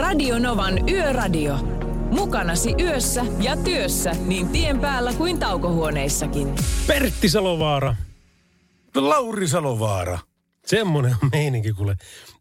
Radio 0.00 0.38
Novan 0.38 0.88
Yöradio. 0.88 1.56
Mukanasi 2.10 2.74
yössä 2.80 3.24
ja 3.40 3.56
työssä 3.56 4.12
niin 4.26 4.48
tien 4.48 4.80
päällä 4.80 5.12
kuin 5.12 5.38
taukohuoneissakin. 5.38 6.54
Pertti 6.86 7.28
Salovaara. 7.28 7.96
Lauri 8.94 9.48
Salovaara. 9.48 10.18
Semmonen 10.66 11.16
on 11.22 11.28
meininki 11.32 11.72
kuule 11.72 11.96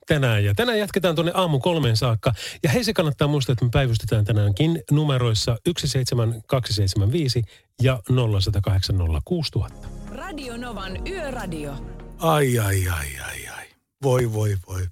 tänään. 0.08 0.44
Ja 0.44 0.54
tänään 0.56 0.80
jatketaan 0.80 1.16
tuonne 1.16 1.32
aamu 1.36 1.60
kolmeen 1.60 1.98
saakka. 1.98 2.34
Ja 2.64 2.70
hei 2.70 2.84
se 2.84 2.94
kannattaa 2.94 3.28
muistaa, 3.28 3.54
että 3.54 3.66
me 3.66 3.72
päivystetään 3.74 4.26
tänäänkin 4.26 4.82
numeroissa 4.92 5.58
17275 5.66 7.44
ja 7.82 8.00
0806000. 8.12 9.74
Radio 10.12 10.58
Novan 10.58 11.08
Yöradio. 11.08 11.74
Ai, 12.20 12.60
ai, 12.60 12.88
ai, 12.88 13.08
ai, 13.26 13.48
ai. 13.58 13.66
Voi, 14.04 14.34
voi, 14.34 14.56
voi. 14.68 14.88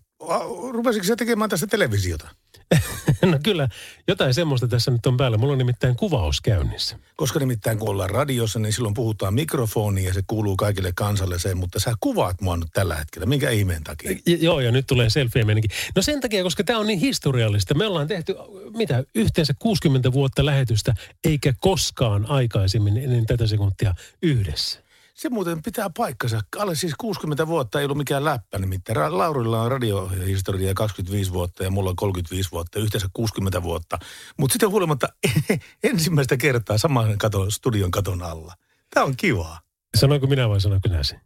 Rupesitko 0.72 1.08
sä 1.08 1.16
tekemään 1.16 1.50
tässä 1.50 1.68
televisiota? 1.68 2.30
No 3.32 3.40
kyllä, 3.44 3.70
jotain 4.08 4.34
semmoista 4.34 4.68
tässä 4.68 4.92
nyt 4.92 5.06
on 5.06 5.18
päällä. 5.18 5.38
Mulla 5.38 5.52
on 5.52 5.58
nimittäin 5.58 5.96
kuvaus 5.96 6.42
käynnissä. 6.42 7.00
Koska 7.16 7.40
nimittäin 7.40 7.80
kun 7.80 7.90
ollaan 7.90 8.10
radiossa, 8.10 8.60
niin 8.60 8.74
silloin 8.74 8.94
puhutaan 8.94 9.34
mikrofoniin 9.34 10.08
ja 10.08 10.14
se 10.14 10.22
kuuluu 10.28 10.58
kaikille 10.58 10.92
kansalle 10.96 11.40
se, 11.40 11.56
mutta 11.56 11.80
sä 11.80 11.94
kuvaat 12.00 12.42
mua 12.42 12.58
nyt 12.58 12.70
tällä 12.74 12.96
hetkellä. 12.96 13.26
Minkä 13.26 13.50
ihmeen 13.50 13.84
takia? 13.84 14.12
J- 14.12 14.44
joo, 14.44 14.60
ja 14.60 14.72
nyt 14.72 14.88
tulee 14.88 15.10
selfie 15.10 15.44
meininki. 15.44 15.68
No 15.96 16.02
sen 16.02 16.22
takia, 16.22 16.44
koska 16.44 16.64
tämä 16.64 16.80
on 16.80 16.88
niin 16.88 17.00
historiallista. 17.00 17.74
Me 17.74 17.88
ollaan 17.88 18.08
tehty, 18.08 18.36
mitä, 18.78 19.04
yhteensä 19.16 19.54
60 19.60 20.14
vuotta 20.14 20.46
lähetystä, 20.46 20.94
eikä 21.24 21.54
koskaan 21.60 22.26
aikaisemmin 22.26 22.98
ennen 22.98 23.26
tätä 23.26 23.48
sekuntia 23.48 23.94
yhdessä. 24.22 24.87
Se 25.18 25.30
muuten 25.30 25.64
pitää 25.64 25.90
paikkansa. 25.98 26.42
Alle 26.58 26.76
siis 26.76 26.94
60 26.98 27.48
vuotta 27.48 27.80
ei 27.80 27.86
ollut 27.86 27.98
mikään 27.98 28.26
läppä 28.26 28.60
nimittäin. 28.60 29.18
Laurilla 29.18 29.62
on 29.62 29.72
radiohistoria 29.72 30.74
25 30.74 31.34
vuotta 31.34 31.64
ja 31.64 31.72
mulla 31.72 31.90
on 31.90 31.96
35 31.96 32.52
vuotta, 32.52 32.80
yhteensä 32.80 33.08
60 33.14 33.64
vuotta. 33.64 34.00
Mutta 34.38 34.54
sitten 34.54 34.70
huolimatta 34.70 35.08
ensimmäistä 35.84 36.38
kertaa 36.38 36.78
saman 36.78 37.18
katon, 37.18 37.52
studion 37.52 37.92
katon 37.92 38.24
alla. 38.24 38.54
Tämä 38.94 39.06
on 39.06 39.18
kivaa. 39.18 39.60
Sanoinko 39.96 40.28
minä 40.28 40.50
vai 40.50 40.62
sanoinko 40.62 40.90
sinä 40.90 41.04
sen? 41.04 41.22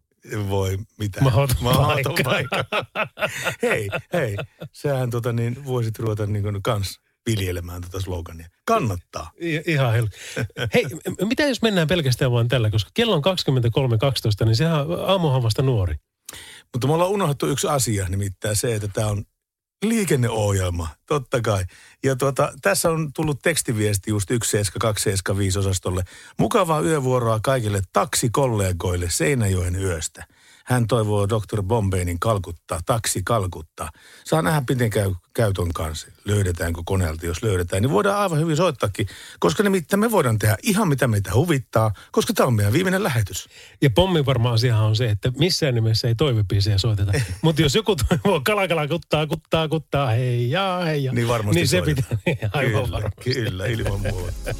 Voi 0.50 0.78
mitä. 0.98 1.22
Mahdoton 1.22 1.58
paikka. 1.64 2.24
paikka. 2.24 2.66
hei, 3.62 3.90
hei. 4.14 4.38
Sähän 4.72 5.10
tota 5.10 5.34
niin, 5.34 5.66
voisit 5.66 6.00
ruveta 6.00 6.26
niin 6.26 6.44
kuin 6.44 6.64
kans 6.64 7.00
viljelemään 7.32 7.82
tätä 7.82 8.00
slogania. 8.00 8.48
Kannattaa. 8.66 9.32
I- 9.42 9.64
ihan 9.66 9.94
hel... 9.94 10.08
Hei, 10.74 10.86
mitä 11.26 11.44
jos 11.44 11.62
mennään 11.62 11.88
pelkästään 11.88 12.32
vaan 12.32 12.48
tällä, 12.48 12.70
koska 12.70 12.92
kello 12.94 13.16
on 13.16 13.24
23.12, 14.42 14.46
niin 14.46 14.56
sehän 14.56 14.86
aamuhan 15.06 15.44
vasta 15.44 15.62
nuori. 15.62 15.96
Mutta 16.74 16.88
me 16.88 16.94
ollaan 16.94 17.12
unohdettu 17.12 17.48
yksi 17.48 17.68
asia, 17.68 18.10
nimittäin 18.10 18.56
se, 18.56 18.76
että 18.76 18.88
tämä 18.88 19.08
on 19.08 19.24
liikenneohjelma, 19.86 20.88
totta 21.06 21.42
kai. 21.42 21.66
Ja 22.04 22.16
tuota, 22.16 22.54
tässä 22.62 22.90
on 22.90 23.14
tullut 23.14 23.40
tekstiviesti 23.42 24.12
just 24.12 24.28
17275 24.28 25.60
osastolle. 25.60 26.04
Mukavaa 26.40 26.82
yövuoroa 26.82 27.40
kaikille 27.44 27.82
taksikollegoille 27.94 29.10
Seinäjoen 29.10 29.76
yöstä. 29.76 30.26
Hän 30.66 30.88
toivoo 30.88 31.30
Dr. 31.30 31.64
Bombeinin 31.64 32.20
kalkuttaa, 32.20 32.80
taksi 32.86 33.22
kalkuttaa. 33.26 33.90
Saa 34.26 34.42
nähdä, 34.42 34.64
miten 34.70 34.90
käy, 34.90 35.12
käy 35.34 35.54
ton 35.54 35.74
kanssa. 35.74 36.08
Löydetäänkö 36.26 36.82
koneelta, 36.86 37.26
jos 37.26 37.44
löydetään. 37.44 37.82
Niin 37.82 37.92
voidaan 37.92 38.18
aivan 38.20 38.40
hyvin 38.40 38.58
soittaakin, 38.58 39.08
koska 39.40 39.64
nimittäin 39.64 40.00
me 40.00 40.12
voidaan 40.12 40.40
tehdä 40.40 40.58
ihan 40.64 40.88
mitä 40.88 41.08
meitä 41.08 41.34
huvittaa, 41.34 41.92
koska 42.12 42.34
tämä 42.34 42.48
on 42.48 42.54
meidän 42.54 42.74
viimeinen 42.74 43.04
lähetys. 43.04 43.50
Ja 43.82 43.90
pommin 43.90 44.26
varma 44.26 44.52
asiahan 44.52 44.86
on 44.86 44.96
se, 44.96 45.10
että 45.10 45.32
missään 45.38 45.76
nimessä 45.76 46.08
ei 46.08 46.16
toivebiisejä 46.16 46.78
soiteta. 46.78 47.12
Mutta 47.42 47.62
jos 47.62 47.76
joku 47.76 47.96
toivoo 47.96 48.42
kalakala 48.46 48.88
kuttaa, 48.88 49.28
kuttaa, 49.28 49.68
kuttaa, 49.68 50.10
hei 50.10 50.50
ja 50.52 50.82
hei 50.86 51.04
ja. 51.04 51.14
Niin 51.14 51.28
varmasti 51.28 51.60
Niin 51.60 51.68
se 51.68 51.78
soitetaan. 51.78 52.20
pitää, 52.26 52.50
aivan 52.54 52.72
kyllä, 52.84 52.92
varmasti. 52.92 53.34
Kyllä, 53.34 53.66
ilman 53.66 54.00
muuta. 54.02 54.56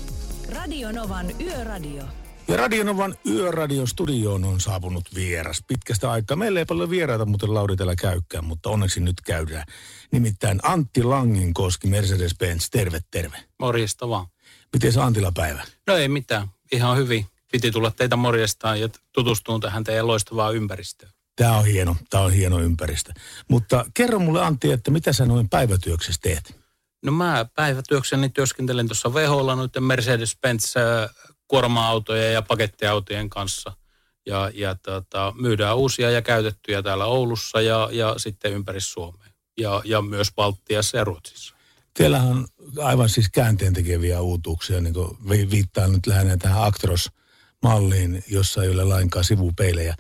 Radio 0.56 0.92
Novan 0.92 1.42
Yöradio. 1.42 2.04
Ja 2.52 2.58
Radionovan 2.58 3.16
Yöradion 3.26 3.88
studioon 3.88 4.44
on 4.44 4.60
saapunut 4.60 5.16
vieras 5.16 5.64
pitkästä 5.68 6.12
aikaa. 6.12 6.38
Meillä 6.38 6.60
ei 6.60 6.66
paljon 6.66 6.90
vieraita 6.90 7.26
muuten 7.26 7.54
Lauri 7.54 7.76
täällä 7.76 7.96
käykään, 7.96 8.46
mutta 8.46 8.70
onneksi 8.70 9.00
nyt 9.00 9.22
käydään. 9.22 9.64
Nimittäin 10.12 10.60
Antti 10.64 11.04
Langinkoski, 11.04 11.88
Mercedes-Benz, 11.88 12.68
terve, 12.72 13.00
terve. 13.12 13.38
Morjesta 13.60 14.10
vaan. 14.10 14.26
Miten 14.74 14.94
se 14.94 15.02
Antila 15.02 15.32
päivä? 15.32 15.64
No 15.88 15.96
ei 15.96 16.08
mitään, 16.08 16.48
ihan 16.72 16.98
hyvin. 16.98 17.26
Piti 17.52 17.72
tulla 17.72 17.92
teitä 17.92 18.16
morjestaan 18.16 18.82
ja 18.82 18.90
tutustua 19.14 19.60
tähän 19.60 19.84
teidän 19.84 20.08
loistavaan 20.08 20.56
ympäristöön. 20.56 21.12
Tämä 21.36 21.58
on 21.58 21.66
hieno, 21.66 21.96
tämä 22.10 22.24
on 22.24 22.32
hieno 22.32 22.60
ympäristö. 22.60 23.12
Mutta 23.48 23.86
kerro 23.94 24.20
mulle 24.20 24.42
Antti, 24.42 24.72
että 24.72 24.92
mitä 24.92 25.14
sä 25.14 25.26
noin 25.26 25.50
päivätyöksessä 25.50 26.22
teet? 26.24 26.62
No 27.06 27.12
mä 27.12 27.46
päivätyökseni 27.56 28.30
työskentelen 28.30 28.88
tuossa 28.88 29.14
VHlla 29.14 29.56
noiden 29.56 29.84
Mercedes-Benz 29.84 30.78
äh, 30.78 31.10
kuorma-autojen 31.52 32.34
ja 32.34 32.42
pakettiautojen 32.42 33.30
kanssa. 33.30 33.74
Ja, 34.26 34.52
ja 34.54 34.76
tota, 34.76 35.34
myydään 35.42 35.78
uusia 35.78 36.12
ja 36.12 36.22
käytettyjä 36.22 36.84
täällä 36.84 37.06
Oulussa 37.06 37.62
ja, 37.62 37.90
ja 37.92 38.16
sitten 38.18 38.54
ympäri 38.54 38.82
Suomea. 38.82 39.32
Ja, 39.58 39.82
ja 39.86 40.02
myös 40.02 40.32
Baltiassa 40.36 40.98
ja 40.98 41.04
Ruotsissa. 41.04 41.56
Teillähän 41.94 42.28
on 42.28 42.48
aivan 42.84 43.10
siis 43.10 43.30
käänteen 43.30 43.74
tekeviä 43.74 44.22
uutuuksia, 44.22 44.82
niin 44.82 44.94
kuin 44.94 45.18
vi- 45.30 45.50
viittaan 45.52 45.92
nyt 45.92 46.08
lähinnä 46.08 46.38
tähän 46.38 46.64
Actros-malliin, 46.64 48.24
jossa 48.28 48.64
ei 48.64 48.70
ole 48.70 48.84
lainkaan 48.84 49.26
sivupeilejä. 49.26 49.96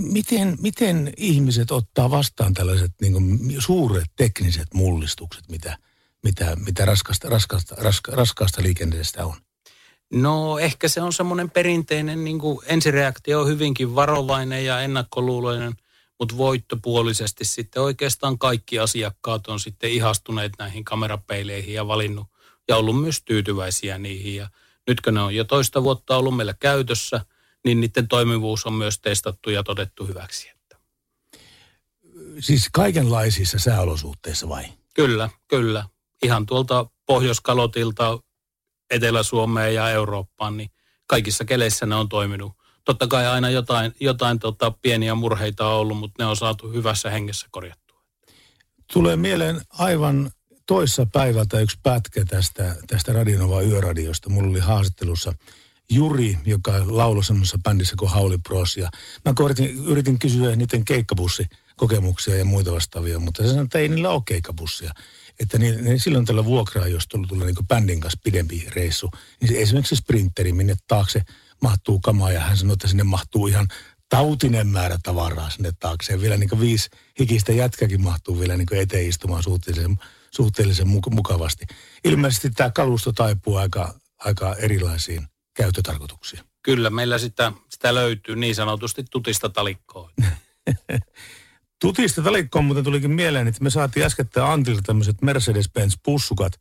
Miten, 0.00 0.56
miten 0.60 1.12
ihmiset 1.16 1.70
ottaa 1.70 2.10
vastaan 2.10 2.54
tällaiset 2.54 2.92
niin 3.00 3.12
kuin 3.12 3.56
suuret 3.58 4.10
tekniset 4.16 4.74
mullistukset, 4.74 5.44
mitä, 5.50 5.78
mitä, 6.24 6.56
mitä 6.56 6.84
raskasta, 6.84 7.28
raskasta, 7.28 7.74
raska, 7.78 8.12
raskaasta 8.12 8.62
liikenteestä 8.62 9.26
on? 9.26 9.36
No 10.12 10.58
ehkä 10.58 10.88
se 10.88 11.02
on 11.02 11.12
semmoinen 11.12 11.50
perinteinen 11.50 12.24
niin 12.24 12.38
kuin 12.38 12.58
ensireaktio 12.66 13.40
on 13.40 13.48
hyvinkin 13.48 13.94
varovainen 13.94 14.64
ja 14.64 14.80
ennakkoluuloinen, 14.80 15.72
mutta 16.18 16.36
voittopuolisesti 16.36 17.44
sitten 17.44 17.82
oikeastaan 17.82 18.38
kaikki 18.38 18.78
asiakkaat 18.78 19.46
on 19.46 19.60
sitten 19.60 19.90
ihastuneet 19.90 20.52
näihin 20.58 20.84
kamerapeileihin 20.84 21.74
ja 21.74 21.88
valinnut 21.88 22.26
ja 22.68 22.76
ollut 22.76 23.00
myös 23.00 23.22
tyytyväisiä 23.22 23.98
niihin. 23.98 24.36
Ja 24.36 24.48
nyt 24.86 25.00
kun 25.00 25.14
ne 25.14 25.20
on 25.20 25.34
jo 25.34 25.44
toista 25.44 25.82
vuotta 25.82 26.16
ollut 26.16 26.36
meillä 26.36 26.54
käytössä, 26.60 27.20
niin 27.64 27.80
niiden 27.80 28.08
toimivuus 28.08 28.66
on 28.66 28.72
myös 28.72 29.00
testattu 29.00 29.50
ja 29.50 29.62
todettu 29.62 30.06
hyväksi. 30.06 30.48
Että 30.48 30.76
Siis 32.40 32.68
kaikenlaisissa 32.72 33.58
sääolosuhteissa 33.58 34.48
vai? 34.48 34.64
kyllä, 34.94 35.30
kyllä. 35.48 35.84
Ihan 36.22 36.46
tuolta 36.46 36.86
Pohjoiskalotilta 37.06 38.18
Etelä-Suomeen 38.90 39.74
ja 39.74 39.90
Eurooppaan, 39.90 40.56
niin 40.56 40.70
kaikissa 41.06 41.44
keleissä 41.44 41.86
ne 41.86 41.94
on 41.94 42.08
toiminut. 42.08 42.52
Totta 42.84 43.06
kai 43.06 43.26
aina 43.26 43.50
jotain, 43.50 43.94
jotain 44.00 44.38
tota, 44.38 44.70
pieniä 44.70 45.14
murheita 45.14 45.68
on 45.68 45.74
ollut, 45.74 45.98
mutta 45.98 46.22
ne 46.22 46.26
on 46.26 46.36
saatu 46.36 46.70
hyvässä 46.72 47.10
hengessä 47.10 47.46
korjattua. 47.50 48.00
Tulee 48.92 49.16
mieleen 49.16 49.60
aivan 49.70 50.30
toissa 50.66 51.06
päivältä 51.12 51.60
yksi 51.60 51.78
pätkä 51.82 52.24
tästä, 52.24 52.76
tästä 52.86 53.12
Radionova 53.12 53.62
Yöradiosta. 53.62 54.30
Mulla 54.30 54.50
oli 54.50 54.58
haastattelussa 54.58 55.32
Juri, 55.90 56.38
joka 56.46 56.72
lauloi 56.86 57.24
semmoisessa 57.24 57.58
bändissä 57.58 57.96
kuin 57.98 58.10
Hauli 58.10 58.38
Bros. 58.38 58.76
Ja 58.76 58.88
mä 59.24 59.34
yritin, 59.44 59.84
yritin 59.84 60.18
kysyä 60.18 60.56
niiden 60.56 60.84
keikkabusikokemuksia 60.84 62.36
ja 62.36 62.44
muita 62.44 62.72
vastaavia, 62.72 63.18
mutta 63.18 63.42
se 63.42 63.48
sanoi, 63.48 63.64
että 63.64 63.78
ei 63.78 63.88
niillä 63.88 64.10
ole 64.10 64.22
keikkabussia. 64.26 64.92
Että 65.40 65.58
niin, 65.58 65.84
niin 65.84 66.00
silloin 66.00 66.24
tällä 66.24 66.44
vuokraa, 66.44 66.86
jos 66.86 67.06
tulee, 67.08 67.26
tulee 67.26 67.46
niin 67.46 67.66
bändin 67.68 68.00
kanssa 68.00 68.20
pidempi 68.24 68.66
reissu, 68.70 69.10
niin 69.40 69.48
se, 69.48 69.60
esimerkiksi 69.60 69.96
se 69.96 70.00
sprinteri, 70.00 70.52
minne 70.52 70.76
taakse 70.86 71.22
mahtuu 71.62 72.00
kamaa 72.00 72.32
ja 72.32 72.40
hän 72.40 72.56
sanoi, 72.56 72.72
että 72.72 72.88
sinne 72.88 73.04
mahtuu 73.04 73.46
ihan 73.46 73.68
tautinen 74.08 74.66
määrä 74.66 74.98
tavaraa 75.02 75.50
sinne 75.50 75.72
taakse. 75.80 76.20
Vielä 76.20 76.36
niin 76.36 76.60
viisi 76.60 76.90
hikistä 77.20 77.52
jätkäkin 77.52 78.02
mahtuu 78.02 78.40
vielä 78.40 78.56
niin 78.56 78.74
eteen 78.74 79.08
istumaan 79.08 79.42
suhteellisen, 79.42 79.96
suhteellisen 80.30 80.86
muk- 80.86 81.14
mukavasti. 81.14 81.66
Ilmeisesti 82.04 82.50
tämä 82.50 82.70
kalusto 82.70 83.12
taipuu 83.12 83.56
aika, 83.56 83.94
aika 84.18 84.54
erilaisiin 84.54 85.26
käyttötarkoituksiin. 85.54 86.42
Kyllä, 86.62 86.90
meillä 86.90 87.18
sitä, 87.18 87.52
sitä 87.68 87.94
löytyy 87.94 88.36
niin 88.36 88.54
sanotusti 88.54 89.04
tutista 89.10 89.48
talikkoa. 89.48 90.10
Tutista 91.80 92.22
talikkoon 92.22 92.64
muuten 92.64 92.84
tulikin 92.84 93.10
mieleen, 93.10 93.48
että 93.48 93.62
me 93.64 93.70
saatiin 93.70 94.06
äskettäin 94.06 94.46
Antilta 94.46 94.82
tämmöiset 94.82 95.16
Mercedes-Benz 95.22 95.98
pussukat. 96.02 96.52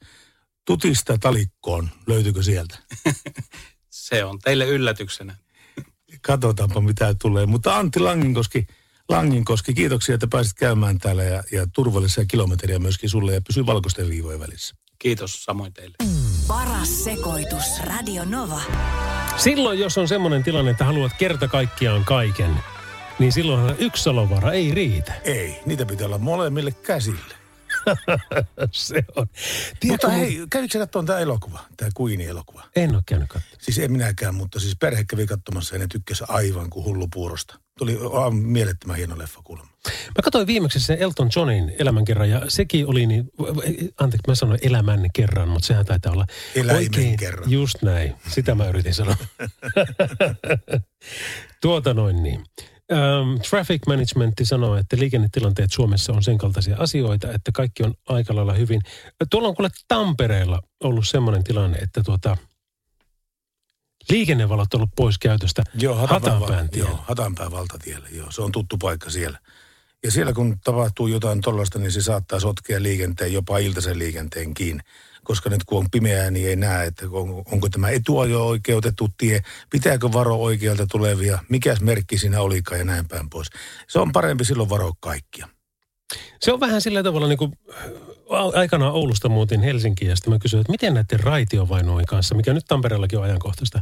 Tutista 0.66 1.18
talikkoon, 1.18 1.90
löytyykö 2.08 2.44
sieltä? 2.44 2.80
Se 3.90 4.24
on 4.24 4.40
teille 4.40 4.66
yllätyksenä. 4.66 5.36
Katsotaanpa 6.22 6.82
mitä 6.82 7.16
tulee. 7.22 7.46
Mutta 7.46 7.78
Antti 7.78 8.00
Langinkoski, 8.00 8.68
Langinkoski, 9.10 9.74
kiitoksia, 9.74 10.16
että 10.16 10.28
pääsit 10.28 10.54
käymään 10.54 10.98
täällä 10.98 11.24
ja, 11.24 11.44
ja 11.52 11.68
turvallisia 11.74 12.26
kilometriä 12.26 12.80
myöskin 12.80 13.10
sulle 13.10 13.34
ja 13.34 13.42
pysy 13.42 13.66
valkoisten 13.66 14.10
viivojen 14.10 14.40
välissä. 14.40 14.76
Kiitos 15.00 15.44
samoin 15.44 15.74
teille. 15.74 15.96
Paras 16.48 17.04
sekoitus. 17.04 17.80
Radio 17.84 18.26
Nova. 18.26 18.62
Silloin, 19.38 19.80
jos 19.80 19.98
on 19.98 20.08
semmoinen 20.08 20.44
tilanne, 20.44 20.72
että 20.72 20.86
haluat 20.86 21.12
kerta 21.18 21.48
kaikkiaan 21.48 22.06
kaiken, 22.06 22.64
niin 23.20 23.32
silloin 23.32 23.76
yksi 23.80 24.04
salovara 24.04 24.52
ei 24.52 24.74
riitä. 24.74 25.14
Ei, 25.24 25.60
niitä 25.66 25.86
pitää 25.86 26.08
olla 26.08 26.18
molemmille 26.18 26.72
käsille. 26.72 27.36
se 28.72 29.04
on. 29.16 29.28
Tiedätkö, 29.80 30.08
Mutta 30.08 30.10
hei, 30.10 30.40
kävikö 30.50 30.74
sä 30.74 30.80
katsomaan 30.80 31.06
tämä 31.06 31.20
elokuva, 31.20 31.60
tämä 31.78 31.92
Queen-elokuva? 32.02 32.64
En 32.76 32.96
ole 32.96 33.04
käynyt 33.06 33.30
katsomaan. 33.30 33.58
Siis 33.62 33.80
en 33.80 33.92
minäkään, 33.92 34.36
mutta 34.36 34.60
siis 34.60 34.76
perhe 34.80 35.04
kävi 35.04 35.26
katsomassa 35.28 35.76
ja 35.76 35.80
ne 35.80 35.88
tykkäsi 35.88 36.24
aivan 36.28 36.70
kuin 36.70 36.86
hullu 36.86 37.08
puurosta. 37.14 37.60
Tuli 37.78 37.98
aivan 38.14 38.36
mielettömän 38.36 38.98
hieno 38.98 39.18
leffa 39.18 39.42
kuulemma. 39.44 39.72
Mä 39.88 40.22
katsoin 40.24 40.48
viimeksi 40.48 40.80
sen 40.80 40.98
Elton 41.00 41.30
Johnin 41.36 41.76
elämän 41.80 42.06
kerran 42.06 42.30
ja 42.30 42.42
sekin 42.48 42.88
oli 42.88 43.06
niin, 43.06 43.32
anteeksi 43.98 44.28
mä 44.28 44.36
sanoin 44.36 44.60
elämän 44.62 45.10
kerran, 45.14 45.50
mutta 45.50 45.68
sehän 45.68 45.86
taitaa 45.86 46.12
olla 46.12 46.26
Eläimen 46.56 47.18
kerran. 47.18 47.52
Just 47.52 47.82
näin, 47.82 48.16
sitä 48.28 48.56
mä 48.56 48.70
yritin 48.70 48.94
sanoa. 48.94 49.16
tuota 51.62 51.94
noin 51.94 52.24
niin. 52.24 52.44
Um, 52.92 53.40
traffic 53.50 53.82
Managementti 53.88 54.46
sanoo, 54.46 54.76
että 54.76 54.98
liikennetilanteet 55.00 55.72
Suomessa 55.72 56.14
on 56.14 56.24
sen 56.24 56.38
kaltaisia 56.38 56.78
asioita, 56.80 57.32
että 57.32 57.52
kaikki 57.52 57.84
on 57.84 57.94
aika 58.10 58.36
lailla 58.36 58.54
hyvin. 58.54 58.82
Tuolla 59.30 59.48
on 59.48 59.56
kuule 59.56 59.70
Tampereella 59.88 60.62
ollut 60.84 61.08
semmoinen 61.08 61.44
tilanne, 61.44 61.78
että 61.78 62.04
tuota, 62.04 62.38
liikennevalot 64.10 64.74
on 64.74 64.78
ollut 64.78 64.96
pois 64.96 65.18
käytöstä 65.18 65.64
Joo, 65.74 65.96
Hatanpään, 65.96 66.34
Hatanpään 66.34 66.70
tiellä. 66.70 66.90
joo, 66.90 67.00
Hatanpään 67.08 67.52
valtatiellä, 67.52 68.08
joo. 68.12 68.32
Se 68.32 68.42
on 68.42 68.52
tuttu 68.52 68.78
paikka 68.78 69.10
siellä. 69.10 69.40
Ja 70.04 70.12
siellä 70.12 70.34
kun 70.34 70.60
tapahtuu 70.64 71.08
jotain 71.08 71.42
tollasta, 71.42 71.80
niin 71.80 71.92
se 71.92 72.02
saattaa 72.02 72.40
sotkea 72.40 72.84
liikenteen, 72.84 73.34
jopa 73.34 73.58
iltaisen 73.58 74.00
liikenteenkin. 74.00 74.82
Koska 75.28 75.50
nyt 75.50 75.64
kun 75.64 75.78
on 75.78 75.92
pimeää, 75.92 76.32
niin 76.32 76.48
ei 76.48 76.56
näe, 76.56 76.88
että 76.88 77.06
on, 77.12 77.44
onko 77.52 77.70
tämä 77.70 77.90
etuajo-oikeutettu 77.90 79.10
tie, 79.18 79.42
pitääkö 79.70 80.10
varo 80.14 80.36
oikealta 80.36 80.88
tulevia, 80.92 81.40
mikäs 81.50 81.82
merkki 81.82 82.18
siinä 82.18 82.42
olikaan 82.42 82.80
ja 82.80 82.86
näin 82.86 83.08
päin 83.08 83.30
pois. 83.30 83.48
Se 83.88 84.00
on 84.00 84.12
parempi 84.12 84.46
silloin 84.46 84.70
varoa 84.70 84.92
kaikkia. 85.00 85.48
Se 86.42 86.54
on 86.54 86.60
vähän 86.60 86.82
sillä 86.82 87.04
tavalla 87.04 87.28
niin 87.28 87.38
kuin 87.38 87.52
aikanaan 88.54 88.94
Oulusta 88.94 89.30
muutin 89.30 89.62
Helsinkiin 89.62 90.10
ja 90.10 90.16
sitten 90.16 90.34
mä 90.34 90.40
kysyin, 90.40 90.62
että 90.62 90.72
miten 90.72 90.94
näiden 90.94 91.20
raitiovainujen 91.20 92.06
kanssa, 92.06 92.36
mikä 92.36 92.54
nyt 92.54 92.66
Tampereellakin 92.68 93.20
on 93.20 93.26
ajankohtaista, 93.26 93.82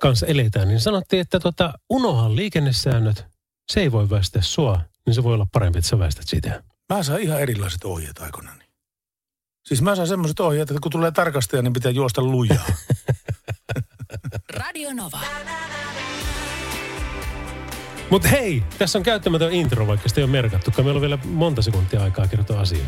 kanssa 0.00 0.26
eletään, 0.26 0.68
niin 0.68 0.80
sanottiin, 0.80 1.20
että 1.20 1.40
tota, 1.40 1.72
unohan 1.90 2.36
liikennesäännöt, 2.36 3.24
se 3.72 3.80
ei 3.80 3.92
voi 3.92 4.10
väistää 4.10 4.42
sua, 4.42 4.80
niin 5.06 5.14
se 5.14 5.22
voi 5.22 5.34
olla 5.34 5.46
parempi, 5.52 5.78
että 5.78 5.88
sä 5.88 5.98
väistät 5.98 6.28
sitä. 6.28 6.62
Mä 6.94 7.02
saan 7.02 7.20
ihan 7.20 7.40
erilaiset 7.40 7.84
ohjeet 7.84 8.18
aikanaan. 8.18 8.59
Siis 9.66 9.82
mä 9.82 9.96
saan 9.96 10.08
semmoiset 10.08 10.40
ohjeet, 10.40 10.70
että 10.70 10.80
kun 10.80 10.92
tulee 10.92 11.10
tarkastaja, 11.10 11.62
niin 11.62 11.72
pitää 11.72 11.92
juosta 11.92 12.22
lujaa. 12.22 12.64
Radio 14.58 14.90
Nova. 14.94 15.20
Mutta 18.10 18.28
hei, 18.28 18.62
tässä 18.78 18.98
on 18.98 19.02
käyttämätön 19.02 19.52
intro, 19.52 19.86
vaikka 19.86 20.08
sitä 20.08 20.20
ei 20.20 20.24
ole 20.24 20.30
merkattukaan. 20.30 20.86
Meillä 20.86 20.98
on 20.98 21.02
vielä 21.02 21.18
monta 21.24 21.62
sekuntia 21.62 22.02
aikaa 22.02 22.26
kertoa 22.26 22.60
asiaa. 22.60 22.86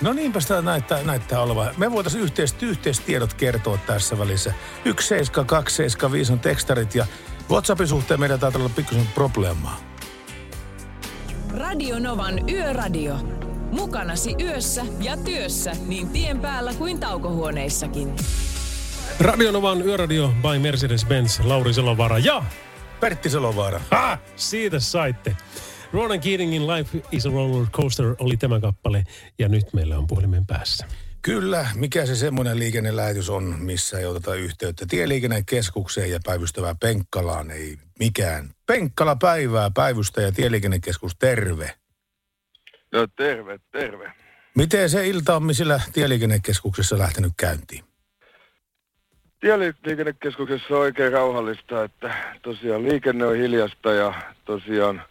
No 0.00 0.12
niinpä 0.12 0.40
sitä 0.40 0.62
näyttää, 0.62 1.02
näyttää 1.02 1.40
olevan. 1.40 1.74
Me 1.76 1.92
voitaisiin 1.92 2.24
yhteiset, 2.24 2.62
yhteistiedot 2.62 3.34
kertoa 3.34 3.78
tässä 3.78 4.18
välissä. 4.18 4.54
17275 4.84 6.32
on 6.32 6.40
tekstarit 6.40 6.94
ja 6.94 7.06
WhatsAppin 7.50 7.88
suhteen 7.88 8.20
meidän 8.20 8.40
taitaa 8.40 8.60
olla 8.60 8.70
pikkusen 8.76 9.08
probleemaa. 9.14 9.80
Radio 11.56 11.98
Novan 11.98 12.48
Yöradio. 12.48 13.14
Mukanasi 13.70 14.34
yössä 14.40 14.86
ja 15.00 15.16
työssä 15.16 15.72
niin 15.86 16.08
tien 16.08 16.40
päällä 16.40 16.74
kuin 16.74 17.00
taukohuoneissakin. 17.00 18.16
Radionovan 19.20 19.86
Yöradio 19.86 20.28
by 20.28 20.58
Mercedes-Benz, 20.58 21.44
Lauri 21.44 21.74
Selovara 21.74 22.18
ja 22.18 22.44
Pertti 23.00 23.30
Selovaara. 23.30 23.80
Ha! 23.90 24.18
Siitä 24.36 24.80
saitte. 24.80 25.36
Ronan 25.92 26.20
Keatingin 26.20 26.66
Life 26.66 26.98
is 27.12 27.26
a 27.26 27.30
Roller 27.30 27.66
Coaster 27.66 28.14
oli 28.18 28.36
tämä 28.36 28.60
kappale 28.60 29.04
ja 29.38 29.48
nyt 29.48 29.72
meillä 29.72 29.98
on 29.98 30.06
puhelimen 30.06 30.46
päässä. 30.46 30.86
Kyllä, 31.22 31.66
mikä 31.74 32.06
se 32.06 32.16
semmoinen 32.16 32.58
liikennelähetys 32.58 33.30
on, 33.30 33.54
missä 33.58 33.98
ei 33.98 34.06
oteta 34.06 34.34
yhteyttä 34.34 34.86
Tieliikennekeskukseen 34.88 36.10
ja 36.10 36.20
päivystävää 36.24 36.74
Penkkalaan, 36.80 37.50
ei 37.50 37.76
mikään. 37.98 38.50
Penkkala 38.66 39.16
päivää, 39.16 39.70
päivystäjä 39.74 40.32
Tieliikennekeskus, 40.32 41.16
terve. 41.18 41.74
No 42.92 43.06
terve, 43.16 43.58
terve. 43.72 44.12
Miten 44.54 44.90
se 44.90 45.08
iltaammi 45.08 45.54
sillä 45.54 45.80
Tieliikennekeskuksessa 45.92 46.98
lähtenyt 46.98 47.32
käyntiin? 47.36 47.84
Tieliikennekeskuksessa 49.40 50.74
on 50.74 50.80
oikein 50.80 51.12
rauhallista, 51.12 51.84
että 51.84 52.14
tosiaan 52.42 52.82
liikenne 52.82 53.26
on 53.26 53.36
hiljasta 53.36 53.92
ja 53.92 54.14
tosiaan 54.44 55.02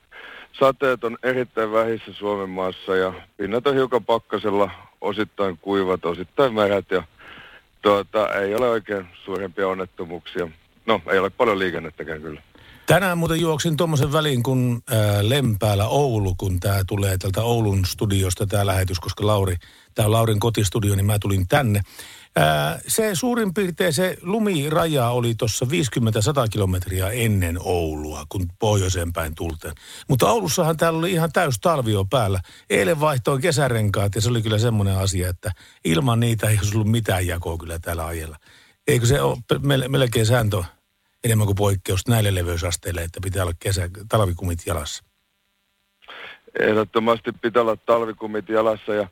sateet 0.59 1.03
on 1.03 1.17
erittäin 1.23 1.71
vähissä 1.71 2.13
Suomen 2.13 2.49
maassa 2.49 2.95
ja 2.95 3.13
pinnat 3.37 3.67
on 3.67 3.75
hiukan 3.75 4.05
pakkasella, 4.05 4.71
osittain 5.01 5.57
kuivat, 5.57 6.05
osittain 6.05 6.53
märät 6.53 6.91
ja 6.91 7.03
tuota, 7.81 8.33
ei 8.33 8.55
ole 8.55 8.69
oikein 8.69 9.07
suurempia 9.25 9.67
onnettomuuksia. 9.67 10.47
No, 10.85 11.01
ei 11.11 11.19
ole 11.19 11.29
paljon 11.29 11.59
liikennettäkään 11.59 12.21
kyllä. 12.21 12.41
Tänään 12.87 13.17
muuten 13.17 13.41
juoksin 13.41 13.77
tuommoisen 13.77 14.11
välin 14.11 14.43
kun 14.43 14.81
ää, 14.89 15.29
Lempäällä 15.29 15.87
Oulu, 15.87 16.35
kun 16.37 16.59
tämä 16.59 16.83
tulee 16.87 17.17
tältä 17.17 17.41
Oulun 17.41 17.85
studiosta 17.85 18.47
tämä 18.47 18.65
lähetys, 18.65 18.99
koska 18.99 19.27
Lauri, 19.27 19.55
tämä 19.95 20.05
on 20.05 20.11
Laurin 20.11 20.39
kotistudio, 20.39 20.95
niin 20.95 21.05
mä 21.05 21.19
tulin 21.19 21.47
tänne. 21.47 21.81
Ää, 22.35 22.79
se 22.87 23.15
suurin 23.15 23.53
piirtein 23.53 23.93
se 23.93 24.17
lumiraja 24.21 25.09
oli 25.09 25.35
tuossa 25.35 25.65
50-100 25.65 25.69
kilometriä 26.51 27.09
ennen 27.09 27.57
Oulua, 27.59 28.25
kun 28.29 28.47
pohjoiseen 28.59 29.13
päin 29.13 29.35
tultiin. 29.35 29.73
Mutta 30.07 30.31
Oulussahan 30.31 30.77
täällä 30.77 30.99
oli 30.99 31.11
ihan 31.11 31.31
täys 31.31 31.59
talvi 31.59 31.91
jo 31.91 32.05
päällä. 32.05 32.39
Eilen 32.69 32.99
vaihtoin 32.99 33.41
kesärenkaat 33.41 34.15
ja 34.15 34.21
se 34.21 34.29
oli 34.29 34.41
kyllä 34.41 34.59
semmoinen 34.59 34.97
asia, 34.97 35.29
että 35.29 35.51
ilman 35.85 36.19
niitä 36.19 36.49
ei 36.49 36.57
olisi 36.57 36.75
ollut 36.75 36.91
mitään 36.91 37.27
jakoa 37.27 37.57
kyllä 37.57 37.79
täällä 37.79 38.05
ajella. 38.05 38.37
Eikö 38.87 39.05
se 39.05 39.21
ole 39.21 39.37
melkein 39.87 40.25
sääntö 40.25 40.63
enemmän 41.27 41.45
kuin 41.45 41.55
poikkeus 41.55 42.07
näille 42.07 42.35
leveysasteille, 42.35 43.01
että 43.01 43.19
pitää 43.23 43.43
olla 43.43 43.53
kesä, 43.59 43.89
talvikumit 44.09 44.59
jalassa. 44.65 45.03
Ehdottomasti 46.59 47.31
pitää 47.31 47.61
olla 47.61 47.75
talvikumit 47.75 48.49
jalassa 48.49 48.93
ja 48.93 49.07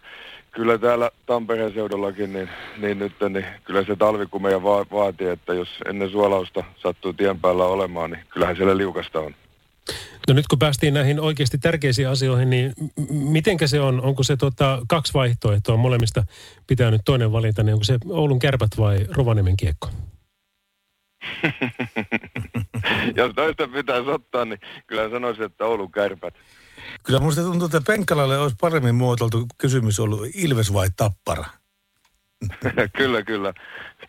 kyllä 0.52 0.78
täällä 0.78 1.12
Tampereen 1.26 1.74
seudullakin, 1.74 2.34
niin, 2.34 2.50
niin 2.78 3.00
nyt 3.00 3.14
niin 3.30 3.46
kyllä 3.64 3.84
se 3.84 3.96
talvikumeja 3.96 4.64
va- 4.64 4.86
vaatii, 4.92 5.28
että 5.28 5.54
jos 5.54 5.68
ennen 5.86 6.10
suolausta 6.10 6.64
sattuu 6.84 7.14
tien 7.14 7.40
päällä 7.40 7.66
olemaan, 7.66 8.12
niin 8.12 8.26
kyllähän 8.30 8.56
siellä 8.56 8.78
liukasta 8.78 9.20
on. 9.20 9.36
No 10.28 10.34
nyt 10.34 10.48
kun 10.48 10.60
päästiin 10.60 10.94
näihin 10.94 11.20
oikeasti 11.20 11.58
tärkeisiin 11.58 12.10
asioihin, 12.10 12.50
niin 12.50 12.74
m- 12.78 13.14
mitenkä 13.14 13.68
se 13.68 13.82
on? 13.82 14.02
Onko 14.02 14.24
se 14.24 14.38
tota, 14.38 14.82
kaksi 14.88 15.14
vaihtoehtoa? 15.14 15.78
Molemmista 15.78 16.24
pitää 16.68 16.92
nyt 16.92 17.02
toinen 17.06 17.32
valita, 17.32 17.64
niin 17.64 17.74
onko 17.74 17.84
se 17.84 17.98
Oulun 18.10 18.40
kärpät 18.40 18.72
vai 18.78 19.06
Rovaniemen 19.10 19.58
kiekko? 19.58 19.90
jos 23.18 23.32
toista 23.36 23.68
pitäisi 23.68 24.10
ottaa, 24.10 24.46
niin 24.46 24.60
kyllä 24.88 25.10
sanoisin, 25.10 25.44
että 25.44 25.66
Oulun 25.66 25.92
kärpät. 25.92 26.34
Kyllä 27.04 27.20
minusta 27.20 27.42
tuntuu, 27.42 27.66
että 27.66 27.82
Penkkalalle 27.88 28.38
olisi 28.38 28.56
paremmin 28.62 28.96
muotoiltu 28.96 29.46
kysymys 29.58 30.00
ollut 30.00 30.28
Ilves 30.34 30.74
vai 30.74 30.88
Tappara. 30.98 31.46
kyllä, 32.98 33.24
kyllä. 33.24 33.54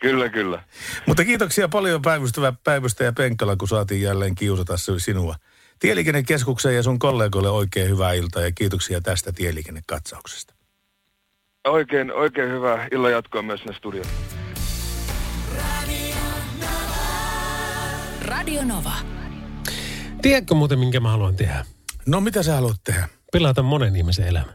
Kyllä, 0.01 0.29
kyllä. 0.29 0.63
Mutta 1.07 1.25
kiitoksia 1.25 1.69
paljon 1.69 2.03
päivystävä 2.03 2.53
päivystäjä 2.65 3.13
Penkkala, 3.13 3.57
kun 3.57 3.69
saatiin 3.69 4.03
jälleen 4.03 4.35
kiusata 4.35 4.75
sinua. 4.99 5.35
Tieliikennekeskukseen 5.79 6.77
ja 6.77 6.83
sun 6.83 6.99
kollegoille 6.99 7.51
oikein 7.51 7.91
hyvää 7.91 8.13
iltaa 8.13 8.43
ja 8.43 8.53
kiitoksia 8.53 9.01
tästä 9.01 9.33
tieliikennekatsauksesta. 9.33 10.55
Oikein, 11.69 12.13
oikein 12.13 12.51
hyvää 12.51 12.89
illan 12.93 13.13
jatkoa 13.13 13.43
myös 13.43 13.61
sinne 13.61 13.75
studioon. 13.75 14.09
Radio 18.27 18.65
Nova. 18.65 18.93
Tiedätkö 20.23 20.55
muuten, 20.55 20.79
minkä 20.79 21.01
mä 21.01 21.11
haluan 21.11 21.37
tehdä? 21.37 21.65
No 22.07 22.21
mitä 22.21 22.43
sä 22.43 22.55
haluat 22.55 22.77
tehdä? 22.85 23.09
Pilata 23.33 23.63
monen 23.63 23.97
ihmisen 23.97 24.27
elämä. 24.27 24.53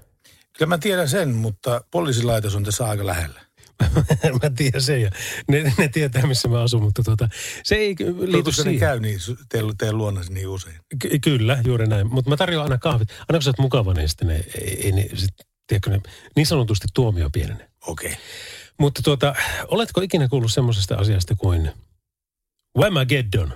Kyllä 0.58 0.70
mä 0.70 0.78
tiedän 0.78 1.10
sen, 1.10 1.30
mutta 1.30 1.82
poliisilaitos 1.92 2.56
on 2.56 2.64
tässä 2.64 2.86
aika 2.86 3.06
lähellä. 3.06 3.42
mä 4.44 4.50
tiedän 4.56 4.82
sen 4.82 5.02
ja 5.02 5.10
ne, 5.48 5.74
ne 5.78 5.88
tietää, 5.88 6.26
missä 6.26 6.48
mä 6.48 6.62
asun, 6.62 6.84
mutta 6.84 7.04
tuota, 7.04 7.30
se 7.64 7.76
ei 7.76 7.96
liity 8.20 8.52
siihen. 8.52 8.80
käy 8.80 9.00
niin, 9.00 9.20
teidän, 9.50 9.78
teidän 9.78 9.98
luonnasi 9.98 10.34
niin 10.34 10.48
usein. 10.48 10.76
Ky- 11.02 11.20
kyllä, 11.20 11.62
juuri 11.66 11.88
näin. 11.88 12.14
Mutta 12.14 12.30
mä 12.30 12.38
tarjoan 12.38 12.64
aina 12.64 12.78
kahvit. 12.78 13.10
Aina 13.10 13.26
kun 13.32 13.42
sä 13.42 13.50
oot 13.50 13.60
mukava, 13.60 13.94
niin 13.94 14.10
sitten 14.10 14.28
ne, 14.28 14.44
ei, 14.62 14.86
ei 14.86 14.92
ne, 14.92 15.08
sit, 15.16 15.34
tiedätkö, 15.68 15.90
ne 15.90 16.02
niin 16.36 16.46
sanotusti 16.46 16.88
tuomio 16.94 17.30
pienenee. 17.34 17.70
Okei. 17.88 18.12
Okay. 18.12 18.24
Mutta 18.80 19.02
tuota, 19.04 19.36
oletko 19.68 20.02
ikinä 20.02 20.28
kuullut 20.28 20.54
semmoisesta 20.54 20.96
asiasta 20.96 21.36
kuin 21.36 21.72
Whamageddon? 22.78 23.54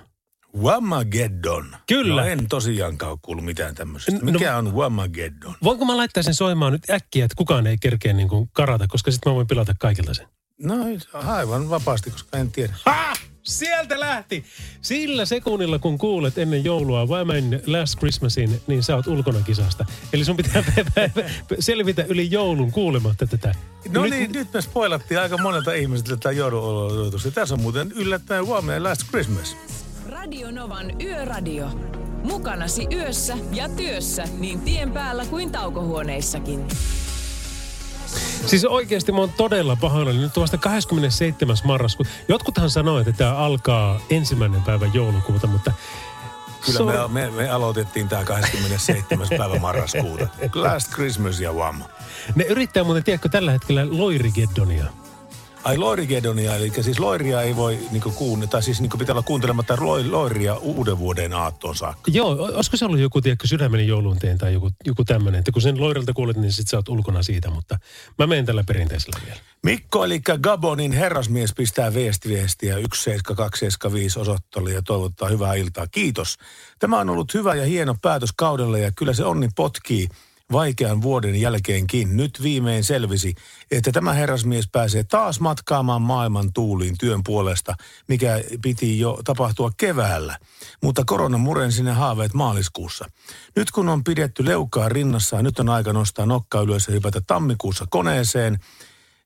Wamageddon. 0.62 1.76
Kyllä. 1.88 2.22
No 2.22 2.28
en 2.28 2.48
tosiaankaan 2.48 3.12
ole 3.12 3.18
kuullut 3.22 3.44
mitään 3.44 3.74
tämmöisestä. 3.74 4.20
No- 4.26 4.32
Mikä 4.32 4.56
on 4.56 4.74
Wamageddon? 4.74 5.54
Voinko 5.62 5.84
mä 5.84 5.96
laittaa 5.96 6.22
sen 6.22 6.34
soimaan 6.34 6.72
nyt 6.72 6.90
äkkiä, 6.90 7.24
että 7.24 7.34
kukaan 7.36 7.66
ei 7.66 7.76
kerkeä 7.80 8.12
niin 8.12 8.28
kuin 8.28 8.50
karata, 8.52 8.86
koska 8.88 9.10
sitten 9.10 9.30
mä 9.32 9.34
voin 9.34 9.46
pilata 9.46 9.74
kaikilta 9.78 10.14
sen. 10.14 10.26
No 10.62 10.74
aivan 11.12 11.70
vapaasti, 11.70 12.10
koska 12.10 12.38
en 12.38 12.52
tiedä. 12.52 12.74
Ha! 12.84 13.12
Sieltä 13.46 14.00
lähti! 14.00 14.44
Sillä 14.80 15.24
sekunnilla, 15.24 15.78
kun 15.78 15.98
kuulet 15.98 16.38
ennen 16.38 16.64
joulua 16.64 17.06
Wham! 17.06 17.28
Last 17.66 17.98
Christmasin, 17.98 18.60
niin 18.66 18.82
sä 18.82 18.96
oot 18.96 19.06
ulkona 19.06 19.40
kisasta. 19.40 19.86
Eli 20.12 20.24
sun 20.24 20.36
pitää 20.36 20.64
selvitä 21.58 22.04
yli 22.08 22.30
joulun 22.30 22.72
kuulematta 22.72 23.26
tätä. 23.26 23.54
No 23.88 24.02
nyt, 24.02 24.10
niin, 24.10 24.32
nyt 24.32 24.52
me 24.52 24.60
spoilattiin 24.60 25.20
aika 25.20 25.38
monelta 25.38 25.72
ihmiseltä 25.72 26.10
tätä 26.10 26.32
joulun 26.32 27.12
Tässä 27.34 27.54
on 27.54 27.60
muuten 27.60 27.92
yllättäen 27.92 28.46
Wham! 28.46 28.64
Last 28.78 29.02
Christmas. 29.08 29.56
Radio 30.08 30.50
Novan 30.50 31.00
Yöradio. 31.02 31.68
Mukanasi 32.22 32.86
yössä 32.92 33.38
ja 33.52 33.68
työssä 33.68 34.24
niin 34.38 34.60
tien 34.60 34.92
päällä 34.92 35.24
kuin 35.24 35.52
taukohuoneissakin. 35.52 36.68
Siis 38.46 38.64
oikeasti 38.64 39.12
mä 39.12 39.18
oon 39.18 39.32
todella 39.32 39.76
pahoillani. 39.76 40.18
Nyt 40.18 40.36
on 40.36 40.40
vasta 40.40 40.58
27. 40.58 41.56
marraskuuta. 41.64 42.10
Jotkuthan 42.28 42.70
sanoo, 42.70 42.98
että 42.98 43.12
tämä 43.12 43.34
alkaa 43.36 44.00
ensimmäinen 44.10 44.62
päivä 44.62 44.86
joulukuuta, 44.94 45.46
mutta 45.46 45.72
Kyllä 46.66 46.78
so... 46.78 47.08
me, 47.08 47.20
me, 47.20 47.30
me 47.30 47.50
aloitettiin 47.50 48.08
tämä 48.08 48.24
27. 48.24 49.26
päivä 49.38 49.58
marraskuuta. 49.68 50.28
Last 50.54 50.92
Christmas 50.92 51.40
ja 51.40 51.52
Wham. 51.52 51.82
Ne 52.34 52.44
yrittää 52.44 52.84
muuten, 52.84 53.04
tiedätkö, 53.04 53.28
tällä 53.28 53.52
hetkellä 53.52 53.86
Loirigeddonia. 53.90 54.84
Ai 55.66 55.78
Loirigedonia, 55.78 56.56
eli 56.56 56.72
siis 56.80 56.98
Loiria 56.98 57.42
ei 57.42 57.56
voi 57.56 57.78
niinku 57.90 58.10
kuunnella, 58.10 58.50
tai 58.50 58.62
siis 58.62 58.80
niinku 58.80 58.98
pitää 58.98 59.12
olla 59.12 59.22
kuuntelematta 59.22 59.76
Loiria 60.10 60.54
uuden 60.54 60.98
vuoden 60.98 61.32
aattoon 61.32 61.76
saakka. 61.76 62.10
Joo, 62.14 62.28
olisiko 62.28 62.76
se 62.76 62.84
ollut 62.84 63.00
joku, 63.00 63.20
tiedätkö, 63.20 63.46
sydämeni 63.46 63.86
joulunteen 63.86 64.38
tai 64.38 64.52
joku, 64.52 64.70
joku 64.84 65.04
tämmöinen, 65.04 65.38
että 65.38 65.52
kun 65.52 65.62
sen 65.62 65.80
Loirilta 65.80 66.12
kuulet, 66.12 66.36
niin 66.36 66.52
sit 66.52 66.68
sä 66.68 66.76
oot 66.76 66.88
ulkona 66.88 67.22
siitä, 67.22 67.50
mutta 67.50 67.78
mä 68.18 68.26
menen 68.26 68.46
tällä 68.46 68.64
perinteisellä 68.66 69.20
vielä. 69.26 69.40
Mikko, 69.62 70.04
eli 70.04 70.20
Gabonin 70.40 70.92
herrasmies, 70.92 71.54
pistää 71.54 71.94
viestiviestiä 71.94 72.74
17275 72.74 74.20
osoittajalle 74.20 74.72
ja 74.72 74.82
toivottaa 74.82 75.28
hyvää 75.28 75.54
iltaa. 75.54 75.86
Kiitos. 75.86 76.36
Tämä 76.78 76.98
on 76.98 77.10
ollut 77.10 77.34
hyvä 77.34 77.54
ja 77.54 77.64
hieno 77.64 77.96
päätös 78.02 78.30
kaudelle 78.36 78.80
ja 78.80 78.92
kyllä 78.92 79.12
se 79.12 79.24
onni 79.24 79.48
potkii 79.56 80.08
vaikean 80.52 81.02
vuoden 81.02 81.40
jälkeenkin 81.40 82.16
nyt 82.16 82.42
viimein 82.42 82.84
selvisi, 82.84 83.34
että 83.70 83.92
tämä 83.92 84.12
herrasmies 84.12 84.68
pääsee 84.72 85.04
taas 85.04 85.40
matkaamaan 85.40 86.02
maailman 86.02 86.52
tuuliin 86.52 86.98
työn 86.98 87.20
puolesta, 87.24 87.74
mikä 88.08 88.40
piti 88.62 88.98
jo 88.98 89.20
tapahtua 89.24 89.70
keväällä. 89.76 90.38
Mutta 90.82 91.02
korona 91.06 91.38
murensi 91.38 91.82
ne 91.82 91.92
haaveet 91.92 92.34
maaliskuussa. 92.34 93.10
Nyt 93.56 93.70
kun 93.70 93.88
on 93.88 94.04
pidetty 94.04 94.44
leukaa 94.44 94.88
rinnassa, 94.88 95.42
nyt 95.42 95.58
on 95.58 95.68
aika 95.68 95.92
nostaa 95.92 96.26
nokka 96.26 96.60
ylös 96.60 96.88
ja 96.88 96.94
hypätä 96.94 97.20
tammikuussa 97.26 97.86
koneeseen. 97.90 98.58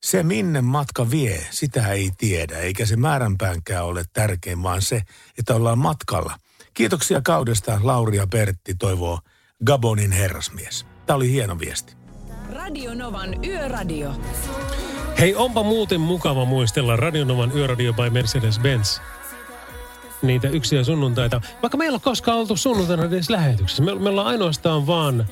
Se 0.00 0.22
minne 0.22 0.60
matka 0.60 1.10
vie, 1.10 1.46
sitä 1.50 1.88
ei 1.88 2.10
tiedä, 2.18 2.58
eikä 2.58 2.86
se 2.86 2.96
määränpäänkään 2.96 3.84
ole 3.84 4.04
tärkein, 4.12 4.62
vaan 4.62 4.82
se, 4.82 5.02
että 5.38 5.54
ollaan 5.54 5.78
matkalla. 5.78 6.38
Kiitoksia 6.74 7.20
kaudesta, 7.20 7.80
Lauri 7.82 8.16
ja 8.16 8.26
Pertti 8.26 8.74
toivoo 8.74 9.18
Gabonin 9.66 10.12
herrasmies. 10.12 10.89
Tämä 11.10 11.16
oli 11.16 11.30
hieno 11.30 11.58
viesti. 11.58 11.94
Radio 12.52 12.94
Novan 12.94 13.44
Yöradio. 13.44 14.14
Hei, 15.18 15.34
onpa 15.34 15.62
muuten 15.62 16.00
mukava 16.00 16.44
muistella 16.44 16.96
Radio 16.96 17.24
Novan 17.24 17.52
Yöradio 17.56 17.92
by 17.92 18.10
Mercedes-Benz. 18.10 19.00
Niitä 20.22 20.48
yksiä 20.48 20.84
sunnuntaita. 20.84 21.40
Vaikka 21.62 21.78
meillä 21.78 21.94
on 21.94 22.00
koskaan 22.00 22.38
oltu 22.38 22.56
sunnuntaina 22.56 23.04
edes 23.04 23.30
lähetyksessä. 23.30 23.82
Me, 23.82 23.94
me 23.94 24.08
ollaan 24.08 24.26
ainoastaan 24.26 24.86
vaan 24.86 25.26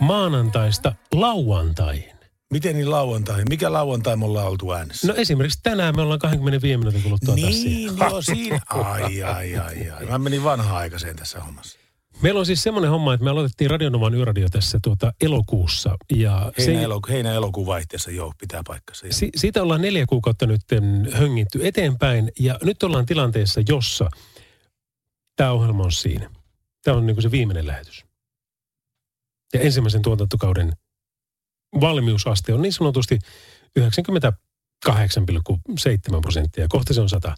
maanantaista 0.00 0.94
lauantaihin. 1.12 2.12
Miten 2.52 2.76
niin 2.76 2.90
lauantai? 2.90 3.42
Mikä 3.48 3.72
lauantai 3.72 4.16
me 4.16 4.24
ollaan 4.24 4.46
oltu 4.48 4.72
äänessä? 4.72 5.06
No 5.06 5.14
esimerkiksi 5.16 5.60
tänään 5.62 5.96
me 5.96 6.02
ollaan 6.02 6.18
25 6.18 6.76
minuutin 6.76 7.02
kuluttua 7.02 7.34
niin, 7.34 7.88
tässä. 7.98 8.04
joo, 8.04 8.22
siinä. 8.22 8.60
Ai, 8.68 9.22
ai, 9.22 9.56
ai, 9.56 9.90
ai. 9.90 10.06
Mä 10.06 10.18
menin 10.18 10.44
vanha-aikaiseen 10.44 11.16
tässä 11.16 11.40
hommassa. 11.40 11.83
Meillä 12.22 12.40
on 12.40 12.46
siis 12.46 12.62
semmoinen 12.62 12.90
homma, 12.90 13.14
että 13.14 13.24
me 13.24 13.30
aloitettiin 13.30 13.70
Radionovan 13.70 14.14
yöradio 14.14 14.48
tässä 14.48 14.78
tuota 14.82 15.12
elokuussa. 15.20 15.96
Ja 16.14 16.52
heinä, 16.58 16.78
se, 16.78 16.84
eloku, 16.84 17.08
heinä 17.08 17.32
elokuun 17.32 17.66
vaihteessa, 17.66 18.10
joo, 18.10 18.32
pitää 18.38 18.62
paikkansa. 18.66 19.06
Si, 19.10 19.30
siitä 19.36 19.62
ollaan 19.62 19.80
neljä 19.80 20.06
kuukautta 20.06 20.46
nyt 20.46 20.60
höngitty 21.12 21.66
eteenpäin 21.66 22.32
ja 22.40 22.58
nyt 22.62 22.82
ollaan 22.82 23.06
tilanteessa, 23.06 23.60
jossa 23.68 24.08
tämä 25.36 25.50
ohjelma 25.50 25.82
on 25.82 25.92
siinä. 25.92 26.30
Tämä 26.84 26.96
on 26.96 27.06
niin 27.06 27.14
kuin 27.14 27.22
se 27.22 27.30
viimeinen 27.30 27.66
lähetys. 27.66 28.04
Ja 29.54 29.60
ensimmäisen 29.60 30.02
tuotantokauden 30.02 30.72
valmiusaste 31.80 32.54
on 32.54 32.62
niin 32.62 32.72
sanotusti 32.72 33.18
98,7 33.80 36.20
prosenttia. 36.22 36.66
Kohta 36.68 36.94
se 36.94 37.00
on 37.00 37.08
100. 37.08 37.34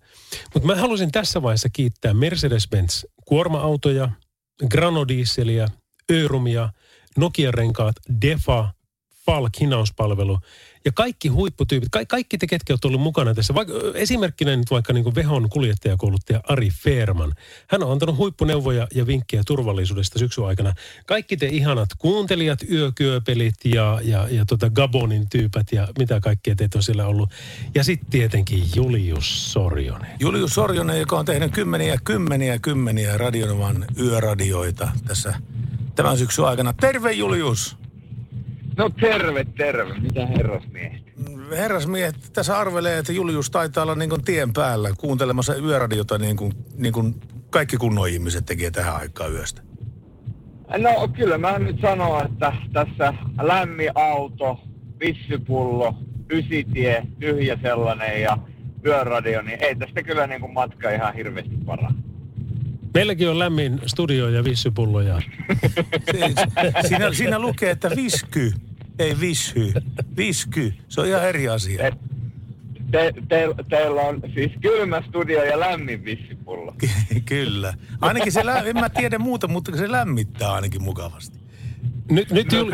Mutta 0.55 0.67
mä 0.67 0.77
haluaisin 0.77 1.13
tässä 1.13 1.43
vaiheessa 1.43 1.69
kiittää 1.73 2.13
Mercedes-Benz 2.13 3.05
kuorma-autoja– 3.25 4.11
Granodieseliä, 4.65 5.69
Örumia, 6.13 6.73
Nokia-renkaat, 7.17 7.95
Defa, 8.21 8.73
Falk 9.27 9.61
hinauspalvelu 9.61 10.39
ja 10.85 10.93
kaikki 10.93 11.29
huipputyypit, 11.29 11.89
ka- 11.93 12.05
kaikki 12.05 12.39
te, 12.39 12.47
ketkä 12.47 12.73
olette 12.73 12.89
olleet 12.89 13.03
mukana 13.03 13.35
tässä. 13.35 13.55
Vaikka, 13.55 13.75
esimerkkinä 13.95 14.57
nyt 14.57 14.71
vaikka 14.71 14.93
niin 14.93 15.15
Vehon 15.15 15.49
kuljettajakouluttaja 15.49 16.41
Ari 16.49 16.71
Feerman. 16.71 17.35
Hän 17.67 17.83
on 17.83 17.93
antanut 17.93 18.17
huippuneuvoja 18.17 18.87
ja 18.95 19.07
vinkkejä 19.07 19.43
turvallisuudesta 19.47 20.19
syksyn 20.19 20.45
aikana. 20.45 20.75
Kaikki 21.07 21.37
te 21.37 21.47
ihanat 21.47 21.89
kuuntelijat, 21.99 22.59
yökyöpelit 22.71 23.55
ja, 23.65 24.01
ja, 24.05 24.29
ja 24.31 24.45
tota 24.45 24.71
Gabonin 24.71 25.29
tyypät 25.29 25.73
ja 25.73 25.89
mitä 25.99 26.21
kaikkea 26.21 26.57
teitä 26.57 26.79
on 26.79 26.83
siellä 26.83 27.07
ollut. 27.07 27.31
Ja 27.75 27.85
sitten 27.85 28.11
tietenkin 28.11 28.65
Julius 28.77 29.53
Sorjonen. 29.53 30.11
Julius 30.21 30.55
Sorjonen, 30.55 31.01
joka 31.01 31.19
on 31.19 31.25
tehnyt 31.25 31.53
kymmeniä, 31.53 31.99
kymmeniä, 32.05 32.59
kymmeniä 32.59 33.19
Radionovan 33.19 33.85
yöradioita 34.01 34.89
tässä 35.07 35.35
tämän 35.95 36.19
syksyn 36.19 36.45
aikana. 36.45 36.73
Terve 36.73 37.13
Julius! 37.13 37.86
No 38.77 38.91
terve, 39.01 39.45
terve. 39.45 39.95
Mitä 40.01 40.27
herrasmiehet? 40.27 41.03
Herrasmiehet, 41.51 42.17
tässä 42.33 42.59
arvelee, 42.59 42.99
että 42.99 43.13
Julius 43.13 43.51
taitaa 43.51 43.83
olla 43.83 43.95
niin 43.95 44.25
tien 44.25 44.53
päällä 44.53 44.91
kuuntelemassa 44.99 45.57
yöradiota 45.57 46.19
niin 46.19 46.37
kuin, 46.37 46.53
niin 46.77 46.93
kuin 46.93 47.15
kaikki 47.51 47.77
kunnon 47.77 48.09
ihmiset 48.09 48.47
tekee 48.47 48.71
tähän 48.71 48.97
aikaan 48.97 49.33
yöstä. 49.33 49.63
No 50.79 51.09
kyllä 51.09 51.39
mä 51.39 51.59
nyt 51.59 51.81
sanon, 51.81 52.27
että 52.27 52.53
tässä 52.73 53.15
lämmin 53.43 53.91
auto, 53.95 54.61
vissypullo, 55.01 55.95
ysitie, 56.31 57.03
tyhjä 57.21 57.59
sellainen 57.63 58.23
ja 58.23 58.39
yöradio, 58.87 59.43
niin 59.43 59.59
ei 59.65 59.77
tästä 59.77 60.03
kyllä 60.03 60.27
niin 60.27 60.41
kuin 60.41 60.55
matka 60.55 60.91
ihan 60.91 61.15
hirveästi 61.15 61.57
paraa. 61.67 61.95
Meilläkin 62.97 63.29
on 63.29 63.39
lämmin 63.39 63.81
studio 63.87 64.29
ja 64.29 64.45
vissypulloja. 64.45 65.23
siinä, 66.89 67.13
siinä 67.13 67.39
lukee, 67.39 67.71
että 67.71 67.91
visky, 67.97 68.53
ei 68.99 69.21
vishy. 69.21 69.73
Visky, 70.17 70.75
se 70.89 71.01
on 71.01 71.07
ihan 71.07 71.29
eri 71.29 71.49
asia. 71.49 71.79
Te, 71.79 71.93
te, 72.91 73.13
te, 73.29 73.65
teillä 73.69 74.01
on 74.01 74.23
siis 74.35 74.53
kylmä 74.61 75.03
studio 75.09 75.45
ja 75.45 75.61
lämmin 75.61 76.05
vissipullo. 76.05 76.75
Kyllä. 77.25 77.75
Ainakin 78.01 78.33
se, 78.33 78.43
en 78.65 78.77
mä 78.77 78.89
tiedä 78.89 79.19
muuta, 79.19 79.49
mutta 79.49 79.77
se 79.77 79.91
lämmittää 79.91 80.53
ainakin 80.53 80.83
mukavasti. 80.83 81.39
Nyt, 82.11 82.31
nyt 82.31 82.53
no, 82.53 82.59
Jul, 82.59 82.73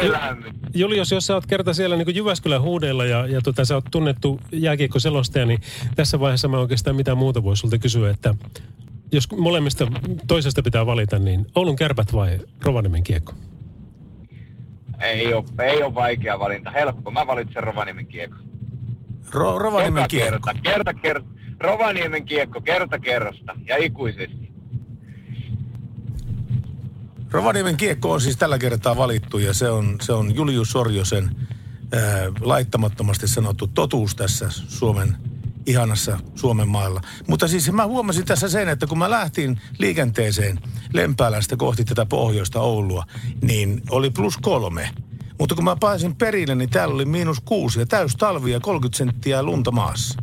Julius, 0.75 1.11
jos 1.11 1.27
sä 1.27 1.35
oot 1.35 1.47
kerta 1.47 1.75
siellä 1.75 1.97
niin 1.97 2.17
Jyväskylän 2.17 2.63
huudeilla 2.63 3.05
ja, 3.05 3.27
ja 3.27 3.41
tota, 3.41 3.65
sä 3.65 3.75
oot 3.75 3.85
tunnettu 3.91 4.41
jääkiekkoselostaja, 4.53 5.47
niin 5.47 5.61
tässä 5.97 6.21
vaiheessa 6.21 6.49
mä 6.49 6.59
oikeastaan 6.59 6.97
mitä 6.97 7.15
muuta 7.15 7.43
voisi 7.43 7.61
sulta 7.61 7.79
kysyä, 7.79 8.11
että 8.11 8.35
jos 9.13 9.31
molemmista 9.31 9.87
toisesta 10.27 10.63
pitää 10.63 10.87
valita, 10.87 11.19
niin 11.19 11.47
Oulun 11.55 11.77
kärpät 11.77 12.13
vai 12.13 12.41
Rovaniemen 12.63 13.03
kiekko? 13.03 13.33
Ei 15.01 15.35
ole, 15.35 15.45
ei 15.63 15.83
ole 15.83 15.95
vaikea 15.95 16.39
valinta. 16.39 16.71
Helppo. 16.71 17.11
Mä 17.11 17.27
valitsen 17.27 17.63
Rovaniemen 17.63 18.07
kiekko. 18.07 18.37
Ro- 19.31 19.59
Rovaniemen 19.59 20.05
kiekko. 20.09 20.31
Kerta, 20.31 20.55
kerta, 20.63 20.95
kerta. 20.95 21.29
Rovaniemen 21.61 22.25
kiekko 22.25 22.61
kerta 22.61 22.99
kerrasta 22.99 23.55
ja 23.67 23.77
ikuisesti. 23.77 24.53
Rovaniemen 27.31 27.77
kiekko 27.77 28.13
on 28.13 28.21
siis 28.21 28.37
tällä 28.37 28.59
kertaa 28.59 28.97
valittu 28.97 29.39
ja 29.39 29.55
se 29.55 29.71
on, 29.71 29.97
se 30.01 30.13
on 30.13 30.35
Julius 30.35 30.71
Sorjosen 30.71 31.37
ää, 31.93 32.01
laittamattomasti 32.41 33.29
sanottu 33.29 33.67
totuus 33.67 34.15
tässä 34.15 34.51
Suomen 34.51 35.17
ihanassa 35.67 36.19
Suomen 36.35 36.69
maalla. 36.69 37.01
Mutta 37.29 37.49
siis 37.49 37.73
mä 37.73 37.87
huomasin 37.87 38.25
tässä 38.25 38.49
sen, 38.49 38.69
että 38.69 38.87
kun 38.87 38.99
mä 38.99 39.11
lähtin 39.11 39.61
liikenteeseen 39.79 40.59
Lempäälästä 40.93 41.57
kohti 41.57 41.85
tätä 41.85 42.07
pohjoista 42.07 42.61
Oulua, 42.61 43.05
niin 43.43 43.83
oli 43.91 44.11
plus 44.11 44.39
kolme. 44.39 44.91
Mutta 45.39 45.55
kun 45.55 45.65
mä 45.65 45.77
pääsin 45.81 46.17
perille, 46.17 46.55
niin 46.55 46.71
täällä 46.71 46.95
oli 46.95 47.05
miinus 47.05 47.41
kuusi 47.41 47.81
ja 47.81 47.87
täys 47.87 48.17
talvi 48.17 48.51
ja 48.51 48.61
30 48.61 48.99
senttiä 48.99 49.43
lunta 49.43 49.71
maassa. 49.71 50.23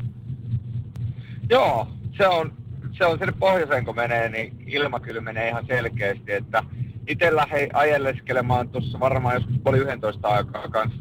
Joo, 1.50 1.88
se 2.18 2.28
on, 2.28 2.54
se 2.98 3.06
on 3.06 3.18
sinne 3.18 3.34
pohjoiseen 3.40 3.86
kun 3.86 3.96
menee, 3.96 4.30
niin 4.30 4.64
ilma 4.68 5.00
kyllä 5.00 5.22
menee 5.22 5.50
ihan 5.50 5.66
selkeästi, 5.68 6.32
että 6.32 6.64
itse 7.08 7.36
lähdin 7.36 7.76
ajelleskelemaan 7.76 8.70
tuossa 8.70 9.00
varmaan 9.00 9.36
joskus 9.36 9.56
oli 9.66 9.78
11 9.78 10.28
aikaa 10.28 10.68
kanssa 10.68 11.00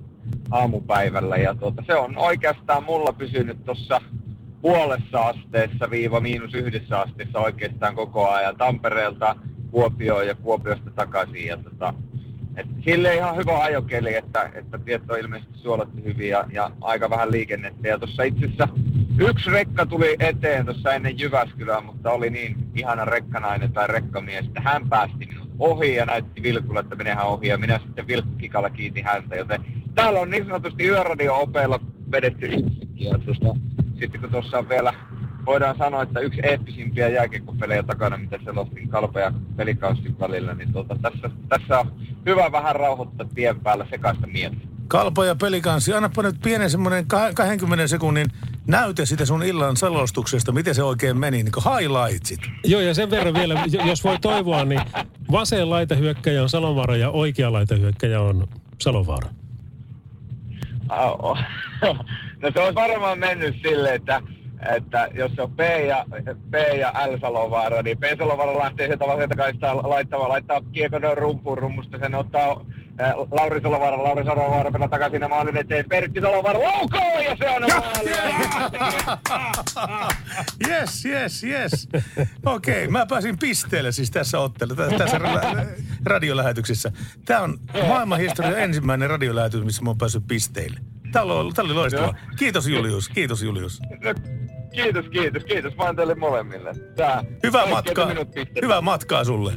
aamupäivällä 0.50 1.36
ja 1.36 1.54
tuota, 1.54 1.82
se 1.86 1.94
on 1.94 2.18
oikeastaan 2.18 2.84
mulla 2.84 3.12
pysynyt 3.12 3.64
tuossa 3.64 4.00
puolessa 4.62 5.20
asteessa 5.20 5.90
viiva 5.90 6.20
miinus 6.20 6.54
yhdessä 6.54 7.00
asteessa 7.00 7.38
oikeastaan 7.38 7.94
koko 7.94 8.28
ajan 8.28 8.56
Tampereelta 8.56 9.36
Kuopioon 9.70 10.26
ja 10.26 10.34
Kuopiosta 10.34 10.90
takaisin. 10.90 11.46
Ja 11.46 11.56
tota, 11.56 11.94
et 12.56 12.66
sille 12.84 13.14
ihan 13.14 13.36
hyvä 13.36 13.62
ajokeli, 13.62 14.14
että, 14.14 14.50
että 14.54 14.78
tieto 14.78 15.12
on 15.12 15.18
ilmeisesti 15.18 15.58
suolatti 15.58 16.04
hyvin 16.04 16.28
ja, 16.28 16.44
ja 16.52 16.70
aika 16.80 17.10
vähän 17.10 17.32
liikennettä. 17.32 17.88
Ja 17.88 17.98
tuossa 17.98 18.22
itse 18.22 18.44
asiassa 18.44 18.68
yksi 19.18 19.50
rekka 19.50 19.86
tuli 19.86 20.16
eteen 20.20 20.64
tuossa 20.64 20.92
ennen 20.92 21.18
Jyväskylää, 21.18 21.80
mutta 21.80 22.10
oli 22.10 22.30
niin 22.30 22.56
ihana 22.74 23.04
rekkanainen 23.04 23.72
tai 23.72 23.86
rekkamies, 23.86 24.46
että 24.46 24.60
hän 24.60 24.88
päästi 24.88 25.26
minut 25.26 25.48
ohi 25.58 25.94
ja 25.94 26.06
näytti 26.06 26.42
Vilkulle, 26.42 26.80
että 26.80 26.96
menehän 26.96 27.26
ohi 27.26 27.48
ja 27.48 27.58
minä 27.58 27.78
sitten 27.78 28.06
Vilkkikalla 28.06 28.70
kiitin 28.70 29.04
häntä. 29.04 29.36
Joten 29.36 29.64
täällä 29.94 30.20
on 30.20 30.30
niin 30.30 30.44
sanotusti 30.44 30.84
yöradio-opeilla 30.84 31.80
vedetty 32.12 32.46
itsekin. 32.46 32.88
Ja 32.94 33.18
tuosta, 33.18 33.54
sitten 34.00 34.20
kun 34.20 34.30
tuossa 34.30 34.58
on 34.58 34.68
vielä 34.68 34.94
voidaan 35.46 35.78
sanoa, 35.78 36.02
että 36.02 36.20
yksi 36.20 36.40
eeppisimpiä 36.42 37.08
jääkiekkopelejä 37.08 37.82
takana, 37.82 38.16
mitä 38.16 38.38
selostin 38.44 38.88
kalpa 38.88 39.20
ja 39.20 39.32
pelikaussin 39.56 40.20
välillä, 40.20 40.54
niin 40.54 40.72
tuota, 40.72 40.96
tässä, 41.02 41.30
tässä 41.48 41.78
on 41.78 41.92
hyvä 42.26 42.52
vähän 42.52 42.76
rauhoittaa 42.76 43.26
tien 43.34 43.60
päällä 43.60 43.86
sekaista 43.90 44.26
mieltä. 44.26 44.56
Kalpa 44.88 45.24
ja 45.24 45.34
pelikanssi, 45.34 45.92
annapa 45.92 46.22
nyt 46.22 46.36
pienen 46.42 46.70
semmoinen 46.70 47.06
20 47.34 47.86
sekunnin 47.86 48.26
näyte 48.66 49.06
sitä 49.06 49.26
sun 49.26 49.42
illan 49.42 49.76
selostuksesta, 49.76 50.52
miten 50.52 50.74
se 50.74 50.82
oikein 50.82 51.18
meni, 51.18 51.42
niin 51.42 51.52
kuin 51.52 51.64
highlightsit. 51.64 52.40
Joo, 52.64 52.80
ja 52.80 52.94
sen 52.94 53.10
verran 53.10 53.34
vielä, 53.34 53.64
jos 53.86 54.04
voi 54.04 54.18
toivoa, 54.18 54.64
niin 54.64 54.80
vasen 55.32 55.70
laitahyökkäjä 55.70 56.42
on 56.42 56.48
Salovaara 56.48 56.96
ja 56.96 57.10
oikea 57.10 57.52
laitahyökkäjä 57.52 58.20
on 58.20 58.48
Salovaara. 58.78 59.28
No 62.42 62.50
se 62.54 62.60
on 62.60 62.74
varmaan 62.74 63.18
mennyt 63.18 63.56
silleen, 63.62 63.94
että 63.94 64.22
että 64.76 65.08
jos 65.14 65.32
se 65.34 65.42
on 65.42 65.52
P 65.52 65.60
ja, 65.88 66.04
P 66.50 66.54
ja 66.78 66.92
L 67.06 67.18
Salovaara, 67.20 67.82
niin 67.82 67.98
P 67.98 68.02
Salovaara 68.18 68.58
lähtee 68.58 68.86
sieltä 68.86 69.06
vaselta 69.06 69.36
kaistaa 69.36 69.88
laittamaan, 69.88 70.28
laittaa 70.28 70.60
kiekon 70.72 71.02
rumpuun 71.14 71.58
rummusta, 71.58 71.98
sen 71.98 72.14
ottaa 72.14 72.64
äh, 73.00 73.12
Lauri 73.30 73.60
Salovaara, 73.60 74.02
Lauri 74.02 74.24
Salovaara 74.24 74.70
pelaa 74.70 74.88
takaisin 74.88 75.22
ja 75.22 75.28
maalin 75.28 75.56
eteen, 75.56 75.84
Pertti 75.88 76.20
Salovaara 76.20 76.62
laukoo 76.62 77.20
ja 77.20 77.36
se 77.36 77.50
on 77.50 77.62
maali! 77.62 78.10
yes, 80.68 81.04
yes, 81.04 81.44
yes. 81.44 81.88
Okei, 82.46 82.74
okay, 82.74 82.88
mä 82.88 83.06
pääsin 83.06 83.38
pisteelle 83.38 83.92
siis 83.92 84.10
tässä 84.10 84.38
ottelussa, 84.38 84.88
tässä 84.98 85.20
radiolähetyksessä. 86.06 86.92
Tämä 87.24 87.40
on 87.40 87.58
maailmanhistorian 87.88 88.58
ensimmäinen 88.58 89.10
radiolähetys, 89.10 89.64
missä 89.64 89.82
mä 89.82 89.90
oon 89.90 89.98
päässyt 89.98 90.24
pisteille. 90.28 90.80
Tämä 91.12 91.24
oli, 91.24 91.52
tämä 91.52 91.66
oli 91.66 91.74
loistavaa. 91.74 92.14
Kiitos 92.38 92.66
Julius, 92.66 93.08
kiitos 93.08 93.42
Julius. 93.42 93.80
No, 94.04 94.14
kiitos, 94.74 95.04
kiitos, 95.08 95.44
kiitos 95.44 95.76
vaan 95.78 95.96
teille 95.96 96.14
molemmille. 96.14 96.72
Tää, 96.96 97.24
Hyvää 97.42 97.66
matkaa, 97.66 98.08
hyvää 98.62 98.80
matkaa 98.80 99.24
sulle. 99.24 99.52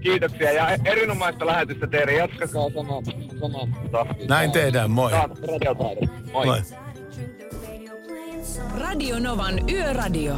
Kiitoksia 0.00 0.52
ja 0.52 0.68
erinomaista 0.84 1.46
lähetystä 1.46 1.86
teille. 1.86 2.12
Jatkakaa 2.12 2.70
samaa, 2.74 3.02
samaa 3.40 3.66
tahtia. 3.92 4.26
Näin 4.28 4.52
tehdään, 4.52 4.90
moi. 4.90 5.12
Moi. 6.32 6.46
moi. 6.46 6.62
Radio 8.80 9.18
Novan 9.18 9.70
Yöradio. 9.70 10.34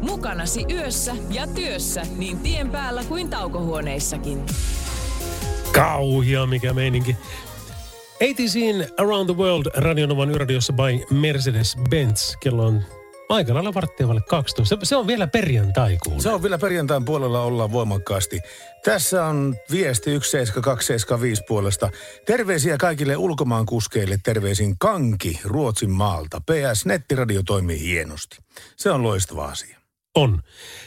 Mukanasi 0.00 0.64
yössä 0.70 1.12
ja 1.30 1.46
työssä 1.46 2.02
niin 2.16 2.38
tien 2.38 2.70
päällä 2.70 3.04
kuin 3.08 3.30
taukohuoneissakin. 3.30 4.46
Kauhia 5.72 6.46
mikä 6.46 6.72
meininki. 6.72 7.16
ATCin 8.14 8.88
Around 8.98 9.26
the 9.26 9.36
World 9.36 9.66
Radionovan 9.76 10.30
yöradiossa 10.30 10.72
by 10.72 11.14
Mercedes-Benz. 11.14 12.36
Kello 12.40 12.66
on 12.66 12.82
aika 13.28 13.54
lailla 13.54 13.74
varttia 13.74 14.06
12. 14.28 14.78
Se 14.82 14.96
on 14.96 15.06
vielä 15.06 15.26
perjantai 15.26 15.98
kuule. 16.04 16.20
Se 16.20 16.28
on 16.28 16.42
vielä 16.42 16.58
perjantain 16.58 17.04
puolella 17.04 17.42
ollaan 17.42 17.72
voimakkaasti. 17.72 18.40
Tässä 18.84 19.24
on 19.24 19.56
viesti 19.70 20.10
17275 20.10 21.42
puolesta. 21.48 21.90
Terveisiä 22.26 22.76
kaikille 22.76 23.16
ulkomaankuskeille. 23.16 24.18
Terveisin 24.22 24.78
Kanki 24.78 25.40
Ruotsin 25.44 25.90
maalta. 25.90 26.40
PS 26.40 26.86
Nettiradio 26.86 27.42
toimii 27.42 27.80
hienosti. 27.80 28.36
Se 28.76 28.90
on 28.90 29.02
loistava 29.02 29.44
asia. 29.44 29.83
On. 30.14 30.42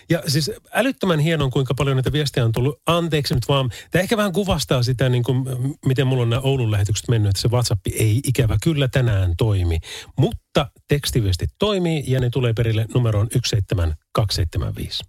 Ja 0.10 0.24
siis 0.28 0.52
älyttömän 0.74 1.20
hienon, 1.20 1.52
kuinka 1.52 1.74
paljon 1.74 1.98
näitä 1.98 2.12
viestejä 2.12 2.46
on 2.46 2.52
tullut. 2.52 2.82
Anteeksi 2.86 3.34
nyt 3.34 3.48
vaan. 3.48 3.70
Tämä 3.92 4.02
ehkä 4.02 4.18
vähän 4.18 4.34
kuvastaa 4.34 4.84
sitä, 4.84 5.10
niin 5.10 5.24
kuin, 5.24 5.46
miten 5.86 6.08
mulla 6.08 6.22
on 6.22 6.30
nämä 6.30 6.42
Oulun 6.42 6.72
lähetykset 6.72 7.08
mennyt, 7.08 7.30
että 7.30 7.42
se 7.42 7.48
WhatsApp 7.48 7.88
ei 7.88 8.22
ikävä 8.24 8.58
kyllä 8.64 8.88
tänään 8.88 9.34
toimi. 9.38 9.80
Mutta 10.18 10.70
tekstiviestit 10.88 11.50
toimii 11.60 12.04
ja 12.08 12.20
ne 12.20 12.30
tulee 12.30 12.54
perille 12.54 12.86
numeroon 12.94 13.28
17275. 13.32 15.04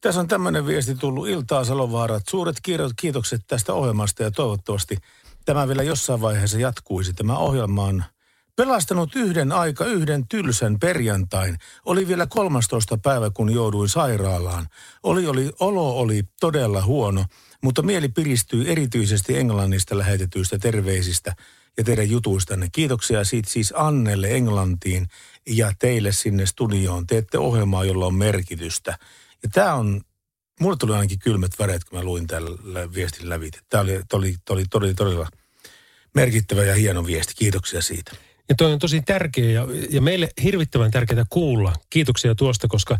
Tässä 0.00 0.20
on 0.20 0.28
tämmöinen 0.28 0.66
viesti 0.66 0.94
tullut 0.94 1.28
Iltaa 1.28 1.64
Salovaarat. 1.64 2.22
Suuret 2.30 2.56
kiitokset 2.96 3.40
tästä 3.46 3.74
ohjelmasta 3.74 4.22
ja 4.22 4.30
toivottavasti 4.30 4.96
tämä 5.44 5.68
vielä 5.68 5.82
jossain 5.82 6.20
vaiheessa 6.20 6.58
jatkuisi. 6.58 7.12
Tämä 7.12 7.38
ohjelma 7.38 7.84
on 7.84 8.04
Pelastanut 8.58 9.16
yhden 9.16 9.52
aika 9.52 9.84
yhden 9.84 10.28
tylsän 10.28 10.78
perjantain. 10.78 11.58
Oli 11.84 12.08
vielä 12.08 12.26
13. 12.26 12.98
päivä, 12.98 13.30
kun 13.30 13.54
jouduin 13.54 13.88
sairaalaan. 13.88 14.68
Oli, 15.02 15.26
oli, 15.26 15.52
olo 15.60 15.98
oli 15.98 16.22
todella 16.40 16.82
huono, 16.82 17.24
mutta 17.62 17.82
mieli 17.82 18.08
piristyi 18.08 18.68
erityisesti 18.68 19.36
Englannista 19.36 19.98
lähetetyistä 19.98 20.58
terveisistä 20.58 21.36
ja 21.76 21.84
teidän 21.84 22.10
jutuistanne. 22.10 22.68
Kiitoksia 22.72 23.24
siitä 23.24 23.50
siis 23.50 23.74
Annelle 23.76 24.30
Englantiin 24.30 25.08
ja 25.46 25.72
teille 25.78 26.12
sinne 26.12 26.46
studioon. 26.46 27.06
Teette 27.06 27.38
ohjelmaa, 27.38 27.84
jolla 27.84 28.06
on 28.06 28.14
merkitystä. 28.14 28.98
Ja 29.42 29.48
tämä 29.52 29.74
on, 29.74 30.00
mulle 30.60 30.76
tuli 30.76 30.92
ainakin 30.92 31.18
kylmät 31.18 31.52
väreet, 31.58 31.84
kun 31.84 31.98
mä 31.98 32.04
luin 32.04 32.26
tällä 32.26 32.94
viestin 32.94 33.28
lävit. 33.28 33.60
Tämä 33.70 33.82
oli, 33.82 34.00
oli, 34.12 34.34
oli, 34.50 34.64
oli 34.74 34.94
todella 34.94 35.28
merkittävä 36.14 36.64
ja 36.64 36.74
hieno 36.74 37.06
viesti. 37.06 37.34
Kiitoksia 37.36 37.82
siitä. 37.82 38.27
Ja 38.48 38.54
toi 38.54 38.72
on 38.72 38.78
tosi 38.78 39.02
tärkeä 39.02 39.50
ja, 39.50 39.66
ja 39.90 40.00
meille 40.00 40.28
hirvittävän 40.42 40.90
tärkeää 40.90 41.24
kuulla. 41.30 41.72
Kiitoksia 41.90 42.34
tuosta, 42.34 42.68
koska 42.68 42.98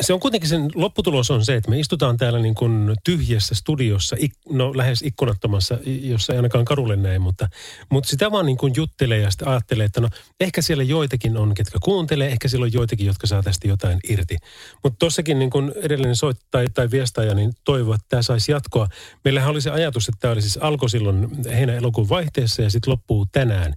se 0.00 0.12
on 0.12 0.20
kuitenkin 0.20 0.48
sen 0.48 0.70
lopputulos 0.74 1.30
on 1.30 1.44
se, 1.44 1.56
että 1.56 1.70
me 1.70 1.78
istutaan 1.78 2.16
täällä 2.16 2.38
niin 2.38 2.54
kuin 2.54 2.96
tyhjässä 3.04 3.54
studiossa, 3.54 4.16
ik, 4.18 4.32
no 4.48 4.72
lähes 4.76 5.02
ikkunattomassa, 5.02 5.78
jossa 5.84 6.32
ei 6.32 6.36
ainakaan 6.36 6.64
karulle 6.64 6.96
näin, 6.96 7.22
mutta, 7.22 7.48
mutta 7.90 8.10
sitä 8.10 8.30
vaan 8.30 8.46
niin 8.46 8.56
kuin 8.56 8.72
juttelee 8.76 9.18
ja 9.18 9.30
sitten 9.30 9.48
ajattelee, 9.48 9.86
että 9.86 10.00
no 10.00 10.08
ehkä 10.40 10.62
siellä 10.62 10.84
joitakin 10.84 11.36
on, 11.36 11.54
ketkä 11.54 11.78
kuuntelee, 11.82 12.28
ehkä 12.28 12.48
siellä 12.48 12.64
on 12.64 12.72
joitakin, 12.72 13.06
jotka 13.06 13.26
saa 13.26 13.42
tästä 13.42 13.68
jotain 13.68 13.98
irti. 14.08 14.36
Mutta 14.82 14.96
tossakin 14.98 15.38
niin 15.38 15.50
kuin 15.50 15.72
edellinen 15.76 16.16
soittaja 16.16 16.68
tai 16.74 16.90
viestaja, 16.90 17.34
niin 17.34 17.52
toivoo, 17.64 17.94
että 17.94 18.06
tämä 18.08 18.22
saisi 18.22 18.52
jatkoa. 18.52 18.88
Meillähän 19.24 19.50
oli 19.50 19.60
se 19.60 19.70
ajatus, 19.70 20.08
että 20.08 20.18
tämä 20.20 20.32
oli 20.32 20.42
siis 20.42 20.58
alkoi 20.60 20.90
silloin 20.90 21.28
heinä-elokuun 21.44 22.08
vaihteessa 22.08 22.62
ja 22.62 22.70
sitten 22.70 22.90
loppuu 22.90 23.26
tänään. 23.32 23.74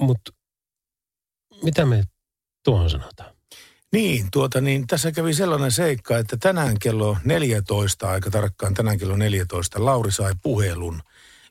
Mutta 0.00 0.32
mitä 1.62 1.86
me 1.86 2.04
tuohon 2.64 2.90
sanotaan? 2.90 3.34
Niin, 3.92 4.26
tuota 4.32 4.60
niin, 4.60 4.86
tässä 4.86 5.12
kävi 5.12 5.34
sellainen 5.34 5.70
seikka, 5.70 6.18
että 6.18 6.36
tänään 6.36 6.78
kello 6.78 7.16
14, 7.24 8.10
aika 8.10 8.30
tarkkaan 8.30 8.74
tänään 8.74 8.98
kello 8.98 9.16
14, 9.16 9.84
Lauri 9.84 10.12
sai 10.12 10.32
puhelun, 10.42 11.02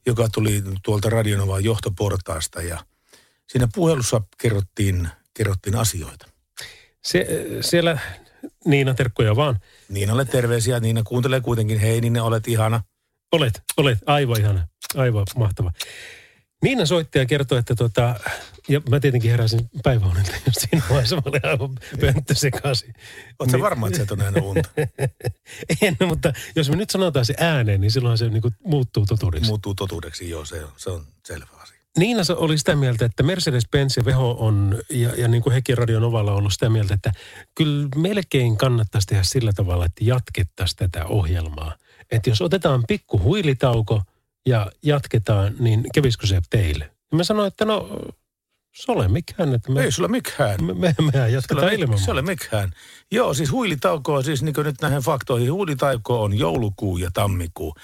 joka 0.06 0.28
tuli 0.34 0.64
tuolta 0.84 1.10
Radionovaan 1.10 1.64
johtoportaasta 1.64 2.62
ja 2.62 2.86
siinä 3.48 3.68
puhelussa 3.76 4.22
kerrottiin, 4.42 5.08
kerrottiin 5.34 5.76
asioita. 5.76 6.28
Se, 7.04 7.28
siellä 7.62 7.98
Niina, 8.66 8.94
terkkoja 8.94 9.36
vaan. 9.36 9.60
Niinalle 9.90 10.26
terveisiä. 10.26 10.80
Niina 10.80 11.04
kuuntelee 11.04 11.42
kuitenkin. 11.42 11.80
Hei 11.80 12.02
Niina, 12.02 12.24
olet 12.24 12.48
ihana. 12.48 12.84
Olet, 13.32 13.64
olet. 13.78 13.98
Aivan 14.06 14.40
ihana. 14.40 14.68
Aivan 14.96 15.26
mahtava. 15.36 15.72
Niina 16.64 16.86
soitti 16.86 17.20
ja 17.20 17.26
kertoi, 17.26 17.60
että 17.60 17.76
tota, 17.76 18.16
ja 18.70 18.82
mä 18.90 19.00
tietenkin 19.00 19.32
heräsin 19.32 19.70
päiväunelta, 19.84 20.32
jos 20.46 20.56
siinä 20.56 20.84
vaiheessa 20.90 21.16
mä 21.16 21.22
olin 21.26 21.46
aivan 21.46 21.76
pönttö 22.00 22.36
sekaisin. 22.36 22.94
Oletko 23.40 23.58
niin, 23.58 23.64
varma, 23.64 23.88
että 23.88 23.98
sä 23.98 24.04
et 24.04 24.12
ole 24.12 24.42
unta? 24.42 24.70
en, 25.82 25.98
mutta 26.08 26.34
jos 26.56 26.70
me 26.70 26.76
nyt 26.76 26.90
sanotaan 26.90 27.26
se 27.26 27.34
ääneen, 27.40 27.82
niin 27.82 27.92
silloin 27.92 28.18
se 28.18 28.30
niinku 28.30 28.52
muuttuu 28.66 29.06
totuudeksi. 29.06 29.48
Muuttuu 29.48 29.76
totuudeksi, 29.76 30.30
joo, 30.30 30.46
se 30.46 30.64
on, 30.64 30.72
se 30.78 30.90
on 30.90 31.06
selvä 31.26 31.46
asia. 31.56 31.78
Niina 31.98 32.22
oli 32.36 32.58
sitä 32.58 32.76
mieltä, 32.76 33.06
että 33.06 33.24
Mercedes-Benz 33.24 33.94
ja 33.98 34.06
Veho 34.06 34.36
on, 34.40 34.82
ja, 34.90 35.10
ja 35.18 35.28
niin 35.28 35.44
kuin 35.44 35.54
hekin 35.54 35.78
Radio 35.78 36.00
Novalla 36.00 36.32
on 36.32 36.38
ollut 36.38 36.54
sitä 36.54 36.70
mieltä, 36.70 36.94
että 36.94 37.12
kyllä 37.56 37.88
melkein 37.96 38.58
kannattaisi 38.58 39.08
tehdä 39.08 39.24
sillä 39.24 39.54
tavalla, 39.54 39.86
että 39.86 40.04
jatkettaisiin 40.04 40.78
tätä 40.78 41.06
ohjelmaa. 41.06 41.76
Että 42.12 42.30
jos 42.30 42.42
otetaan 42.42 42.84
pikku 42.88 43.20
huilitauko– 43.20 44.02
ja 44.48 44.72
jatketaan, 44.84 45.56
niin 45.60 45.84
kävisikö 45.94 46.28
se 46.28 46.42
teille? 46.50 46.84
Ja 47.12 47.18
mä 47.18 47.24
sanoin, 47.24 47.48
että 47.48 47.66
no 47.66 48.00
Se 48.74 48.92
ole 48.92 49.08
mikään, 49.08 49.54
että 49.54 49.72
me, 49.72 49.82
Ei 49.84 49.92
sulla 49.92 50.08
mikään. 50.08 50.64
me, 50.64 50.74
me, 50.74 50.96
Se 51.12 51.30
jatketaan 51.30 51.64
ole, 51.68 51.74
ilman. 51.74 52.00
se 52.00 52.12
ole 52.12 52.22
mikään. 52.22 52.72
Joo, 53.12 53.34
siis 53.34 53.52
huilitauko 53.52 54.14
on 54.14 54.24
siis 54.24 54.44
niin 54.44 54.56
nyt 54.64 54.82
näihin 54.82 55.00
faktoihin. 55.02 55.54
Huilitauko 55.54 56.24
on 56.24 56.38
joulukuu 56.40 56.98
ja 56.98 57.10
tammikuu. 57.14 57.76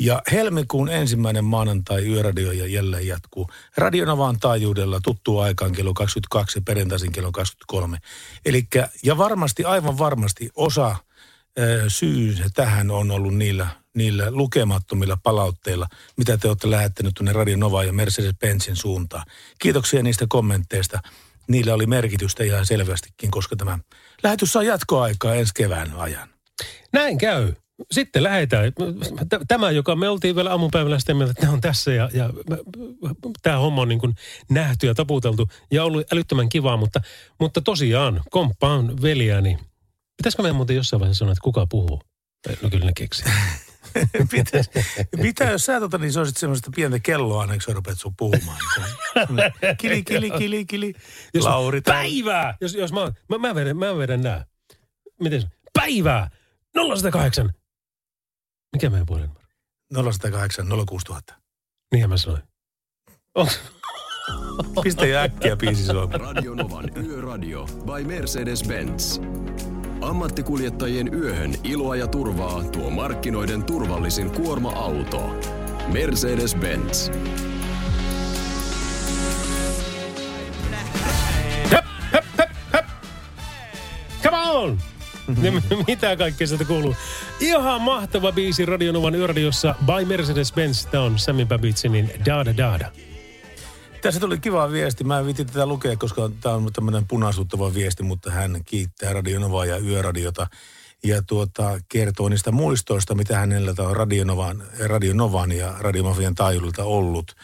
Ja 0.00 0.22
helmikuun 0.32 0.88
ensimmäinen 0.88 1.44
maanantai 1.44 2.06
yöradio 2.06 2.52
ja 2.52 2.66
jälleen 2.66 3.06
jatkuu. 3.06 3.50
Radionavaan 3.76 4.40
taajuudella 4.40 5.00
tuttua 5.02 5.44
aikaan 5.44 5.72
kello 5.72 5.94
22 5.94 6.58
ja 6.58 6.62
perjantaisin 6.66 7.12
kello 7.12 7.32
23. 7.32 7.98
Elikkä, 8.44 8.88
ja 9.02 9.18
varmasti, 9.18 9.64
aivan 9.64 9.98
varmasti 9.98 10.50
osa 10.56 10.96
ö, 11.58 11.84
syy 11.88 12.36
tähän 12.54 12.90
on 12.90 13.10
ollut 13.10 13.34
niillä, 13.34 13.66
niillä 13.96 14.30
lukemattomilla 14.30 15.18
palautteilla, 15.22 15.86
mitä 16.16 16.38
te 16.38 16.48
olette 16.48 16.70
lähettänyt 16.70 17.14
tuonne 17.14 17.32
Radio 17.32 17.56
Nova 17.56 17.84
ja 17.84 17.92
Mercedes-Benzin 17.92 18.76
suuntaan. 18.76 19.26
Kiitoksia 19.58 20.02
niistä 20.02 20.26
kommentteista. 20.28 21.00
Niillä 21.48 21.74
oli 21.74 21.86
merkitystä 21.86 22.44
ihan 22.44 22.66
selvästikin, 22.66 23.30
koska 23.30 23.56
tämä 23.56 23.78
lähetys 24.22 24.52
saa 24.52 24.62
jatkoaikaa 24.62 25.34
ensi 25.34 25.52
kevään 25.54 25.92
ajan. 25.96 26.28
Näin 26.92 27.18
käy. 27.18 27.52
Sitten 27.90 28.22
lähetään. 28.22 28.72
Tämä, 29.48 29.70
joka 29.70 29.96
me 29.96 30.08
oltiin 30.08 30.36
vielä 30.36 30.50
aamupäivällä 30.50 30.98
sitä 30.98 31.14
mieltä, 31.14 31.30
että 31.30 31.40
tämä 31.40 31.52
on 31.52 31.60
tässä 31.60 31.92
ja, 31.92 32.10
ja 32.12 32.30
tämä 33.42 33.58
homma 33.58 33.82
on 33.82 33.88
niin 33.88 33.98
kuin 33.98 34.14
nähty 34.50 34.86
ja 34.86 34.94
taputeltu 34.94 35.48
ja 35.70 35.84
ollut 35.84 36.12
älyttömän 36.12 36.48
kivaa, 36.48 36.76
mutta, 36.76 37.00
mutta 37.40 37.60
tosiaan 37.60 38.22
komppaan 38.30 39.02
veljääni. 39.02 39.58
Pitäisikö 40.16 40.42
meidän 40.42 40.56
muuten 40.56 40.76
jossain 40.76 41.00
vaiheessa 41.00 41.18
sanoa, 41.18 41.32
että 41.32 41.42
kuka 41.42 41.66
puhuu? 41.66 42.02
No 42.62 42.70
kyllä 42.70 42.86
ne 42.86 42.92
keksi. 42.96 43.24
Pitäis, 44.30 44.70
mitä 45.16 45.44
jos 45.44 45.64
sä 45.64 45.80
tota, 45.80 45.98
niin 45.98 46.12
se 46.12 46.18
olisit 46.18 46.36
semmoista 46.36 46.70
pientä 46.76 46.98
kelloa 46.98 47.40
aina, 47.40 47.52
kun 47.52 47.62
sä 47.62 47.72
rupeat 47.72 47.98
sun 48.00 48.14
puhumaan. 48.16 48.58
Niin 49.28 49.76
kili, 49.80 50.02
kili, 50.04 50.30
kili, 50.30 50.64
kili. 50.66 50.94
Jos- 51.34 51.44
Lauri. 51.44 51.82
tää- 51.82 51.94
Päivää! 51.94 52.56
Jos, 52.60 52.74
jos 52.74 52.92
mä, 52.92 53.12
mä, 53.28 53.38
mä, 53.38 53.54
vedän, 53.54 53.76
mä 53.76 53.96
vedän 53.98 54.22
nää. 54.22 54.46
Miten 55.20 55.40
se? 55.40 55.48
Päivää! 55.72 56.30
0108! 56.74 57.50
Mikä 58.72 58.90
meidän 58.90 59.06
puolen 59.06 59.28
numero? 59.28 60.12
0108 60.12 60.66
06000. 60.88 61.34
Niinhän 61.92 62.10
mä 62.10 62.16
sanoin. 62.16 62.42
Pistä 64.82 65.22
äkkiä 65.22 65.56
biisi 65.56 65.84
soimaan. 65.86 66.20
Radio 66.20 66.54
Novan 66.54 66.90
Yöradio 67.06 67.66
by 67.66 68.04
Mercedes-Benz. 68.04 69.20
Ammattikuljettajien 70.06 71.14
yöhön 71.14 71.54
iloa 71.64 71.96
ja 71.96 72.06
turvaa 72.06 72.62
tuo 72.64 72.90
markkinoiden 72.90 73.64
turvallisin 73.64 74.30
kuorma-auto. 74.30 75.34
Mercedes-Benz. 75.92 77.10
Come 84.22 84.36
on! 84.36 84.78
Ja 85.42 85.52
m- 85.52 85.62
mitä 85.88 86.16
kaikkea 86.16 86.46
sieltä 86.46 86.64
kuuluu? 86.64 86.94
Ihan 87.40 87.80
mahtava 87.80 88.32
biisi 88.32 88.66
Radionovan 88.66 89.14
yöradiossa 89.14 89.74
by 89.86 90.16
Mercedes-Benz. 90.16 90.88
Tämä 90.90 91.04
on 91.04 91.18
Sammy 91.18 91.46
Babitsenin 91.46 92.10
Dada 92.26 92.56
Dada. 92.56 92.90
Tässä 94.02 94.20
tuli 94.20 94.38
kiva 94.38 94.70
viesti. 94.72 95.04
Mä 95.04 95.18
en 95.18 95.24
viitti 95.24 95.44
tätä 95.44 95.66
lukea, 95.66 95.96
koska 95.96 96.30
tämä 96.40 96.54
on 96.54 96.72
tämmöinen 96.72 97.08
punaisuuttava 97.08 97.74
viesti, 97.74 98.02
mutta 98.02 98.30
hän 98.30 98.60
kiittää 98.64 99.12
Radionovaa 99.12 99.66
ja 99.66 99.78
Yöradiota. 99.78 100.46
Ja 101.04 101.22
tuota, 101.22 101.80
kertoo 101.88 102.28
niistä 102.28 102.52
muistoista, 102.52 103.14
mitä 103.14 103.38
hänellä 103.38 103.74
on 103.78 103.96
Radionovan, 103.96 104.64
Radionovan 104.86 105.52
ja 105.52 105.74
Radiomafian 105.78 106.34
taajuudelta 106.34 106.84
ollut. 106.84 107.36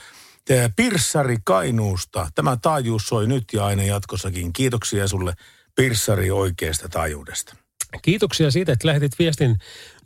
Tää 0.44 0.70
Pirssari 0.76 1.36
Kainuusta. 1.44 2.28
Tämä 2.34 2.56
taajuus 2.62 3.08
soi 3.08 3.26
nyt 3.26 3.44
ja 3.52 3.66
aina 3.66 3.82
jatkossakin. 3.82 4.52
Kiitoksia 4.52 5.08
sulle 5.08 5.34
Pirssari 5.74 6.30
oikeasta 6.30 6.88
taajuudesta. 6.88 7.61
Kiitoksia 8.02 8.50
siitä, 8.50 8.72
että 8.72 8.88
lähetit 8.88 9.18
viestin 9.18 9.56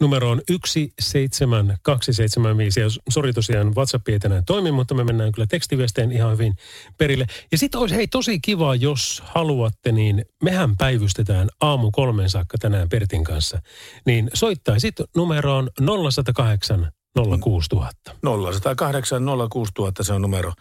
numeroon 0.00 0.42
17275. 0.50 2.80
Ja 2.80 2.86
sori 3.08 3.32
tosiaan, 3.32 3.74
WhatsApp 3.74 4.08
ei 4.08 4.18
tänään 4.18 4.44
toimi, 4.44 4.72
mutta 4.72 4.94
me 4.94 5.04
mennään 5.04 5.32
kyllä 5.32 5.46
tekstiviesteen 5.46 6.12
ihan 6.12 6.32
hyvin 6.32 6.54
perille. 6.98 7.26
Ja 7.52 7.58
sitten 7.58 7.80
olisi 7.80 7.94
hei 7.94 8.06
tosi 8.06 8.40
kiva, 8.40 8.74
jos 8.74 9.22
haluatte, 9.26 9.92
niin 9.92 10.24
mehän 10.42 10.76
päivystetään 10.76 11.48
aamu 11.60 11.90
kolmeen 11.90 12.30
saakka 12.30 12.58
tänään 12.58 12.88
Pertin 12.88 13.24
kanssa. 13.24 13.62
Niin 14.06 14.30
soittaisit 14.34 14.94
numeroon 15.16 15.70
0108 16.10 16.92
06000. 17.40 18.14
0108 18.22 19.22
06000 19.50 20.04
se 20.04 20.12
on 20.12 20.22
numero, 20.22 20.52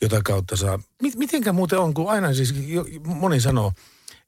jota 0.00 0.20
kautta 0.24 0.56
saa. 0.56 0.78
Mit, 1.02 1.16
mitenkä 1.16 1.52
muuten 1.52 1.78
on, 1.78 1.94
kun 1.94 2.10
aina 2.10 2.34
siis 2.34 2.54
moni 3.06 3.40
sanoo, 3.40 3.72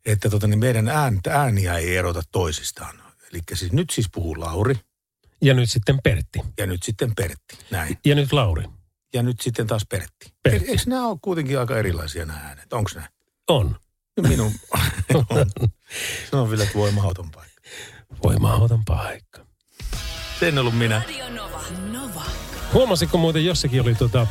että 0.07 0.31
tota, 0.31 0.47
niin 0.47 0.59
meidän 0.59 0.89
ääntä, 0.89 1.35
ääniä 1.41 1.75
ei 1.75 1.97
erota 1.97 2.23
toisistaan. 2.33 3.03
Eli 3.33 3.41
siis 3.55 3.73
nyt 3.73 3.91
siis 3.91 4.07
puhuu 4.13 4.41
Lauri 4.41 4.75
Ja 5.43 5.55
nyt 5.55 5.71
sitten 5.71 5.99
Pertti. 6.05 6.41
ja 6.59 6.67
nyt 6.67 6.83
sitten 6.83 7.15
Pertti. 7.15 7.59
Näin. 7.71 7.99
Ja 8.05 8.15
nyt 8.15 8.33
Lauri. 8.33 8.65
Ja 9.15 9.23
nyt 9.23 9.41
sitten 9.41 9.67
taas 9.67 9.87
Pertti. 9.89 10.33
Pertti. 10.43 10.69
E- 10.69 10.71
Eikö 10.71 10.83
nämä 10.87 11.07
ole 11.07 11.19
kuitenkin 11.23 11.59
aika 11.59 11.77
erilaisia 11.79 12.25
nämä 12.27 12.39
äänet? 12.39 12.73
Onko 12.73 12.91
nämä? 12.95 13.09
On. 13.49 13.77
Minun. 14.29 14.53
se 16.31 16.37
on 16.37 16.51
vielä, 16.51 16.63
että 16.65 16.79
voi 16.79 16.91
mahdoton 16.93 17.31
paikka. 17.31 17.63
Voi 18.23 18.37
mahdoton 18.37 18.85
paikka. 18.85 19.47
Se 20.41 20.49
en 20.49 20.59
ollut 20.59 20.79
minä. 20.79 21.03
Nova. 21.93 22.23
Huomasitko 22.73 23.19
muuten 23.19 23.45
jossakin 23.45 23.81
oli 23.83 23.95
tota, 23.95 24.27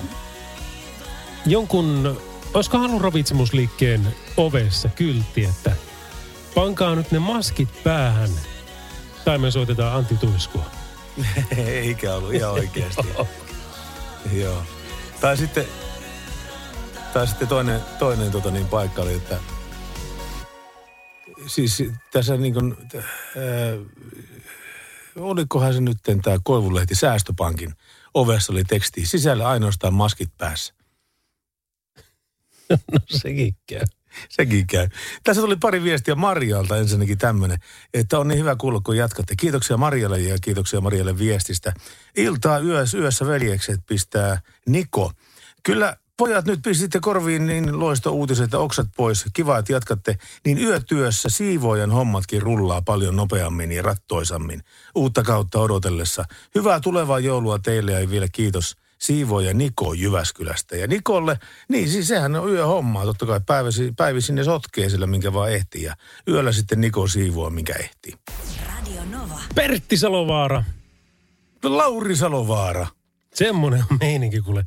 jonkun, 1.46 2.22
olisiko 2.56 2.78
halun 2.78 3.02
ravitsemusliikkeen 3.02 4.16
ovessa 4.38 4.90
kyltti, 4.90 5.46
että 5.46 5.76
pankaa 6.56 6.96
nyt 6.96 7.12
ne 7.12 7.20
maskit 7.20 7.84
päähän. 7.84 8.30
Tai 9.26 9.38
me 9.38 9.52
soitetaan 9.52 9.98
Antti 9.98 10.18
Tuiskua. 10.18 10.66
Eikä 11.58 12.14
ollut 12.14 12.34
ihan 12.34 12.52
oikeasti. 12.52 13.08
Joo. 14.42 14.64
Tai 15.22 15.38
sitten, 15.38 15.66
tai 17.14 17.28
sitten 17.28 17.48
toinen, 17.48 17.82
toinen 18.00 18.32
tota 18.32 18.52
niin, 18.52 18.68
paikka 18.68 19.02
oli, 19.02 19.14
että 19.14 19.38
siis 21.48 21.84
tässä 22.12 22.38
niin 22.38 22.54
kuin, 22.54 22.78
äh, 22.96 23.04
olikohan 25.16 25.74
se 25.74 25.82
nyt 25.82 25.98
tämä 26.24 26.38
Koivulehti 26.44 26.96
Säästöpankin 26.96 27.74
ovessa 28.14 28.54
oli 28.54 28.64
teksti 28.64 29.06
sisällä 29.06 29.48
ainoastaan 29.48 29.94
maskit 29.94 30.30
päässä. 30.38 30.75
No 32.92 33.00
sekin 33.10 33.56
käy. 33.68 33.86
Sekin 34.30 34.68
käy. 34.68 34.88
Tässä 35.24 35.42
tuli 35.42 35.56
pari 35.56 35.84
viestiä 35.84 36.16
Marjalta 36.16 36.78
ensinnäkin 36.78 37.18
tämmöinen, 37.18 37.58
että 37.94 38.20
on 38.20 38.28
niin 38.28 38.40
hyvä 38.40 38.56
kuulla, 38.56 38.82
kun 38.86 38.98
jatkatte. 38.98 39.36
Kiitoksia 39.36 39.78
Marjalle 39.78 40.20
ja 40.20 40.38
kiitoksia 40.42 40.82
Marjalle 40.82 41.18
viestistä. 41.18 41.74
Iltaa 42.18 42.60
yössä, 42.60 42.98
yössä 42.98 43.28
veljekset 43.28 43.82
pistää 43.88 44.42
Niko. 44.68 45.12
Kyllä 45.64 45.98
pojat 46.18 46.46
nyt 46.46 46.60
pistitte 46.64 47.00
korviin 47.00 47.46
niin 47.46 47.80
loisto 47.80 48.12
uutiset 48.12 48.52
ja 48.52 48.60
oksat 48.60 48.88
pois. 48.98 49.26
Kiva, 49.34 49.58
että 49.58 49.74
jatkatte. 49.74 50.18
Niin 50.46 50.58
yötyössä 50.58 51.30
siivoojan 51.30 51.92
hommatkin 51.92 52.42
rullaa 52.42 52.82
paljon 52.82 53.16
nopeammin 53.16 53.72
ja 53.72 53.82
rattoisammin. 53.82 54.62
Uutta 54.96 55.24
kautta 55.24 55.60
odotellessa. 55.60 56.26
Hyvää 56.56 56.80
tulevaa 56.80 57.20
joulua 57.20 57.60
teille 57.60 57.92
ja 57.92 58.10
vielä 58.10 58.28
kiitos 58.32 58.78
Siivoja 59.00 59.54
Niko 59.54 59.94
Jyväskylästä. 59.94 60.76
Ja 60.76 60.88
Nikolle, 60.88 61.40
niin 61.70 61.90
siis 61.90 62.08
sehän 62.08 62.36
on 62.36 62.50
yöhommaa. 62.50 63.06
Totta 63.06 63.26
kai 63.26 63.40
päiväsi, 63.46 63.94
päivisin 63.98 64.36
ne 64.36 64.44
sotkee 64.44 64.90
sillä, 64.90 65.08
minkä 65.08 65.34
vaan 65.34 65.52
ehtii. 65.52 65.84
Ja 65.84 65.96
yöllä 66.28 66.52
sitten 66.52 66.82
Niko 66.82 67.08
siivoaa, 67.08 67.50
minkä 67.50 67.74
ehtii. 67.74 68.14
Radio 68.68 69.02
Nova. 69.06 69.40
Pertti 69.56 69.98
Salovaara. 69.98 70.64
Lauri 71.64 72.16
Salovaara. 72.16 72.88
Semmoinen 73.34 73.84
on 73.92 73.98
meininki 74.00 74.42
kuule 74.42 74.64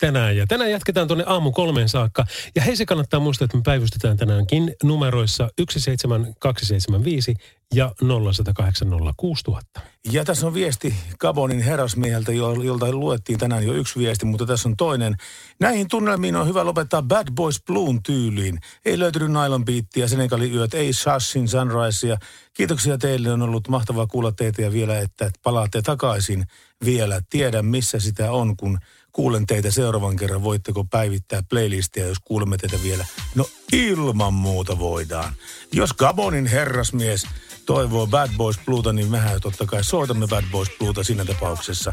tänään. 0.00 0.36
Ja 0.36 0.46
tänään 0.46 0.70
jatketaan 0.70 1.08
tuonne 1.08 1.24
aamu 1.26 1.52
kolmeen 1.52 1.88
saakka. 1.88 2.24
Ja 2.56 2.62
hei 2.62 2.76
se 2.76 2.86
kannattaa 2.86 3.20
muistaa, 3.20 3.44
että 3.44 3.56
me 3.56 3.62
päivystetään 3.62 4.16
tänäänkin 4.16 4.74
numeroissa 4.82 5.50
17275 5.58 7.34
ja 7.74 7.92
01806000. 8.02 9.80
Ja 10.12 10.24
tässä 10.24 10.46
on 10.46 10.54
viesti 10.54 10.94
Gabonin 11.18 11.60
herrasmieheltä, 11.60 12.32
jo- 12.32 12.62
jolta 12.62 12.92
luettiin 12.92 13.38
tänään 13.38 13.66
jo 13.66 13.72
yksi 13.72 13.98
viesti, 13.98 14.26
mutta 14.26 14.46
tässä 14.46 14.68
on 14.68 14.76
toinen. 14.76 15.16
Näihin 15.60 15.88
tunnelmiin 15.88 16.36
on 16.36 16.48
hyvä 16.48 16.64
lopettaa 16.64 17.02
Bad 17.02 17.28
Boys 17.34 17.62
Bluun 17.66 18.02
tyyliin. 18.02 18.58
Ei 18.84 18.98
löytynyt 18.98 19.28
Nylon 19.28 19.64
Beattia, 19.64 20.08
Senegalin 20.08 20.54
yöt, 20.54 20.74
ei 20.74 20.92
Shashin 20.92 21.48
Sunrisea. 21.48 22.16
Kiitoksia 22.54 22.98
teille, 22.98 23.32
on 23.32 23.42
ollut 23.42 23.68
mahtavaa 23.68 24.06
kuulla 24.06 24.32
teitä 24.32 24.62
ja 24.62 24.72
vielä, 24.72 24.98
että 24.98 25.30
palaatte 25.42 25.82
takaisin 25.82 26.44
vielä. 26.84 27.20
Tiedän, 27.30 27.66
missä 27.66 28.00
sitä 28.00 28.32
on, 28.32 28.56
kun 28.56 28.78
kuulen 29.12 29.46
teitä 29.46 29.70
seuraavan 29.70 30.16
kerran. 30.16 30.42
Voitteko 30.42 30.84
päivittää 30.84 31.42
playlistia, 31.50 32.06
jos 32.06 32.18
kuulemme 32.24 32.56
teitä 32.56 32.76
vielä? 32.82 33.06
No 33.34 33.46
ilman 33.72 34.34
muuta 34.34 34.78
voidaan. 34.78 35.32
Jos 35.72 35.92
Gabonin 35.92 36.46
herrasmies 36.46 37.26
toivoo 37.66 38.06
Bad 38.06 38.30
Boys 38.36 38.58
Bluuta, 38.64 38.92
niin 38.92 39.10
mehän 39.10 39.40
totta 39.40 39.66
kai 39.66 39.84
soitamme 39.84 40.26
Bad 40.26 40.44
Boys 40.52 40.68
Bluuta 40.78 41.04
siinä 41.04 41.24
tapauksessa. 41.24 41.92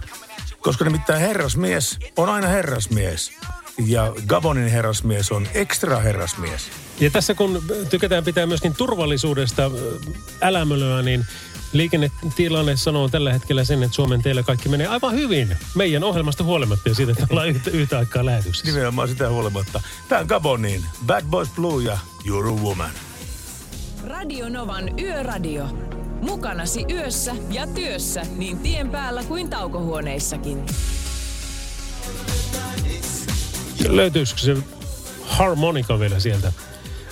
Koska 0.59 0.85
nimittäin 0.85 1.21
herrasmies 1.21 1.97
on 2.17 2.29
aina 2.29 2.47
herrasmies. 2.47 3.31
ja 3.85 4.13
Gabonin 4.27 4.67
herrasmies 4.67 5.31
on 5.31 5.47
ekstra 5.53 5.99
herrasmies. 5.99 6.61
Ja 6.99 7.11
tässä 7.11 7.33
kun 7.33 7.63
tykätään 7.89 8.23
pitää 8.23 8.45
myöskin 8.45 8.75
turvallisuudesta 8.75 9.71
älämölöä, 10.41 11.01
niin 11.01 11.25
liikennetilanne 11.77 12.75
sanoo 12.75 13.09
tällä 13.09 13.33
hetkellä 13.33 13.63
sen, 13.63 13.83
että 13.83 13.95
Suomen 13.95 14.21
teillä 14.21 14.43
kaikki 14.43 14.69
menee 14.69 14.87
aivan 14.87 15.13
hyvin 15.13 15.57
meidän 15.75 16.03
ohjelmasta 16.03 16.43
huolimatta 16.43 16.89
ja 16.89 16.95
siitä, 16.95 17.11
että 17.11 17.27
ollaan 17.29 17.49
yhtä, 17.49 17.69
yhtä 17.69 17.97
aikaa 17.97 18.25
lähetyksessä. 18.25 18.71
Nimenomaan 18.71 19.07
sitä 19.07 19.29
huolimatta. 19.29 19.81
Tämä 20.09 20.21
on 20.21 20.27
Gabonin 20.27 20.85
Bad 21.05 21.23
Boys 21.25 21.49
Blue 21.55 21.83
ja 21.83 21.97
You're 22.27 22.49
a 22.49 22.63
Woman. 22.63 22.89
Radio 24.07 24.49
Novan 24.49 24.99
Yöradio. 24.99 25.67
Mukanasi 26.21 26.85
yössä 26.91 27.35
ja 27.51 27.67
työssä 27.67 28.21
niin 28.35 28.59
tien 28.59 28.89
päällä 28.89 29.23
kuin 29.23 29.49
taukohuoneissakin. 29.49 30.65
Löytyisikö 33.87 34.41
se 34.41 34.57
harmonika 35.21 35.99
vielä 35.99 36.19
sieltä? 36.19 36.51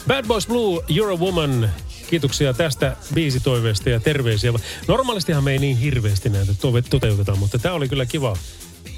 Bad 0.08 0.28
Boys 0.28 0.48
Blue, 0.48 0.80
You're 0.80 1.14
a 1.14 1.18
Woman. 1.18 1.70
Kiitoksia 2.10 2.54
tästä 2.54 2.98
biisitoiveesta 3.14 3.90
ja 3.90 4.00
terveisiä. 4.00 4.54
Normaalistihan 4.88 5.44
me 5.44 5.52
ei 5.52 5.60
niin 5.60 5.78
hirveästi 5.78 6.30
näitä 6.30 6.54
toteuteta, 6.90 7.36
mutta 7.36 7.60
tämä 7.60 7.76
oli 7.76 7.90
kyllä 7.90 8.06
kiva 8.06 8.38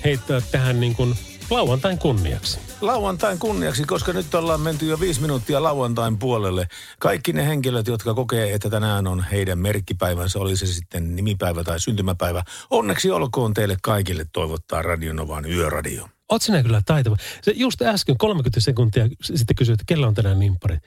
heittää 0.05 0.41
tähän 0.51 0.79
niin 0.79 0.95
kuin 0.95 1.15
lauantain 1.49 1.97
kunniaksi. 1.97 2.59
Lauantain 2.81 3.39
kunniaksi, 3.39 3.83
koska 3.83 4.13
nyt 4.13 4.35
ollaan 4.35 4.61
menty 4.61 4.85
jo 4.85 4.99
viisi 4.99 5.21
minuuttia 5.21 5.63
lauantain 5.63 6.19
puolelle. 6.19 6.67
Kaikki 6.99 7.33
ne 7.33 7.47
henkilöt, 7.47 7.87
jotka 7.87 8.13
kokee, 8.13 8.53
että 8.53 8.69
tänään 8.69 9.07
on 9.07 9.23
heidän 9.31 9.59
merkkipäivänsä, 9.59 10.39
oli 10.39 10.57
se 10.57 10.65
sitten 10.65 11.15
nimipäivä 11.15 11.63
tai 11.63 11.79
syntymäpäivä. 11.79 12.43
Onneksi 12.69 13.11
olkoon 13.11 13.53
teille 13.53 13.77
kaikille 13.81 14.25
toivottaa 14.33 14.81
Radionovan 14.81 15.45
yöradio. 15.45 16.09
Oot 16.31 16.41
sinä 16.41 16.63
kyllä 16.63 16.81
taitava. 16.85 17.17
Se 17.41 17.51
just 17.55 17.81
äsken 17.81 18.17
30 18.17 18.59
sekuntia 18.59 19.07
sitten 19.21 19.55
kysyit, 19.55 19.81
että 19.81 19.93
kellä 19.93 20.07
on 20.07 20.13
tänään 20.13 20.39
nimppari. 20.39 20.77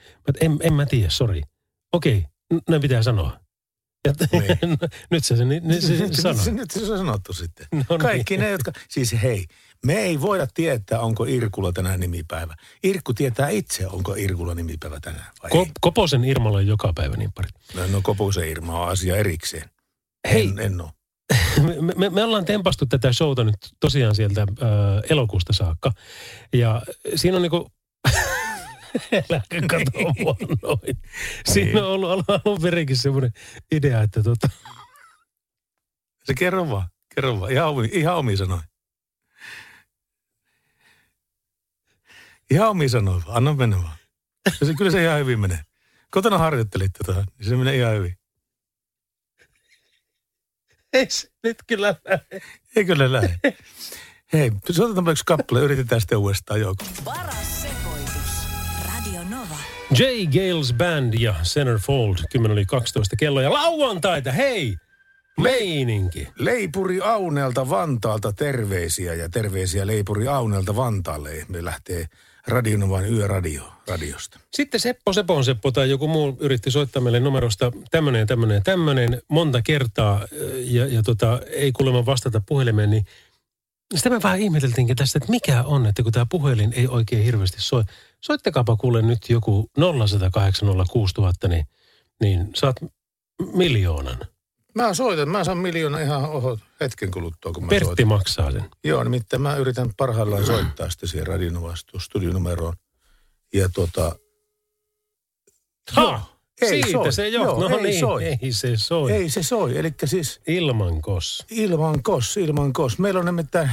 En, 0.41 0.57
en 0.61 0.73
mä 0.73 0.85
tiedä, 0.85 1.09
sori. 1.09 1.41
Okei, 1.93 2.25
näin 2.69 2.81
pitää 2.81 3.03
sanoa. 3.03 3.39
Ja 4.07 4.13
niin. 4.31 4.77
nyt 5.11 5.25
se, 5.25 5.45
niin, 5.45 5.67
nyt 5.67 5.81
se, 5.81 5.97
se 5.97 6.21
sanoo. 6.33 6.43
Nyt 6.51 6.71
se 6.71 6.91
on 6.91 6.97
sanottu 6.97 7.33
sitten. 7.33 7.67
No 7.71 7.83
niin. 7.89 7.99
Kaikki 7.99 8.37
ne, 8.37 8.49
jotka... 8.49 8.71
Siis 8.89 9.15
hei, 9.23 9.45
me 9.85 9.93
ei 9.93 10.21
voida 10.21 10.47
tietää, 10.53 10.99
onko 10.99 11.25
Irkulla 11.25 11.71
tänään 11.71 11.99
nimipäivä. 11.99 12.55
Irkku 12.83 13.13
tietää 13.13 13.49
itse, 13.49 13.87
onko 13.87 14.15
Irkulla 14.17 14.55
nimipäivä 14.55 14.99
tänään 14.99 15.31
vai 15.43 15.51
Ko- 15.51 15.71
Koposen 15.81 16.23
Irmalla 16.23 16.57
on 16.57 16.67
joka 16.67 16.93
päivä 16.95 17.15
nimpparit. 17.15 17.55
No, 17.75 17.87
no 17.87 18.01
Koposen 18.03 18.49
Irma 18.49 18.79
on 18.79 18.89
asia 18.89 19.15
erikseen. 19.15 19.69
Hei. 20.31 20.47
En, 20.47 20.59
en 20.59 20.81
ole. 20.81 20.89
me, 21.81 21.93
me, 21.95 22.09
me 22.09 22.23
ollaan 22.23 22.45
tempastu 22.45 22.85
tätä 22.85 23.13
showta 23.13 23.43
nyt 23.43 23.57
tosiaan 23.79 24.15
sieltä 24.15 24.41
äh, 24.41 24.47
elokuusta 25.09 25.53
saakka. 25.53 25.91
Ja 26.53 26.81
siinä 27.15 27.35
on 27.37 27.41
niinku... 27.41 27.71
Äläkä 29.13 29.67
katso 29.69 30.13
mua 30.19 30.35
noin. 30.61 31.01
Siinä 31.45 31.85
on 31.85 31.91
ollut 31.91 32.29
alun 32.29 32.61
perinkin 32.61 32.97
semmoinen 32.97 33.31
idea, 33.71 34.01
että 34.01 34.23
tota... 34.23 34.49
Se 36.23 36.33
kerro 36.33 36.69
vaan, 36.69 36.87
kerro 37.15 37.39
vaan. 37.39 37.51
Ihan, 37.51 37.69
omi, 37.69 37.89
ihan 37.91 38.15
omi 38.15 38.37
sanoi. 38.37 38.59
Ihan 42.51 42.69
omi 42.69 42.89
sanoi 42.89 43.21
vaan, 43.25 43.37
anna 43.37 43.53
mennä 43.53 43.77
vaan. 43.77 43.97
Se, 44.65 44.73
kyllä 44.77 44.91
se 44.91 45.03
ihan 45.03 45.19
hyvin 45.19 45.39
menee. 45.39 45.61
Kotona 46.11 46.37
harjoittelit 46.37 46.91
tätä, 46.93 47.13
niin 47.13 47.49
se 47.49 47.55
menee 47.55 47.77
ihan 47.77 47.93
hyvin. 47.93 48.17
Ei 50.93 51.09
se 51.09 51.27
nyt 51.43 51.57
kyllä 51.67 51.95
lähde. 52.05 52.41
Ei 52.75 52.85
kyllä 52.85 53.11
lähde. 53.11 53.39
Hei, 54.33 54.51
soitetaan 54.71 55.07
yksi 55.07 55.23
kappale, 55.25 55.61
yritetään 55.61 56.01
sitten 56.01 56.17
uudestaan 56.17 56.59
joku. 56.59 56.85
Paras 57.03 57.61
sekoitus. 57.61 57.78
J. 59.91 60.03
Gales 60.31 60.73
Band 60.73 61.13
ja 61.13 61.35
Centerfold. 61.43 62.15
10 62.29 62.51
oli 62.51 62.65
12 62.65 63.15
kello 63.15 63.41
ja 63.41 63.53
lauantaita, 63.53 64.31
hei! 64.31 64.75
Meininki. 65.39 66.27
Leipuri 66.39 67.01
Auneelta 67.01 67.69
Vantaalta 67.69 68.33
terveisiä 68.33 69.13
ja 69.13 69.29
terveisiä 69.29 69.87
Leipuri 69.87 70.27
Auneelta 70.27 70.75
Vantaalle. 70.75 71.45
Me 71.47 71.65
lähtee 71.65 72.05
Radionovan 72.47 73.13
yöradio 73.13 73.63
radiosta. 73.87 74.39
Sitten 74.53 74.79
Seppo 74.79 75.13
Sepon 75.13 75.45
Seppo 75.45 75.71
tai 75.71 75.89
joku 75.89 76.07
muu 76.07 76.37
yritti 76.39 76.71
soittaa 76.71 77.01
meille 77.01 77.19
numerosta 77.19 77.71
tämmöinen, 77.91 78.27
tämmöinen, 78.27 78.63
tämmöinen 78.63 79.21
monta 79.27 79.61
kertaa 79.61 80.25
ja, 80.55 80.87
ja 80.87 81.03
tota, 81.03 81.39
ei 81.51 81.71
kuulemma 81.71 82.05
vastata 82.05 82.41
puhelimeen, 82.45 82.89
niin 82.89 83.05
sitä 83.95 84.09
me 84.09 84.19
vähän 84.23 84.39
ihmeteltiinkin 84.39 84.95
tästä, 84.95 85.17
että 85.17 85.31
mikä 85.31 85.63
on, 85.63 85.85
että 85.85 86.03
kun 86.03 86.11
tämä 86.11 86.25
puhelin 86.29 86.73
ei 86.73 86.87
oikein 86.87 87.23
hirveästi 87.23 87.61
soi. 87.61 87.83
Soittakaapa 88.21 88.75
kuule 88.75 89.01
nyt 89.01 89.29
joku 89.29 89.69
0806000, 89.79 91.47
niin, 91.49 91.65
niin 92.21 92.49
saat 92.55 92.75
miljoonan. 93.53 94.17
Mä 94.75 94.93
soitan, 94.93 95.29
mä 95.29 95.43
saan 95.43 95.57
miljoona 95.57 95.99
ihan 95.99 96.23
oho, 96.23 96.57
hetken 96.81 97.11
kuluttua, 97.11 97.51
kun 97.51 97.63
mä 97.63 97.69
Pertti 97.69 97.85
soitan. 97.85 98.07
maksaa 98.07 98.51
sen. 98.51 98.65
Joo, 98.83 99.03
nimittäin 99.03 99.41
mä 99.41 99.55
yritän 99.55 99.89
parhaillaan 99.97 100.45
soittaa 100.45 100.89
sitten 100.89 101.09
siihen 101.09 101.27
Radionovasta 101.27 101.99
studionumeroon. 101.99 102.73
Ja 103.53 103.69
tota... 103.69 104.15
Ha! 105.91 106.25
Ei 106.61 106.69
Siitä 106.69 106.91
soi. 106.91 107.11
se 107.13 107.27
jo. 107.29 107.43
Joo, 107.43 107.59
no 107.69 107.77
ei 107.77 107.83
niin, 107.83 107.99
soi. 107.99 108.23
ei 108.41 108.51
se 108.51 108.77
soi. 108.77 109.11
Ei 109.11 109.29
se 109.29 109.43
soi, 109.43 109.77
eli 109.77 109.93
siis 110.05 110.41
Ilman 110.47 111.01
kos. 111.01 111.45
ilman 111.51 112.03
kos, 112.03 112.37
ilman 112.37 112.73
kos. 112.73 112.99
Meillä 112.99 113.19
on 113.19 113.25
nimittäin, 113.25 113.71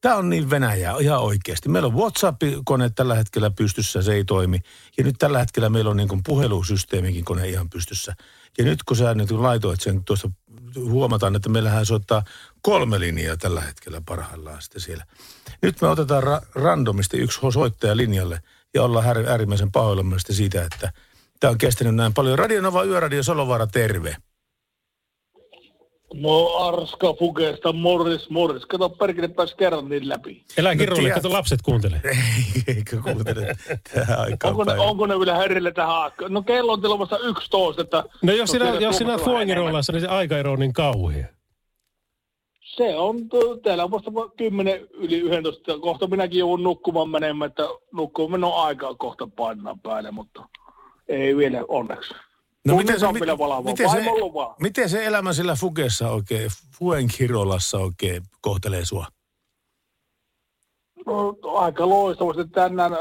tämä 0.00 0.16
on 0.16 0.28
niin 0.28 0.50
Venäjää 0.50 0.94
ihan 1.00 1.20
oikeasti. 1.20 1.68
Meillä 1.68 1.86
on 1.86 1.94
WhatsApp-kone 1.94 2.90
tällä 2.90 3.14
hetkellä 3.14 3.50
pystyssä, 3.50 4.02
se 4.02 4.14
ei 4.14 4.24
toimi. 4.24 4.58
Ja 4.98 5.04
nyt 5.04 5.16
tällä 5.18 5.38
hetkellä 5.38 5.68
meillä 5.68 5.90
on 5.90 5.96
niin 5.96 6.08
kuin 6.08 6.22
puhelusysteemikin 6.26 7.24
kone 7.24 7.48
ihan 7.48 7.70
pystyssä. 7.70 8.14
Ja 8.58 8.64
nyt 8.64 8.82
kun 8.82 8.96
sä 8.96 9.14
nyt 9.14 9.30
laitoit 9.30 9.80
sen 9.80 10.04
tuossa, 10.04 10.30
huomataan, 10.76 11.36
että 11.36 11.48
meillähän 11.48 11.86
soittaa 11.86 12.22
kolme 12.62 13.00
linjaa 13.00 13.36
tällä 13.36 13.60
hetkellä 13.60 14.02
parhaillaan 14.06 14.62
sitten 14.62 14.80
siellä. 14.80 15.04
Nyt 15.62 15.80
me 15.80 15.88
otetaan 15.88 16.22
ra- 16.22 16.46
randomisti 16.54 17.16
yksi 17.16 17.40
soittaja 17.52 17.96
linjalle 17.96 18.40
ja 18.74 18.82
ollaan 18.82 19.26
äärimmäisen 19.26 19.72
pahoillamme 19.72 20.16
siitä, 20.30 20.64
että 20.64 20.92
tämä 21.40 21.50
on 21.50 21.58
kestänyt 21.58 21.94
näin 21.94 22.14
paljon. 22.14 22.38
Radionova 22.38 22.84
Yöradio 22.84 23.22
Solovaara, 23.22 23.66
terve. 23.66 24.16
No 26.20 26.56
Arska 26.56 27.14
Fugesta, 27.14 27.72
Morris, 27.72 28.30
Morris. 28.30 28.66
Kato 28.66 28.88
perkele 28.88 29.28
pääs 29.28 29.54
kerran 29.54 29.88
niin 29.88 30.08
läpi. 30.08 30.44
Elää 30.58 30.74
No 30.74 30.78
kirjoille, 30.78 31.02
tiedät. 31.02 31.22
kato 31.22 31.32
lapset 31.32 31.62
kuuntelee. 31.62 32.00
Eikö 32.76 33.02
kuuntele 33.02 33.56
Onko 34.44 34.64
ne, 34.64 34.72
onko 34.72 35.06
ne 35.06 35.18
vielä 35.18 35.36
herrille 35.36 35.72
tähän 35.72 35.96
aikaan? 35.96 36.32
No 36.32 36.42
kello 36.42 36.72
on 36.72 36.80
teillä 36.80 36.98
vasta 36.98 37.18
11, 37.18 37.82
että... 37.82 38.04
No 38.22 38.32
jos 38.32 38.50
sinä, 38.50 38.64
siellä 38.64 38.80
jos 38.80 38.98
sinä. 38.98 39.18
Fuengirollassa, 39.18 39.92
niin 39.92 40.00
se 40.00 40.06
aikaero 40.06 40.52
on 40.52 40.58
niin 40.58 40.72
kauhea. 40.72 41.26
Se 42.60 42.96
on, 42.96 43.16
täällä 43.62 43.84
on 43.84 43.90
vasta 43.90 44.10
10 44.36 44.86
yli 44.92 45.18
11. 45.18 45.78
Kohta 45.78 46.06
minäkin 46.06 46.38
joudun 46.38 46.62
nukkumaan 46.62 47.08
menemään, 47.10 47.48
että 47.48 47.62
nukkumaan 47.92 48.44
on 48.44 48.64
aikaa 48.66 48.94
kohta 48.94 49.26
painaa 49.36 49.78
päälle, 49.82 50.10
mutta 50.10 50.48
ei 51.08 51.36
vielä 51.36 51.64
onneksi. 51.68 52.14
No 52.66 52.76
miten 52.76 53.00
se, 53.00 53.06
valvoa. 53.06 53.62
miten, 53.62 53.90
se, 53.90 54.04
miten 54.60 54.88
se 54.88 55.06
elämä 55.06 55.32
sillä 55.32 55.54
Fugessa 55.54 56.10
oikein, 56.10 56.50
Fuenkirolassa 56.78 57.78
oikein 57.78 58.22
kohtelee 58.40 58.84
sua? 58.84 59.06
No, 61.06 61.36
aika 61.54 61.88
loistavasti 61.88 62.48
tänään 62.48 62.92
äh, 62.92 62.98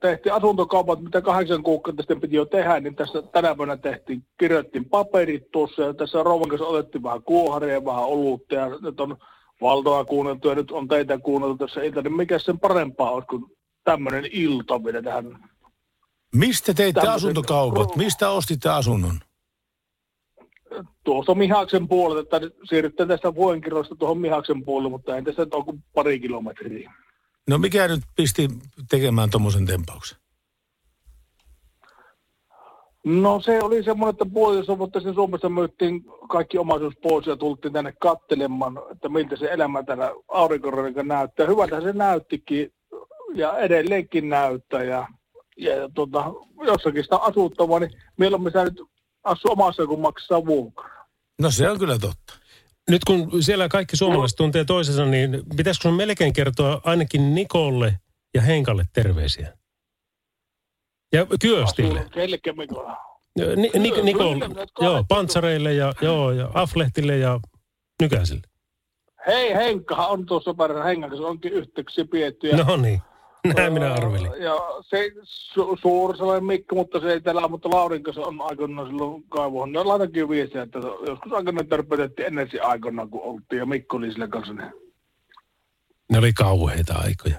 tehtiin 0.00 0.32
asuntokaupat, 0.32 1.02
mitä 1.02 1.20
kahdeksan 1.20 1.62
kuukautta 1.62 2.02
sitten 2.02 2.20
piti 2.20 2.36
jo 2.36 2.44
tehdä, 2.44 2.80
niin 2.80 2.94
tässä 2.94 3.22
tänä 3.22 3.48
päivänä 3.48 3.76
tehtiin, 3.76 4.24
kirjoittiin 4.38 4.84
paperit 4.84 5.50
tuossa 5.50 5.82
ja 5.82 5.94
tässä 5.94 6.22
Rouvan 6.22 6.48
kanssa 6.48 6.66
otettiin 6.66 7.02
vähän 7.02 7.22
kuoharia 7.22 7.84
vähän 7.84 8.04
olutta 8.04 8.54
ja 8.54 8.68
nyt 8.82 9.00
on 9.00 9.16
Valtoa 9.60 10.04
kuunneltu 10.04 10.48
ja 10.48 10.54
nyt 10.54 10.70
on 10.70 10.88
teitä 10.88 11.18
kuunneltu 11.18 11.56
tässä 11.56 11.82
ilta, 11.82 12.02
niin 12.02 12.16
mikä 12.16 12.38
sen 12.38 12.60
parempaa 12.60 13.10
olisi 13.10 13.26
kuin 13.26 13.44
tämmöinen 13.84 14.24
ilta 14.32 14.84
vielä 14.84 15.02
tähän. 15.02 15.51
Mistä 16.36 16.74
teitte 16.74 17.00
Tämmöisen- 17.00 17.16
asuntokaupat? 17.16 17.96
Mistä 17.96 18.30
ostitte 18.30 18.68
asunnon? 18.68 19.20
Tuosta 21.04 21.34
Mihaksen 21.34 21.88
puolelta, 21.88 22.36
että 22.36 22.50
siirrytte 22.64 23.06
tästä 23.06 23.34
Vuoenkirosta 23.34 23.96
tuohon 23.96 24.18
Mihaksen 24.18 24.64
puolelle, 24.64 24.90
mutta 24.90 25.16
ei 25.16 25.22
tässä 25.22 25.46
ole 25.52 25.64
kuin 25.64 25.84
pari 25.94 26.20
kilometriä. 26.20 26.92
No 27.50 27.58
mikä 27.58 27.88
nyt 27.88 28.02
pisti 28.16 28.48
tekemään 28.90 29.30
tuommoisen 29.30 29.66
tempauksen? 29.66 30.18
No 33.04 33.40
se 33.40 33.58
oli 33.62 33.82
semmoinen, 33.82 34.10
että 34.10 34.26
puolitoista 34.34 34.78
vuotta 34.78 34.98
sitten 35.00 35.14
Suomesta 35.14 35.48
myyttiin 35.48 36.04
kaikki 36.28 36.58
omaisuus 36.58 36.94
pois 37.02 37.26
ja 37.26 37.36
tultiin 37.36 37.72
tänne 37.72 37.92
kattelemaan, 38.00 38.80
että 38.92 39.08
miltä 39.08 39.36
se 39.36 39.48
elämä 39.52 39.82
täällä 39.82 40.12
aurinkoradika 40.28 41.02
näyttää. 41.02 41.46
Hyvältä 41.46 41.80
se 41.80 41.92
näyttikin 41.92 42.72
ja 43.34 43.58
edelleenkin 43.58 44.28
näyttää 44.28 44.82
ja, 44.82 45.06
ja 45.64 45.88
tota, 45.94 46.24
jossakin 46.66 47.02
sitä 47.02 47.16
asuttavaa, 47.16 47.78
niin 47.78 47.90
mieluummin 48.16 48.52
sä 48.52 48.64
nyt 48.64 48.80
asu 49.24 49.48
omassa 49.50 49.86
kuin 49.86 50.00
maksaa 50.00 50.46
vuokraa. 50.46 51.06
No 51.40 51.50
se 51.50 51.70
on 51.70 51.78
kyllä 51.78 51.98
totta. 51.98 52.34
Nyt 52.90 53.04
kun 53.04 53.42
siellä 53.42 53.68
kaikki 53.68 53.96
suomalaiset 53.96 54.36
tuntee 54.36 54.64
toisensa, 54.64 55.04
niin 55.04 55.42
pitäisikö 55.56 55.82
sun 55.88 55.94
melkein 55.94 56.32
kertoa 56.32 56.80
ainakin 56.84 57.34
Nikolle 57.34 57.98
ja 58.34 58.42
Henkalle 58.42 58.84
terveisiä. 58.92 59.56
Ja 61.12 61.26
Kyöstille. 61.40 62.06
Kellekä? 62.12 62.54
Ni, 63.56 63.70
Ni, 63.78 63.90
Nikol, 64.02 64.34
Kyllä, 64.34 64.48
minä 64.48 64.66
joo, 64.80 65.04
Pantsareille 65.08 65.74
ja, 65.74 65.92
joo, 66.02 66.30
ja 66.30 66.50
Aflehtille 66.54 67.16
ja 67.16 67.40
Nykäsille. 68.02 68.42
Hei, 69.26 69.54
Henkkahan 69.54 70.10
on 70.10 70.26
tuossa 70.26 70.54
parissa. 70.54 70.84
Henkan 70.84 71.10
kanssa 71.10 71.28
onkin 71.28 71.52
yhteyksiä 71.52 72.04
pietty. 72.04 72.48
Ja, 72.48 72.56
No 72.56 72.76
niin, 72.76 73.02
näin 73.56 73.72
minä 73.72 73.92
arvelin. 73.92 74.32
Ja 74.38 74.54
se 74.80 75.12
su, 75.22 75.78
suuri 75.82 76.18
sellainen 76.18 76.44
Mikko, 76.44 76.74
mutta 76.74 77.00
se 77.00 77.12
ei 77.12 77.20
täällä, 77.20 77.48
mutta 77.48 77.70
Laurin 77.70 78.02
kanssa 78.02 78.22
on 78.22 78.40
aikoinaan 78.40 78.86
silloin 78.88 79.24
kaivoon. 79.28 79.72
Ne 79.72 79.82
laitankin 79.82 80.28
viestiä, 80.28 80.62
että 80.62 80.78
joskus 81.06 81.32
aikoinaan 81.32 81.66
törpötettiin 81.68 82.26
ennen 82.26 82.48
se 82.50 82.60
aikoinaan, 82.60 83.10
kun 83.10 83.22
oltiin 83.22 83.58
ja 83.58 83.66
Mikko 83.66 83.96
oli 83.96 84.12
sillä 84.12 84.28
kanssa. 84.28 84.52
Niin, 84.52 84.72
Ne 86.12 86.18
oli 86.18 86.32
kauheita 86.32 86.94
aikoja. 86.94 87.38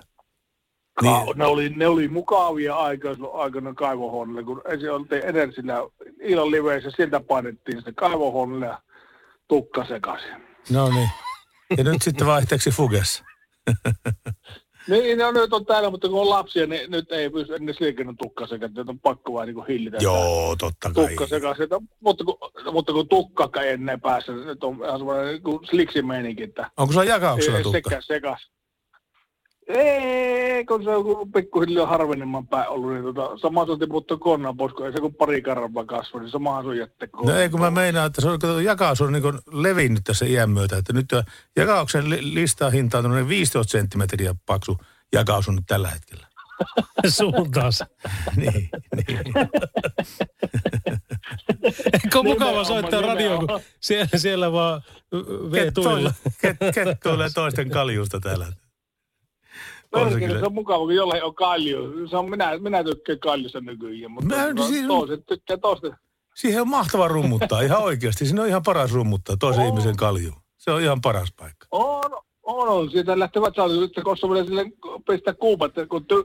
niin. 1.02 1.16
ne, 1.36 1.46
oli, 1.46 1.70
ne 1.70 1.88
oli 1.88 2.08
mukavia 2.08 2.76
aikoja 2.76 3.14
silloin 3.14 3.44
aikoinaan 3.44 3.76
kaivohuoneelle, 3.76 4.44
kun 4.44 4.62
ensin 4.70 4.92
oltiin 4.92 5.26
ennen 5.26 5.54
sillä 5.54 5.76
illan 6.22 6.52
liveissä, 6.52 6.92
sieltä 6.96 7.20
painettiin 7.20 7.78
sitä 7.78 7.92
kaivohuoneelle 7.96 8.66
ja 8.66 8.82
tukka 9.48 9.86
sekaisin. 9.86 10.34
No 10.70 10.90
niin. 10.90 11.10
Ja 11.78 11.84
nyt 11.84 12.02
sitten 12.02 12.28
vaihteeksi 12.28 12.72
Fuges. 12.72 13.24
Niin, 14.88 15.18
no 15.18 15.32
nyt 15.32 15.54
on 15.54 15.66
täällä, 15.66 15.90
mutta 15.90 16.10
kun 16.10 16.22
on 16.22 16.30
lapsia, 16.30 16.68
niin 16.68 16.92
nyt 16.92 17.12
ei 17.12 17.30
pysty 17.30 17.56
ennen 17.56 17.76
silkinen 17.76 18.18
tukka 18.18 18.48
sekaisin, 18.48 18.80
että 18.80 18.92
on 18.92 19.00
pakko 19.00 19.34
vaan 19.34 19.48
niin 19.48 19.68
hillitä. 19.68 19.98
Joo, 20.02 20.56
totta 20.60 20.92
kai. 20.92 21.08
tukka 21.08 21.28
sekaisin. 21.28 21.64
Että- 21.64 21.82
Mutta 22.00 22.24
kun, 22.24 22.38
mutta 22.72 22.94
kun 22.94 23.08
tukka 23.10 23.50
ei 23.62 23.70
ennen 23.72 24.02
päässä, 24.02 24.32
niin 24.32 24.48
nyt 24.48 24.64
on 24.64 24.80
ihan 24.86 25.00
semmoinen 25.00 25.28
niin 25.28 25.42
kuin 25.44 25.66
sliksimeininki, 25.66 26.44
että 26.44 26.72
Onko 26.78 26.94
sulla 26.94 27.06
jakauksella 27.06 27.58
ei 27.58 27.64
tukka? 27.64 27.90
sekä 27.90 28.02
sekas. 28.02 28.50
Ei, 29.68 30.66
kun 30.66 30.84
se 30.84 30.90
on 30.90 31.32
pikkuhiljaa 31.32 31.88
harvemmin 31.88 32.48
päin 32.48 32.70
ollut, 32.70 32.94
niin 32.94 33.04
tota, 33.04 33.38
sama 33.38 33.66
se 33.66 33.72
on 33.72 33.80
tiputtu 33.80 34.18
konnan 34.18 34.58
pois, 34.58 34.74
kun 34.74 34.86
ei 34.86 34.92
se 34.92 35.00
kun 35.02 35.16
pari 35.16 35.42
karvaa 35.42 35.86
kasva, 35.86 36.20
niin 36.20 36.32
samahan 36.32 36.64
se 36.64 36.70
on 36.70 36.78
jätte 36.78 37.10
No 37.26 37.36
ei, 37.36 37.50
kun 37.50 37.60
mä 37.60 37.72
meinaan, 37.72 38.08
että 38.08 38.22
se 38.22 38.30
on, 38.30 38.40
kato, 38.40 38.60
jakaus 38.60 39.02
on 39.02 39.14
niin 39.14 39.24
levinnyt 39.52 40.04
tässä 40.04 40.26
iän 40.26 40.50
myötä. 40.50 40.78
Että 40.78 40.94
nyt 40.94 41.12
on- 41.12 41.24
jakauksen 41.56 42.10
li- 42.10 42.34
listaa 42.34 42.70
hinta 42.70 42.98
on 42.98 43.04
tämmöinen 43.04 43.28
15 43.30 43.72
senttimetriä 43.72 44.36
paksu 44.46 44.78
jakaus 45.14 45.50
on 45.50 45.56
nyt 45.56 45.66
tällä 45.68 45.88
hetkellä. 45.88 46.28
Suuntaas. 47.18 47.84
niin, 48.36 48.70
niin. 48.96 49.20
Eikö 51.94 52.20
ole 52.20 52.24
mukava 52.24 52.64
soittaa 52.64 53.02
radio, 53.02 53.38
kun 53.40 53.60
siellä, 53.80 54.10
siellä 54.16 54.52
vaan 54.52 54.82
vee 55.52 55.72
tuilla. 55.72 56.14
Ket, 56.42 56.58
ket 56.74 57.00
tulee 57.04 57.30
toisten 57.34 57.70
kaljusta 57.70 58.20
täällä. 58.20 58.48
On 59.94 60.00
se 60.00 60.10
Perkele, 60.10 60.28
kyllä. 60.28 60.40
se 60.40 60.46
on 60.46 60.54
mukava, 60.54 60.78
kun 60.80 60.96
jollain 60.96 61.24
on 61.24 61.36
kalju. 61.36 62.08
Se 62.10 62.18
on, 62.18 62.30
minä, 62.30 62.58
minä 62.58 62.84
tykkään 62.84 63.20
kaljusta 63.20 63.62
nykyään, 63.62 64.12
mutta 64.12 64.36
Mä- 64.36 64.54
to- 64.56 64.68
siis- 64.68 64.88
toiset 64.88 65.26
tykkää 65.26 65.58
toisten. 65.58 65.96
Siihen 66.36 66.62
on 66.62 66.68
mahtava 66.70 67.08
rummuttaa, 67.08 67.62
ihan 67.62 67.82
oikeasti. 67.84 68.26
Siinä 68.26 68.42
on 68.42 68.48
ihan 68.48 68.64
paras 68.64 68.94
rummuttaa 68.94 69.38
toisen 69.38 69.62
Oo. 69.64 69.68
ihmisen 69.70 69.96
kalju. 69.96 70.32
Se 70.58 70.72
on 70.72 70.82
ihan 70.82 71.02
paras 71.02 71.30
paikka. 71.40 71.68
On, 71.72 72.12
on, 72.44 72.68
on. 72.70 72.92
Siitä 72.92 73.20
lähtevät 73.20 73.56
saatu, 73.56 73.84
että 73.84 74.02
koska 74.02 74.30
vielä 74.30 74.46
sille 74.46 74.66
pistää 75.10 75.34
kuupa, 75.34 75.66
että 75.66 75.86
kun 75.86 76.06
ty, 76.06 76.16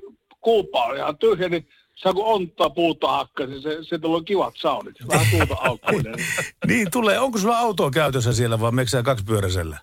kuupa 0.41 0.85
on 0.85 0.97
ihan 0.97 1.19
tyhjä, 1.19 1.49
niin 1.49 1.69
saa 1.95 2.13
kun 2.13 2.25
ontaa 2.25 2.71
puuta 2.71 3.09
hakkaa, 3.09 3.47
niin 3.47 3.63
se, 3.63 3.79
se 3.83 3.99
tulee 3.99 4.23
kivat 4.25 4.55
saunit. 4.57 4.97
Vähän 5.09 5.27
tuulta 5.31 5.57
aukkuinen. 5.69 6.15
Niin 6.67 6.91
tulee. 6.91 7.19
Onko 7.19 7.39
sulla 7.39 7.59
autoa 7.59 7.91
käytössä 7.91 8.33
siellä 8.33 8.61
vai 8.61 8.73
meksää 8.73 9.03
kaksi 9.03 9.25
pyöräisellä? 9.25 9.79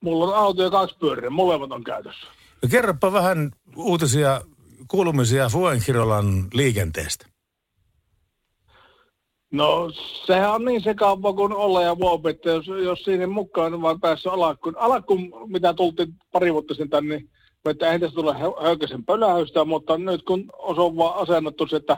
Mulla 0.00 0.26
on 0.26 0.34
auto 0.34 0.62
ja 0.62 0.70
kaksi 0.70 0.96
pyöriä, 0.98 1.30
molemmat 1.30 1.72
on 1.72 1.84
käytössä. 1.84 2.26
No 2.62 2.68
kerropa 2.70 3.12
vähän 3.12 3.52
uutisia, 3.76 4.40
kuulumisia 4.88 5.48
Fuenkirolan 5.48 6.46
liikenteestä. 6.54 7.26
No 9.52 9.90
sehän 10.26 10.54
on 10.54 10.64
niin 10.64 10.82
sekava 10.82 11.32
kuin 11.32 11.52
olla 11.52 11.82
ja 11.82 11.98
voi, 11.98 12.30
että 12.30 12.50
jos, 12.50 12.66
jos 12.66 13.02
siinä 13.02 13.26
mukaan 13.26 13.82
vaan 13.82 14.00
päässyt 14.00 14.32
alakkuun. 14.32 14.78
Alakkuun, 14.78 15.32
mitä 15.46 15.74
tultiin 15.74 16.14
pari 16.32 16.52
vuotta 16.52 16.74
sitten 16.74 16.90
tänne, 16.90 17.16
niin 17.16 17.30
että 17.70 17.86
eihän 17.86 18.00
tästä 18.00 18.14
tule 18.14 18.32
hö- 18.32 18.62
höykäsen 18.62 19.04
pölähystä, 19.04 19.64
mutta 19.64 19.98
nyt 19.98 20.22
kun 20.22 20.44
on 20.58 20.78
on 20.78 20.96
vaan 20.96 21.18
asennettu 21.22 21.66
se, 21.66 21.76
että 21.76 21.96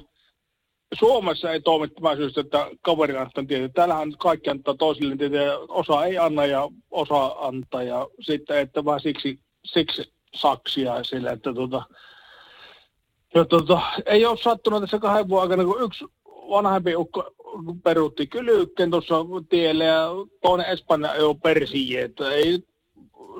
Suomessa 0.98 1.52
ei 1.52 1.60
toimi 1.60 1.88
tämä 1.88 2.16
syystä, 2.16 2.40
että 2.40 2.70
kaveri 2.82 3.16
antaa 3.16 3.44
tietoa. 3.48 3.68
Täällähän 3.68 4.12
kaikki 4.18 4.50
antaa 4.50 4.74
toisille 4.74 5.16
tietoa 5.16 5.40
ja 5.40 5.58
osa 5.58 6.04
ei 6.04 6.18
anna 6.18 6.46
ja 6.46 6.68
osa 6.90 7.26
antaa 7.26 7.82
ja 7.82 8.08
sitten, 8.20 8.58
että 8.58 8.84
vaan 8.84 9.00
siksi, 9.00 9.40
siksi 9.64 10.12
saksia 10.34 11.04
sillä, 11.04 11.30
että 11.30 11.54
tota, 11.54 11.82
ja 13.34 13.44
tota, 13.44 13.80
ei 14.06 14.26
ole 14.26 14.36
sattunut 14.36 14.80
tässä 14.80 14.98
kahden 14.98 15.28
vuoden 15.28 15.50
aikana, 15.50 15.64
kun 15.64 15.82
yksi 15.82 16.04
vanhempi 16.50 16.96
ukko 16.96 17.32
peruutti 17.84 18.26
kylykkeen 18.26 18.90
tuossa 18.90 19.14
tielle 19.48 19.84
ja 19.84 20.08
toinen 20.42 20.66
Espanja 20.66 21.14
ei 21.14 21.22
ole 21.22 22.04
että 22.04 22.30
ei 22.30 22.62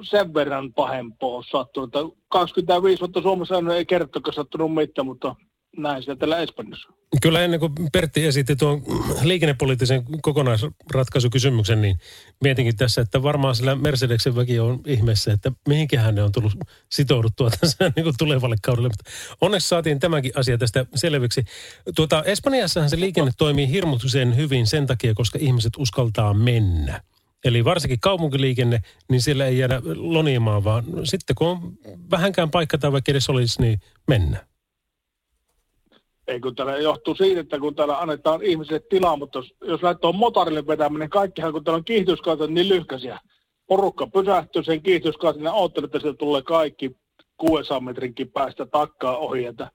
sen 0.03 0.35
verran 0.35 0.73
pahempaa 0.73 1.29
ole 1.29 1.45
sattunut. 1.51 1.97
Että 1.97 2.17
25 2.29 3.01
vuotta 3.01 3.23
Suomessa 3.23 3.55
ei 3.77 3.87
kertokaan 3.87 4.35
sattunut 4.35 4.75
mitään, 4.75 5.07
mutta 5.07 5.35
näin 5.77 6.03
sitä 6.03 6.17
täällä 6.17 6.39
Espanjassa. 6.39 7.00
Kyllä 7.23 7.45
ennen 7.45 7.61
kuin 7.61 7.73
Pertti 7.93 8.27
esitti 8.27 8.57
tuon 8.57 8.83
liikennepoliittisen 9.23 10.05
kokonaisratkaisukysymyksen, 10.23 11.83
niin 11.83 11.99
mietinkin 12.41 12.77
tässä, 12.77 13.01
että 13.01 13.23
varmaan 13.23 13.55
sillä 13.55 13.75
Mercedeksen 13.77 14.37
väki 14.37 14.61
on 14.61 14.81
ihmeessä, 14.87 15.33
että 15.33 15.53
mihinkähän 15.69 16.15
ne 16.15 16.23
on 16.23 16.33
tullut 16.33 16.53
sitouduttua 16.89 17.51
tässä 17.61 17.93
niin 17.97 18.05
kuin 18.05 18.15
tulevalle 18.19 18.57
kaudelle. 18.63 18.89
Mutta 18.89 19.11
onneksi 19.41 19.69
saatiin 19.69 20.01
tämäkin 20.01 20.33
asia 20.35 20.59
tästä 20.59 20.87
selviksi. 20.95 21.45
Tuota, 21.97 22.23
Espanjassahan 22.23 22.91
se 22.91 23.01
liikenne 23.01 23.31
toimii 23.39 23.69
hirmuisen 23.69 24.37
hyvin 24.37 24.67
sen 24.67 24.87
takia, 24.87 25.15
koska 25.15 25.39
ihmiset 25.43 25.73
uskaltaa 25.79 26.35
mennä. 26.35 27.01
Eli 27.45 27.65
varsinkin 27.65 28.01
kaupunkiliikenne, 28.01 28.83
niin 29.09 29.23
siellä 29.23 29.47
ei 29.47 29.59
jäädä 29.59 29.83
lonimaan, 29.85 30.65
vaan 30.65 30.85
sitten 31.05 31.37
kun 31.37 31.49
on 31.49 31.73
vähänkään 32.11 32.51
paikka 32.51 32.79
tai 32.79 32.93
vaikka 32.93 33.13
edes 33.13 33.31
olisi, 33.31 33.63
niin 33.63 33.81
mennään. 34.09 34.50
Ei 36.31 36.41
kun 36.41 36.55
täällä 36.55 36.77
johtuu 36.77 37.15
siitä, 37.15 37.41
että 37.41 37.59
kun 37.59 37.75
täällä 37.75 38.01
annetaan 38.01 38.43
ihmisille 38.43 38.81
tilaa, 38.91 39.17
mutta 39.17 39.39
jos, 39.39 39.55
jos 39.61 39.83
lähtee 39.83 40.13
motorille 40.13 40.67
vetäminen, 40.67 41.11
kaikkihan 41.11 41.53
kun 41.53 41.65
täällä 41.65 41.77
on 41.77 41.85
kiihdyskautat 41.85 42.51
niin 42.51 42.69
lyhkäisiä. 42.69 43.19
Porukka 43.67 44.07
pysähtyy 44.07 44.63
sen 44.63 44.83
kiihdyskautin 44.83 45.45
ja 45.45 45.53
odottelee, 45.53 45.85
että 45.85 46.01
sieltä 46.01 46.17
tulee 46.17 46.43
kaikki 46.43 46.91
600 47.37 47.81
metrinkin 47.81 48.33
päästä 48.33 48.67
takkaa 48.67 49.17
ohi. 49.17 49.45
Että, 49.45 49.71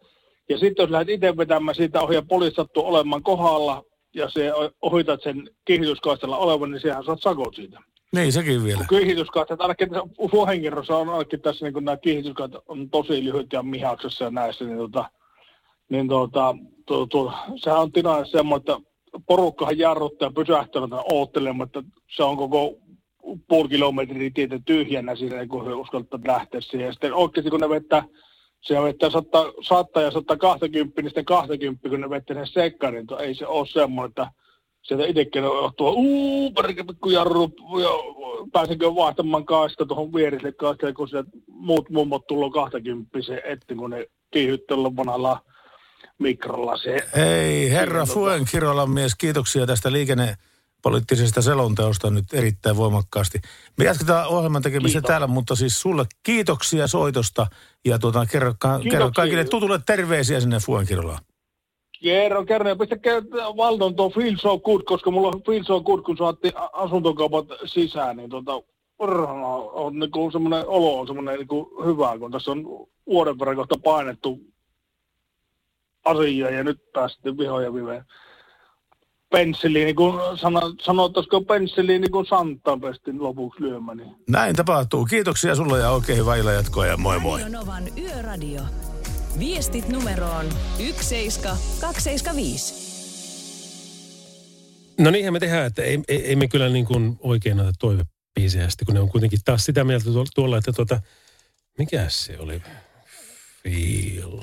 ja 0.50 0.58
sitten 0.58 0.84
jos 0.84 0.90
lähdet 0.90 1.10
itse 1.10 1.38
vetämään 1.38 1.76
siitä 1.76 2.02
ohi 2.02 2.16
ja 2.16 2.22
poliisi 2.22 2.56
sattuu 2.56 2.86
olemaan 2.86 3.24
kohdalla 3.24 3.84
ja 4.14 4.30
se 4.30 4.52
ohitat 4.82 5.24
sen 5.24 5.50
kiihdyskaistalla 5.66 6.38
olevan, 6.38 6.72
niin 6.72 6.82
sehän 6.82 7.04
saat 7.04 7.22
sakot 7.22 7.56
siitä. 7.56 7.80
Niin, 8.16 8.34
sekin 8.34 8.64
vielä. 8.64 8.86
Kiihdyskaistat, 8.90 9.62
ainakin 9.62 9.90
tässä 9.90 10.98
on 10.98 11.10
ainakin 11.10 11.42
tässä 11.42 11.66
niin 11.66 11.86
nämä 11.86 11.98
kiihdyskaistat 11.98 12.64
on 12.68 12.90
tosi 12.90 13.24
lyhyt 13.24 13.54
ja 13.54 13.64
mihaksessa 13.64 14.26
ja 14.26 14.32
näissä, 14.32 14.66
niin 14.66 14.78
tota, 14.78 15.10
niin 15.90 16.08
tuota, 16.08 16.56
tuo, 16.86 17.06
tuo, 17.06 17.34
sehän 17.56 17.82
on 17.82 17.92
tilanne 17.92 18.26
semmoinen, 18.26 18.60
että 18.60 18.92
porukkahan 19.28 19.78
jarruttaa 19.78 20.28
ja 20.28 20.32
pysähtyy 20.32 20.82
oottelemaan, 21.12 21.68
että 21.68 21.84
se 22.16 22.24
on 22.24 22.38
koko 22.38 22.78
puoli 23.48 23.70
kilometriä 23.70 24.32
tietä 24.34 24.60
tyhjänä 24.66 25.16
siinä, 25.16 25.48
kun 25.48 25.66
he 25.66 25.74
uskaltaa 25.74 26.20
lähteä 26.28 26.62
siihen. 26.62 26.86
Ja 26.86 26.92
sitten 26.92 27.14
oikeasti 27.14 27.50
kun 27.50 27.60
ne 27.60 27.70
vettää, 27.70 28.04
se 28.62 28.82
vetää 28.82 29.10
100, 29.10 29.54
100 29.62 30.02
ja 30.02 30.12
120, 30.12 31.02
niin 31.02 31.10
sitten 31.10 31.26
20, 31.26 31.90
kun 31.90 32.02
ne 32.02 32.10
vettää 32.10 32.36
sen 32.36 32.48
sekkarin, 32.48 33.06
niin 33.10 33.22
ei 33.22 33.36
se 33.36 33.48
ole 33.48 33.68
semmoinen, 33.68 34.10
että 34.10 34.28
sieltä 34.82 35.06
itsekin 35.06 35.44
on 35.44 35.72
uuu, 35.80 36.52
perkele, 36.52 36.88
pikku 36.88 37.10
jarru, 37.10 37.50
ja 37.82 37.90
pääsenkö 38.54 38.96
vaihtamaan 38.96 39.46
kaista 39.46 39.86
tuohon 39.86 40.14
vieriselle 40.14 40.52
kaistalle, 40.52 40.94
kun 40.94 41.10
se 41.10 41.24
muut 41.48 41.90
mummot 41.90 42.28
tullut 42.28 42.54
20 42.54 43.22
se 43.22 43.42
etti, 43.46 43.76
kun 43.76 43.90
ne 43.90 44.06
kiihyttelyllä 44.32 44.96
vanhalla 44.96 45.40
mikrolla 46.20 46.78
se. 46.78 46.98
Hei, 47.16 47.72
herra 47.72 48.06
Siinä 48.06 48.14
Fuen 48.14 48.46
Kirolan 48.52 48.90
mies, 48.90 49.16
kiitoksia 49.16 49.66
tästä 49.68 49.92
liikennepoliittisesta 49.92 51.42
selonteosta 51.42 52.10
nyt 52.10 52.34
erittäin 52.34 52.78
voimakkaasti. 52.78 53.40
Me 53.78 53.86
jatketaan 53.86 54.28
ohjelman 54.28 54.62
tekemistä 54.62 54.96
Kiitos. 54.96 55.08
täällä, 55.08 55.28
mutta 55.28 55.56
siis 55.56 55.82
sulle 55.82 56.06
kiitoksia 56.24 56.88
soitosta 56.88 57.48
ja 57.86 58.00
tuota, 58.00 58.26
kerro, 58.26 58.54
ka- 58.60 58.80
kerro 58.92 59.12
kaikille 59.16 59.44
tutulle 59.44 59.80
terveisiä 59.86 60.40
sinne 60.40 60.58
Fuen 60.60 60.88
Kirolaan. 60.88 61.20
Kerro, 62.02 62.46
kerro, 62.46 62.70
ja 62.70 62.76
pistä 62.76 62.96
Valdon 63.58 63.96
tuo 63.96 64.10
Feel 64.10 64.36
So 64.38 64.60
Good, 64.60 64.82
koska 64.84 65.12
mulla 65.12 65.28
on 65.28 65.44
Feel 65.46 65.64
So 65.64 65.82
Good, 65.82 66.02
kun 66.02 66.18
saatiin 66.18 66.54
a- 66.58 66.70
asuntokaupat 66.74 67.46
sisään, 67.66 68.18
niin 68.18 68.30
tota, 68.30 68.52
orhana 69.00 69.48
on 69.56 70.00
niinku 70.00 70.32
semmoinen 70.32 70.68
olo 70.68 71.00
on 71.00 71.08
semmoinen 71.08 71.38
niinku 71.40 71.84
hyvä, 71.86 72.18
kun 72.20 72.32
tässä 72.32 72.52
on 72.52 72.64
vuoden 73.08 73.40
verran 73.40 73.56
kohta 73.56 73.76
painettu 73.84 74.40
asiaa 76.06 76.50
ja 76.50 76.64
nyt 76.64 76.80
päästiin 76.94 77.38
vihoja 77.38 77.74
viveen. 77.74 78.06
pensseliini, 79.30 79.94
kun 79.94 80.20
sano, 80.42 80.62
sanottaisiko 80.82 81.42
pensseliini, 81.42 82.10
kun 82.10 82.26
Santaan 82.26 82.82
pestin 82.82 83.24
lopuksi 83.24 83.62
lyömään. 83.64 83.98
Niin. 83.98 84.16
Näin 84.30 84.56
tapahtuu. 84.56 85.06
Kiitoksia 85.06 85.56
sulle 85.56 85.80
ja 85.80 85.90
oikein 85.90 86.18
hyvää 86.18 86.36
illan 86.36 86.56
jatkoa 86.56 86.86
ja 86.86 86.98
moi 86.98 87.20
moi. 87.20 87.42
Radio 87.42 87.60
Novan 87.60 87.84
Yöradio. 87.98 88.62
Viestit 89.40 89.90
numeroon 89.90 90.46
17275. 90.78 92.86
No 95.00 95.12
niinhän 95.12 95.34
me 95.34 95.40
tehdään, 95.40 95.66
että 95.68 95.82
ei, 95.84 96.00
ei, 96.08 96.26
ei 96.28 96.36
me 96.36 96.48
kyllä 96.48 96.70
niin 96.70 96.86
kuin 96.86 97.18
oikein 97.20 97.58
näitä 97.58 97.72
toivepiisejä, 97.80 98.70
sitten, 98.70 98.86
kun 98.86 98.96
ne 98.96 99.02
on 99.02 99.10
kuitenkin 99.10 99.40
taas 99.46 99.66
sitä 99.66 99.84
mieltä 99.84 100.06
tuolla- 100.06 100.32
tuolla, 100.36 100.58
että 100.58 100.74
tuota, 100.74 101.02
mikä 101.78 102.06
se 102.10 102.40
oli? 102.40 102.62
Feel. 103.64 104.40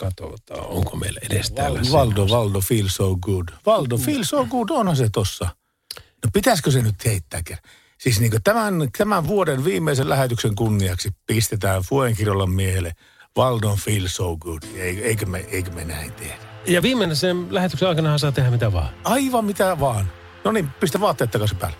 Katsotaan, 0.00 0.66
onko 0.66 0.96
meillä 0.96 1.20
edes 1.30 1.50
täällä 1.50 1.80
Valdo, 1.92 2.14
semmoista. 2.14 2.36
Valdo, 2.36 2.60
feel 2.60 2.88
so 2.88 3.16
good. 3.16 3.48
Valdo, 3.66 3.96
feel 3.96 4.24
so 4.24 4.44
good, 4.44 4.68
onhan 4.70 4.96
se 4.96 5.08
tossa. 5.12 5.48
No 5.96 6.30
pitäisikö 6.32 6.70
se 6.70 6.82
nyt 6.82 7.04
heittää 7.04 7.42
kerran? 7.44 7.64
Siis 7.98 8.20
niin 8.20 8.32
tämän, 8.44 8.74
tämän 8.98 9.26
vuoden 9.26 9.64
viimeisen 9.64 10.08
lähetyksen 10.08 10.54
kunniaksi 10.54 11.10
pistetään 11.26 11.82
Fuenkirolan 11.82 12.50
miehelle 12.50 12.92
Valdon 13.36 13.78
feel 13.78 14.06
so 14.06 14.36
good. 14.36 14.62
Eikö, 14.74 15.02
eikö, 15.02 15.26
me, 15.26 15.38
eikö 15.38 15.70
me 15.70 15.84
näin 15.84 16.12
tehdä? 16.12 16.34
Ja 16.66 16.82
viimeinen 16.82 17.16
sen 17.16 17.46
lähetyksen 17.54 17.88
aikana 17.88 18.18
saa 18.18 18.32
tehdä 18.32 18.50
mitä 18.50 18.72
vaan. 18.72 18.88
Aivan 19.04 19.44
mitä 19.44 19.80
vaan. 19.80 20.12
No 20.44 20.52
niin, 20.52 20.68
pistä 20.80 21.00
vaatteet 21.00 21.30
takaisin 21.30 21.58
päälle. 21.58 21.76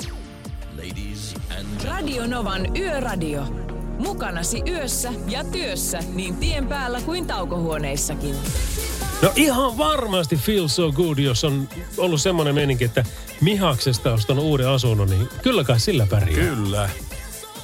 Radio 1.85 2.27
Novan 2.27 2.77
Yöradio. 2.77 3.70
Mukanasi 4.01 4.63
yössä 4.69 5.13
ja 5.27 5.45
työssä 5.45 5.99
niin 6.15 6.37
tien 6.37 6.67
päällä 6.67 7.01
kuin 7.01 7.27
taukohuoneissakin. 7.27 8.35
No 9.23 9.33
ihan 9.37 9.79
varmasti 9.79 10.37
feel 10.37 10.69
so 10.69 10.93
good, 10.93 11.19
jos 11.19 11.45
on 11.45 11.69
ollut 11.99 12.21
semmoinen 12.21 12.55
meininki, 12.55 12.85
että 12.85 13.05
Mihaksesta 13.41 14.13
ostanut 14.13 14.45
uuden 14.45 14.69
asunnon, 14.69 15.09
niin 15.11 15.29
kyllä 15.43 15.65
kai 15.65 15.81
sillä 15.81 16.07
pärjää. 16.07 16.55
Kyllä. 16.55 16.91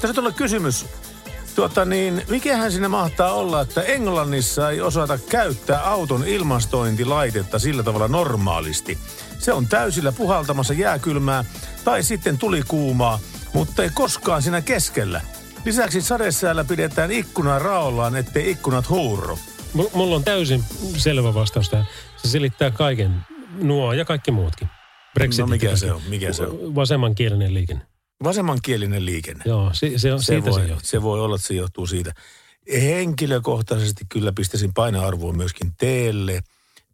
Tässä 0.01 0.15
tulee 0.15 0.33
kysymys. 0.33 0.87
Tuota 1.55 1.85
niin, 1.85 2.23
mikähän 2.29 2.73
siinä 2.73 2.89
mahtaa 2.89 3.33
olla, 3.33 3.61
että 3.61 3.83
Englannissa 3.83 4.71
ei 4.71 4.81
osata 4.81 5.19
käyttää 5.19 5.91
auton 5.91 6.25
ilmastointilaitetta 6.25 7.59
sillä 7.59 7.83
tavalla 7.83 8.09
normaalisti. 8.09 8.99
Se 9.39 9.53
on 9.53 9.67
täysillä 9.67 10.13
puhaltamassa 10.13 10.75
jääkylmää 10.75 11.45
tai 11.85 12.03
sitten 12.03 12.39
tuli 12.39 12.63
kuumaa, 12.69 13.19
mutta 13.53 13.83
ei 13.83 13.91
koskaan 13.95 14.43
siinä 14.43 14.61
keskellä. 14.61 15.21
Lisäksi 15.67 16.03
sadesäällä 16.03 16.65
pidetään 16.65 17.11
ikkuna 17.11 17.59
raollaan, 17.59 18.17
ettei 18.17 18.51
ikkunat 18.51 18.89
huurro. 18.89 19.39
Mul- 19.75 19.91
Mulla 19.95 20.17
on 20.17 20.25
täysin 20.25 20.65
selvä 20.97 21.35
vastaus 21.35 21.71
tähän. 21.71 21.87
Se 22.17 22.29
selittää 22.29 22.71
kaiken. 22.71 23.15
Nuo 23.63 23.93
ja 23.93 24.05
kaikki 24.05 24.31
muutkin. 24.31 24.69
Brexit. 25.15 25.41
No 25.41 25.47
mikä 25.47 25.77
se 25.77 25.93
on? 25.93 26.03
Mikä 26.09 26.33
se 26.33 26.43
on? 26.43 26.75
Vasemmankielinen 26.75 27.55
liikenne. 27.55 27.87
Vasemmankielinen 28.25 29.05
liikenne. 29.07 29.45
Joo, 29.47 29.71
se, 29.73 29.93
se 29.97 30.13
on, 30.13 30.23
se 30.23 30.25
siitä 30.27 30.51
voi, 30.51 30.61
se 30.61 30.67
johtuu. 30.67 30.87
se 30.87 31.03
voi 31.03 31.21
olla, 31.21 31.37
että 31.37 31.49
se 31.49 31.55
johtuu 31.55 31.87
siitä. 31.87 32.13
Henkilökohtaisesti 32.73 34.05
kyllä 34.09 34.33
pistäisin 34.33 34.75
painoarvoa 34.75 35.33
myöskin 35.33 35.73
teelle, 35.79 36.41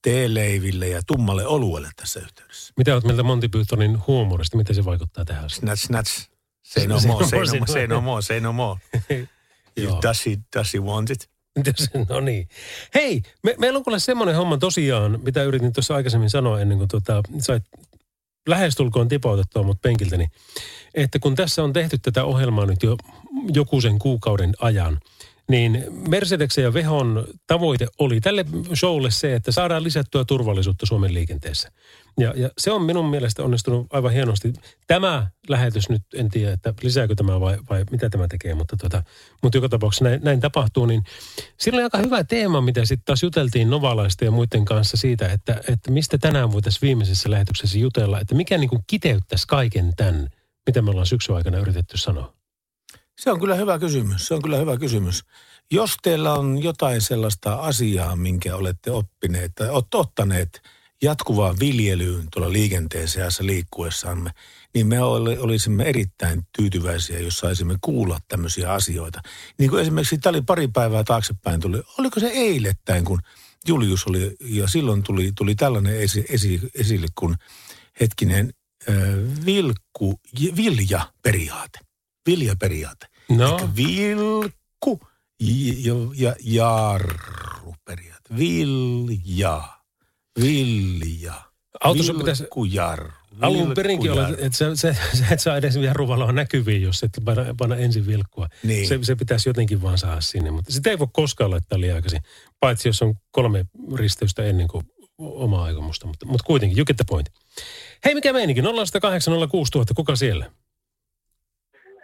teeleiville 0.02 0.88
ja 0.88 1.02
tummalle 1.06 1.46
oluelle 1.46 1.90
tässä 1.96 2.20
yhteydessä. 2.20 2.72
Mitä 2.76 2.92
olet 2.94 3.04
mieltä 3.04 3.22
Monty 3.22 3.48
Pythonin 3.48 3.98
huumorista? 4.06 4.56
Miten 4.56 4.74
se 4.74 4.84
vaikuttaa 4.84 5.24
tähän? 5.24 5.50
Snatch, 5.50 5.86
snatch. 5.86 6.31
Say 6.62 6.86
no 6.86 7.00
more, 7.06 7.20
no 7.20 7.28
say 7.28 7.38
more, 7.38 7.44
no 7.44 7.46
say 7.46 7.58
more, 7.58 7.60
no 7.60 7.66
say 7.66 7.86
no 7.86 8.00
more, 8.00 8.22
say 8.22 8.40
no 8.40 8.52
more. 8.52 8.80
Does 10.02 10.26
he, 10.26 10.38
does 10.56 10.74
he 10.74 10.80
want 10.80 11.10
it? 11.10 11.28
no 12.08 12.20
niin. 12.20 12.48
Hei, 12.94 13.22
me, 13.42 13.54
meillä 13.58 13.76
on 13.76 13.84
kuule 13.84 13.98
semmoinen 13.98 14.36
homma 14.36 14.58
tosiaan, 14.58 15.20
mitä 15.22 15.42
yritin 15.42 15.72
tuossa 15.72 15.94
aikaisemmin 15.94 16.30
sanoa 16.30 16.60
ennen 16.60 16.78
kuin 16.78 16.88
tota, 16.88 17.22
sait 17.38 17.64
lähestulkoon 18.48 19.08
tipautettua 19.08 19.62
mut 19.62 19.82
penkiltäni, 19.82 20.28
että 20.94 21.18
kun 21.18 21.34
tässä 21.34 21.64
on 21.64 21.72
tehty 21.72 21.98
tätä 21.98 22.24
ohjelmaa 22.24 22.66
nyt 22.66 22.82
jo 22.82 22.96
joku 23.54 23.80
sen 23.80 23.98
kuukauden 23.98 24.52
ajan, 24.60 25.00
niin 25.48 25.84
Mercedeksen 26.08 26.64
ja 26.64 26.74
Vehon 26.74 27.24
tavoite 27.46 27.86
oli 27.98 28.20
tälle 28.20 28.44
showlle 28.74 29.10
se, 29.10 29.34
että 29.34 29.52
saadaan 29.52 29.82
lisättyä 29.82 30.24
turvallisuutta 30.24 30.86
Suomen 30.86 31.14
liikenteessä. 31.14 31.72
Ja, 32.20 32.32
ja 32.36 32.50
se 32.58 32.70
on 32.70 32.82
minun 32.82 33.06
mielestä 33.06 33.42
onnistunut 33.42 33.86
aivan 33.90 34.12
hienosti. 34.12 34.52
Tämä 34.86 35.26
lähetys 35.48 35.88
nyt, 35.88 36.02
en 36.14 36.30
tiedä, 36.30 36.52
että 36.52 36.74
lisääkö 36.82 37.14
tämä 37.14 37.40
vai, 37.40 37.58
vai 37.70 37.84
mitä 37.90 38.10
tämä 38.10 38.28
tekee, 38.28 38.54
mutta, 38.54 38.76
tota, 38.76 39.02
mutta 39.42 39.58
joka 39.58 39.68
tapauksessa 39.68 40.04
näin, 40.04 40.20
näin 40.24 40.40
tapahtuu. 40.40 40.86
Niin 40.86 41.02
sillä 41.58 41.76
oli 41.76 41.82
aika 41.82 41.98
hyvä 41.98 42.24
teema, 42.24 42.60
mitä 42.60 42.84
sitten 42.84 43.04
taas 43.04 43.22
juteltiin 43.22 43.70
Novalaista 43.70 44.24
ja 44.24 44.30
muiden 44.30 44.64
kanssa 44.64 44.96
siitä, 44.96 45.28
että, 45.28 45.60
että 45.68 45.90
mistä 45.90 46.18
tänään 46.18 46.52
voitaisiin 46.52 46.82
viimeisessä 46.82 47.30
lähetyksessä 47.30 47.78
jutella, 47.78 48.20
että 48.20 48.34
mikä 48.34 48.58
niin 48.58 48.70
kuin 48.70 48.84
kiteyttäisi 48.86 49.46
kaiken 49.46 49.92
tämän, 49.96 50.28
mitä 50.66 50.82
me 50.82 50.90
ollaan 50.90 51.06
syksyn 51.06 51.36
aikana 51.36 51.58
yritetty 51.58 51.98
sanoa. 51.98 52.34
Se 53.20 53.30
on 53.30 53.40
kyllä 53.40 53.54
hyvä 53.54 53.78
kysymys. 53.78 54.26
Se 54.26 54.34
on 54.34 54.42
kyllä 54.42 54.56
hyvä 54.56 54.76
kysymys. 54.76 55.24
Jos 55.70 55.96
teillä 56.02 56.32
on 56.32 56.62
jotain 56.62 57.00
sellaista 57.00 57.54
asiaa, 57.54 58.16
minkä 58.16 58.56
olette 58.56 58.90
oppineet 58.90 59.52
tai 59.54 59.68
ottaneet 59.94 60.62
jatkuvaan 61.02 61.56
viljelyyn 61.60 62.28
tuolla 62.32 62.52
liikenteen 62.52 63.08
seassa 63.08 63.46
liikkuessamme, 63.46 64.30
niin 64.74 64.86
me 64.86 65.00
oli- 65.02 65.38
olisimme 65.38 65.84
erittäin 65.84 66.42
tyytyväisiä, 66.56 67.18
jos 67.20 67.38
saisimme 67.38 67.78
kuulla 67.80 68.18
tämmöisiä 68.28 68.72
asioita. 68.72 69.20
Niin 69.58 69.70
kuin 69.70 69.82
esimerkiksi, 69.82 70.18
tämä 70.18 70.30
oli 70.30 70.42
pari 70.42 70.68
päivää 70.68 71.04
taaksepäin, 71.04 71.60
tuli, 71.60 71.82
oliko 71.98 72.20
se 72.20 72.26
eilettäin, 72.26 73.04
kun 73.04 73.18
Julius 73.66 74.06
oli, 74.06 74.36
ja 74.40 74.68
silloin 74.68 75.02
tuli, 75.02 75.32
tuli 75.34 75.54
tällainen 75.54 76.00
esi, 76.00 76.24
esi, 76.28 76.60
esille, 76.74 77.06
kun 77.14 77.36
hetkinen, 78.00 78.54
äh, 78.88 78.96
vilkku, 79.46 80.20
viljaperiaate. 80.56 81.78
Viljaperiaate. 82.26 83.06
No, 83.28 83.54
Ehkä 83.54 83.68
vilkku 83.76 85.00
ja, 85.78 85.94
ja 86.14 86.34
jarruperiaate. 86.40 88.36
Vilja. 88.38 89.81
Vilja. 90.40 91.34
autossa 91.80 92.14
pitäisi 92.14 92.42
Vilkkujarru. 92.42 93.10
alun 93.40 93.74
perinkin 93.74 94.12
olla, 94.12 94.28
että 94.28 94.58
sä, 94.58 94.76
sä, 94.76 94.94
sä 95.18 95.24
et 95.30 95.40
saa 95.40 95.56
edes 95.56 95.76
jarruvaloa 95.76 96.32
näkyviin, 96.32 96.82
jos 96.82 97.02
et 97.02 97.10
panna, 97.24 97.54
panna 97.58 97.76
ensin 97.76 98.06
vilkkua. 98.06 98.48
Niin. 98.62 98.88
Se, 98.88 98.98
se 99.02 99.16
pitäisi 99.16 99.48
jotenkin 99.48 99.82
vaan 99.82 99.98
saada 99.98 100.20
sinne, 100.20 100.50
mutta 100.50 100.72
sitä 100.72 100.90
ei 100.90 100.98
voi 100.98 101.08
koskaan 101.12 101.50
laittaa 101.50 101.80
liian 101.80 101.96
aikaisin. 101.96 102.20
Paitsi 102.60 102.88
jos 102.88 103.02
on 103.02 103.14
kolme 103.30 103.64
risteystä 103.94 104.44
ennen 104.44 104.68
kuin 104.68 104.84
omaa 105.18 105.64
aikomusta, 105.64 106.06
mutta, 106.06 106.26
mutta 106.26 106.44
kuitenkin, 106.44 106.78
you 106.78 106.84
get 106.84 106.96
the 106.96 107.04
point. 107.08 107.28
Hei, 108.04 108.14
mikä 108.14 108.32
meininki? 108.32 108.60
0806000, 108.60 108.66
kuka 109.96 110.16
siellä? 110.16 110.50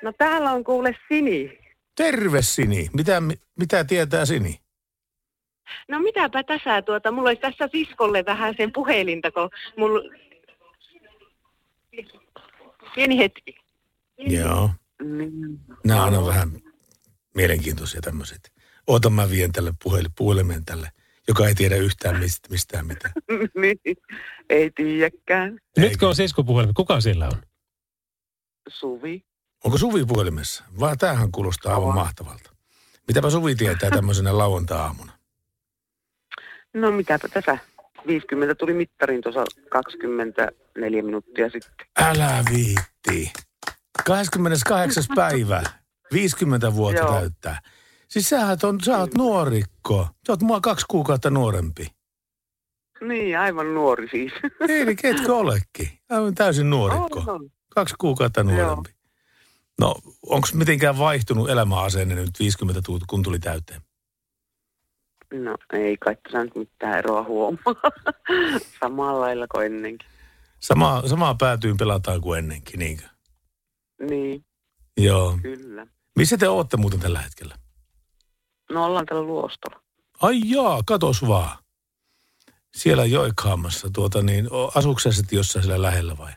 No 0.02 0.12
täällä 0.18 0.52
on 0.52 0.64
kuule 0.64 0.96
Sini. 1.08 1.58
Terve 1.96 2.42
Sini. 2.42 2.88
Mitä, 2.92 3.22
mitä 3.58 3.84
tietää 3.84 4.24
Sini? 4.26 4.60
No 5.88 5.98
mitäpä 5.98 6.42
tässä 6.42 6.82
tuota, 6.82 7.12
mulla 7.12 7.28
olisi 7.28 7.42
tässä 7.42 7.68
siskolle 7.72 8.24
vähän 8.26 8.54
sen 8.56 8.72
puhelinta, 8.72 9.30
kun 9.30 9.50
mulla... 9.76 10.00
Pieni 12.94 13.18
hetki. 13.18 13.54
Joo. 14.18 14.70
Mm. 15.02 15.58
Nämä 15.84 16.04
on 16.04 16.26
vähän 16.26 16.50
mielenkiintoisia 17.34 18.00
tämmöiset. 18.00 18.52
Oota 18.86 19.10
mä 19.10 19.30
vien 19.30 19.52
tälle 19.52 19.70
puhel- 19.84 20.10
puhelimen 20.18 20.64
tälle, 20.64 20.88
joka 21.28 21.48
ei 21.48 21.54
tiedä 21.54 21.76
yhtään 21.76 22.18
mist, 22.18 22.50
mistään 22.50 22.86
mitään. 22.86 23.12
Niin, 23.60 23.78
Ei 24.50 24.70
tiedäkään. 24.70 25.58
Nytkö 25.76 26.08
on 26.08 26.16
sisko 26.16 26.44
puhelimen? 26.44 26.74
Kuka 26.74 27.00
siellä 27.00 27.26
on? 27.26 27.42
Suvi. 28.68 29.24
Onko 29.64 29.78
Suvi 29.78 30.04
puhelimessa? 30.04 30.64
Vaan 30.80 30.98
tämähän 30.98 31.32
kuulostaa 31.32 31.74
aivan 31.74 31.88
On. 31.88 31.94
mahtavalta. 31.94 32.50
Mitäpä 33.08 33.30
Suvi 33.30 33.54
tietää 33.54 33.90
tämmöisenä 33.90 34.38
lauantai-aamuna? 34.38 35.17
No 36.80 36.90
mitäpä 36.90 37.28
tässä. 37.28 37.58
50 38.06 38.54
tuli 38.54 38.74
mittarin 38.74 39.20
tuossa 39.22 39.44
24 39.70 41.02
minuuttia 41.02 41.50
sitten. 41.50 41.86
Älä 42.00 42.42
viitti. 42.52 43.32
28. 44.06 45.04
päivä. 45.16 45.62
50 46.12 46.74
vuotta 46.74 47.00
Joo. 47.00 47.12
täyttää. 47.12 47.60
Siis 48.08 48.28
sä 48.28 48.46
oot, 48.46 48.84
sä 48.84 48.98
oot 48.98 49.14
nuorikko. 49.14 50.08
Sä 50.26 50.32
oot 50.32 50.42
mua 50.42 50.60
kaksi 50.60 50.86
kuukautta 50.90 51.30
nuorempi. 51.30 51.86
Niin, 53.00 53.38
aivan 53.38 53.74
nuori 53.74 54.08
siis. 54.10 54.32
Eli 54.68 54.96
ketkö 54.96 55.36
olekin? 55.42 55.88
Aivan 56.10 56.34
täysin 56.34 56.70
nuorikko. 56.70 57.20
On, 57.20 57.28
on. 57.28 57.50
Kaksi 57.74 57.94
kuukautta 57.98 58.44
nuorempi. 58.44 58.90
No, 59.80 59.94
onko 60.26 60.48
mitenkään 60.54 60.98
vaihtunut 60.98 61.50
elämäasenne 61.50 62.14
nyt 62.14 62.40
50 62.40 62.82
tu- 62.82 63.00
kun 63.06 63.22
tuli 63.22 63.38
täyteen? 63.38 63.80
No 65.34 65.56
ei 65.72 65.96
kai 65.96 66.16
tässä 66.22 66.44
nyt 66.44 66.54
mitään 66.54 66.98
eroa 66.98 67.22
huomaa. 67.22 67.74
Samalla 68.80 69.20
lailla 69.20 69.46
kuin 69.46 69.66
ennenkin. 69.66 70.08
Samaa, 70.60 71.08
samaa 71.08 71.34
päätyyn 71.34 71.76
pelataan 71.76 72.20
kuin 72.20 72.38
ennenkin, 72.38 72.78
niinkö? 72.78 73.04
Niin, 74.10 74.44
Joo. 74.96 75.38
kyllä. 75.42 75.86
Missä 76.16 76.36
te 76.38 76.48
ootte 76.48 76.76
muuten 76.76 77.00
tällä 77.00 77.20
hetkellä? 77.20 77.54
No 78.72 78.84
ollaan 78.84 79.06
täällä 79.06 79.26
luostolla. 79.26 79.80
Ai 80.22 80.40
jaa, 80.44 80.82
katos 80.86 81.28
vaan. 81.28 81.58
siellä 82.76 83.04
Joikhaamassa. 83.04 83.90
Tuota 83.92 84.22
niin, 84.22 84.48
sä 85.02 85.12
sitten 85.12 85.36
jossain 85.36 85.64
siellä 85.64 85.82
lähellä 85.82 86.18
vai? 86.18 86.32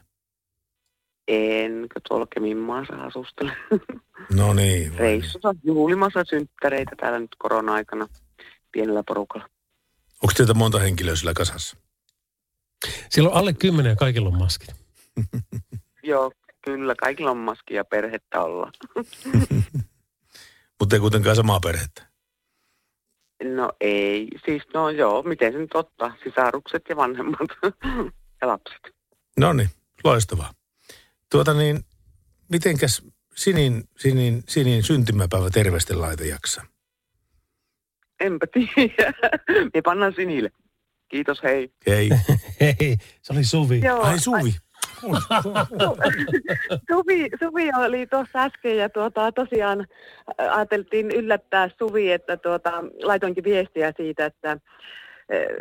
Enkö 1.28 2.00
tuolla 2.08 2.28
Keminmaassa 2.34 2.94
asustele. 2.94 3.52
No 4.36 4.54
niin. 4.54 4.90
niin. 4.90 5.00
Reissussa 5.00 5.56
juhlimassa 5.64 6.24
synttäreitä 6.30 6.92
täällä 7.00 7.20
nyt 7.20 7.36
korona-aikana 7.38 8.08
pienellä 8.72 9.04
porukalla. 9.08 9.50
Onko 10.24 10.34
teitä 10.38 10.54
monta 10.54 10.80
henkilöä 10.80 11.16
sillä 11.16 11.34
kasassa? 11.34 11.78
Siellä 13.10 13.30
on 13.30 13.36
alle 13.38 13.54
kymmenen 13.54 13.90
ja 13.90 13.96
kaikilla 13.96 14.30
on 14.30 14.38
maskit. 14.38 14.76
Joo, 16.04 16.32
kyllä. 16.66 16.96
Kaikilla 16.96 17.32
on 17.32 17.38
maski 17.38 17.74
ja 17.74 17.86
perhettä 17.86 18.42
olla. 18.42 18.72
Mutta 20.80 20.96
ei 20.96 21.00
kuitenkaan 21.00 21.36
samaa 21.36 21.60
perhettä. 21.60 22.12
No 23.44 23.72
ei. 23.82 24.28
Siis 24.46 24.64
no 24.74 24.90
joo, 24.90 25.24
miten 25.24 25.54
se 25.54 25.60
nyt 25.60 25.76
ottaa? 25.76 26.16
Sisarukset 26.24 26.82
ja 26.90 26.96
vanhemmat 26.96 27.50
ja 28.42 28.48
lapset. 28.48 28.96
No 29.40 29.54
niin, 29.54 29.70
loistavaa. 30.04 30.54
Tuota 31.32 31.54
niin, 31.54 31.86
mitenkäs 32.50 33.02
Sinin, 33.36 33.84
Sinin, 33.98 34.44
Sinin 34.48 34.84
syntymäpäivä 34.84 35.50
terveisten 35.50 36.02
laite 36.02 36.26
jaksaa? 36.26 36.66
Enpä 38.22 38.46
tiedä. 38.54 39.14
Me 39.74 39.82
pannaan 39.82 40.14
sinille. 40.16 40.52
Kiitos, 41.10 41.44
hei. 41.44 41.72
Hei. 41.88 42.10
Hei, 42.62 42.98
se 43.22 43.34
oli 43.34 43.44
Suvi. 43.44 43.82
Joo, 43.86 44.02
Ai 44.02 44.20
Suvi. 44.20 44.54
Suvi, 46.92 47.30
Suvi 47.44 47.70
oli 47.86 48.08
tuossa 48.08 48.40
äsken 48.44 48.78
ja 48.78 48.90
tuota, 48.90 49.32
tosiaan 49.32 49.80
ä, 50.42 50.56
ajateltiin 50.56 51.12
yllättää 51.12 51.70
Suvi, 51.80 52.12
että 52.12 52.38
tuota, 52.38 52.72
laitoinkin 53.04 53.44
viestiä 53.44 53.94
siitä, 53.98 54.26
että, 54.26 54.52
ä, 54.52 54.58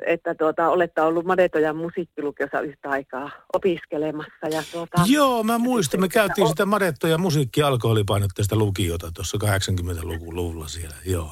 että 0.07 0.35
tuota, 0.35 0.69
olette 0.69 1.01
ollut 1.01 1.25
Madetojan 1.27 1.77
musiikkilukiossa 1.77 2.61
yhtä 2.61 2.91
aikaa 2.91 3.31
opiskelemassa. 3.53 4.49
Ja 4.51 4.63
tuota, 4.73 5.03
Joo, 5.07 5.43
mä 5.43 5.59
muistan. 5.59 6.01
Me 6.01 6.09
käytiin 6.09 6.49
sitä 6.49 6.65
madetto- 6.65 7.07
ja 7.09 7.19
musiikki- 7.19 7.63
alkoholipainotteista 7.63 8.57
lukiota 8.57 9.11
tuossa 9.15 9.39
80-luvulla 9.39 10.69
siellä. 10.69 10.97
Joo. 11.07 11.31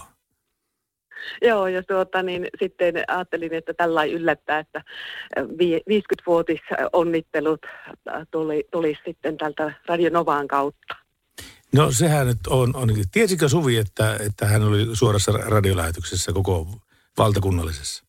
Joo, 1.42 1.66
ja 1.66 1.82
tuota, 1.82 2.22
niin 2.22 2.48
sitten 2.60 2.94
ajattelin, 3.08 3.54
että 3.54 3.74
tällä 3.74 4.04
yllättää, 4.04 4.58
että 4.58 4.78
ä, 5.38 5.48
vi- 5.58 5.82
50-vuotis 5.90 6.60
onnittelut 6.92 7.60
ä, 8.08 8.26
tuli, 8.30 8.64
tuli 8.70 8.98
sitten 9.06 9.36
tältä 9.36 9.72
Radio 9.86 10.10
Novaan 10.10 10.48
kautta. 10.48 10.94
No 11.72 11.92
sehän 11.92 12.26
nyt 12.26 12.46
on, 12.46 12.76
on. 12.76 12.88
Tiesikö 13.12 13.48
Suvi, 13.48 13.76
että, 13.76 14.16
että 14.26 14.46
hän 14.46 14.62
oli 14.62 14.96
suorassa 14.96 15.32
radiolähetyksessä 15.32 16.32
koko 16.32 16.66
valtakunnallisessa? 17.18 18.04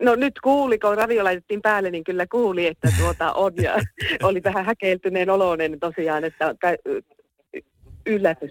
No 0.00 0.14
nyt 0.14 0.40
kuuli, 0.40 0.78
kun 0.78 0.96
radio 0.96 1.24
laitettiin 1.24 1.62
päälle, 1.62 1.90
niin 1.90 2.04
kyllä 2.04 2.26
kuuli, 2.26 2.66
että 2.66 2.88
tuota 2.98 3.32
on 3.32 3.52
ja 3.62 3.74
oli 4.28 4.42
vähän 4.44 4.64
häkeltyneen 4.64 5.30
oloinen 5.30 5.80
tosiaan, 5.80 6.24
että 6.24 6.54
kä- 6.66 7.02
yllätys. 8.06 8.50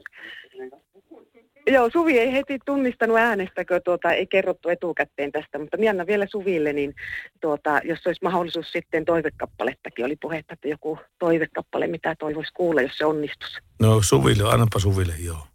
Joo, 1.67 1.89
Suvi 1.89 2.19
ei 2.19 2.33
heti 2.33 2.59
tunnistanut 2.65 3.17
äänestä, 3.17 3.65
kun 3.65 3.79
tuota, 3.85 4.11
ei 4.11 4.27
kerrottu 4.27 4.69
etukäteen 4.69 5.31
tästä, 5.31 5.59
mutta 5.59 5.77
minä 5.77 5.89
annan 5.89 6.07
vielä 6.07 6.25
Suville, 6.29 6.73
niin 6.73 6.95
tuota, 7.41 7.81
jos 7.83 8.07
olisi 8.07 8.19
mahdollisuus 8.23 8.71
sitten 8.71 9.05
toivekappalettakin, 9.05 10.05
oli 10.05 10.15
puhetta, 10.21 10.53
että 10.53 10.67
joku 10.67 10.99
toivekappale, 11.19 11.87
mitä 11.87 12.15
toivoisi 12.19 12.53
kuulla, 12.53 12.81
jos 12.81 12.97
se 12.97 13.05
onnistuisi. 13.05 13.57
No 13.79 14.01
Suville, 14.01 14.53
annapa 14.53 14.79
Suville, 14.79 15.13
joo. 15.19 15.47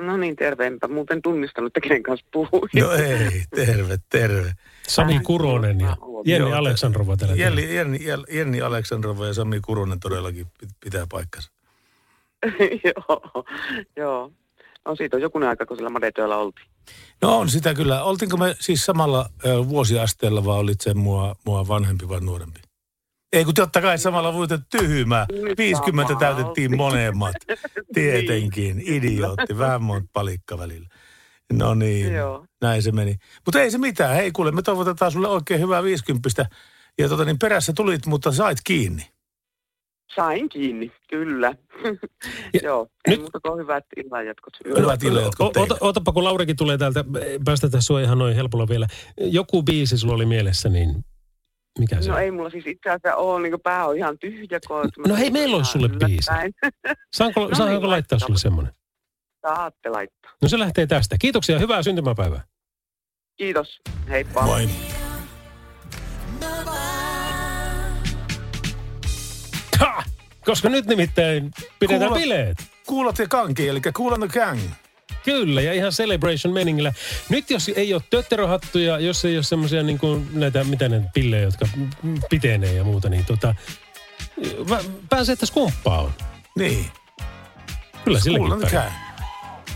No 0.00 0.16
niin, 0.16 0.36
terveempä. 0.36 0.88
Muuten 0.88 1.22
tunnistanut, 1.22 1.76
että 1.76 1.88
kenen 1.88 2.02
kanssa 2.02 2.26
puhuu. 2.32 2.68
No 2.80 2.92
ei, 2.92 3.42
terve, 3.54 3.96
terve. 4.08 4.52
Sami 4.88 5.20
Kuronen 5.20 5.80
ja 5.80 5.96
Jenni 6.24 6.52
Aleksandrova 6.52 7.16
täällä. 7.16 7.36
Jenni, 7.36 7.74
Jenni, 7.74 7.98
Jenni 8.30 8.60
Aleksandrova 8.60 9.26
ja 9.26 9.34
Sami 9.34 9.60
Kuronen 9.60 10.00
todellakin 10.00 10.46
pit- 10.46 10.76
pitää 10.80 11.06
paikkansa. 11.10 11.50
joo, 12.84 13.44
joo. 13.96 14.32
No 14.88 14.96
siitä 14.96 15.16
on 15.16 15.22
jokunen 15.22 15.48
aika, 15.48 15.66
kun 15.66 15.76
sillä 15.76 15.90
Madetöillä 15.90 16.36
oltiin. 16.36 16.66
No 17.22 17.38
on 17.38 17.48
sitä 17.48 17.74
kyllä. 17.74 18.02
Oltiinko 18.04 18.36
me 18.36 18.56
siis 18.60 18.86
samalla 18.86 19.30
ö, 19.46 19.68
vuosiasteella 19.68 20.44
vai 20.44 20.58
olit 20.58 20.80
se 20.80 20.94
mua, 20.94 21.36
mua 21.46 21.68
vanhempi 21.68 22.08
vai 22.08 22.20
nuorempi? 22.20 22.60
Ei 23.32 23.44
kun 23.44 23.54
totta 23.54 23.80
kai 23.80 23.98
samalla 23.98 24.32
vuotta 24.32 24.58
tyhmää. 24.58 25.26
Nyt 25.32 25.58
50 25.58 26.12
samalla 26.12 26.34
täytettiin 26.34 26.76
molemmat. 26.76 27.34
Tietenkin. 27.94 28.82
Idiootti. 28.86 29.58
Vähän 29.58 29.82
monta 29.82 30.08
palikka 30.12 30.58
välillä. 30.58 30.88
No 31.52 31.74
niin, 31.74 32.14
Joo. 32.14 32.46
näin 32.60 32.82
se 32.82 32.92
meni. 32.92 33.16
Mutta 33.46 33.60
ei 33.60 33.70
se 33.70 33.78
mitään. 33.78 34.14
Hei 34.14 34.32
kuule, 34.32 34.52
me 34.52 34.62
toivotetaan 34.62 35.12
sulle 35.12 35.28
oikein 35.28 35.60
hyvää 35.60 35.82
50. 35.82 36.46
Ja 36.98 37.08
tota 37.08 37.24
niin 37.24 37.38
perässä 37.38 37.72
tulit, 37.76 38.06
mutta 38.06 38.32
sait 38.32 38.58
kiinni. 38.64 39.06
Sain 40.14 40.48
kiinni, 40.48 40.92
kyllä. 41.10 41.54
Ja 42.54 42.60
joo, 42.62 42.88
ei 43.04 43.10
nyt- 43.10 43.20
muuta 43.20 43.40
kuin 43.40 43.58
hyvät 43.60 43.84
illanjatkot. 43.96 44.52
Hyvät 44.78 45.02
illanjatkot 45.02 45.46
O- 45.46 45.50
teille. 45.50 45.74
ota, 45.74 45.84
otapa, 45.84 46.12
kun 46.12 46.24
Laurikin 46.24 46.56
tulee 46.56 46.78
täältä, 46.78 47.04
päästetään 47.44 47.82
sua 47.82 48.00
ihan 48.00 48.18
noin 48.18 48.36
helpolla 48.36 48.68
vielä. 48.68 48.86
Joku 49.20 49.62
biisi 49.62 49.98
sulla 49.98 50.14
oli 50.14 50.26
mielessä, 50.26 50.68
niin 50.68 51.04
mikä 51.78 52.02
se 52.02 52.08
No 52.10 52.16
on? 52.16 52.22
ei 52.22 52.30
mulla 52.30 52.50
siis 52.50 52.66
itse 52.66 52.90
asiassa 52.90 53.16
ole, 53.16 53.42
niin 53.48 53.60
pää 53.62 53.86
on 53.86 53.96
ihan 53.96 54.18
tyhjä. 54.18 54.60
kun 54.68 54.90
No 55.06 55.16
hei, 55.16 55.30
meillä 55.30 55.56
olisi 55.56 55.70
sulle 55.70 55.88
biisi. 55.88 56.30
Saanko, 57.16 57.40
No 57.40 57.54
saanko 57.54 57.64
niin, 57.64 57.70
laittaa 57.72 57.88
laittaa. 57.90 58.18
sulle 58.18 58.38
semmoinen? 58.38 58.72
Saatte 59.46 59.88
laittaa. 59.90 60.30
No 60.42 60.48
se 60.48 60.58
lähtee 60.58 60.86
tästä. 60.86 61.16
Kiitoksia 61.20 61.54
ja 61.54 61.58
hyvää 61.58 61.82
syntymäpäivää. 61.82 62.44
Kiitos, 63.36 63.80
heippa. 64.08 64.42
Moi. 64.42 64.68
Koska 70.48 70.68
nyt 70.68 70.86
nimittäin 70.86 71.50
pidetään 71.78 72.08
Kuulla- 72.08 72.20
bileet. 72.20 72.58
Kuulat 72.86 73.18
ja 73.18 73.28
kanki, 73.28 73.68
eli 73.68 73.80
the 73.80 73.92
Gang. 74.40 74.60
Kyllä, 75.24 75.60
ja 75.60 75.72
ihan 75.72 75.92
celebration 75.92 76.54
meningillä. 76.54 76.92
Nyt 77.28 77.50
jos 77.50 77.70
ei 77.76 77.94
ole 77.94 78.02
tötterohattuja, 78.10 78.98
jos 78.98 79.24
ei 79.24 79.36
ole 79.36 79.42
semmoisia 79.42 79.82
niin 79.82 79.98
kuin 79.98 80.28
näitä, 80.32 80.64
mitä 80.64 80.88
ne 80.88 81.02
pillejä, 81.14 81.42
jotka 81.42 81.68
pitenee 82.30 82.72
ja 82.72 82.84
muuta, 82.84 83.08
niin 83.08 83.24
tota, 83.24 83.54
pääsee, 85.08 85.32
että 85.32 85.46
skumppaa 85.46 86.00
on. 86.00 86.12
Niin. 86.58 86.86
Kyllä 88.04 88.20
silläkin 88.20 88.60
pärjää. 88.60 88.82
Gang. 88.82 88.94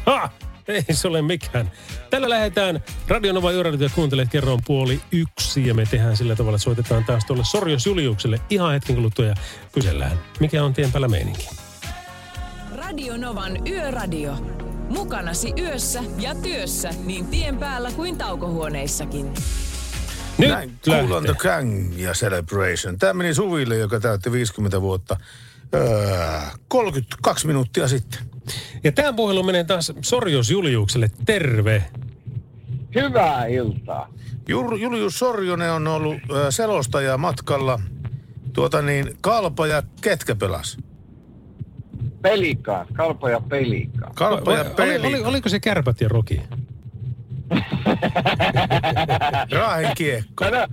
Ha! 0.06 0.30
Ei 0.74 0.94
se 0.94 1.08
ole 1.08 1.22
mikään. 1.22 1.70
Tällä 2.10 2.28
lähdetään 2.28 2.80
Radionova 3.08 3.52
Yöradioita 3.52 3.94
kuuntelet 3.94 4.28
kerran 4.30 4.58
puoli 4.66 5.00
yksi 5.12 5.66
ja 5.66 5.74
me 5.74 5.86
tehdään 5.90 6.16
sillä 6.16 6.36
tavalla, 6.36 6.56
että 6.56 6.64
soitetaan 6.64 7.04
taas 7.04 7.24
tuolle 7.24 7.44
Sorjos 7.44 7.86
Juliukselle 7.86 8.40
ihan 8.50 8.72
hetken 8.72 8.96
kuluttua 8.96 9.24
ja 9.24 9.34
kysellään, 9.72 10.20
mikä 10.40 10.64
on 10.64 10.74
tien 10.74 10.92
päällä 10.92 11.08
meininki. 11.08 11.48
Radio 12.74 13.16
Novan 13.16 13.68
Yöradio. 13.68 14.36
Mukanasi 14.88 15.52
yössä 15.58 16.02
ja 16.18 16.34
työssä 16.34 16.90
niin 17.04 17.26
tien 17.26 17.58
päällä 17.58 17.90
kuin 17.90 18.18
taukohuoneissakin. 18.18 19.34
Nyt 20.38 20.50
Näin, 20.50 20.78
Cool 20.84 21.10
on 21.10 21.24
the. 21.24 21.34
Gang 21.38 21.98
ja 21.98 22.12
Celebration. 22.12 22.98
Tämä 22.98 23.12
meni 23.12 23.34
Suville, 23.34 23.76
joka 23.76 24.00
täytti 24.00 24.32
50 24.32 24.80
vuotta. 24.80 25.16
Öö, 25.74 26.40
32 26.68 27.46
minuuttia 27.46 27.88
sitten. 27.88 28.20
Ja 28.84 28.92
tämä 28.92 29.12
puhelu 29.12 29.42
menee 29.42 29.64
taas 29.64 29.92
Sorjos 30.02 30.50
Juliukselle. 30.50 31.10
Terve. 31.26 31.84
Hyvää 32.94 33.46
iltaa. 33.46 34.08
Jur, 34.48 34.74
Julius 34.78 35.18
Sorjonen 35.18 35.72
on 35.72 35.86
ollut 35.88 36.16
selostaja 36.50 37.18
matkalla. 37.18 37.80
Tuota 38.52 38.82
niin, 38.82 39.16
Kalpa 39.20 39.66
ja 39.66 39.82
ketkä 40.00 40.34
pelas? 40.34 40.78
Pelikaan, 42.22 42.86
kalpa 42.92 43.30
ja 43.30 43.40
pelikaan. 43.40 44.14
Kalpa 44.14 44.52
ja 44.52 44.60
Oli, 44.60 44.70
peli. 44.70 45.06
oli, 45.06 45.22
oliko 45.24 45.48
se 45.48 45.60
kärpät 45.60 46.00
ja 46.00 46.08
roki? 46.08 46.42
Raahen 49.52 49.92
kiekko. 49.96 50.44
Sano, 50.44 50.66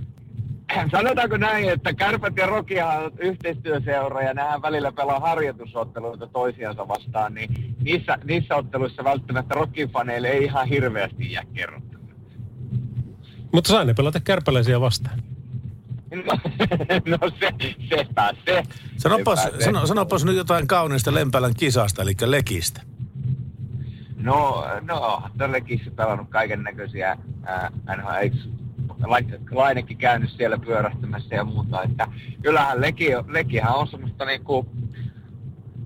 sanotaanko 0.96 1.36
näin, 1.36 1.68
että 1.68 1.92
Kärpät 1.92 2.36
ja 2.36 2.46
Rokihan 2.46 3.04
on 3.04 3.12
yhteistyöseura 3.18 4.22
ja 4.22 4.34
nähdään 4.34 4.62
välillä 4.62 4.92
pelaa 4.92 5.20
harjoitusotteluita 5.20 6.26
toisiansa 6.26 6.88
vastaan, 6.88 7.34
niin 7.34 7.74
niissä, 7.80 8.18
niissä 8.24 8.56
otteluissa 8.56 9.04
välttämättä 9.04 9.54
Rokin-faneille 9.54 10.26
ei 10.26 10.44
ihan 10.44 10.68
hirveästi 10.68 11.32
jää 11.32 11.44
kerrottavaa. 11.54 12.00
Mutta 13.52 13.68
sai 13.68 13.84
ne 13.84 13.94
pelata 13.94 14.20
kärpäläisiä 14.20 14.80
vastaan. 14.80 15.22
No, 16.14 16.38
no 17.18 17.30
se, 17.40 17.50
sepä 17.88 18.34
se. 18.44 18.62
Sanopas, 18.96 19.42
Sepä 19.42 19.58
se. 19.58 19.64
sano, 19.64 19.86
sanopas 19.86 20.24
nyt 20.24 20.36
jotain 20.36 20.66
kaunista 20.66 21.14
Lempälän 21.14 21.54
kisasta, 21.54 22.02
eli 22.02 22.12
lekistä. 22.24 22.80
No, 24.16 24.66
no, 24.80 25.22
todellakin 25.38 25.80
pelannut 25.96 26.28
kaiken 26.30 26.62
näköisiä 26.62 27.16
NHL, 27.96 28.14
eikö 28.20 28.36
Lainekin 29.50 29.96
käynyt 29.96 30.30
siellä 30.30 30.58
pyörähtämässä 30.58 31.34
ja 31.34 31.44
muuta, 31.44 31.82
että 31.82 32.08
kyllähän 32.42 32.80
Leki, 32.80 33.08
Lekihän 33.28 33.74
on 33.74 33.88
semmoista 33.88 34.24
niinku 34.24 34.66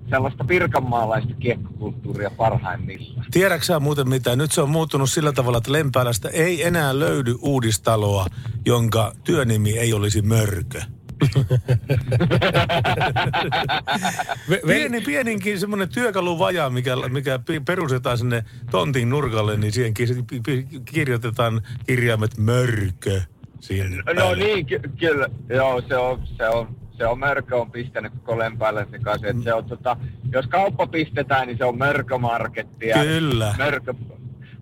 sellaista 0.09 0.43
pirkanmaalaista 0.43 1.33
kiekkokulttuuria 1.39 2.31
parhaimmillaan. 2.37 3.25
Tiedätkö 3.31 3.65
sä 3.65 3.79
muuten 3.79 4.09
mitä? 4.09 4.35
Nyt 4.35 4.51
se 4.51 4.61
on 4.61 4.69
muuttunut 4.69 5.09
sillä 5.09 5.31
tavalla, 5.31 5.57
että 5.57 5.71
Lempäälästä 5.71 6.29
ei 6.29 6.63
enää 6.63 6.99
löydy 6.99 7.35
uudistaloa, 7.41 8.25
jonka 8.65 9.11
työnimi 9.23 9.77
ei 9.77 9.93
olisi 9.93 10.21
Mörkö. 10.21 10.81
Pieni, 14.67 15.01
pieninkin 15.01 15.59
semmoinen 15.59 15.89
työkaluvaja, 15.89 16.69
mikä, 16.69 16.95
mikä 17.09 17.39
perustetaan 17.65 18.17
sinne 18.17 18.43
tontin 18.71 19.09
nurkalle, 19.09 19.57
niin 19.57 19.73
siihen 19.73 19.93
kirjoitetaan 20.85 21.61
kirjaimet 21.85 22.37
Mörkö. 22.37 23.21
Siihen 23.59 23.91
No 23.97 24.03
päälle. 24.15 24.43
niin, 24.43 24.65
ky- 24.65 24.79
kyllä. 24.99 25.27
Joo, 25.49 25.81
se 25.87 25.97
on, 25.97 26.27
se 26.37 26.47
on, 26.49 26.75
se 26.97 27.05
on 27.07 27.19
mörkö 27.19 27.55
on 27.57 27.71
pistänyt 27.71 28.13
koko 28.13 28.39
lempäällä 28.39 28.85
sekaisin. 28.91 29.27
Et 29.27 29.43
se 29.43 29.53
on, 29.53 29.65
tota, 29.65 29.97
jos 30.31 30.47
kauppa 30.47 30.87
pistetään, 30.87 31.47
niin 31.47 31.57
se 31.57 31.65
on 31.65 31.77
mörkömarkettia. 31.77 32.95
Kyllä. 33.03 33.55
Mörkö, 33.57 33.93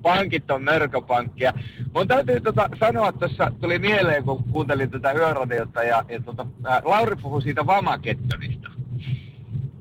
pankit 0.03 0.51
on 0.51 0.63
mörköpankkia. 0.63 1.53
Mun 1.93 2.07
täytyy 2.07 2.41
tota, 2.41 2.69
sanoa, 2.79 3.09
että 3.09 3.19
tuossa 3.19 3.51
tuli 3.61 3.79
mieleen, 3.79 4.23
kun 4.23 4.43
kuuntelin 4.43 4.91
tätä 4.91 5.11
yöradiota 5.11 5.83
ja, 5.83 6.05
ja 6.09 6.21
tota, 6.21 6.45
ää, 6.63 6.81
Lauri 6.85 7.15
puhui 7.15 7.41
siitä 7.41 7.65
Vamakettonista. 7.65 8.69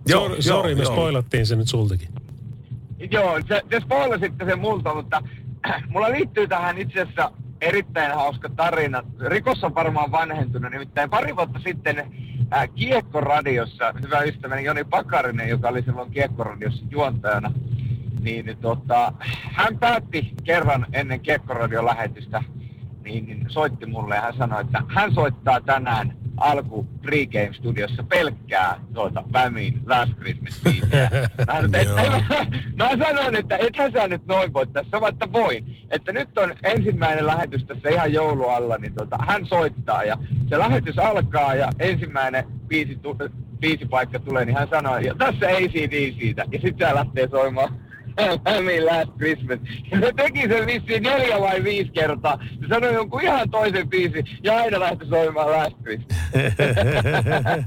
Joo, 0.07 0.37
Sori, 0.41 0.75
me 0.75 0.85
spoilattiin 0.85 1.47
se 1.47 1.57
nyt 1.57 1.69
sultakin. 1.69 2.09
Joo, 3.11 3.41
se, 3.49 3.63
te 3.69 3.81
spoilasitte 3.81 4.45
sen 4.45 4.59
multa, 4.59 4.95
mutta 4.95 5.23
mulla 5.89 6.11
liittyy 6.11 6.49
tähän 6.49 6.79
itse 6.79 7.01
asiassa 7.01 7.33
erittäin 7.61 8.15
hauska 8.15 8.49
tarina. 8.49 9.03
Rikos 9.21 9.65
on 9.65 9.75
varmaan 9.75 10.13
vanhentunut, 10.13 10.73
nimittäin 10.73 11.11
pari 11.11 11.37
vuotta 11.37 11.59
sitten 11.59 12.13
ää, 12.51 12.69
Kiekkoradiossa, 12.69 13.95
hyvä 14.03 14.21
ystäväni 14.21 14.65
Joni 14.65 14.85
Pakarinen, 14.85 15.49
joka 15.49 15.69
oli 15.69 15.83
silloin 15.83 16.11
Kiekkoradiossa 16.11 16.85
juontajana, 16.91 17.53
niin, 18.23 18.47
niin 18.47 18.59
tota, 18.59 19.13
hän 19.53 19.79
päätti 19.79 20.33
kerran 20.45 20.87
ennen 20.93 21.21
Kiekkoradion 21.21 21.87
lähetystä, 21.87 22.43
niin, 23.05 23.27
niin 23.27 23.47
soitti 23.49 23.87
mulle 23.87 24.15
ja 24.15 24.21
hän 24.21 24.37
sanoi, 24.39 24.61
että 24.61 24.83
hän 24.89 25.15
soittaa 25.15 25.61
tänään 25.61 26.17
alku 26.37 26.87
pregame 27.03 27.53
studiossa 27.53 28.03
pelkkää 28.03 28.81
tuota 28.95 29.25
Vämin 29.33 29.81
Last 29.87 30.13
Christmas 30.13 30.61
biisiä. 30.65 31.11
Mä, 32.77 32.87
mä 32.99 33.07
sanoin, 33.07 33.37
että 33.37 33.57
ethän 33.57 33.93
sä 33.93 34.09
nyt 34.09 34.27
noin 34.27 34.53
voi 34.53 34.67
tässä, 34.67 34.99
että 35.09 35.33
voin. 35.33 35.77
Että 35.91 36.13
nyt 36.13 36.39
on 36.39 36.55
ensimmäinen 36.63 37.27
lähetys 37.27 37.65
tässä 37.65 37.89
ihan 37.89 38.13
joulualla, 38.13 38.79
niin 38.79 38.95
tota, 38.95 39.17
hän 39.27 39.47
soittaa 39.47 40.05
ja 40.05 40.19
se 40.49 40.59
lähetys 40.59 40.99
alkaa 40.99 41.55
ja 41.55 41.69
ensimmäinen 41.79 42.45
biisi, 42.69 42.97
tu- 42.97 43.17
biisipaikka 43.61 44.19
tulee, 44.19 44.45
niin 44.45 44.57
hän 44.57 44.69
sanoo, 44.69 44.99
ja 44.99 45.15
tässä 45.15 45.47
ACD 45.47 46.13
siitä. 46.19 46.45
Ja 46.53 46.61
sitten 46.61 46.95
lähtee 46.95 47.29
soimaan 47.29 47.77
Hämin 48.47 48.87
Last 48.87 49.11
Christmas. 49.19 49.59
Ja 49.91 50.01
se 50.01 50.13
teki 50.17 50.49
sen 50.49 50.67
vissiin 50.67 51.03
neljä 51.03 51.41
vai 51.41 51.65
viisi 51.65 51.91
kertaa. 51.91 52.39
Se 52.61 52.67
sanoi 52.69 52.95
jonkun 52.95 53.23
ihan 53.23 53.51
toisen 53.51 53.89
biisin 53.89 54.25
ja 54.43 54.57
aina 54.57 54.81
lähti 54.81 55.07
soimaan 55.09 55.51
Last 55.51 55.77
Christmas. 55.83 56.19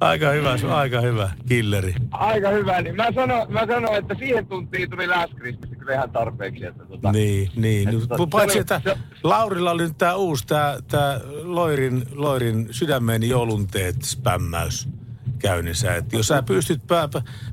aika 0.00 0.30
hyvä, 0.30 0.56
se 0.56 0.66
on 0.66 0.72
aika 0.72 1.00
hyvä 1.00 1.30
killeri. 1.48 1.94
Aika 2.10 2.48
hyvä. 2.48 2.82
Niin 2.82 2.96
mä 2.96 3.06
sanoin, 3.14 3.52
mä 3.52 3.66
sanoin, 3.66 3.94
että 3.98 4.14
siihen 4.18 4.46
tuntiin 4.46 4.90
tuli 4.90 5.06
Last 5.06 5.34
Christmas 5.34 5.70
kyllä 5.78 5.92
ihan 5.94 6.10
tarpeeksi. 6.10 6.66
Että 6.66 6.84
tota, 6.84 7.12
Niin, 7.12 7.50
niin. 7.56 7.88
että 7.88 8.16
se 8.18 8.26
paitsi, 8.30 8.58
että 8.58 8.80
se- 8.84 8.96
Laurilla 9.22 9.70
oli 9.70 9.82
nyt 9.82 9.98
tämä 9.98 10.14
uusi, 10.14 10.46
tämä, 10.46 10.76
tämä 10.88 11.20
Loirin, 11.42 12.02
Loirin 12.14 12.68
sydämeen 12.70 13.28
joulunteet 13.28 14.02
spämmäys 14.02 14.88
käynnissä. 15.40 15.96
Et 15.96 16.12
jos 16.12 16.26
sä 16.26 16.42
pystyt 16.42 16.86
pää, 16.86 17.08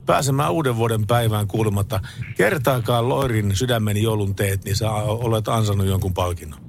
pääsemään 0.06 0.52
uuden 0.52 0.76
vuoden 0.76 1.08
päivään 1.08 1.48
kuulematta 1.48 2.00
kertaakaan 2.38 3.10
Loirin 3.10 3.56
sydämeni 3.56 4.02
joulunteet, 4.04 4.64
niin 4.64 4.76
sä 4.76 4.92
olet 4.92 5.48
ansannut 5.48 5.88
jonkun 5.88 6.14
palkinnon. 6.14 6.60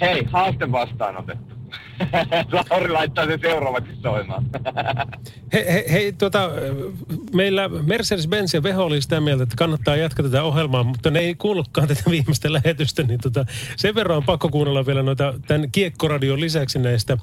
Hei, 0.00 0.24
haaste 0.32 0.72
vastaanotettu. 0.72 1.57
Lauri 2.70 2.88
laittaa 2.88 3.26
sen 3.26 3.40
seuraavaksi 3.40 3.96
soimaan. 4.02 4.44
Hei, 5.52 5.72
hei, 5.72 5.92
hei 5.92 6.12
tota, 6.12 6.50
meillä 7.34 7.68
Mercedes-Benz 7.68 8.54
ja 8.54 8.62
Veho 8.62 8.84
oli 8.84 9.02
sitä 9.02 9.20
mieltä, 9.20 9.42
että 9.42 9.54
kannattaa 9.58 9.96
jatkaa 9.96 10.26
tätä 10.26 10.42
ohjelmaa, 10.42 10.82
mutta 10.82 11.10
ne 11.10 11.18
ei 11.18 11.34
kuullutkaan 11.34 11.88
tätä 11.88 12.02
viimeistä 12.10 12.52
lähetystä, 12.52 13.02
niin 13.02 13.20
tota, 13.20 13.44
sen 13.76 13.94
verran 13.94 14.16
on 14.16 14.24
pakko 14.24 14.48
kuunnella 14.48 14.86
vielä 14.86 15.02
noita 15.02 15.34
tämän 15.46 15.70
Kiekkoradion 15.72 16.40
lisäksi 16.40 16.78
näistä 16.78 17.12
äh, 17.12 17.18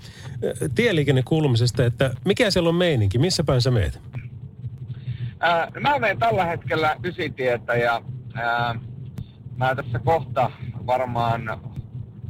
tieliikennekuulumisesta, 0.76 1.86
että 1.86 2.12
mikä 2.26 2.52
siellä 2.52 2.70
on 2.70 2.76
meininki, 2.76 3.18
missä 3.18 3.44
päin 3.44 3.62
sä 3.62 3.72
meet? 3.72 4.00
Ää, 5.40 5.72
mä 5.80 6.00
menen 6.00 6.20
tällä 6.20 6.46
hetkellä 6.46 6.96
Ysitietä 7.04 7.76
ja 7.76 8.02
ää, 8.34 8.76
mä 9.58 9.76
tässä 9.76 10.00
kohta 10.00 10.52
varmaan 10.88 11.60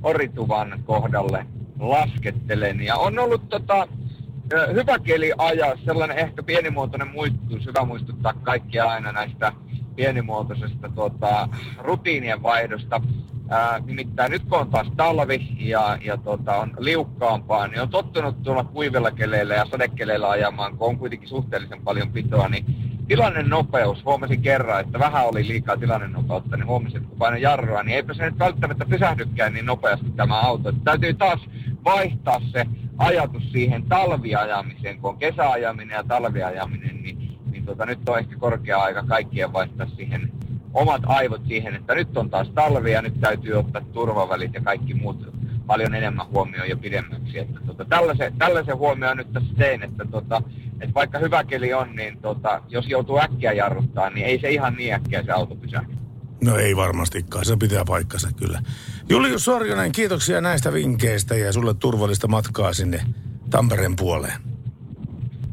Orituvan 0.03 0.83
kohdalle 0.85 1.45
laskettelen. 1.79 2.81
Ja 2.81 2.95
on 2.95 3.19
ollut 3.19 3.49
tota, 3.49 3.87
hyvä 4.73 4.99
keli 4.99 5.31
ajaa, 5.37 5.77
sellainen 5.85 6.17
ehkä 6.17 6.43
pienimuotoinen 6.43 7.07
muistutus, 7.07 7.65
hyvä 7.65 7.85
muistuttaa 7.85 8.33
kaikkia 8.33 8.85
aina 8.85 9.11
näistä 9.11 9.51
pienimuotoisesta 9.95 10.89
tota, 10.95 11.49
rutiinien 11.77 12.43
vaihdosta. 12.43 13.01
Ää, 13.49 13.79
nimittäin 13.85 14.31
nyt 14.31 14.43
kun 14.49 14.59
on 14.59 14.69
taas 14.69 14.87
talvi 14.97 15.47
ja, 15.59 15.97
ja 16.01 16.17
tota, 16.17 16.55
on 16.55 16.73
liukkaampaa, 16.79 17.67
niin 17.67 17.81
on 17.81 17.89
tottunut 17.89 18.43
tuolla 18.43 18.63
kuivilla 18.63 19.11
keleillä 19.11 19.55
ja 19.55 19.65
sadekeleillä 19.71 20.29
ajamaan, 20.29 20.77
kun 20.77 20.87
on 20.87 20.97
kuitenkin 20.97 21.29
suhteellisen 21.29 21.81
paljon 21.81 22.11
pitoa, 22.11 22.49
niin 22.49 22.65
tilannenopeus, 23.07 24.05
huomasin 24.05 24.41
kerran, 24.41 24.79
että 24.79 24.99
vähän 24.99 25.25
oli 25.25 25.47
liikaa 25.47 25.77
tilannenopeutta, 25.77 26.57
niin 26.57 26.67
huomasin, 26.67 26.97
että 26.97 27.09
kun 27.09 27.17
painoin 27.17 27.41
jarrua, 27.41 27.83
niin 27.83 27.95
eipä 27.95 28.13
se 28.13 28.25
nyt 28.25 28.39
välttämättä 28.39 28.85
pysähdykään 28.85 29.53
niin 29.53 29.65
nopeasti 29.65 30.09
tämä 30.15 30.39
auto. 30.39 30.69
Että 30.69 30.81
täytyy 30.83 31.13
taas 31.13 31.39
vaihtaa 31.85 32.41
se 32.51 32.65
ajatus 32.97 33.51
siihen 33.51 33.83
talviajamiseen, 33.83 34.99
kun 34.99 35.09
on 35.09 35.17
kesäajaminen 35.17 35.95
ja 35.95 36.03
talviajaminen, 36.03 37.03
niin, 37.03 37.37
niin 37.51 37.65
tota, 37.65 37.85
nyt 37.85 38.09
on 38.09 38.19
ehkä 38.19 38.35
korkea 38.39 38.77
aika 38.77 39.03
kaikkien 39.03 39.53
vaihtaa 39.53 39.87
siihen 39.95 40.31
omat 40.73 41.01
aivot 41.05 41.41
siihen, 41.47 41.75
että 41.75 41.95
nyt 41.95 42.17
on 42.17 42.29
taas 42.29 42.49
talvi 42.49 42.91
ja 42.91 43.01
nyt 43.01 43.19
täytyy 43.21 43.53
ottaa 43.53 43.81
turvavälit 43.81 44.53
ja 44.53 44.61
kaikki 44.61 44.93
muut 44.93 45.27
paljon 45.67 45.95
enemmän 45.95 46.27
huomioon 46.27 46.69
ja 46.69 46.77
pidemmäksi. 46.77 47.39
Että 47.39 47.59
tota, 47.67 47.85
tällaisen, 47.85 48.37
tällaisen 48.37 48.77
huomioon 48.77 49.17
nyt 49.17 49.33
tässä 49.33 49.53
tein, 49.57 49.83
että, 49.83 50.05
tota, 50.11 50.41
että 50.81 50.93
vaikka 50.93 51.19
hyvä 51.19 51.43
keli 51.43 51.73
on, 51.73 51.95
niin 51.95 52.17
tota, 52.21 52.61
jos 52.69 52.87
joutuu 52.87 53.19
äkkiä 53.19 53.53
jarruttaa, 53.53 54.09
niin 54.09 54.25
ei 54.25 54.39
se 54.39 54.49
ihan 54.49 54.75
niin 54.75 54.93
äkkiä 54.93 55.23
se 55.23 55.31
auto 55.31 55.55
pysähdy. 55.55 55.93
No 56.43 56.57
ei 56.57 56.75
varmastikaan, 56.75 57.45
se 57.45 57.57
pitää 57.57 57.85
paikkansa 57.85 58.29
kyllä. 58.35 58.61
Julius 59.09 59.45
Sorjonen, 59.45 59.91
kiitoksia 59.91 60.41
näistä 60.41 60.73
vinkkeistä 60.73 61.35
ja 61.35 61.53
sulle 61.53 61.73
turvallista 61.73 62.27
matkaa 62.27 62.73
sinne 62.73 63.01
Tampereen 63.49 63.95
puoleen. 63.95 64.54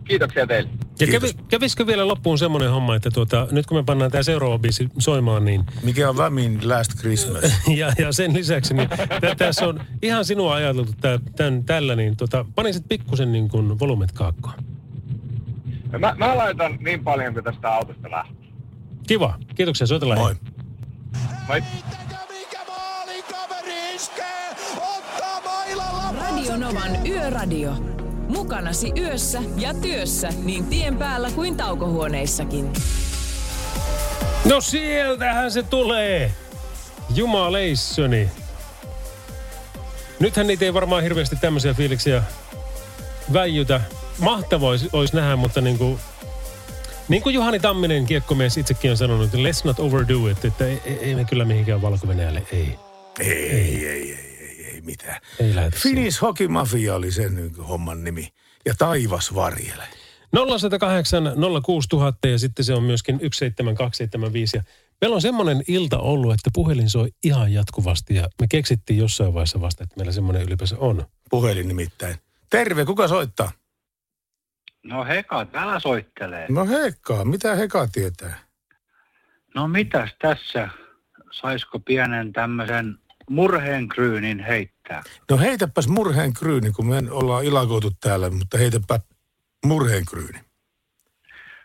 Kiitoksia 0.04 0.46
teille. 0.46 0.70
Ja 1.00 1.06
kävi, 1.06 1.30
kävisikö 1.48 1.86
vielä 1.86 2.08
loppuun 2.08 2.38
semmoinen 2.38 2.70
homma, 2.70 2.96
että 2.96 3.10
tuota, 3.10 3.48
nyt 3.50 3.66
kun 3.66 3.78
me 3.78 3.82
pannaan 3.82 4.10
tämä 4.10 4.22
seuraava 4.22 4.58
biisi 4.58 4.88
soimaan, 4.98 5.44
niin 5.44 5.64
Mikä 5.82 6.08
on 6.08 6.16
Vämin 6.16 6.68
Last 6.68 6.92
Christmas? 6.98 7.42
ja, 7.76 7.92
ja 7.98 8.12
sen 8.12 8.34
lisäksi, 8.34 8.74
niin 8.74 8.88
tä- 9.20 9.34
tässä 9.34 9.66
on 9.66 9.80
ihan 10.02 10.24
sinua 10.24 10.54
ajateltu 10.54 10.92
tää, 11.00 11.18
tämän, 11.36 11.64
tällä, 11.64 11.96
niin 11.96 12.16
tota, 12.16 12.44
panisit 12.54 12.84
pikkusen 12.88 13.32
niin 13.32 13.48
kuin 13.48 13.78
volumet 13.78 14.12
kaakkoon. 14.12 14.54
Mä, 15.98 16.14
mä 16.18 16.36
laitan 16.36 16.78
niin 16.80 17.04
paljon 17.04 17.32
kuin 17.32 17.44
tästä 17.44 17.74
autosta 17.74 18.10
lähtee. 18.10 18.46
Kiva, 19.06 19.38
kiitoksia, 19.54 19.86
soitella. 19.86 20.16
Moi. 20.16 20.34
Moi. 21.48 21.62
Radio 26.20 26.56
Novan 26.56 27.06
Yöradio. 27.06 28.01
Mukanasi 28.28 28.92
yössä 28.98 29.42
ja 29.56 29.74
työssä 29.74 30.28
niin 30.44 30.66
tien 30.66 30.96
päällä 30.96 31.30
kuin 31.30 31.56
taukohuoneissakin. 31.56 32.72
No 34.44 34.60
sieltähän 34.60 35.50
se 35.50 35.62
tulee. 35.62 36.32
Jumaleissoni. 37.14 38.28
Nythän 40.20 40.46
niitä 40.46 40.64
ei 40.64 40.74
varmaan 40.74 41.02
hirveästi 41.02 41.36
tämmöisiä 41.36 41.74
fiiliksiä 41.74 42.22
väijytä. 43.32 43.80
Mahtavaa 44.18 44.68
olisi, 44.68 44.88
olisi 44.92 45.16
nähdä, 45.16 45.36
mutta 45.36 45.60
niin 45.60 45.78
kuin, 45.78 45.98
niin 47.08 47.22
kuin 47.22 47.34
Juhani 47.34 47.60
Tamminen, 47.60 48.06
kiekkomies, 48.06 48.56
itsekin 48.56 48.90
on 48.90 48.96
sanonut, 48.96 49.24
että 49.24 49.36
let's 49.36 49.64
not 49.64 49.80
overdo 49.80 50.28
it, 50.28 50.44
että 50.44 50.66
ei, 50.66 50.80
ei, 50.84 50.98
ei 51.00 51.14
me 51.14 51.24
kyllä 51.24 51.44
mihinkään 51.44 51.82
valko 51.82 52.06
ei. 52.10 52.38
Ei, 52.52 52.78
ei, 53.20 53.50
ei, 53.50 53.86
ei, 53.86 54.14
ei 54.14 54.31
mitään. 54.84 55.20
Ei 55.40 55.52
siihen. 55.52 55.72
Finnish 55.72 56.22
Hockey 56.22 56.48
Mafia 56.48 56.94
oli 56.94 57.12
sen 57.12 57.54
homman 57.68 58.04
nimi. 58.04 58.32
Ja 58.66 58.74
Taivas 58.78 59.34
varjele. 59.34 59.84
0108 60.32 61.24
06000 61.64 62.28
ja 62.28 62.38
sitten 62.38 62.64
se 62.64 62.74
on 62.74 62.82
myöskin 62.82 63.18
17275. 63.32 64.56
Ja 64.56 64.62
meillä 65.00 65.14
on 65.14 65.20
semmoinen 65.22 65.62
ilta 65.68 65.98
ollut, 65.98 66.34
että 66.34 66.50
puhelin 66.54 66.90
soi 66.90 67.10
ihan 67.24 67.52
jatkuvasti 67.52 68.14
ja 68.14 68.28
me 68.40 68.46
keksittiin 68.50 68.98
jossain 68.98 69.34
vaiheessa 69.34 69.60
vasta, 69.60 69.84
että 69.84 69.96
meillä 69.96 70.12
semmoinen 70.12 70.42
ylipäänsä 70.42 70.76
on. 70.78 71.06
Puhelin 71.30 71.68
nimittäin. 71.68 72.16
Terve, 72.50 72.84
kuka 72.84 73.08
soittaa? 73.08 73.52
No 74.84 75.04
Heka 75.04 75.44
täällä 75.44 75.80
soittelee. 75.80 76.46
No 76.48 76.66
Hekka, 76.66 77.24
mitä 77.24 77.54
Heka 77.54 77.88
tietää? 77.92 78.38
No 79.54 79.68
mitäs 79.68 80.10
tässä? 80.18 80.68
Saisiko 81.30 81.78
pienen 81.78 82.32
tämmöisen 82.32 82.98
murheenkryynin 83.30 84.40
heittää? 84.40 85.02
No 85.30 85.38
heitäpäs 85.38 85.88
murheen 85.88 86.32
kryyni, 86.32 86.72
kun 86.72 86.86
me 86.86 87.02
ollaan 87.10 87.44
ilakoitu 87.44 87.90
täällä, 88.00 88.30
mutta 88.30 88.58
heitäpä 88.58 89.00
murheen 89.66 90.04
kryyni. 90.04 90.40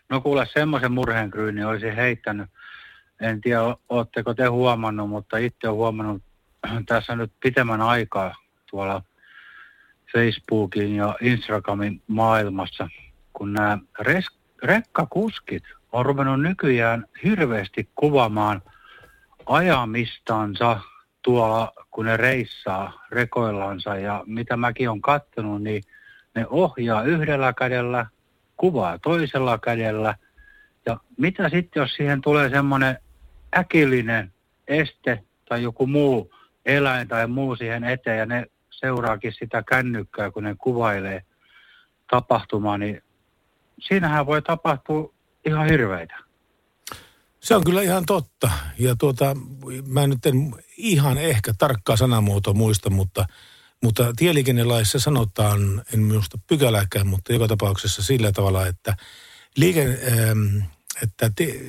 No 0.08 0.20
kuule, 0.20 0.46
semmoisen 0.52 0.92
murheenkryynin 0.92 1.66
olisi 1.66 1.96
heittänyt. 1.96 2.50
En 3.20 3.40
tiedä, 3.40 3.60
ootteko 3.88 4.34
te 4.34 4.46
huomannut, 4.46 5.08
mutta 5.08 5.36
itse 5.36 5.68
olen 5.68 5.76
huomannut 5.76 6.22
tässä 6.86 7.16
nyt 7.16 7.32
pitemmän 7.42 7.80
aikaa 7.80 8.34
tuolla 8.70 9.02
Facebookin 10.12 10.96
ja 10.96 11.16
Instagramin 11.20 12.02
maailmassa, 12.06 12.88
kun 13.32 13.52
nämä 13.52 13.78
res- 14.02 14.38
rekkakuskit 14.62 15.64
on 15.92 16.06
ruvennut 16.06 16.40
nykyään 16.40 17.04
hirveästi 17.24 17.88
kuvaamaan 17.94 18.62
ajamistansa 19.46 20.80
tuolla, 21.22 21.72
kun 21.90 22.04
ne 22.04 22.16
reissaa 22.16 23.04
rekoillansa. 23.10 23.96
Ja 23.96 24.24
mitä 24.26 24.56
mäkin 24.56 24.90
on 24.90 25.00
kattonut, 25.00 25.62
niin 25.62 25.82
ne 26.34 26.46
ohjaa 26.50 27.02
yhdellä 27.02 27.52
kädellä, 27.52 28.06
kuvaa 28.56 28.98
toisella 28.98 29.58
kädellä. 29.58 30.14
Ja 30.86 31.00
mitä 31.16 31.48
sitten, 31.48 31.80
jos 31.80 31.94
siihen 31.94 32.20
tulee 32.20 32.50
semmoinen 32.50 32.98
äkillinen 33.56 34.32
este 34.68 35.24
tai 35.48 35.62
joku 35.62 35.86
muu 35.86 36.34
eläin 36.66 37.08
tai 37.08 37.26
muu 37.26 37.56
siihen 37.56 37.84
eteen 37.84 38.18
ja 38.18 38.26
ne 38.26 38.46
seuraakin 38.70 39.32
sitä 39.32 39.62
kännykkää, 39.62 40.30
kun 40.30 40.44
ne 40.44 40.54
kuvailee 40.58 41.22
tapahtumaa, 42.10 42.78
niin 42.78 43.02
siinähän 43.80 44.26
voi 44.26 44.42
tapahtua 44.42 45.12
ihan 45.44 45.66
hirveitä. 45.66 46.27
Se 47.40 47.54
on 47.54 47.64
kyllä 47.64 47.82
ihan 47.82 48.06
totta. 48.06 48.50
Ja 48.78 48.96
tuota, 48.96 49.36
mä 49.86 50.06
nyt 50.06 50.26
en 50.26 50.54
ihan 50.76 51.18
ehkä 51.18 51.54
tarkkaa 51.58 51.96
sanamuotoa 51.96 52.54
muista, 52.54 52.90
mutta, 52.90 53.26
mutta 53.82 54.12
tieliikennelaissa 54.16 54.98
sanotaan, 54.98 55.84
en 55.94 56.00
minusta 56.00 56.38
pykäläkään, 56.46 57.06
mutta 57.06 57.32
joka 57.32 57.48
tapauksessa 57.48 58.02
sillä 58.02 58.32
tavalla, 58.32 58.66
että, 58.66 58.96
liike, 59.56 59.98
ähm, 60.12 60.56
että 61.02 61.30
te, 61.36 61.60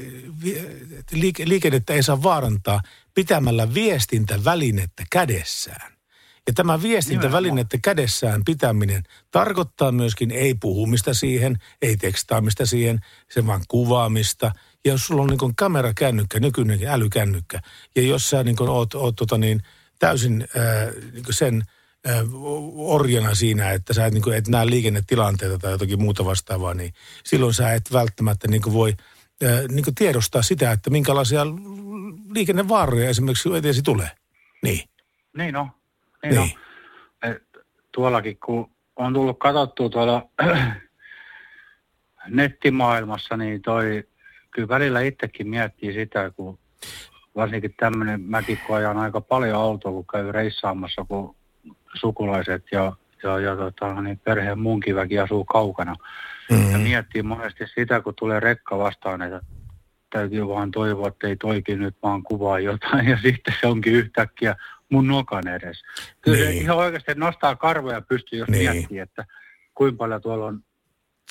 liike, 1.11 1.47
liikennettä 1.47 1.93
ei 1.93 2.03
saa 2.03 2.23
vaarantaa 2.23 2.81
pitämällä 3.13 3.73
viestintävälinettä 3.73 5.03
kädessään. 5.11 5.99
Ja 6.47 6.53
tämä 6.53 6.81
viestintävälinettä 6.81 7.77
kädessään 7.83 8.45
pitäminen 8.45 9.03
tarkoittaa 9.31 9.91
myöskin 9.91 10.31
ei 10.31 10.53
puhumista 10.53 11.13
siihen, 11.13 11.57
ei 11.81 11.97
tekstaamista 11.97 12.65
siihen, 12.65 12.99
se 13.29 13.47
vaan 13.47 13.61
kuvaamista. 13.67 14.51
Ja 14.85 14.91
jos 14.91 15.07
sulla 15.07 15.21
on 15.21 15.27
niin 15.27 15.55
kamerakännykkä, 15.55 16.39
nykyinen 16.39 16.79
älykännykkä, 16.87 17.59
ja 17.95 18.01
jos 18.01 18.29
sä 18.29 18.43
niin 18.43 18.69
oot, 18.69 18.93
oot 18.93 19.15
tota 19.15 19.37
niin, 19.37 19.61
täysin 19.99 20.47
ää, 20.57 20.91
niin 21.13 21.25
sen 21.29 21.63
ää, 22.05 22.23
orjana 22.75 23.35
siinä, 23.35 23.71
että 23.71 23.93
sä 23.93 24.05
et, 24.05 24.13
niin 24.13 24.33
et 24.33 24.47
näe 24.47 24.65
liikennetilanteita 24.65 25.59
tai 25.59 25.71
jotakin 25.71 26.01
muuta 26.01 26.25
vastaavaa, 26.25 26.73
niin 26.73 26.93
silloin 27.23 27.53
sä 27.53 27.73
et 27.73 27.93
välttämättä 27.93 28.47
niin 28.47 28.73
voi 28.73 28.93
ää, 29.43 29.61
niin 29.67 29.95
tiedostaa 29.95 30.41
sitä, 30.41 30.71
että 30.71 30.89
minkälaisia 30.89 31.45
liikennevaaroja 32.33 33.09
esimerkiksi 33.09 33.49
eteesi 33.57 33.81
tulee. 33.81 34.09
Niin. 34.63 34.89
Niin 35.37 35.55
on. 35.55 35.71
Niin, 36.23 36.35
niin. 36.35 36.51
No, 37.23 37.35
tuollakin, 37.91 38.37
kun 38.45 38.71
on 38.95 39.13
tullut 39.13 39.39
katsottua 39.39 39.89
tuolla 39.89 40.29
nettimaailmassa, 42.27 43.37
niin 43.37 43.61
toi 43.61 44.08
kyllä 44.51 44.67
välillä 44.67 45.01
itsekin 45.01 45.49
miettii 45.49 45.93
sitä, 45.93 46.31
kun 46.35 46.59
varsinkin 47.35 47.73
tämmöinen, 47.79 48.21
mäkin 48.21 48.59
kun 48.67 48.75
ajan 48.75 48.97
aika 48.97 49.21
paljon 49.21 49.57
autoa, 49.57 49.91
kun 49.91 50.05
käy 50.11 50.31
reissaamassa, 50.31 51.05
kun 51.07 51.35
sukulaiset 51.93 52.63
ja, 52.71 52.93
ja, 53.23 53.39
ja 53.39 53.55
tota, 53.55 54.01
niin 54.01 54.19
perheen 54.19 54.59
munkin 54.59 54.95
väki 54.95 55.19
asuu 55.19 55.45
kaukana. 55.45 55.95
Mm-hmm. 56.51 56.71
Ja 56.71 56.77
miettii 56.77 57.23
monesti 57.23 57.63
sitä, 57.75 58.01
kun 58.01 58.13
tulee 58.15 58.39
rekka 58.39 58.77
vastaan, 58.77 59.21
että 59.21 59.41
täytyy 60.09 60.47
vaan 60.47 60.71
toivoa, 60.71 61.07
että 61.07 61.27
ei 61.27 61.35
toikin 61.35 61.79
nyt 61.79 61.95
vaan 62.03 62.23
kuvaa 62.23 62.59
jotain 62.59 63.07
ja 63.07 63.17
sitten 63.23 63.53
se 63.61 63.67
onkin 63.67 63.93
yhtäkkiä 63.93 64.55
mun 64.89 65.07
nokan 65.07 65.47
edes. 65.47 65.83
Kyllä 66.21 66.37
niin. 66.37 66.47
se 66.47 66.53
ihan 66.53 66.77
oikeasti 66.77 67.11
nostaa 67.15 67.55
karvoja 67.55 68.01
pystyy, 68.01 68.39
jos 68.39 68.49
niin. 68.49 68.71
miettii, 68.71 68.99
että 68.99 69.25
kuinka 69.75 69.97
paljon 69.97 70.21
tuolla 70.21 70.45
on 70.45 70.63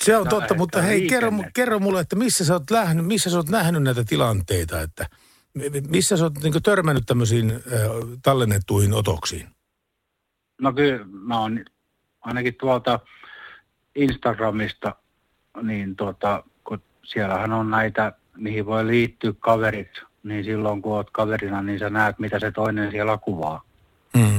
se 0.03 0.17
on 0.17 0.27
totta, 0.27 0.53
mutta 0.53 0.81
hei, 0.81 1.07
kerro, 1.07 1.31
kerro 1.53 1.79
mulle, 1.79 1.99
että 2.01 2.15
missä 2.15 2.45
sä, 2.45 2.53
oot 2.53 2.71
lähnyt, 2.71 3.05
missä 3.05 3.29
sä 3.29 3.37
oot 3.37 3.49
nähnyt 3.49 3.83
näitä 3.83 4.03
tilanteita, 4.03 4.81
että 4.81 5.05
missä 5.89 6.17
sä 6.17 6.23
oot 6.23 6.43
niin 6.43 6.63
törmännyt 6.63 7.03
tämmöisiin 7.05 7.51
äh, 7.51 7.61
tallennettuihin 8.23 8.93
otoksiin? 8.93 9.49
No 10.61 10.73
kyllä, 10.73 11.05
mä 11.11 11.39
oon 11.39 11.65
ainakin 12.21 12.55
tuolta 12.59 12.99
Instagramista, 13.95 14.95
niin 15.61 15.95
tuota, 15.95 16.43
kun 16.63 16.81
siellähän 17.03 17.53
on 17.53 17.69
näitä, 17.69 18.13
mihin 18.37 18.65
voi 18.65 18.87
liittyä 18.87 19.33
kaverit, 19.39 19.91
niin 20.23 20.43
silloin 20.43 20.81
kun 20.81 20.93
oot 20.93 21.09
kaverina, 21.11 21.61
niin 21.61 21.79
sä 21.79 21.89
näet, 21.89 22.19
mitä 22.19 22.39
se 22.39 22.51
toinen 22.51 22.91
siellä 22.91 23.17
kuvaa. 23.17 23.61
Mm. 24.13 24.38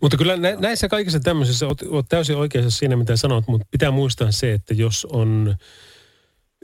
Mutta 0.00 0.16
kyllä 0.16 0.36
nä- 0.36 0.56
näissä 0.56 0.88
kaikissa 0.88 1.20
tämmöisissä 1.20 1.66
oot, 1.66 1.82
oot 1.88 2.06
täysin 2.08 2.36
oikeassa 2.36 2.70
siinä, 2.70 2.96
mitä 2.96 3.16
sanot, 3.16 3.48
mutta 3.48 3.66
pitää 3.70 3.90
muistaa 3.90 4.32
se, 4.32 4.52
että 4.52 4.74
jos 4.74 5.04
on 5.04 5.56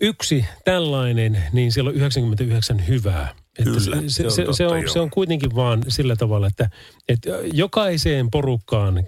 yksi 0.00 0.44
tällainen, 0.64 1.42
niin 1.52 1.72
siellä 1.72 1.88
on 1.88 1.94
99 1.94 2.88
hyvää. 2.88 3.34
Että 3.58 3.70
Kyllä, 3.70 4.02
se, 4.08 4.08
se, 4.08 4.30
se, 4.30 4.48
on, 4.48 4.54
se, 4.54 4.66
on, 4.66 4.88
se 4.88 5.00
on 5.00 5.10
kuitenkin 5.10 5.54
vaan 5.54 5.82
sillä 5.88 6.16
tavalla, 6.16 6.46
että, 6.46 6.70
että 7.08 7.30
jokaiseen 7.52 8.30
porukkaan, 8.30 9.04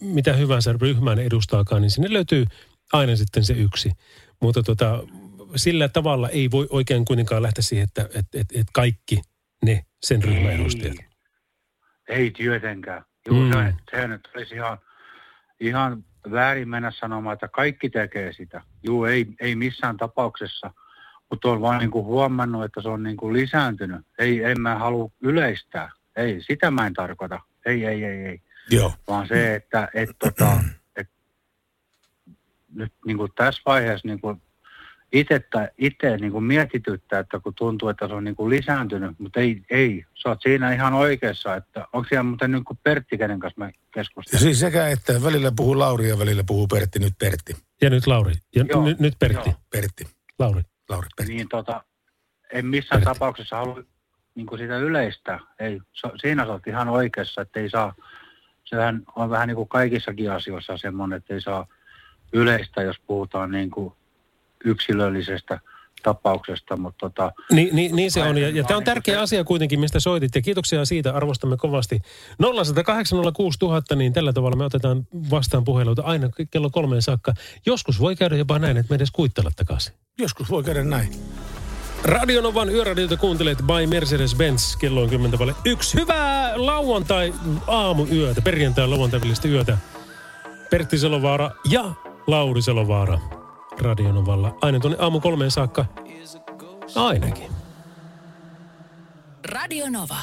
mitä 0.00 0.32
hyvänsä 0.32 0.74
ryhmän 0.80 1.18
edustaakaan, 1.18 1.82
niin 1.82 1.90
sinne 1.90 2.12
löytyy 2.12 2.46
aina 2.92 3.16
sitten 3.16 3.44
se 3.44 3.52
yksi. 3.52 3.90
Mutta 4.42 4.62
tota, 4.62 5.02
sillä 5.56 5.88
tavalla 5.88 6.28
ei 6.28 6.50
voi 6.50 6.66
oikein 6.70 7.04
kuitenkaan 7.04 7.42
lähteä 7.42 7.62
siihen, 7.62 7.84
että, 7.84 8.02
että, 8.02 8.18
että, 8.20 8.60
että 8.60 8.70
kaikki 8.72 9.22
ne 9.64 9.84
sen 10.02 10.22
ryhmän 10.22 10.52
edustajat. 10.52 10.96
Ei 12.08 12.30
tietenkään. 12.30 13.04
Juu, 13.26 13.44
mm. 13.44 13.52
se, 13.52 13.74
se 13.90 14.08
nyt 14.08 14.28
olisi 14.34 14.54
ihan, 14.54 14.78
ihan 15.60 16.04
väärin 16.30 16.68
mennä 16.68 16.90
sanomaan, 16.90 17.34
että 17.34 17.48
kaikki 17.48 17.90
tekee 17.90 18.32
sitä. 18.32 18.62
Juu, 18.82 19.04
ei, 19.04 19.26
ei 19.40 19.54
missään 19.54 19.96
tapauksessa. 19.96 20.70
Mutta 21.30 21.48
on 21.48 21.60
vaan 21.60 21.78
niin 21.78 21.90
kuin 21.90 22.04
huomannut, 22.04 22.64
että 22.64 22.82
se 22.82 22.88
on 22.88 23.02
niin 23.02 23.16
kuin 23.16 23.32
lisääntynyt. 23.32 24.06
Ei, 24.18 24.44
en 24.44 24.60
mä 24.60 24.74
halua 24.74 25.10
yleistää. 25.20 25.90
Ei, 26.16 26.42
sitä 26.42 26.70
mä 26.70 26.86
en 26.86 26.94
tarkoita. 26.94 27.40
Ei, 27.66 27.86
ei, 27.86 28.04
ei, 28.04 28.26
ei. 28.26 28.42
Joo. 28.70 28.92
Vaan 29.08 29.28
se, 29.28 29.54
että 29.54 29.88
et, 29.94 30.08
tota, 30.18 30.52
et, 30.96 31.08
nyt 32.74 32.92
niin 33.06 33.16
kuin 33.16 33.32
tässä 33.34 33.62
vaiheessa 33.66 34.08
niin 34.08 34.20
kuin 34.20 34.42
itse, 35.12 35.40
itse 35.78 36.16
niin 36.16 36.32
kuin 36.32 36.44
mietityttää, 36.44 37.18
että 37.18 37.40
kun 37.40 37.54
tuntuu, 37.54 37.88
että 37.88 38.08
se 38.08 38.14
on 38.14 38.24
niin 38.24 38.36
kuin 38.36 38.50
lisääntynyt, 38.50 39.18
mutta 39.18 39.40
ei, 39.40 39.62
ei. 39.70 40.04
Sä 40.14 40.28
oot 40.28 40.42
siinä 40.42 40.72
ihan 40.72 40.94
oikeassa, 40.94 41.56
että 41.56 41.86
onko 41.92 42.08
siellä 42.08 42.22
muuten 42.22 42.52
niin 42.52 42.64
kuin 42.64 42.78
Pertti, 42.82 43.18
kenen 43.18 43.40
kanssa 43.40 43.60
me 43.60 43.72
keskustellaan? 43.90 44.42
Siis 44.42 44.60
sekä, 44.60 44.88
että 44.88 45.22
välillä 45.22 45.52
puhuu 45.56 45.78
Lauri 45.78 46.08
ja 46.08 46.18
välillä 46.18 46.44
puhuu 46.46 46.66
Pertti, 46.66 46.98
nyt 46.98 47.14
Pertti. 47.18 47.56
Ja 47.82 47.90
nyt 47.90 48.06
Lauri. 48.06 48.34
Ja 48.54 48.64
Joo. 48.68 48.88
n- 48.88 48.96
nyt 48.98 49.14
Pertti. 49.18 49.48
Joo. 49.48 49.60
Pertti. 49.70 50.04
Lauri. 50.38 50.62
Lauri, 50.88 51.08
Pertti. 51.16 51.34
Niin 51.34 51.48
tota, 51.48 51.84
en 52.52 52.66
missään 52.66 53.02
Pertti. 53.02 53.14
tapauksessa 53.14 53.56
halua 53.56 53.82
niin 54.34 54.46
kuin 54.46 54.58
sitä 54.58 54.78
yleistä. 54.78 55.40
Ei, 55.58 55.80
so, 55.92 56.12
siinä 56.16 56.44
sä 56.44 56.52
oot 56.52 56.66
ihan 56.66 56.88
oikeassa, 56.88 57.42
että 57.42 57.60
ei 57.60 57.70
saa, 57.70 57.94
sehän 58.64 59.02
on 59.16 59.30
vähän 59.30 59.48
niin 59.48 59.56
kuin 59.56 59.68
kaikissakin 59.68 60.32
asioissa 60.32 60.76
semmoinen, 60.76 61.16
että 61.16 61.34
ei 61.34 61.40
saa 61.40 61.66
yleistä, 62.32 62.82
jos 62.82 62.96
puhutaan 63.06 63.50
niin 63.50 63.70
kuin 63.70 63.94
yksilöllisestä 64.64 65.60
tapauksesta. 66.02 66.76
Mutta 66.76 67.10
tota, 67.10 67.32
niin, 67.52 67.76
niin, 67.76 67.96
niin 67.96 68.10
se 68.10 68.22
on, 68.22 68.38
ja, 68.38 68.48
ja 68.48 68.64
tämä 68.64 68.78
on 68.78 68.84
tärkeä 68.84 69.14
se... 69.14 69.20
asia 69.20 69.44
kuitenkin, 69.44 69.80
mistä 69.80 70.00
soitit, 70.00 70.34
ja 70.34 70.42
kiitoksia 70.42 70.84
siitä, 70.84 71.14
arvostamme 71.14 71.56
kovasti. 71.56 72.00
0806000, 72.42 73.96
niin 73.96 74.12
tällä 74.12 74.32
tavalla 74.32 74.56
me 74.56 74.64
otetaan 74.64 75.06
vastaan 75.30 75.64
puheluita 75.64 76.02
aina 76.02 76.28
kello 76.50 76.70
kolmeen 76.70 77.02
saakka. 77.02 77.32
Joskus 77.66 78.00
voi 78.00 78.16
käydä 78.16 78.36
jopa 78.36 78.58
näin, 78.58 78.76
että 78.76 78.90
me 78.90 78.96
edes 78.96 79.10
kuittella 79.10 79.50
takaisin. 79.56 79.94
Joskus 80.18 80.50
voi 80.50 80.64
käydä 80.64 80.84
näin. 80.84 81.12
Radionovan 82.04 82.68
yöradiota 82.68 83.16
kuuntelet 83.16 83.58
by 83.58 83.86
Mercedes-Benz. 83.86 84.78
Kello 84.78 85.02
on 85.02 85.10
10 85.10 85.38
paljon. 85.38 85.56
Yksi 85.64 85.98
hyvää 85.98 86.52
lauantai 86.56 87.34
aamuyötä, 87.66 88.42
perjantai 88.42 88.88
lauantai 88.88 89.20
yötä. 89.44 89.78
Pertti 90.70 90.98
Selovaara 90.98 91.50
ja 91.70 91.92
Lauri 92.26 92.62
Selovaara. 92.62 93.39
Radionovalla. 93.80 94.58
Aina 94.60 94.80
tuonne 94.80 94.98
aamu 95.00 95.20
kolmeen 95.20 95.50
saakka. 95.50 95.84
Ainakin. 96.94 97.50
Radionova. 99.44 100.16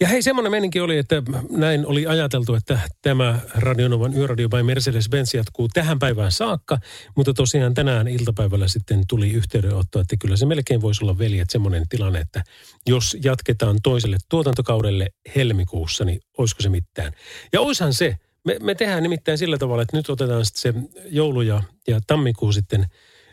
Ja 0.00 0.08
hei, 0.08 0.22
semmoinen 0.22 0.50
meininki 0.50 0.80
oli, 0.80 0.98
että 0.98 1.22
näin 1.50 1.86
oli 1.86 2.06
ajateltu, 2.06 2.54
että 2.54 2.78
tämä 3.02 3.38
Radionovan 3.54 4.14
yöradio 4.14 4.48
by 4.48 4.62
Mercedes-Benz 4.62 5.36
jatkuu 5.36 5.68
tähän 5.68 5.98
päivään 5.98 6.32
saakka, 6.32 6.78
mutta 7.16 7.34
tosiaan 7.34 7.74
tänään 7.74 8.08
iltapäivällä 8.08 8.68
sitten 8.68 9.06
tuli 9.08 9.30
yhteydenotto, 9.30 10.00
että 10.00 10.16
kyllä 10.20 10.36
se 10.36 10.46
melkein 10.46 10.80
voisi 10.80 11.04
olla 11.04 11.18
veli, 11.18 11.38
että 11.38 11.52
semmoinen 11.52 11.88
tilanne, 11.88 12.20
että 12.20 12.44
jos 12.86 13.16
jatketaan 13.24 13.76
toiselle 13.82 14.16
tuotantokaudelle 14.28 15.06
helmikuussa, 15.36 16.04
niin 16.04 16.20
olisiko 16.38 16.62
se 16.62 16.68
mitään. 16.68 17.12
Ja 17.52 17.60
oishan 17.60 17.94
se, 17.94 18.16
me, 18.44 18.56
me 18.60 18.74
tehdään 18.74 19.02
nimittäin 19.02 19.38
sillä 19.38 19.58
tavalla, 19.58 19.82
että 19.82 19.96
nyt 19.96 20.10
otetaan 20.10 20.44
sitten 20.44 20.60
se 20.72 20.88
joulu 21.10 21.40
ja, 21.40 21.62
ja 21.88 22.00
tammikuu 22.06 22.52
sitten 22.52 22.86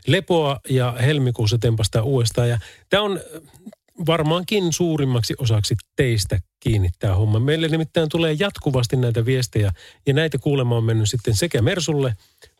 lepoa 0.07 0.59
ja 0.69 0.91
helmikuussa 1.01 1.57
tempastaa 1.57 2.01
uudestaan. 2.01 2.49
Ja 2.49 2.59
tämä 2.89 3.03
on 3.03 3.19
varmaankin 4.05 4.73
suurimmaksi 4.73 5.33
osaksi 5.37 5.75
teistä 5.95 6.39
kiinnittää 6.59 7.15
homma. 7.15 7.39
Meille 7.39 7.67
nimittäin 7.67 8.09
tulee 8.09 8.35
jatkuvasti 8.39 8.95
näitä 8.95 9.25
viestejä 9.25 9.71
ja 10.07 10.13
näitä 10.13 10.37
kuulema 10.37 10.77
on 10.77 10.83
mennyt 10.83 11.09
sitten 11.09 11.35
sekä 11.35 11.61
Mersulle, 11.61 12.15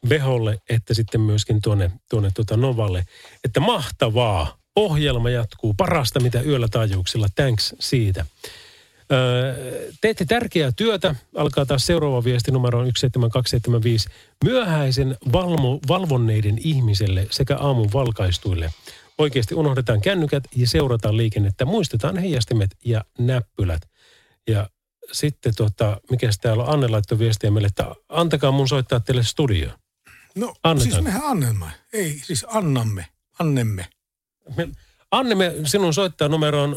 Beholle 0.08 0.58
että 0.70 0.94
sitten 0.94 1.22
myöskin 1.22 1.62
tuonne, 1.62 1.92
tuonne 2.10 2.30
tuota 2.36 2.58
Novalle. 2.58 3.06
Että 3.44 3.60
mahtavaa, 3.60 4.58
ohjelma 4.76 5.30
jatkuu, 5.30 5.74
parasta 5.74 6.20
mitä 6.20 6.42
yöllä 6.42 6.68
taajuuksilla, 6.72 7.28
thanks 7.36 7.76
siitä. 7.80 8.26
Öö, 9.12 9.92
teette 10.02 10.26
tärkeää 10.26 10.72
työtä. 10.72 11.16
Alkaa 11.36 11.66
taas 11.66 11.86
seuraava 11.86 12.24
viesti 12.24 12.52
numero 12.52 12.80
17275. 12.80 14.10
Myöhäisen 14.44 15.18
valmo, 15.34 15.80
valvonneiden 15.88 16.58
ihmiselle 16.64 17.28
sekä 17.32 17.58
aamun 17.58 17.90
valkaistuille. 17.94 18.74
Oikeasti 19.18 19.56
unohdetaan 19.56 20.02
kännykät 20.02 20.44
ja 20.56 20.68
seurataan 20.68 21.18
liikennettä. 21.18 21.66
Muistetaan 21.66 22.18
heijastimet 22.18 22.70
ja 22.86 23.06
näppylät. 23.20 23.82
Ja 24.48 24.70
sitten 25.12 25.56
tota, 25.56 26.02
mikä 26.12 26.30
täällä 26.42 26.64
on, 26.64 26.74
Anne 26.74 26.88
laittoi 26.88 27.20
viestiä 27.20 27.52
meille, 27.52 27.68
että 27.68 27.96
antakaa 28.10 28.52
mun 28.52 28.68
soittaa 28.68 29.00
teille 29.00 29.24
studio. 29.24 29.70
No 30.36 30.54
Annetaan. 30.64 30.92
siis 30.92 31.04
mehän 31.04 31.26
annamme. 31.26 31.66
Ei, 31.94 32.20
siis 32.24 32.46
annamme. 32.50 33.06
Annemme. 33.40 33.86
Me, 34.56 34.70
Anne, 35.12 35.36
me 35.36 35.54
sinun 35.66 35.94
soittaa 35.94 36.28
numeroon 36.28 36.76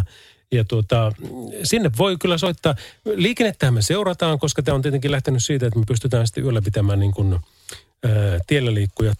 0806000 0.00 0.04
ja 0.52 0.64
tuota, 0.64 1.12
sinne 1.62 1.90
voi 1.98 2.16
kyllä 2.20 2.38
soittaa. 2.38 2.74
Liikennettähän 3.04 3.74
me 3.74 3.82
seurataan, 3.82 4.38
koska 4.38 4.62
tämä 4.62 4.74
on 4.74 4.82
tietenkin 4.82 5.12
lähtenyt 5.12 5.44
siitä, 5.44 5.66
että 5.66 5.78
me 5.78 5.84
pystytään 5.88 6.26
sitten 6.26 6.44
ylläpitämään 6.44 7.00
niin 7.00 7.12
kuin, 7.12 7.32
ää, 7.32 7.40
tiellä 8.46 8.74
liikkujat 8.74 9.18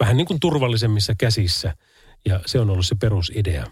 vähän 0.00 0.16
niin 0.16 0.26
kuin 0.26 0.40
turvallisemmissa 0.40 1.14
käsissä. 1.18 1.74
Ja 2.24 2.40
se 2.46 2.60
on 2.60 2.70
ollut 2.70 2.86
se 2.86 2.94
perusidea. 2.94 3.66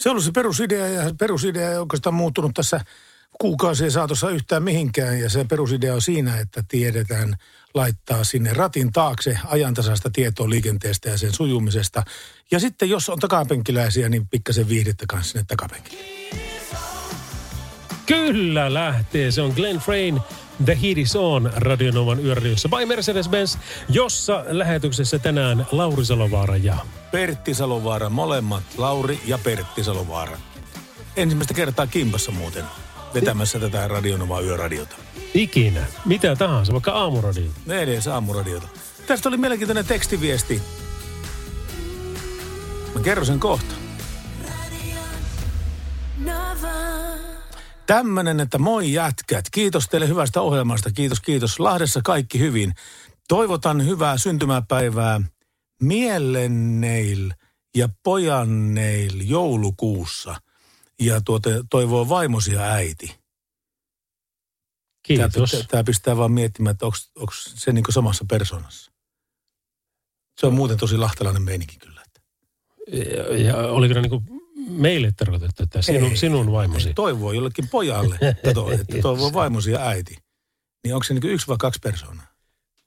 Se 0.00 0.08
on 0.08 0.10
ollut 0.10 0.24
se 0.24 0.32
perusidea 0.32 0.86
ja 0.86 1.14
perusidea 1.18 1.70
ei 1.70 1.78
oikeastaan 1.78 2.14
muuttunut 2.14 2.54
tässä 2.54 2.80
kuukausien 3.40 3.90
saatossa 3.90 4.30
yhtään 4.30 4.62
mihinkään. 4.62 5.20
Ja 5.20 5.30
se 5.30 5.44
perusidea 5.44 5.94
on 5.94 6.02
siinä, 6.02 6.38
että 6.38 6.64
tiedetään 6.68 7.36
laittaa 7.74 8.24
sinne 8.24 8.52
ratin 8.52 8.92
taakse 8.92 9.38
ajantasaista 9.44 10.10
tietoa 10.10 10.50
liikenteestä 10.50 11.08
ja 11.08 11.18
sen 11.18 11.32
sujumisesta. 11.32 12.02
Ja 12.50 12.60
sitten 12.60 12.90
jos 12.90 13.08
on 13.08 13.18
takapenkiläisiä, 13.18 14.08
niin 14.08 14.28
pikkasen 14.28 14.68
viihdettä 14.68 15.04
kanssa 15.08 15.32
sinne 15.32 15.44
takapenkille. 15.48 16.04
Kyllä 18.06 18.74
lähtee. 18.74 19.30
Se 19.30 19.42
on 19.42 19.52
Glenn 19.56 19.78
Frain 19.78 20.20
The 20.64 20.78
Heat 20.82 20.98
is 20.98 21.16
on 21.16 21.52
Radionovan 21.56 22.24
yöradiossa 22.24 22.68
by 22.68 22.84
Mercedes-Benz, 22.86 23.58
jossa 23.88 24.44
lähetyksessä 24.48 25.18
tänään 25.18 25.66
Lauri 25.72 26.04
Salovaara 26.04 26.56
ja 26.56 26.76
Pertti 27.10 27.54
Salovaara, 27.54 28.10
molemmat, 28.10 28.62
Lauri 28.76 29.20
ja 29.26 29.38
Pertti 29.38 29.84
Salovaara. 29.84 30.38
Ensimmäistä 31.16 31.54
kertaa 31.54 31.86
kimpassa 31.86 32.32
muuten 32.32 32.64
vetämässä 33.14 33.60
tätä 33.60 33.88
Radionovaa 33.88 34.40
yöradiota. 34.40 34.96
ikinä, 35.34 35.86
mitä 36.04 36.36
tahansa, 36.36 36.72
vaikka 36.72 36.92
aamuradio. 36.92 37.50
Me 37.66 37.82
edes 37.82 38.06
aamuradiota. 38.06 38.68
Tästä 39.06 39.28
oli 39.28 39.36
mielenkiintoinen 39.36 39.86
tekstiviesti. 39.86 40.62
Mä 42.94 43.00
kerron 43.00 43.26
sen 43.26 43.40
kohta. 43.40 43.74
Tämmönen, 47.86 48.40
että 48.40 48.58
moi 48.58 48.92
jätkät. 48.92 49.44
Kiitos 49.52 49.88
teille 49.88 50.08
hyvästä 50.08 50.40
ohjelmasta. 50.40 50.90
Kiitos, 50.90 51.20
kiitos. 51.20 51.60
Lahdessa 51.60 52.00
kaikki 52.04 52.38
hyvin. 52.38 52.74
Toivotan 53.28 53.86
hyvää 53.86 54.18
syntymäpäivää 54.18 55.20
Mielenneil 55.82 57.30
ja 57.76 57.88
Pojanneil 58.02 59.12
joulukuussa. 59.22 60.36
Ja 61.00 61.20
tuota, 61.20 61.50
toivoo 61.70 62.08
vaimosi 62.08 62.52
ja 62.52 62.62
äiti. 62.62 63.18
Kiitos. 65.02 65.66
Tämä 65.68 65.84
pistää 65.84 66.16
vaan 66.16 66.32
miettimään, 66.32 66.72
että 66.72 66.86
onko 66.86 67.32
se 67.34 67.72
niin 67.72 67.84
samassa 67.90 68.24
persoonassa. 68.28 68.92
Se 70.40 70.46
on 70.46 70.54
muuten 70.54 70.76
tosi 70.76 70.96
lahtelainen 70.96 71.42
meininki 71.42 71.76
kyllä. 71.78 72.04
Ja, 72.92 73.36
ja 73.36 73.56
oliko 73.56 73.94
ne 73.94 74.00
niin 74.00 74.10
kuin 74.10 74.24
meille 74.68 75.12
tarkoitettu, 75.16 75.62
että 75.62 75.82
sinun, 75.82 76.10
Ei. 76.10 76.16
sinun 76.16 76.52
vaimosi? 76.52 76.94
Toivoo 76.94 77.32
jollekin 77.32 77.68
pojalle, 77.68 78.18
kato, 78.44 78.70
että 78.72 78.98
toivoo 79.02 79.32
vaimosi 79.32 79.70
ja 79.70 79.86
äiti. 79.86 80.16
Niin 80.84 80.94
onko 80.94 81.04
se 81.04 81.14
niin 81.14 81.30
yksi 81.30 81.46
vai 81.46 81.56
kaksi 81.58 81.80
persoonaa? 81.82 82.26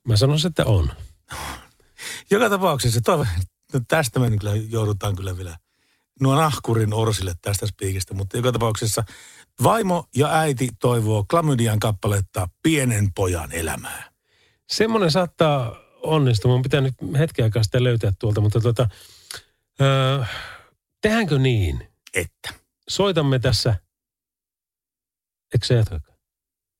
Mä 0.08 0.18
sanoisin, 0.18 0.48
että 0.48 0.66
on. 0.66 0.92
Joka 2.32 2.50
tapauksessa 2.50 3.02
toivon, 3.02 3.28
no 3.74 3.80
tästä 3.88 4.20
me 4.20 4.38
kyllä 4.38 4.56
joudutaan 4.56 5.16
kyllä 5.16 5.38
vielä 5.38 5.58
nuo 6.22 6.36
nahkurin 6.36 6.94
orsille 6.94 7.34
tästä 7.42 7.68
spiikistä, 7.68 8.14
mutta 8.14 8.38
joka 8.38 8.52
tapauksessa 8.52 9.04
vaimo 9.64 10.06
ja 10.16 10.40
äiti 10.40 10.70
toivoo 10.80 11.26
Klamydian 11.30 11.80
kappaletta 11.80 12.48
Pienen 12.64 13.14
pojan 13.14 13.52
elämää. 13.52 14.12
Semmoinen 14.70 15.12
saattaa 15.12 15.76
onnistua. 16.04 16.52
Mun 16.52 16.62
pitää 16.62 16.82
nyt 16.82 16.96
hetken 17.18 17.44
aikaa 17.46 17.64
sitä 17.64 17.84
löytää 17.84 18.12
tuolta, 18.20 18.42
mutta 18.42 18.60
tota, 18.62 18.90
öö, 19.82 20.24
tehdäänkö 21.02 21.40
niin? 21.40 21.88
Että? 22.14 22.54
Soitamme 22.90 23.40
tässä, 23.40 23.76
eikö 25.54 25.66
se 25.66 25.74
jatka? 25.74 26.00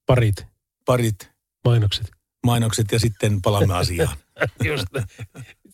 Parit 0.06 0.46
Parit 0.86 1.32
mainokset. 1.66 2.12
mainokset 2.46 2.92
ja 2.92 3.00
sitten 3.00 3.42
palaamme 3.42 3.74
asiaan. 3.74 4.18
Just 4.64 4.88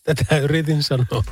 tätä 0.03 0.37
yritin 0.37 0.83
sanoa. 0.83 1.23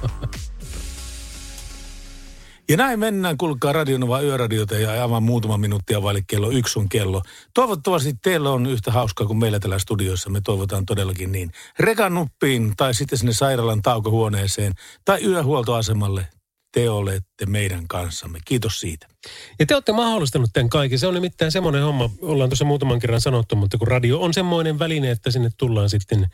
Ja 2.72 2.78
näin 2.78 3.00
mennään, 3.00 3.38
kuulkaa 3.38 3.74
Radionova 3.74 4.22
yöradiota 4.22 4.76
ja 4.76 5.04
aivan 5.04 5.24
muutama 5.24 5.58
minuuttia 5.58 6.04
vaille 6.04 6.22
kello 6.28 6.52
yksi 6.52 6.80
on 6.80 6.90
kello. 6.90 7.22
Toivottavasti 7.54 8.14
teillä 8.14 8.50
on 8.50 8.66
yhtä 8.66 8.92
hauskaa 8.92 9.28
kuin 9.28 9.40
meillä 9.40 9.60
täällä 9.60 9.80
studiossa. 9.80 10.30
Me 10.30 10.42
toivotaan 10.42 10.86
todellakin 10.86 11.32
niin. 11.32 11.52
Rekan 11.80 12.14
nuppiin 12.14 12.74
tai 12.78 12.94
sitten 12.94 13.18
sinne 13.18 13.34
sairaalan 13.34 13.82
taukohuoneeseen 13.82 14.74
tai 15.06 15.24
yöhuoltoasemalle. 15.24 16.28
Te 16.72 16.90
olette 16.90 17.46
meidän 17.46 17.88
kanssamme. 17.88 18.40
Kiitos 18.46 18.80
siitä. 18.80 19.08
Ja 19.60 19.66
te 19.66 19.74
olette 19.74 19.92
mahdollistanut 19.92 20.50
tämän 20.54 20.70
kaiken. 20.70 21.00
Se 21.00 21.08
on 21.08 21.14
nimittäin 21.14 21.52
semmoinen 21.52 21.84
homma, 21.84 22.10
ollaan 22.22 22.50
tuossa 22.50 22.66
muutaman 22.66 23.00
kerran 23.00 23.22
sanottu, 23.22 23.56
mutta 23.56 23.78
kun 23.78 23.88
radio 23.88 24.20
on 24.20 24.34
semmoinen 24.34 24.80
väline, 24.80 25.12
että 25.12 25.32
sinne 25.32 25.50
tullaan 25.58 25.90
sitten 25.90 26.28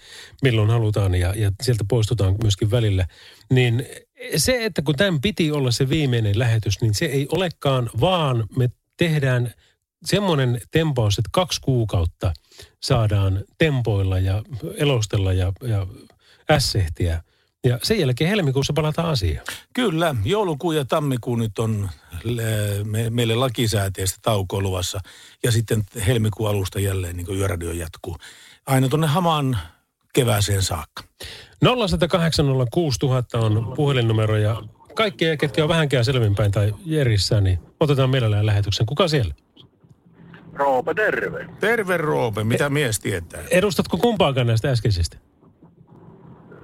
milloin 0.44 0.70
halutaan 0.70 1.16
ja, 1.16 1.34
ja 1.36 1.52
sieltä 1.62 1.84
poistutaan 1.90 2.36
myöskin 2.42 2.72
välillä, 2.72 3.08
niin 3.50 3.86
se, 4.36 4.66
että 4.66 4.82
kun 4.82 4.96
tämän 4.96 5.22
piti 5.22 5.52
olla 5.52 5.72
se 5.72 5.90
viimeinen 5.90 6.40
lähetys, 6.40 6.82
niin 6.82 6.94
se 6.94 7.06
ei 7.06 7.28
olekaan, 7.32 7.90
vaan 8.00 8.48
me 8.56 8.70
tehdään 8.98 9.54
semmoinen 10.06 10.62
tempaus, 10.72 11.18
että 11.18 11.30
kaksi 11.32 11.62
kuukautta 11.62 12.34
saadaan 12.84 13.44
tempoilla 13.58 14.20
ja 14.20 14.44
elostella 14.76 15.34
ja, 15.34 15.54
ja 15.62 15.88
ässehtiä. 16.52 17.24
Ja 17.66 17.80
sen 17.84 18.00
jälkeen 18.00 18.30
helmikuussa 18.30 18.74
palataan 18.74 19.10
asiaan. 19.10 19.46
Kyllä, 19.74 20.16
joulukuu 20.26 20.72
ja 20.72 20.86
tammikuu 20.86 21.36
nyt 21.36 21.60
on 21.60 21.90
me, 22.84 23.10
meille 23.10 23.36
lakisääteistä 23.36 24.20
taukoa 24.22 24.62
luvassa. 24.62 25.00
Ja 25.44 25.52
sitten 25.52 25.84
helmikuun 26.08 26.50
alusta 26.50 26.80
jälleen 26.80 27.18
niin 27.18 27.26
kuin 27.26 27.40
yöradio 27.40 27.72
jatkuu. 27.72 28.18
Aina 28.68 28.90
tuonne 28.90 29.08
hamaan 29.08 29.58
kevääseen 30.14 30.62
saakka. 30.62 31.04
0806000 31.66 31.70
on 33.34 33.74
puhelinnumero 33.76 34.38
ja 34.38 34.62
kaikkia, 34.96 35.38
ketkä 35.38 35.64
on 35.64 35.70
vähänkään 35.70 36.06
selvinpäin 36.06 36.52
tai 36.52 36.74
järjissään, 36.86 37.44
niin 37.44 37.60
otetaan 37.80 38.10
mielellään 38.10 38.46
lähetyksen. 38.46 38.86
Kuka 38.86 39.08
siellä? 39.08 39.34
Roope, 40.54 40.94
terve. 40.94 41.46
Terve 41.60 41.98
Roope, 41.98 42.44
mitä 42.44 42.70
mies 42.70 43.00
tietää? 43.00 43.44
Edustatko 43.52 43.98
kumpaakaan 43.98 44.48
näistä 44.48 44.72
äskeisistä? 44.72 45.18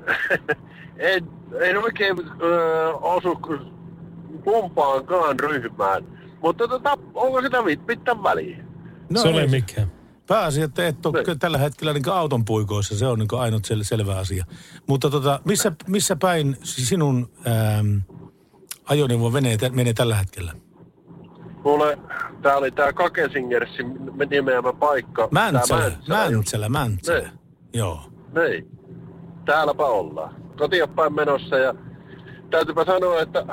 En, 0.97 1.27
en 1.61 1.77
oikein 1.77 2.15
ö, 2.41 2.87
osu 2.93 3.39
kumpaankaan 4.43 5.39
ryhmään. 5.39 6.03
Mutta 6.41 6.67
tota, 6.67 6.97
onko 7.13 7.41
sitä 7.41 7.61
mit, 7.61 7.87
mitään 7.87 8.23
väliä? 8.23 8.57
No 9.09 9.21
se 9.21 9.27
ole 9.27 9.41
ei- 9.41 9.47
mikään. 9.47 9.91
Pääasia, 10.27 10.65
että 10.65 10.87
et 10.87 11.05
ole 11.05 11.23
Niin. 11.27 11.39
tällä 11.39 11.57
hetkellä 11.57 11.93
niin 11.93 12.09
auton 12.09 12.45
puikoissa, 12.45 12.97
se 12.97 13.07
on 13.07 13.19
niin 13.19 13.27
ainut 13.39 13.67
sel- 13.67 13.83
selvä 13.83 14.17
asia. 14.17 14.45
Mutta 14.87 15.09
tota, 15.09 15.39
missä, 15.45 15.71
missä 15.87 16.15
päin 16.15 16.57
sinun 16.63 17.29
ähm, 17.47 17.97
ajoneuvo 18.85 19.29
menee, 19.29 19.57
menee 19.71 19.93
tällä 19.93 20.15
hetkellä? 20.15 20.53
Kuule, 21.63 21.97
tää 22.41 22.55
oli 22.57 22.71
tää 22.71 22.93
Kakesingersin 22.93 23.87
nimeämä 24.29 24.73
paikka. 24.73 25.27
Mäntsälä. 25.31 25.91
Mäntsälä, 26.07 26.69
Mäntsälä. 26.69 27.19
Niin. 27.19 27.31
Joo. 27.73 27.99
Niin. 28.35 28.67
Täälläpä 29.45 29.85
ollaan. 29.85 30.35
Kotiin 30.57 30.89
päin 30.89 31.13
menossa 31.13 31.57
ja 31.57 31.75
täytyypä 32.49 32.85
sanoa, 32.85 33.21
että 33.21 33.45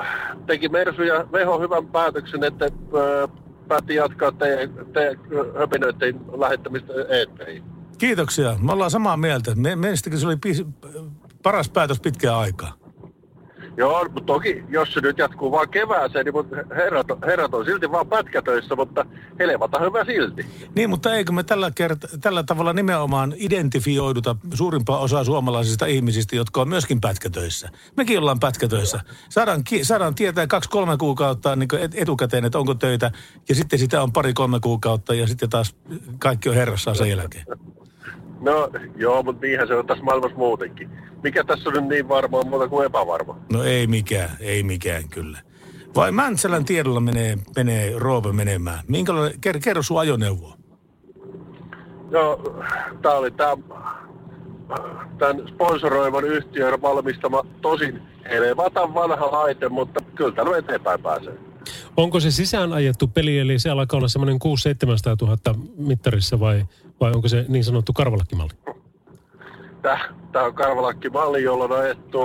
teki 0.45 0.69
Mersu 0.69 1.03
ja 1.03 1.27
Veho 1.31 1.59
hyvän 1.59 1.87
päätöksen, 1.87 2.43
että 2.43 2.69
päätti 3.67 3.95
jatkaa 3.95 4.31
teidän, 4.31 4.69
teidän 4.93 5.19
höpinöiden 5.57 6.19
lähettämistä 6.37 6.93
eetteriin. 7.09 7.63
Kiitoksia. 7.97 8.55
Me 8.61 8.71
ollaan 8.71 8.91
samaa 8.91 9.17
mieltä. 9.17 9.55
Mielestäni 9.55 10.17
se 10.17 10.27
oli 10.27 10.37
paras 11.43 11.69
päätös 11.69 11.99
pitkään 11.99 12.35
aikaa. 12.35 12.80
Joo, 13.77 14.03
mutta 14.03 14.33
toki, 14.33 14.63
jos 14.69 14.93
se 14.93 15.01
nyt 15.01 15.17
jatkuu 15.17 15.51
vaan 15.51 15.69
kevääseen, 15.69 16.25
niin 16.25 16.67
herrat, 16.75 17.07
herrat 17.25 17.53
on 17.53 17.65
silti 17.65 17.91
vaan 17.91 18.07
pätkätöissä, 18.07 18.75
mutta 18.75 19.05
helvata 19.39 19.79
hyvä 19.79 20.05
silti. 20.05 20.45
Niin, 20.75 20.89
mutta 20.89 21.15
eikö 21.15 21.31
me 21.31 21.43
tällä, 21.43 21.71
kerta, 21.75 22.07
tällä 22.21 22.43
tavalla 22.43 22.73
nimenomaan 22.73 23.33
identifioiduta 23.37 24.35
suurimpaa 24.53 24.99
osaa 24.99 25.23
suomalaisista 25.23 25.85
ihmisistä, 25.85 26.35
jotka 26.35 26.61
on 26.61 26.69
myöskin 26.69 27.01
pätkätöissä. 27.01 27.69
Mekin 27.97 28.19
ollaan 28.19 28.39
pätkätöissä. 28.39 28.99
Saadaan, 29.29 29.63
ki- 29.63 29.83
saadaan 29.83 30.15
tietää 30.15 30.47
kaksi-kolme 30.47 30.97
kuukautta 30.97 31.55
niin 31.55 31.69
et, 31.79 31.91
etukäteen, 31.95 32.45
että 32.45 32.59
onko 32.59 32.73
töitä, 32.73 33.11
ja 33.49 33.55
sitten 33.55 33.79
sitä 33.79 34.03
on 34.03 34.13
pari-kolme 34.13 34.59
kuukautta, 34.59 35.13
ja 35.13 35.27
sitten 35.27 35.49
taas 35.49 35.75
kaikki 36.19 36.49
on 36.49 36.55
herrassaan 36.55 36.97
sen 36.97 37.09
jälkeen. 37.09 37.45
No 38.41 38.69
joo, 38.95 39.23
mutta 39.23 39.45
niinhän 39.45 39.67
se 39.67 39.75
on 39.75 39.87
tässä 39.87 40.03
maailmassa 40.03 40.37
muutenkin. 40.37 40.89
Mikä 41.23 41.43
tässä 41.43 41.69
on 41.69 41.75
nyt 41.75 41.87
niin 41.87 42.09
varmaa 42.09 42.43
muuta 42.43 42.67
kuin 42.67 42.85
epävarma? 42.85 43.37
No 43.51 43.63
ei 43.63 43.87
mikään, 43.87 44.29
ei 44.39 44.63
mikään 44.63 45.09
kyllä. 45.09 45.39
Vai 45.95 46.11
Mäntsälän 46.11 46.65
tiedolla 46.65 46.99
menee, 46.99 47.37
menee 47.55 47.93
Roope 47.97 48.31
menemään? 48.31 48.79
Minkälainen, 48.87 49.41
ker, 49.41 49.59
kerro 49.59 49.83
sun 49.83 49.99
ajoneuvoa. 49.99 50.57
Joo, 52.11 52.63
tää 53.01 53.11
oli 53.11 53.31
tää, 53.31 53.57
tämän 55.17 55.47
sponsoroivan 55.47 56.23
yhtiön 56.23 56.81
valmistama 56.81 57.45
tosin 57.61 58.01
helevatan 58.29 58.93
vanha 58.93 59.31
laite, 59.31 59.69
mutta 59.69 59.99
kyllä 60.15 60.31
täällä 60.31 60.57
eteenpäin 60.57 61.01
pääsee. 61.01 61.33
Onko 61.97 62.19
se 62.19 62.31
sisään 62.31 62.73
ajettu 62.73 63.07
peli, 63.07 63.39
eli 63.39 63.59
se 63.59 63.69
alkaa 63.69 63.97
olla 63.97 64.07
semmoinen 64.07 64.39
600 64.39 65.15
000 65.21 65.37
mittarissa 65.77 66.39
vai, 66.39 66.65
vai 67.01 67.11
onko 67.15 67.27
se 67.27 67.45
niin 67.47 67.63
sanottu 67.63 67.93
karvalakkimalli? 67.93 68.53
Tää, 69.81 69.99
tää 70.31 70.43
on 70.43 70.53
karvalakki 70.53 71.09
malli, 71.09 71.43
jolla 71.43 71.63
on 71.63 71.71
ajettu 71.71 72.19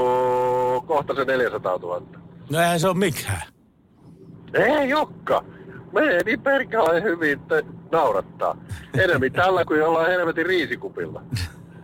kohta 0.87 1.15
se 1.15 1.25
400 1.25 1.77
000. 1.79 2.03
No 2.51 2.61
eihän 2.61 2.81
se 2.81 2.89
ole 2.89 2.97
mikään. 2.97 3.43
Ei 4.55 4.89
Jokka, 4.89 5.45
menee 5.93 6.21
niin 6.25 6.41
perkeleen 6.41 7.03
hyvin, 7.03 7.33
että 7.33 7.63
naurattaa. 7.93 8.59
Enemmän 8.99 9.33
tällä 9.33 9.65
kuin 9.65 9.81
jollain 9.81 10.11
helvetin 10.11 10.47
riisikupilla. 10.47 11.23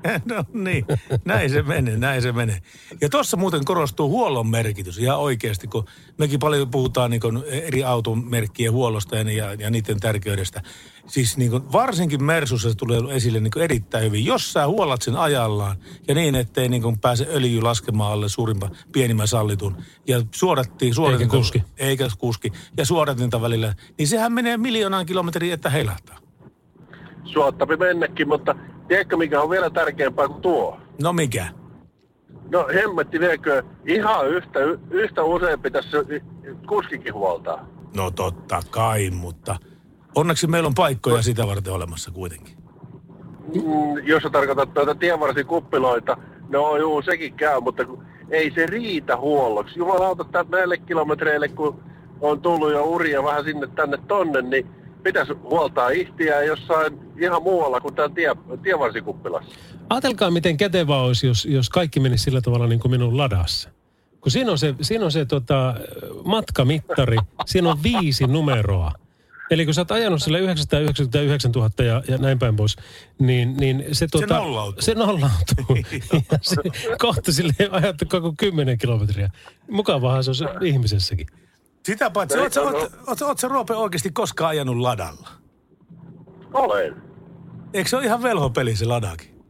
No 0.25 0.45
niin, 0.55 0.87
näin 1.25 1.51
se 1.51 1.63
menee, 1.63 1.97
näin 1.97 2.23
se 2.23 2.33
menee. 2.33 2.59
Ja 3.01 3.09
tuossa 3.09 3.37
muuten 3.37 3.65
korostuu 3.65 4.09
huollon 4.09 4.47
merkitys 4.47 4.99
ihan 4.99 5.19
oikeasti, 5.19 5.67
kun 5.67 5.85
mekin 6.19 6.39
paljon 6.39 6.71
puhutaan 6.71 7.11
niin 7.11 7.21
kuin 7.21 7.43
eri 7.49 7.85
automerkkien 7.85 8.73
huollosta 8.73 9.17
ja, 9.17 9.33
ja, 9.33 9.55
ja 9.55 9.71
niiden 9.71 10.01
tärkeydestä. 10.01 10.63
Siis 11.07 11.37
niin 11.37 11.51
kuin 11.51 11.73
varsinkin 11.73 12.25
Mersussa 12.25 12.69
se 12.69 12.75
tulee 12.75 13.01
esille 13.11 13.41
niin 13.41 13.51
kuin 13.51 13.63
erittäin 13.63 14.05
hyvin. 14.05 14.25
Jos 14.25 14.53
sä 14.53 14.67
huollat 14.67 15.03
sen 15.03 15.17
ajallaan 15.17 15.77
ja 16.09 16.15
niin, 16.15 16.35
ettei 16.35 16.69
niin 16.69 16.83
kuin 16.83 16.99
pääse 16.99 17.27
öljy 17.31 17.61
laskemaan 17.63 18.13
alle 18.13 18.29
suurimpa, 18.29 18.71
pienimmän 18.93 19.29
sallitun 19.29 19.77
ja 20.09 20.23
suodattiin, 20.31 20.95
suodatinta, 20.95 21.37
Eikä 21.37 21.37
kuski. 21.37 21.63
Eikä 21.77 22.09
kuski. 22.19 22.53
Ja 22.77 22.87
suodatinta 22.87 23.43
välillä, 23.43 23.75
niin 23.99 24.09
sehän 24.09 24.33
menee 24.33 24.57
miljoonaan 24.57 25.07
kilometriä, 25.07 25.55
että 25.55 25.71
heilahtaa. 25.71 26.22
Suottapi 27.25 27.77
mennäkin, 27.77 28.29
mutta 28.29 28.55
tiedätkö 28.89 29.17
mikä 29.17 29.41
on 29.41 29.51
vielä 29.51 29.71
tärkeämpää 29.71 30.29
kuin 30.29 30.43
tuo? 30.43 30.79
No 31.03 31.13
mikä? 31.13 31.47
No 32.51 32.67
hemmetti 32.75 33.21
viekö 33.21 33.63
ihan 33.87 34.29
yhtä, 34.29 34.61
yhtä 34.91 35.23
usein 35.23 35.61
pitäisi 35.61 35.97
kuskikin 36.69 37.15
huoltaa. 37.15 37.67
No 37.97 38.11
totta 38.11 38.63
kai, 38.71 39.11
mutta 39.11 39.57
onneksi 40.15 40.47
meillä 40.47 40.67
on 40.67 40.75
paikkoja 40.75 41.23
sitä 41.23 41.47
varten 41.47 41.73
olemassa 41.73 42.11
kuitenkin. 42.11 42.55
Mm, 43.55 43.99
jos 44.05 44.23
sä 44.23 44.31
tarkoitat 44.31 44.75
tuota 44.75 44.95
tienvarsikuppiloita, 44.95 46.17
no 46.49 46.77
juu, 46.77 47.03
sekin 47.03 47.35
käy, 47.35 47.61
mutta 47.61 47.85
ei 48.31 48.53
se 48.55 48.67
riitä 48.67 49.17
huolloksi. 49.17 49.79
Jumalauta 49.79 50.45
näille 50.51 50.79
kilometreille, 50.79 51.49
kun 51.49 51.83
on 52.21 52.41
tullut 52.41 52.73
jo 52.73 52.85
uria 52.85 53.23
vähän 53.23 53.45
sinne 53.45 53.67
tänne 53.67 53.99
tonne, 54.09 54.43
niin 54.43 54.67
pitäisi 55.03 55.33
huoltaa 55.33 55.89
ihtiä 55.89 56.43
jossain 56.43 56.99
ihan 57.19 57.43
muualla 57.43 57.81
kuin 57.81 57.95
täällä 57.95 58.15
tie, 58.15 58.37
tienvarsikuppilassa. 58.63 59.55
Ajatelkaa, 59.91 60.31
miten 60.31 60.57
kätevä 60.57 60.97
olisi, 60.97 61.27
jos, 61.27 61.45
jos 61.45 61.71
kaikki 61.71 62.01
menisi 62.01 62.25
sillä 62.25 62.41
tavalla 62.41 62.67
niin 62.67 62.81
kuin 62.81 62.93
minun 62.93 63.17
ladassa. 63.17 63.71
Kun 64.21 64.33
siinä 64.33 64.51
on 64.51 64.59
se, 64.59 64.75
siinä 64.81 65.05
on 65.05 65.13
se 65.13 65.25
tota, 65.25 65.75
matkamittari, 66.25 67.17
siinä 67.47 67.71
on 67.71 67.83
viisi 67.83 68.27
numeroa. 68.27 68.93
Eli 69.51 69.65
kun 69.65 69.75
sä 69.75 69.81
oot 69.81 69.91
ajanut 69.91 70.23
sille 70.23 70.41
999 70.41 71.53
000 71.53 71.71
ja, 71.79 72.03
ja 72.09 72.19
näin 72.19 72.39
päin 72.39 72.57
pois, 72.57 72.77
niin, 73.19 73.57
niin 73.57 73.85
se, 73.93 74.07
tota, 74.07 74.39
nollautuu. 74.39 74.83
Se 74.83 74.95
nollautuu. 74.95 75.77
ja 76.13 76.39
se, 76.43 76.57
kohta 76.99 77.33
sille 77.33 77.55
ajattu 77.71 78.05
koko 78.09 78.35
10 78.39 78.79
kilometriä. 78.79 79.31
Mukavahan 79.71 80.25
se 80.25 80.31
on 80.31 80.35
se 80.35 80.47
ihmisessäkin. 80.63 81.27
Sitä 81.83 82.11
paitsi, 82.11 82.39
oot, 82.39 82.57
oot, 82.57 82.93
oot, 83.07 83.23
oot 83.23 83.39
sä 83.39 83.49
Roope 83.49 83.75
oikeasti 83.75 84.11
koskaan 84.11 84.51
ajanut 84.51 84.77
ladalla? 84.77 85.29
Olen. 86.55 87.03
Eikö 87.75 87.91
se 87.91 87.97
ole 87.97 88.05
ihan 88.05 88.23
velhopeli 88.23 88.77
se 88.77 88.85
ladakin? 88.85 89.45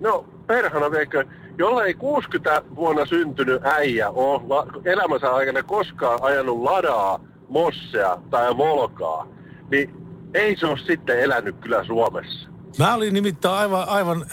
No, 0.00 0.24
perhana 0.46 0.90
viekö, 0.90 1.24
jollei 1.58 1.94
60 1.94 2.62
vuonna 2.76 3.06
syntynyt 3.06 3.64
äijä 3.64 4.10
ole 4.10 4.66
elämänsä 4.84 5.34
aikana 5.34 5.62
koskaan 5.62 6.22
ajanut 6.22 6.62
ladaa, 6.62 7.20
mossea 7.48 8.18
tai 8.30 8.56
volkaa, 8.56 9.28
niin 9.70 9.94
ei 10.34 10.56
se 10.56 10.66
ole 10.66 10.78
sitten 10.86 11.20
elänyt 11.20 11.56
kyllä 11.60 11.84
Suomessa. 11.84 12.48
Mä 12.78 12.94
olin 12.94 13.14
nimittäin 13.14 13.54
aivan, 13.54 13.88
aivan 13.88 14.26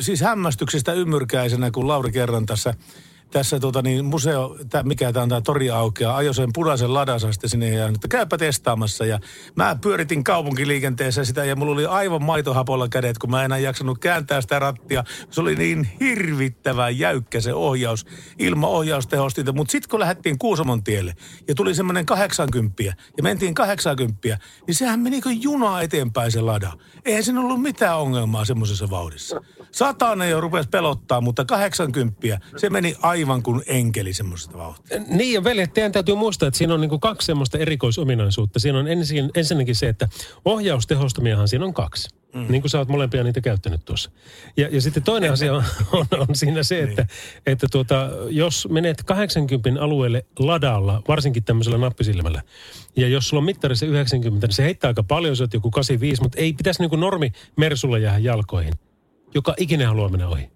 siis 0.00 0.20
hämmästyksestä 0.20 0.92
ymmyrkäisenä, 0.92 1.70
kun 1.70 1.88
Lauri 1.88 2.12
kerran 2.12 2.46
tässä, 2.46 2.74
tässä 3.32 3.60
tota 3.60 3.82
niin, 3.82 4.04
museo, 4.04 4.56
tää, 4.70 4.82
mikä 4.82 5.12
tämä 5.12 5.22
on 5.22 5.28
tämä 5.28 5.40
tori 5.40 5.70
aukeaa, 5.70 6.16
ajoi 6.16 6.34
sen 6.34 6.50
punaisen 6.54 6.94
ladansa 6.94 7.32
sitten 7.32 7.50
sinne 7.50 7.68
ja 7.68 7.86
että 7.86 8.08
käypä 8.08 8.38
testaamassa. 8.38 9.06
Ja 9.06 9.20
mä 9.56 9.76
pyöritin 9.80 10.24
kaupunkiliikenteessä 10.24 11.24
sitä 11.24 11.44
ja 11.44 11.56
mulla 11.56 11.72
oli 11.72 11.86
aivan 11.86 12.22
maitohapolla 12.22 12.88
kädet, 12.88 13.18
kun 13.18 13.30
mä 13.30 13.40
en 13.40 13.44
enää 13.44 13.58
jaksanut 13.58 13.98
kääntää 13.98 14.40
sitä 14.40 14.58
rattia. 14.58 15.04
Se 15.30 15.40
oli 15.40 15.54
niin 15.54 15.88
hirvittävän 16.00 16.98
jäykkä 16.98 17.40
se 17.40 17.54
ohjaus, 17.54 18.06
ilman 18.38 18.70
ohjaustehostinta. 18.70 19.52
Mutta 19.52 19.72
sitten 19.72 19.90
kun 19.90 20.00
lähdettiin 20.00 20.38
Kuusamon 20.38 20.84
tielle 20.84 21.14
ja 21.48 21.54
tuli 21.54 21.74
semmoinen 21.74 22.06
80 22.06 22.82
ja 22.82 23.22
mentiin 23.22 23.54
80, 23.54 24.38
niin 24.66 24.74
sehän 24.74 25.00
meni 25.00 25.20
kuin 25.20 25.42
juna 25.42 25.80
eteenpäin 25.80 26.32
se 26.32 26.40
lada. 26.40 26.72
Eihän 27.04 27.24
siinä 27.24 27.40
ollut 27.40 27.62
mitään 27.62 27.98
ongelmaa 27.98 28.44
semmoisessa 28.44 28.90
vauhdissa. 28.90 29.40
Satanen 29.72 30.30
jo 30.30 30.40
rupesi 30.40 30.68
pelottaa, 30.68 31.20
mutta 31.20 31.44
80, 31.44 32.40
se 32.56 32.70
meni 32.70 32.94
aivan 33.02 33.42
kuin 33.42 33.62
enkeli 33.66 34.12
semmoisesta 34.12 34.58
vauhtia. 34.58 35.00
Niin 35.08 35.34
ja 35.34 35.44
veljet, 35.44 35.74
teidän 35.74 35.92
täytyy 35.92 36.14
muistaa, 36.14 36.48
että 36.48 36.58
siinä 36.58 36.74
on 36.74 36.80
niin 36.80 37.00
kaksi 37.00 37.26
semmoista 37.26 37.58
erikoisominaisuutta. 37.58 38.58
Siinä 38.58 38.78
on 38.78 38.88
ensin, 38.88 39.30
ensinnäkin 39.34 39.74
se, 39.74 39.88
että 39.88 40.08
ohjaustehostomiahan 40.44 41.48
siinä 41.48 41.64
on 41.64 41.74
kaksi. 41.74 42.08
Mm. 42.34 42.46
Niin 42.48 42.62
kuin 42.62 42.70
sä 42.70 42.78
oot 42.78 42.88
molempia 42.88 43.24
niitä 43.24 43.40
käyttänyt 43.40 43.84
tuossa. 43.84 44.10
Ja, 44.56 44.68
ja 44.70 44.80
sitten 44.80 45.02
toinen 45.02 45.32
asia 45.32 45.54
on, 45.54 45.64
on, 45.92 46.06
on 46.18 46.26
siinä 46.34 46.62
se, 46.62 46.82
että, 46.82 47.06
että 47.46 47.66
tuota, 47.72 48.10
jos 48.30 48.68
menet 48.70 49.02
80 49.02 49.82
alueelle 49.82 50.24
ladalla, 50.38 51.02
varsinkin 51.08 51.44
tämmöisellä 51.44 51.78
nappisilmällä, 51.78 52.42
ja 52.96 53.08
jos 53.08 53.28
sulla 53.28 53.40
on 53.40 53.44
mittarissa 53.44 53.86
90, 53.86 54.46
niin 54.46 54.54
se 54.54 54.62
heittää 54.62 54.88
aika 54.88 55.02
paljon, 55.02 55.36
on 55.40 55.48
joku 55.52 55.70
85, 55.70 56.22
mutta 56.22 56.38
ei 56.38 56.52
pitäisi 56.52 56.82
niin 56.82 56.90
kuin 56.90 57.00
normi 57.00 57.32
Mersulla 57.56 57.98
jäädä 57.98 58.18
jalkoihin. 58.18 58.72
Joka 59.34 59.54
ikinä 59.58 59.86
haluaa 59.88 60.08
mennä 60.08 60.28
ohi. 60.28 60.50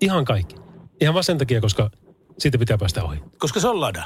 Ihan 0.00 0.24
kaikki. 0.24 0.56
Ihan 1.00 1.14
vaan 1.14 1.24
sen 1.24 1.38
takia, 1.38 1.60
koska 1.60 1.90
siitä 2.38 2.58
pitää 2.58 2.78
päästä 2.78 3.04
ohi. 3.04 3.22
Koska 3.38 3.60
se 3.60 3.68
on 3.68 3.80
lada. 3.80 4.04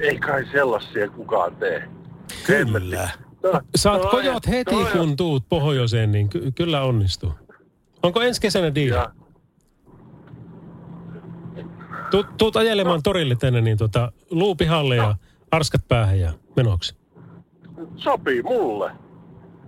Ei 0.00 0.18
kai 0.18 0.44
sellaisia 0.52 1.08
kukaan 1.10 1.56
tee. 1.56 1.88
Kyllä. 2.46 3.08
No, 3.42 3.60
Saat 3.76 4.02
no, 4.02 4.10
kojot 4.10 4.46
heti, 4.48 4.74
no, 4.74 4.86
kun 4.92 5.16
tuut 5.16 5.48
pohjoiseen, 5.48 6.12
niin 6.12 6.28
ky- 6.28 6.52
kyllä 6.52 6.82
onnistuu. 6.82 7.32
Onko 8.02 8.22
ensi 8.22 8.40
kesänä 8.40 8.74
diili? 8.74 8.94
Ja, 8.94 9.12
Tuut, 12.10 12.26
tuut 12.38 12.56
ajelemaan 12.56 13.02
torille 13.02 13.36
tänne, 13.36 13.60
niin 13.60 13.78
tota, 13.78 14.12
luupihalle 14.30 14.96
ja 14.96 15.14
arskat 15.50 15.88
päähän 15.88 16.20
ja 16.20 16.32
menoksi. 16.56 16.96
sopii 17.96 18.42
mulle. 18.42 18.90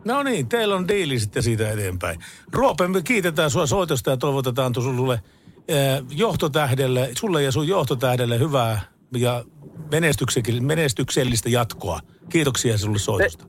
No 0.04 0.22
niin, 0.22 0.48
teillä 0.48 0.74
on 0.74 0.88
diili 0.88 1.18
sitten 1.18 1.42
siitä 1.42 1.70
eteenpäin. 1.70 2.20
Roope, 2.52 2.88
me 2.88 3.02
kiitetään 3.02 3.50
sua 3.50 3.66
soitosta 3.66 4.10
ja 4.10 4.16
toivotetaan 4.16 4.72
tu- 4.72 4.82
sulle 4.82 5.20
eh, 5.68 6.02
johtotähdelle, 6.10 7.10
sulle 7.18 7.42
ja 7.42 7.52
sun 7.52 7.68
johtotähdelle 7.68 8.38
hyvää 8.38 8.80
ja 9.16 9.44
menestyksellistä, 9.90 10.66
menestyksellistä 10.66 11.48
jatkoa. 11.48 12.00
Kiitoksia 12.28 12.78
sinulle 12.78 12.98
soitosta. 12.98 13.46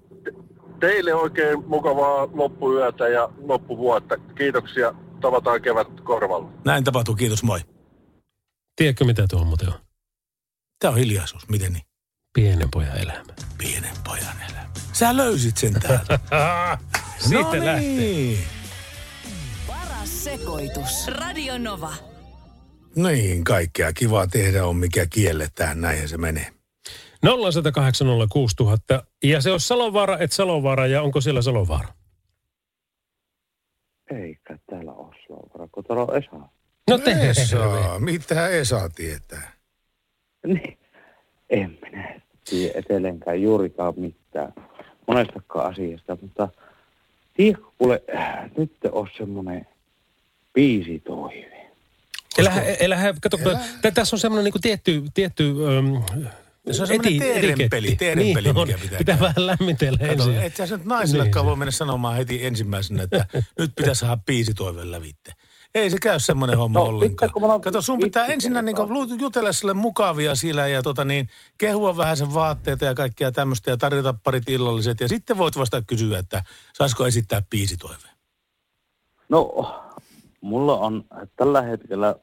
Teille 0.80 1.14
oikein 1.14 1.68
mukavaa 1.68 2.28
loppuyötä 2.34 3.08
ja 3.08 3.30
loppuvuotta. 3.38 4.18
Kiitoksia. 4.18 4.94
Tavataan 5.22 5.62
kevät 5.62 5.88
korvalla. 6.04 6.50
Näin 6.66 6.84
tapahtuu, 6.84 7.16
kiitos, 7.16 7.44
moi. 7.44 7.60
Tiedätkö 8.76 9.06
mitä 9.06 9.26
tuo 9.30 9.44
muuten 9.44 9.68
on? 9.68 9.80
Tämä 10.80 10.92
on 10.92 10.98
hiljaisuus, 10.98 11.50
miten 11.50 11.74
niin? 11.74 11.84
Pienen 12.34 12.68
pojan 12.74 12.98
elämä. 12.98 13.24
Pienen 13.58 13.94
pojan 14.04 14.36
elämä. 14.50 14.65
Sä 14.96 15.18
löysit 15.18 15.58
sen 15.58 15.74
täältä. 15.74 16.20
Siitä 17.28 17.42
no 17.42 17.66
lähtee. 17.66 17.90
niin. 17.90 18.38
Paras 19.68 20.24
sekoitus. 20.24 21.08
Radio 21.08 21.58
Nova. 21.58 21.94
Niin, 22.96 23.44
kaikkea 23.44 23.94
kivaa 23.94 24.28
tehdä 24.28 24.66
on, 24.66 24.76
mikä 24.76 25.06
kielletään. 25.10 25.82
Näinhän 25.82 26.10
se 26.10 26.18
menee. 26.18 26.48
0806000. 27.26 27.30
Ja 29.24 29.42
se 29.42 29.52
on 29.52 29.60
Salovaara, 29.60 30.18
et 30.18 30.32
Salovaara. 30.32 30.88
Ja 30.88 31.02
onko 31.02 31.22
siellä 31.22 31.42
Salovaara? 31.42 31.88
Eikä 34.12 34.58
täällä 34.70 34.92
ole 34.94 35.16
Salovaara, 35.28 35.68
kun 35.72 35.84
täällä 35.84 36.04
on 36.04 36.18
Esa. 36.18 36.50
No 36.90 36.98
terve. 36.98 37.30
Esa, 37.30 38.00
mitä 38.00 38.48
Esa 38.48 38.90
tietää? 38.96 39.52
Niin. 40.48 40.80
En 41.50 41.80
minä 41.82 42.22
tiedä 42.50 42.80
etelenkään 42.80 43.42
juurikaan 43.42 43.94
mitään 43.98 44.54
monestakaan 45.08 45.72
asiasta, 45.72 46.18
mutta 46.22 46.50
tiedätkö 47.34 47.66
kuule, 47.78 48.02
äh, 48.18 48.52
nyt 48.58 48.72
on 48.92 49.08
semmoinen 49.18 49.68
biisi 50.54 51.00
toive. 51.00 51.56
Elä, 52.38 52.52
elä, 52.80 53.14
kato, 53.22 53.38
elä. 53.38 53.92
tässä 53.94 54.16
on 54.16 54.20
semmoinen 54.20 54.44
niin 54.54 54.62
tietty, 54.62 55.04
tietty 55.14 55.44
ähm, 55.78 55.96
Se 56.72 56.82
on 56.82 56.88
semmoinen 56.88 57.20
teerenpeli, 57.20 57.96
teerenpeli, 57.96 58.54
niin 58.54 58.68
mikä 58.68 58.78
pitää 58.82 58.98
Pitää 58.98 59.18
käydä. 59.18 59.34
vähän 59.36 59.48
lämmitellä 59.48 59.98
Kato, 59.98 60.12
ensin. 60.12 60.42
et 60.42 60.56
sä 60.56 60.78
nyt 60.78 60.86
naisillekaan 60.86 61.44
Niin 61.44 61.50
voi 61.50 61.56
mennä 61.56 61.72
sanomaan 61.72 62.16
heti 62.16 62.46
ensimmäisenä, 62.46 63.04
että 63.04 63.26
nyt 63.60 63.72
pitäisi 63.76 64.00
saada 64.00 64.22
biisi 64.26 64.54
toiveen 64.54 64.92
lävitte. 64.92 65.32
Ei 65.76 65.90
se 65.90 65.98
käy 66.02 66.20
semmoinen 66.20 66.58
homma 66.58 66.80
No, 66.80 66.86
ollenkaan. 66.86 67.30
pitääkö 67.30 67.40
mun 67.40 67.62
Kato, 67.62 67.82
sun 67.82 68.00
pitää 68.00 68.26
ensinnä 68.26 68.62
niin 68.62 68.76
jutella 69.20 69.54
sille 69.54 69.74
mukavia 69.74 70.36
siellä 70.36 70.68
ja 70.68 70.84
tota 70.84 71.06
niin, 71.06 71.30
kehua 71.58 71.98
vähän 71.98 72.18
sen 72.18 72.34
vaatteita 72.34 72.86
ja 72.86 72.94
kaikkea 72.94 73.32
tämmöistä 73.32 73.72
ja 73.72 73.78
tarjota 73.78 74.14
parit 74.24 74.50
illalliset. 74.50 75.00
Ja 75.00 75.08
sitten 75.08 75.38
voit 75.38 75.58
vasta 75.58 75.82
kysyä, 75.82 76.20
että 76.20 76.44
saisiko 76.74 77.08
esittää 77.08 77.42
biisi 77.50 77.78
toiveen. 77.78 78.16
No, 79.30 79.52
mulla 80.42 80.78
on 80.78 81.04
tällä 81.36 81.62
hetkellä 81.62 82.16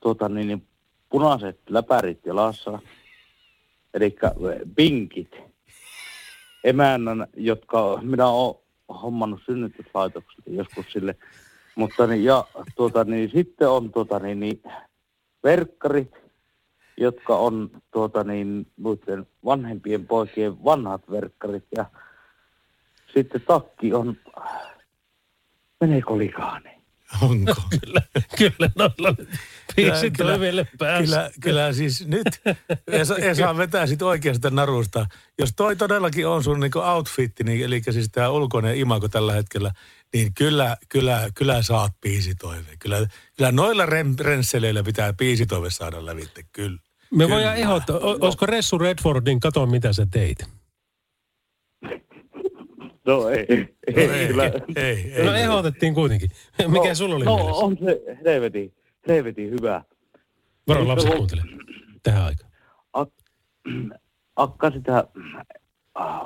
tuota, 0.00 0.28
niin, 0.28 0.48
niin, 0.48 0.66
punaiset 1.08 1.60
läpärit 1.68 2.26
jalassa, 2.26 2.78
eli 3.94 4.16
pinkit, 4.76 5.36
emännän, 6.64 7.26
jotka 7.36 7.98
minä 8.02 8.26
olen 8.26 8.56
hommannut 9.02 9.40
synnytyslaitokselle 9.46 10.56
joskus 10.56 10.86
sille. 10.92 11.16
Mutta 11.74 12.06
niin, 12.06 12.24
ja 12.24 12.44
tuota, 12.76 13.04
niin, 13.04 13.30
sitten 13.30 13.68
on 13.68 13.92
tuota, 13.92 14.18
niin, 14.18 14.40
niin, 14.40 14.62
verkkarit, 15.44 16.14
jotka 16.96 17.36
on 17.36 17.70
tuota, 17.90 18.24
niin, 18.24 18.66
noiden 18.76 19.26
vanhempien 19.44 20.06
poikien 20.06 20.64
vanhat 20.64 21.10
verkkarit. 21.10 21.64
Ja 21.76 21.84
sitten 23.14 23.40
takki 23.40 23.94
on, 23.94 24.16
meneekö 25.80 26.18
likaani? 26.18 26.82
Onko? 27.22 27.54
kyllä, 27.80 28.02
kyllä 28.38 28.70
noilla 28.78 29.14
biisi 29.76 30.10
Kyllä, 30.10 30.64
päässä. 30.78 31.16
Kyllä, 31.16 31.30
kyllä 31.40 31.72
siis 31.72 32.06
nyt 32.06 32.26
Esa, 32.86 33.16
Esa 33.16 33.56
vetää 33.56 33.86
sit 33.86 34.02
oikeasta 34.02 34.50
narusta. 34.50 35.06
Jos 35.38 35.52
toi 35.56 35.76
todellakin 35.76 36.28
on 36.28 36.44
sun 36.44 36.60
niinku 36.60 36.78
outfitti, 36.78 37.44
niin, 37.44 37.64
eli 37.64 37.82
siis 37.90 38.08
tämä 38.12 38.30
ulkoinen 38.30 38.76
imago 38.76 39.08
tällä 39.08 39.32
hetkellä, 39.32 39.72
niin 40.12 40.34
kyllä, 40.34 40.76
kyllä, 40.88 41.28
kyllä 41.34 41.62
saat 41.62 41.92
biisitoive. 42.00 42.76
Kyllä, 42.78 43.06
kyllä 43.36 43.52
noilla 43.52 43.86
rem, 43.86 44.14
rensseleillä 44.20 44.82
pitää 44.82 45.12
biisitoive 45.12 45.70
saada 45.70 46.06
lävitte, 46.06 46.42
kyllä. 46.52 46.78
Me 47.10 47.24
Kyllä. 47.24 47.34
voidaan 47.34 47.56
ehdottaa, 47.56 47.98
olisiko 47.98 48.46
Ressu 48.46 48.78
Redfordin, 48.78 49.40
kato 49.40 49.66
mitä 49.66 49.92
sä 49.92 50.06
teit. 50.10 50.38
No 53.06 53.28
ei, 53.28 53.46
ei, 53.48 54.06
No 54.06 54.12
ei, 54.12 54.26
kyllä. 54.28 54.44
ei, 54.76 55.12
ei. 55.12 55.24
No 55.24 55.34
ehdotettiin 55.34 55.94
kuitenkin. 55.94 56.30
Mikä 56.68 56.88
no, 56.88 56.94
sulla 56.94 57.14
oli 57.16 57.24
no, 57.24 57.36
mielessä? 57.36 57.64
on 57.64 57.76
se 57.84 58.02
helvetin, 58.24 58.74
helvetin 59.08 59.50
hyvä. 59.50 59.84
Varo 60.68 60.88
lapset 60.88 61.10
No, 61.10 61.16
kuuntele 61.16 61.42
tähän 62.02 62.24
aikaan. 62.24 62.52
Akka 64.36 64.70
sitä 64.70 65.04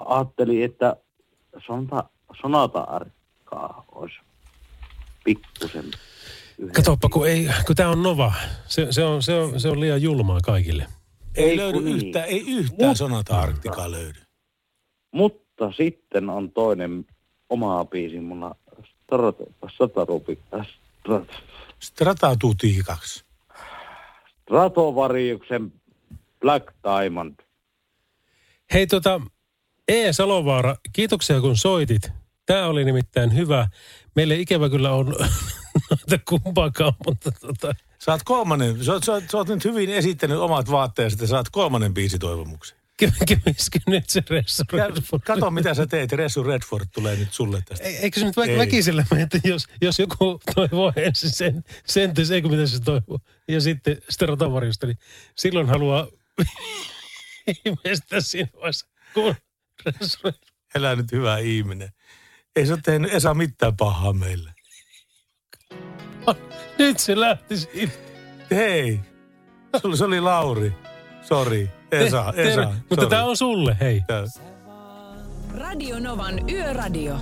ajatteli, 0.06 0.62
että 0.62 0.96
sonata, 1.66 2.04
sonata 2.42 2.86
arkkaa 3.56 3.84
olisi 3.92 4.16
pikkusen. 5.24 5.90
Katoppa, 6.72 7.08
kun, 7.08 7.28
ei, 7.28 7.48
kun 7.66 7.76
tämä 7.76 7.90
on 7.90 8.02
Nova. 8.02 8.32
Se, 8.66 8.86
se, 8.90 9.04
on, 9.04 9.22
se, 9.22 9.34
on, 9.34 9.60
se 9.60 9.68
on 9.68 9.80
liian 9.80 10.02
julmaa 10.02 10.40
kaikille. 10.40 10.86
Ei, 11.34 11.50
Ei 11.50 11.56
löydy 11.56 11.80
niin. 11.80 11.96
yhtään, 11.96 12.24
ei 12.28 12.44
yhtään 12.48 12.96
sonata 12.96 13.40
Arktikaa 13.40 13.90
löydy. 13.90 14.20
Mutta 15.12 15.72
sitten 15.76 16.30
on 16.30 16.52
toinen 16.52 17.06
oma 17.48 17.84
biisi 17.84 18.20
mulla. 18.20 18.54
Satarupi. 19.78 20.38
Stratatuutikaksi. 21.80 23.24
Stratovariuksen 24.42 25.72
Black 26.40 26.66
Diamond. 26.84 27.34
Hei 28.72 28.86
tota, 28.86 29.20
E. 29.88 30.12
Salovaara, 30.12 30.76
kiitoksia 30.92 31.40
kun 31.40 31.56
soitit. 31.56 32.02
Tämä 32.46 32.66
oli 32.66 32.84
nimittäin 32.84 33.34
hyvä. 33.34 33.68
Meille 34.14 34.34
ikävä 34.36 34.68
kyllä 34.68 34.90
on 34.92 35.06
noita 35.90 36.18
kumpaakaan, 36.28 36.92
mutta 37.06 37.30
tota, 37.32 37.74
Saat 37.98 38.20
kolmannen, 38.24 38.84
sä, 38.84 38.92
oot- 38.92 39.04
sä, 39.04 39.12
oot- 39.12 39.30
sä 39.30 39.36
oot 39.36 39.48
nyt 39.48 39.64
hyvin 39.64 39.90
esittänyt 39.90 40.38
omat 40.38 40.70
vaatteesi, 40.70 41.14
että 41.14 41.26
saat 41.26 41.48
kolmannen 41.50 41.94
biisitoivomuksen. 41.94 42.78
kävisikö 43.28 43.78
nyt 43.86 44.10
se 44.10 44.22
Ressu 44.30 44.62
Redford? 44.72 45.22
Kato, 45.22 45.50
mitä 45.50 45.74
sä 45.74 45.86
teet. 45.86 46.12
Ressu 46.12 46.42
Redford 46.42 46.86
tulee 46.94 47.16
nyt 47.16 47.32
sulle 47.32 47.62
tästä. 47.68 47.84
Ei- 47.84 47.96
Eikö 47.96 48.20
se 48.20 48.26
nyt 48.26 48.36
vä- 48.36 48.48
Ei. 48.50 48.58
väkisellä 48.58 49.04
että 49.18 49.40
jos, 49.44 49.66
jos 49.82 49.98
joku 49.98 50.40
toivoo 50.54 50.92
ensin 50.96 51.30
sen, 51.30 51.64
sentis, 51.86 52.30
eikö 52.30 52.48
mitä 52.48 52.66
se 52.66 52.80
toivoo, 52.80 53.18
ja 53.48 53.60
sitten 53.60 53.96
sterotavarista, 54.08 54.86
niin 54.86 54.98
silloin 55.36 55.66
haluaa 55.68 56.06
siinä 58.20 58.48
vaiheessa. 58.56 58.86
Kun 59.14 59.34
Ressu 59.86 60.18
Redford- 60.28 60.52
Elä 60.74 60.96
nyt 60.96 61.12
hyvä 61.12 61.38
ihminen. 61.38 61.88
Ei 62.56 62.66
se 62.66 62.72
ole 62.72 62.80
tehnyt 62.84 63.14
Esa 63.14 63.34
mitään 63.34 63.76
pahaa 63.76 64.12
meille. 64.12 64.50
Nyt 66.78 66.98
se 66.98 67.20
lähti 67.20 67.56
siitä. 67.56 67.92
Hei, 68.50 69.00
se 69.94 70.04
oli 70.04 70.20
Lauri. 70.20 70.72
Sori, 71.22 71.70
Esa, 71.92 72.32
Terve. 72.36 72.52
Esa. 72.52 72.72
Mutta 72.90 72.94
sori. 72.94 73.06
tämä 73.06 73.24
on 73.24 73.36
sulle, 73.36 73.76
hei. 73.80 74.02
Tää- 74.06 74.24
Radio 75.58 75.98
Novan 75.98 76.50
Yöradio. 76.50 77.16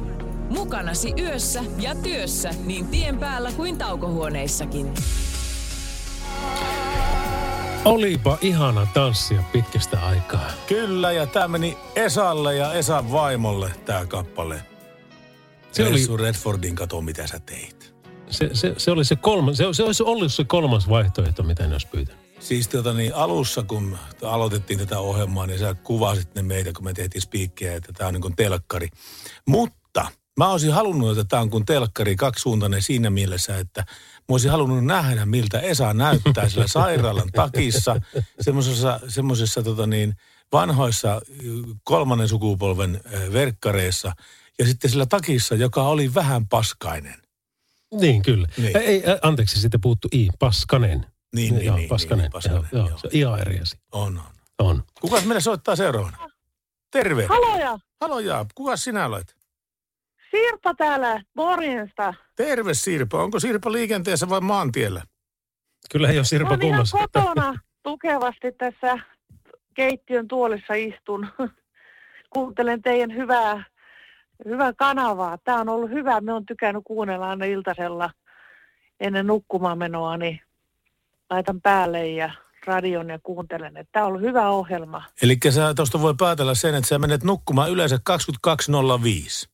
Mukanasi 0.50 1.12
yössä 1.18 1.62
ja 1.78 1.94
työssä 1.94 2.50
niin 2.64 2.86
tien 2.88 3.18
päällä 3.18 3.52
kuin 3.52 3.78
taukohuoneissakin. 3.78 4.94
Olipa 7.84 8.38
ihana 8.40 8.86
tanssia 8.94 9.42
pitkästä 9.52 10.00
aikaa. 10.06 10.50
Kyllä, 10.66 11.12
ja 11.12 11.26
tämä 11.26 11.48
meni 11.48 11.78
Esalle 11.96 12.54
ja 12.54 12.72
Esan 12.72 13.12
vaimolle 13.12 13.70
tämä 13.84 14.06
kappale. 14.06 14.62
Se 15.74 15.82
oli- 15.82 15.92
Ressu 15.92 16.16
Redfordin 16.16 16.74
kato, 16.74 17.00
mitä 17.00 17.26
sä 17.26 17.40
teit. 17.40 17.94
Se, 18.30 18.50
se, 18.52 18.74
se 18.76 18.90
oli 18.90 19.04
se 19.04 19.16
kolmas, 19.16 19.56
se, 19.56 19.64
se 19.72 19.82
olisi 19.82 20.02
ollut 20.02 20.32
se 20.32 20.44
kolmas 20.44 20.88
vaihtoehto, 20.88 21.42
mitä 21.42 21.66
ne 21.66 21.72
olisi 21.74 21.86
pyytänyt. 21.86 22.24
Siis 22.40 22.68
tota 22.68 22.92
niin, 22.92 23.14
alussa, 23.14 23.62
kun 23.62 23.98
aloitettiin 24.22 24.78
tätä 24.78 24.98
ohjelmaa, 24.98 25.46
niin 25.46 25.58
sä 25.58 25.74
kuvasit 25.74 26.34
ne 26.34 26.42
meitä, 26.42 26.72
kun 26.72 26.84
me 26.84 26.92
tehtiin 26.92 27.22
spiikkiä, 27.22 27.74
että 27.76 27.92
tämä 27.92 28.08
on 28.08 28.14
niin 28.14 28.20
kuin 28.22 28.36
telkkari. 28.36 28.88
Mutta 29.48 30.06
mä 30.38 30.48
olisin 30.48 30.72
halunnut, 30.72 31.10
että 31.10 31.24
tämä 31.28 31.42
on 31.42 31.50
kuin 31.50 31.64
telkkari 31.64 32.16
kaksisuuntainen 32.16 32.82
siinä 32.82 33.10
mielessä, 33.10 33.58
että 33.58 33.80
mä 34.18 34.24
olisin 34.28 34.50
halunnut 34.50 34.84
nähdä, 34.84 35.26
miltä 35.26 35.60
Esa 35.60 35.94
näyttää 35.94 36.48
sillä 36.48 36.66
sairaalan 36.66 37.30
takissa, 37.32 37.96
semmoisessa, 38.40 39.00
semmoisessa 39.08 39.62
tota 39.62 39.86
niin, 39.86 40.14
vanhoissa 40.52 41.20
kolmannen 41.84 42.28
sukupolven 42.28 43.00
ö, 43.14 43.32
verkkareissa 43.32 44.12
ja 44.58 44.66
sitten 44.66 44.90
sillä 44.90 45.06
takissa, 45.06 45.54
joka 45.54 45.82
oli 45.82 46.14
vähän 46.14 46.46
paskainen. 46.48 47.14
Niin, 48.00 48.22
kyllä. 48.22 48.48
Niin. 48.56 48.76
Ei, 48.76 49.02
anteeksi, 49.22 49.60
sitten 49.60 49.80
puuttu 49.80 50.08
i, 50.14 50.28
paskanen. 50.38 51.06
Niin, 51.34 51.54
niin, 51.54 51.66
joo, 51.66 51.76
niin, 51.76 51.88
paskanen. 51.88 52.22
niin, 52.22 52.32
paskanen, 52.32 52.68
joo, 52.72 52.80
joo. 52.82 52.88
joo. 52.88 52.98
Se 52.98 53.06
on 53.06 53.10
ihan 53.12 53.40
eri 53.40 53.60
asia. 53.60 53.80
On, 53.92 54.18
on. 54.18 54.34
On. 54.58 54.82
Kukas 55.00 55.24
meille 55.24 55.40
soittaa 55.40 55.76
seuraavana? 55.76 56.18
Terve. 56.90 57.26
Haloja, 57.26 57.78
Haloja, 58.00 58.46
kuka 58.54 58.76
sinä 58.76 59.06
olet? 59.06 59.36
Sirpa 60.30 60.74
täällä 60.74 61.22
Morjesta. 61.36 62.14
Terve 62.36 62.74
Sirpa. 62.74 63.22
Onko 63.22 63.40
Sirpa 63.40 63.72
liikenteessä 63.72 64.28
vai 64.28 64.40
maantiellä? 64.40 65.02
Kyllä 65.90 66.08
ei 66.08 66.18
ole 66.18 66.24
Sirpa 66.24 66.48
Mä 66.48 66.50
oon 66.50 66.62
ihan 66.62 66.70
kunnossa. 66.72 66.98
kotona. 66.98 67.58
tukevasti 67.82 68.52
tässä 68.52 68.98
keittiön 69.74 70.28
tuolissa 70.28 70.74
istun. 70.74 71.28
Kuuntelen 72.34 72.82
teidän 72.82 73.14
hyvää, 73.16 73.64
hyvää 74.44 74.72
kanavaa. 74.72 75.38
Tämä 75.44 75.60
on 75.60 75.68
ollut 75.68 75.90
hyvä. 75.90 76.20
Me 76.20 76.32
on 76.32 76.46
tykännyt 76.46 76.82
kuunnella 76.86 77.28
aina 77.28 77.44
iltasella 77.44 78.10
ennen 79.00 79.26
nukkumaan 79.26 79.78
menoa, 79.78 80.16
niin 80.16 80.40
laitan 81.30 81.60
päälle 81.60 82.08
ja 82.08 82.30
radion 82.66 83.08
ja 83.08 83.18
kuuntelen. 83.22 83.76
Että 83.76 83.92
tämä 83.92 84.04
on 84.04 84.08
ollut 84.08 84.22
hyvä 84.22 84.48
ohjelma. 84.48 85.02
Eli 85.22 85.36
sä 85.50 85.74
tuosta 85.74 86.00
voi 86.00 86.14
päätellä 86.18 86.54
sen, 86.54 86.74
että 86.74 86.88
sä 86.88 86.98
menet 86.98 87.24
nukkumaan 87.24 87.70
yleensä 87.70 87.98
22.05. 88.10 89.48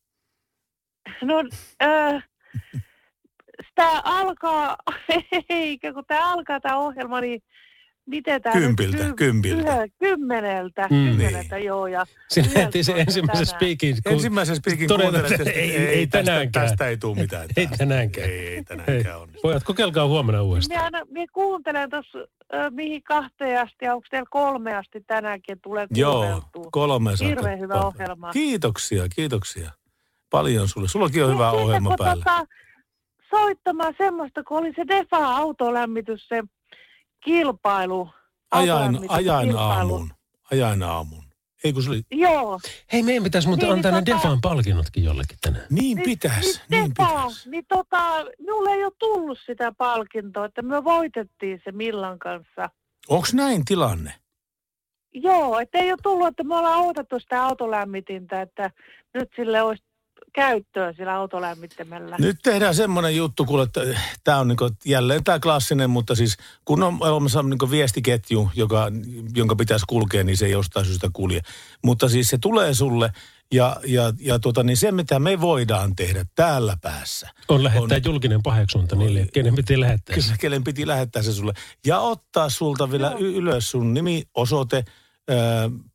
No, 1.23 1.45
äh, 1.83 2.29
tämä 3.75 4.01
alkaa, 4.05 4.77
eikä 5.49 5.93
kun 5.93 6.05
tämä 6.07 6.33
alkaa 6.33 6.61
tämä 6.61 6.77
ohjelma, 6.77 7.21
niin 7.21 7.43
miten 8.07 8.43
tämä 8.43 8.53
Kympiltä, 8.53 9.13
kympiltä. 9.17 9.89
Kymmeneltä, 9.99 10.83
Mm. 10.91 10.97
kymmeneltä, 11.17 11.59
joo. 11.59 11.87
Ja 11.87 12.07
Sinä 12.29 12.49
heti 12.57 12.83
se 12.85 12.93
ensimmäisen 12.93 13.47
speakin. 13.47 13.97
kun 14.03 14.13
Ensimmäisen 14.13 14.57
speakin 14.57 14.89
kuuntelet, 14.89 15.41
ei, 15.47 15.77
ei, 15.77 15.77
ei, 15.87 16.07
tästä- 16.07 16.25
tänäänkään. 16.25 16.69
tästä 16.69 16.87
ei 16.89 16.97
tule 16.97 17.17
mitään 17.17 17.47
Ei 17.57 17.67
taas. 17.67 17.79
tänäänkään. 17.79 18.31
Ei, 18.31 18.47
ei 18.49 18.65
tänäänkään 18.65 19.21
onnistu. 19.21 19.41
Pojat, 19.43 19.65
kokeilkaa 19.65 20.07
huomenna 20.07 20.43
uudestaan. 20.43 20.77
Minä, 20.79 20.85
aina, 20.99 21.11
minä 21.11 21.27
kuuntelen 21.33 21.91
tuossa, 21.91 22.19
äh, 22.55 22.71
mihin 22.71 23.03
kahteen 23.03 23.61
asti, 23.61 23.85
ja 23.85 23.95
onko 23.95 24.07
teillä 24.11 24.29
kolme 24.31 24.75
asti 24.77 25.01
tänäänkin 25.07 25.61
tulee 25.63 25.87
Joo, 25.95 26.43
kolme 26.73 27.11
saakka. 27.17 27.27
Hirveän 27.27 27.61
hyvä 27.61 27.75
ohjelma. 27.75 28.31
Kiitoksia, 28.33 29.09
kiitoksia. 29.17 29.71
Paljon 30.31 30.69
sulle. 30.69 30.89
Sullakin 30.89 31.25
on 31.25 31.35
hyvä 31.35 31.51
ohjelma 31.51 31.89
kun 31.89 31.97
päällä. 31.99 32.25
Tota, 32.25 32.47
soittamaan 33.31 33.95
semmoista, 33.99 34.43
kun 34.45 34.59
oli 34.59 34.73
se 34.77 34.83
Defa-autolämmitys, 34.89 36.29
se 36.29 36.43
kilpailu. 37.25 38.09
Ajain, 38.51 38.71
autolämmityskilpailu. 38.71 39.31
ajain 39.31 39.57
aamuun. 39.57 40.11
Ajain 40.53 40.83
aamuun. 40.83 41.25
Ei 41.65 41.73
kun 41.73 41.83
se 41.83 41.91
oli... 41.91 42.03
Joo. 42.11 42.61
Hei, 42.93 43.03
meidän 43.03 43.23
pitäisi 43.25 43.49
muuten 43.49 43.67
Niin, 43.69 43.77
antaa 43.77 43.93
ne 43.93 43.99
tota- 44.01 44.07
Defan 44.07 44.41
palkinnotkin 44.41 45.05
jollekin 45.05 45.39
tänään. 45.41 45.67
Niin 45.71 46.03
pitäisi. 46.05 46.63
Niin 46.69 46.93
Defa, 46.99 47.27
niin 47.47 47.65
tota, 47.69 48.25
minulle 48.39 48.71
ei 48.71 48.85
ole 48.85 48.93
tullut 48.99 49.39
sitä 49.47 49.73
palkintoa, 49.79 50.45
että 50.45 50.63
me 50.63 50.85
voitettiin 50.85 51.61
se 51.65 51.73
Millan 51.73 52.19
kanssa. 52.19 52.71
Onko 53.09 53.27
näin 53.33 53.65
tilanne? 53.65 54.15
Joo, 55.15 55.59
että 55.61 55.79
ei 55.79 55.91
ole 55.93 55.99
tullut, 56.03 56.29
että 56.29 56.45
me 56.45 56.57
ollaan 56.57 56.81
odotettu 56.81 57.21
sitä 57.21 57.45
autolämmitintä, 57.45 58.43
että 58.43 58.71
nyt 59.15 59.29
sille 59.37 59.63
olisi 59.63 59.85
käyttöä 60.33 60.93
sillä 60.93 61.15
autolämmittimellä. 61.15 62.17
Nyt 62.19 62.39
tehdään 62.43 62.75
semmoinen 62.75 63.17
juttu, 63.17 63.45
kuule, 63.45 63.63
että 63.63 63.81
tämä 64.25 64.39
on 64.39 64.49
niinku 64.49 64.71
jälleen 64.85 65.25
tämä 65.25 65.41
klassinen, 65.41 65.91
mutta 65.91 66.15
siis 66.15 66.37
kun 66.65 66.83
on 66.83 66.97
olemassa 67.01 67.43
niinku 67.43 67.71
viestiketju, 67.71 68.51
joka, 68.55 68.87
jonka 69.35 69.57
pitäisi 69.57 69.85
kulkea, 69.89 70.25
niin 70.25 70.37
se 70.37 70.47
ei 70.47 70.53
jostain 70.53 70.87
syystä 70.87 71.09
kulje. 71.13 71.41
Mutta 71.85 72.09
siis 72.09 72.29
se 72.29 72.39
tulee 72.39 72.75
sulle 72.75 73.13
ja, 73.53 73.77
ja, 73.87 74.13
ja 74.21 74.39
tota, 74.39 74.63
niin 74.63 74.77
se, 74.77 74.93
mitä 74.93 75.19
me 75.19 75.41
voidaan 75.41 75.97
tehdä 75.97 76.25
täällä 76.35 76.77
päässä. 76.83 77.29
On 77.49 77.65
lähettää 77.65 77.97
on, 77.97 78.05
julkinen 78.05 78.43
paheksunta 78.43 78.97
niille, 78.97 79.27
kenen 79.33 79.55
piti 79.55 79.81
lähettää. 79.81 80.15
Kyllä, 80.17 80.37
kenen 80.41 80.65
piti 80.65 80.87
lähettää 80.87 81.23
se 81.23 81.33
sulle. 81.33 81.53
Ja 81.87 82.01
ottaa 82.01 82.49
sulta 82.49 82.91
vielä 82.91 83.15
y- 83.19 83.35
ylös 83.35 83.71
sun 83.71 83.95
nimi, 83.95 84.23
osoite, 84.35 84.85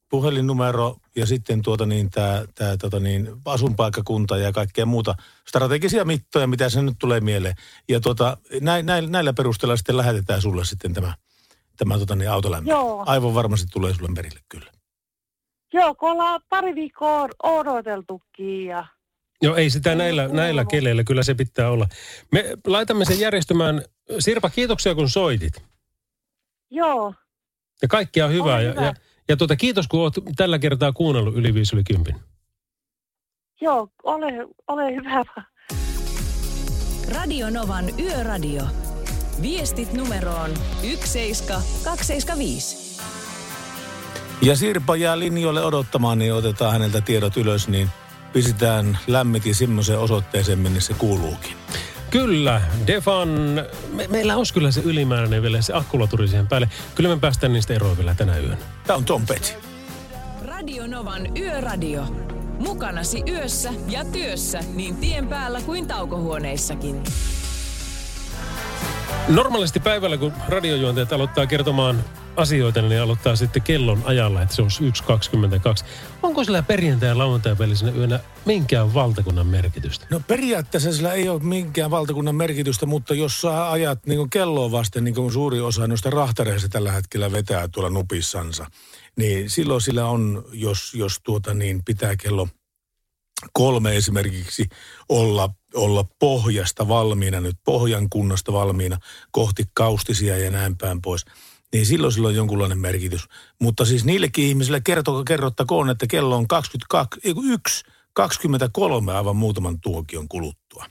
puhelinnumero 0.10 0.98
ja 1.16 1.26
sitten 1.26 1.62
tuota 1.62 1.86
niin, 1.86 2.10
tää, 2.10 2.46
tää, 2.56 2.78
tota 2.78 3.00
niin, 3.00 3.30
asunpaikkakunta 3.46 4.38
ja 4.38 4.52
kaikkea 4.52 4.86
muuta 4.86 5.16
strategisia 5.48 6.06
mittoja, 6.06 6.48
mitä 6.48 6.70
se 6.70 6.82
nyt 6.82 6.96
tulee 7.00 7.20
mieleen. 7.20 7.56
Ja 7.90 8.00
tuota, 8.00 8.38
näin, 8.62 8.86
näin, 8.86 9.12
näillä 9.12 9.34
perusteella 9.34 9.78
sitten 9.78 9.98
lähetetään 9.98 10.42
sulle 10.42 10.66
sitten 10.66 10.94
tämä, 10.94 11.14
tämä 11.78 12.00
tota 12.00 12.16
niin, 12.16 12.32
autolämmö. 12.32 12.70
Joo. 12.70 13.04
Aivan 13.06 13.34
varmasti 13.34 13.68
tulee 13.72 13.94
sulle 13.94 14.10
perille 14.16 14.40
kyllä. 14.50 14.72
Joo, 15.74 15.96
kun 15.96 16.12
ollaan 16.12 16.42
pari 16.50 16.76
viikkoa 16.76 17.28
odoteltukin 17.44 18.66
ja 18.66 18.86
Joo, 19.42 19.56
ei 19.56 19.70
sitä 19.70 19.96
näillä, 19.96 20.28
näillä 20.28 20.66
keleillä, 20.66 21.04
kyllä 21.04 21.24
se 21.24 21.34
pitää 21.34 21.70
olla. 21.70 21.88
Me 22.32 22.46
laitamme 22.68 23.06
sen 23.06 23.20
järjestymään. 23.20 23.82
Sirpa, 24.20 24.50
kiitoksia 24.50 24.96
kun 24.96 25.10
soitit. 25.10 25.64
joo, 26.72 27.14
Ja 27.82 27.88
kaikkia 27.88 28.28
hyvää. 28.28 28.56
Ole 28.56 28.70
hyvä. 28.70 28.82
ja, 28.82 28.86
ja 28.86 28.94
tuota, 29.38 29.56
kiitos 29.56 29.88
kun 29.88 30.00
olet 30.00 30.14
tällä 30.36 30.60
kertaa 30.60 30.94
kuunnellut 30.94 31.36
yli 31.36 31.54
viisi 31.54 31.76
yli 31.76 31.84
kympin. 31.84 32.16
joo, 33.62 33.90
ole, 34.04 34.28
ole 34.68 34.96
hyvä. 34.96 35.24
Radio 37.16 37.50
Novan 37.50 37.86
Yöradio. 38.00 38.64
Viestit 39.42 39.94
numeroon 39.94 40.52
17275. 40.82 43.02
Ja 44.42 44.56
Sirpa 44.56 44.96
jää 44.96 45.20
linjoille 45.20 45.64
odottamaan, 45.64 46.20
niin 46.20 46.34
otetaan 46.34 46.72
häneltä 46.72 47.02
tiedot 47.02 47.38
ylös, 47.38 47.68
niin 47.68 47.90
pistetään 48.34 48.98
lämmitin 49.08 49.56
semmoiseen 49.56 50.00
osoitteeseen, 50.00 50.60
minne 50.60 50.80
se 50.80 50.94
kuuluukin. 50.94 51.58
Kyllä, 52.16 52.62
Defan, 52.88 53.30
me, 53.94 54.08
meillä 54.08 54.36
olisi 54.36 54.54
kyllä 54.54 54.72
se 54.72 54.82
ylimääräinen 54.82 55.42
vielä 55.42 55.62
se 55.62 55.74
akkulaturi 55.74 56.28
siihen 56.28 56.48
päälle. 56.48 56.70
Kyllä 56.96 57.10
me 57.10 57.20
päästään 57.20 57.54
niistä 57.54 57.74
eroon 57.74 57.98
vielä 57.98 58.16
tänä 58.16 58.38
yönä. 58.38 58.58
Tämä 58.88 58.98
on 58.98 59.06
Tom 59.06 59.26
Petty. 59.26 59.54
Radio 60.46 60.88
Novan 60.88 61.38
Yöradio. 61.38 62.04
Mukanasi 62.60 63.24
yössä 63.28 63.74
ja 63.90 64.06
työssä 64.06 64.60
niin 64.74 64.96
tien 64.98 65.28
päällä 65.28 65.62
kuin 65.62 65.88
taukohuoneissakin. 65.88 67.04
Normaalisti 69.28 69.80
päivällä, 69.80 70.18
kun 70.18 70.34
radiojuontajat 70.48 71.14
aloittaa 71.14 71.48
kertomaan 71.48 72.04
asioita, 72.36 72.82
niin 72.82 73.02
aloittaa 73.02 73.36
sitten 73.36 73.62
kellon 73.62 74.02
ajalla, 74.06 74.42
että 74.42 74.56
se 74.56 74.62
on 74.62 74.70
1.22. 75.80 75.86
Onko 76.24 76.44
sillä 76.44 76.62
perjantai- 76.62 77.10
ja 77.10 77.18
lauantai 77.18 77.58
välisenä 77.58 77.92
yönä 77.92 78.20
minkään 78.46 78.94
valtakunnan 78.94 79.48
merkitystä? 79.48 80.08
No 80.10 80.22
periaatteessa 80.28 80.94
sillä 80.94 81.14
ei 81.14 81.30
ole 81.30 81.44
minkään 81.44 81.92
valtakunnan 81.92 82.36
merkitystä, 82.36 82.86
mutta 82.86 83.14
jos 83.14 83.42
sä 83.42 83.72
ajat 83.72 84.06
niin 84.06 84.30
kelloa 84.30 84.72
vasten, 84.72 85.04
niin 85.04 85.16
kuin 85.16 85.32
suuri 85.32 85.62
osa 85.62 85.88
noista 85.88 86.10
rahtareista 86.10 86.70
tällä 86.70 86.92
hetkellä 86.92 87.32
vetää 87.32 87.68
tuolla 87.68 87.90
nupissansa, 87.90 88.66
niin 89.16 89.50
silloin 89.50 89.82
sillä 89.82 90.06
on, 90.06 90.46
jos, 90.52 90.94
jos 90.94 91.20
tuota 91.24 91.54
niin 91.54 91.84
pitää 91.86 92.16
kello 92.16 92.48
kolme 93.54 93.96
esimerkiksi 93.96 94.66
olla, 95.10 95.50
olla 95.74 96.06
pohjasta 96.20 96.88
valmiina, 96.88 97.42
nyt 97.42 97.58
pohjan 97.66 98.10
kunnosta 98.10 98.54
valmiina 98.54 98.98
kohti 99.32 99.64
kaustisia 99.74 100.38
ja 100.38 100.52
näin 100.52 100.78
päin 100.78 101.02
pois, 101.02 101.26
niin 101.74 101.86
silloin 101.86 102.14
sillä 102.14 102.28
on 102.28 102.36
jonkunlainen 102.36 102.80
merkitys. 102.80 103.28
Mutta 103.62 103.86
siis 103.86 104.06
niillekin 104.06 104.46
ihmisille 104.46 104.82
kerto, 104.82 105.24
kerrottakoon, 105.24 105.90
että 105.90 106.08
kello 106.08 106.36
on 106.36 106.48
22, 106.48 107.20
ei 107.24 107.34
kun 107.34 107.52
yksi, 107.52 107.84
23 108.14 109.14
aivan 109.14 109.36
muutaman 109.36 109.80
tuokion 109.82 110.28
kuluttua. 110.28 110.86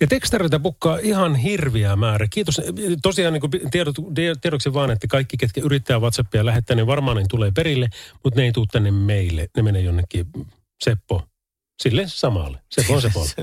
Ja 0.00 0.06
tekstareita 0.06 0.60
pukkaa 0.60 0.98
ihan 0.98 1.34
hirviä 1.34 1.96
määrä. 1.96 2.26
Kiitos. 2.30 2.60
Tosiaan 3.02 3.32
niin 3.32 3.70
tiedot, 3.70 3.96
tiedoksi 4.40 4.72
vaan, 4.72 4.90
että 4.90 5.06
kaikki, 5.06 5.36
ketkä 5.36 5.60
yrittää 5.60 5.98
WhatsAppia 5.98 6.46
lähettää, 6.46 6.76
niin 6.76 6.86
varmaan 6.86 7.16
ne 7.16 7.24
tulee 7.30 7.52
perille, 7.54 7.88
mutta 8.24 8.40
ne 8.40 8.44
ei 8.44 8.52
tule 8.52 8.66
tänne 8.72 8.90
meille. 8.90 9.48
Ne 9.56 9.62
menee 9.62 9.82
jonnekin 9.82 10.26
Seppo. 10.84 11.22
Sille 11.82 12.04
samalle. 12.06 12.58
Seppo 12.70 12.94
on 12.94 13.02
Seppo. 13.02 13.26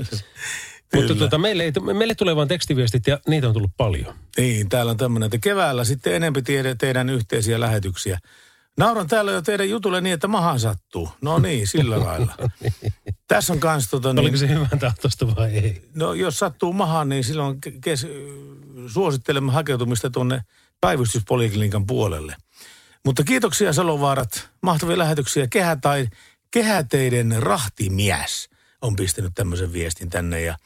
Mutta 0.94 1.14
tuota, 1.14 1.38
meille, 1.38 1.62
ei, 1.62 1.72
meille 1.94 2.14
tulee 2.14 2.36
vain 2.36 2.48
tekstiviestit 2.48 3.06
ja 3.06 3.18
niitä 3.28 3.48
on 3.48 3.54
tullut 3.54 3.70
paljon. 3.76 4.14
Niin, 4.36 4.68
täällä 4.68 4.90
on 4.90 4.96
tämmöinen, 4.96 5.26
että 5.26 5.38
keväällä 5.38 5.84
sitten 5.84 6.14
enempi 6.14 6.42
tiede, 6.42 6.74
teidän 6.74 7.10
yhteisiä 7.10 7.60
lähetyksiä. 7.60 8.18
Nauran 8.78 9.06
täällä 9.06 9.32
jo 9.32 9.42
teidän 9.42 9.70
jutulle 9.70 10.00
niin, 10.00 10.14
että 10.14 10.28
mahaan 10.28 10.60
sattuu. 10.60 11.08
No 11.22 11.38
niin, 11.38 11.66
sillä 11.66 12.00
lailla. 12.04 12.34
Tässä 13.28 13.52
on 13.52 13.60
kans 13.60 13.90
tota 13.90 14.12
niin... 14.12 14.20
Oliko 14.20 14.36
se 14.36 14.48
hyvän 14.48 14.78
tahtoista 14.78 15.36
vai 15.36 15.50
ei? 15.50 15.88
No 15.94 16.14
jos 16.14 16.38
sattuu 16.38 16.72
mahaan, 16.72 17.08
niin 17.08 17.24
silloin 17.24 17.58
kes, 17.80 18.06
suosittelemme 18.86 19.52
hakeutumista 19.52 20.10
tuonne 20.10 20.40
päivystyspoliklinikan 20.80 21.86
puolelle. 21.86 22.36
Mutta 23.04 23.24
kiitoksia 23.24 23.72
Salovaarat. 23.72 24.48
Mahtavia 24.62 24.98
lähetyksiä. 24.98 25.46
Kehä 25.46 25.76
tai 25.76 26.08
kehäteiden 26.54 27.42
rahtimies 27.42 28.48
on 28.82 28.96
pistänyt 28.96 29.32
tämmöisen 29.34 29.72
viestin 29.72 30.10
tänne 30.10 30.40
ja 30.40 30.56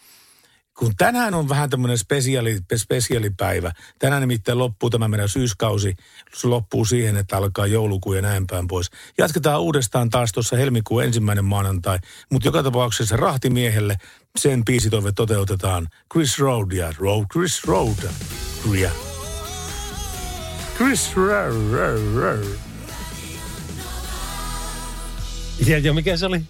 kun 0.78 0.96
tänään 0.96 1.34
on 1.34 1.48
vähän 1.48 1.70
tämmöinen 1.70 1.98
spesiaali, 1.98 2.58
spesiaalipäivä. 2.76 3.72
Tänään 3.98 4.20
nimittäin 4.20 4.58
loppuu 4.58 4.90
tämä 4.90 5.08
meidän 5.08 5.28
syyskausi. 5.28 5.96
Se 6.34 6.48
loppuu 6.48 6.84
siihen, 6.84 7.16
että 7.16 7.36
alkaa 7.36 7.66
joulukuu 7.66 8.12
ja 8.12 8.22
näin 8.22 8.46
päin 8.46 8.66
pois. 8.66 8.90
Jatketaan 9.18 9.60
uudestaan 9.60 10.10
taas 10.10 10.32
tuossa 10.32 10.56
helmikuun 10.56 11.04
ensimmäinen 11.04 11.44
maanantai. 11.44 11.98
Mutta 12.32 12.48
joka 12.48 12.62
tapauksessa 12.62 13.16
rahtimiehelle 13.16 13.96
sen 14.38 14.64
biisitoive 14.64 15.12
toteutetaan. 15.12 15.88
Chris 16.12 16.38
Road 16.38 16.72
ja 16.72 16.92
Road, 16.98 17.26
Chris 17.32 17.64
Road. 17.64 17.98
Chris 20.76 21.16
Road, 21.16 21.72
Road, 21.72 22.14
Road. 22.14 22.67
Ja, 25.66 25.78
ja 25.78 25.92
mikä 25.92 26.16
se 26.16 26.26
oli? 26.26 26.40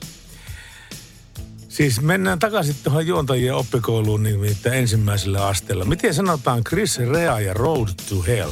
Siis 1.68 2.01
mennään 2.01 2.39
takaisin 2.39 2.74
tuohon 2.85 3.06
juontajien 3.06 3.55
oppikouluun 3.55 4.22
nimittäin 4.22 4.78
ensimmäisellä 4.78 5.47
asteella. 5.47 5.85
Miten 5.85 6.14
sanotaan 6.14 6.64
Chris 6.64 6.98
Rea 6.98 7.40
ja 7.40 7.55
Road 7.55 7.89
to 8.09 8.22
Hell? 8.26 8.51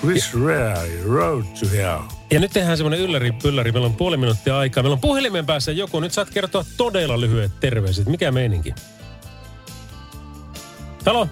Chris 0.00 0.34
Rea, 0.46 0.76
Road 1.06 1.42
to 1.42 1.66
Hell. 1.72 2.00
Ja 2.30 2.40
nyt 2.40 2.50
tehdään 2.52 2.76
semmoinen 2.76 3.00
ylläri 3.00 3.32
pylläri. 3.32 3.72
Meillä 3.72 3.86
on 3.86 3.96
puoli 3.96 4.16
minuuttia 4.16 4.58
aikaa. 4.58 4.82
Meillä 4.82 4.94
on 4.94 5.00
puhelimen 5.00 5.46
päässä 5.46 5.72
joku. 5.72 6.00
Nyt 6.00 6.12
saat 6.12 6.30
kertoa 6.30 6.64
todella 6.76 7.20
lyhyet 7.20 7.52
terveiset. 7.60 8.06
Mikä 8.06 8.32
meininki? 8.32 8.74
Halo? 11.06 11.28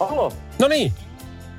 Halo. 0.00 0.32
No 0.58 0.68
niin. 0.68 0.92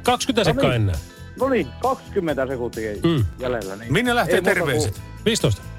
20 0.04 0.44
sekkaa 0.52 0.70
niin. 0.70 0.82
enää. 0.82 0.96
No 1.40 1.50
niin, 1.50 1.68
20 1.82 2.48
sekuntia 2.48 2.92
Mm. 3.04 3.26
jäljellä. 3.40 3.76
Niin. 3.76 3.94
Minne 3.94 4.16
lähtee 4.16 4.36
Ei 4.36 4.42
terveiset? 4.42 5.02
15. 5.26 5.62
kuin 5.62 5.72
15 5.72 5.73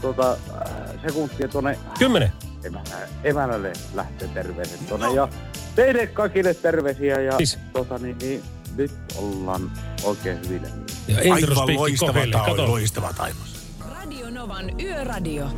tuota, 0.00 0.30
äh, 0.30 1.02
sekuntia 1.06 1.48
tuonne 1.48 1.78
10. 1.98 2.32
emänä, 2.64 3.08
emännälle 3.24 3.72
lähtee 3.94 4.28
terveiset 4.28 4.88
tuonne. 4.88 5.14
Ja 5.14 5.28
teille 5.74 6.06
kaikille 6.06 6.54
terveisiä 6.54 7.20
ja 7.20 7.36
Siis. 7.36 7.58
tota, 7.72 7.98
niin, 7.98 8.18
niin, 8.18 8.42
nyt 8.76 8.92
ollaan 9.16 9.72
oikein 10.04 10.38
hyvillä. 10.44 10.68
Ja 11.08 11.34
Aivan 11.34 11.76
loistava, 11.76 12.44
Kato. 12.46 12.68
loistava 12.68 13.12
taivas. 13.12 13.66
Radio 13.90 14.30
Novan 14.30 14.80
Yöradio. 14.80 15.50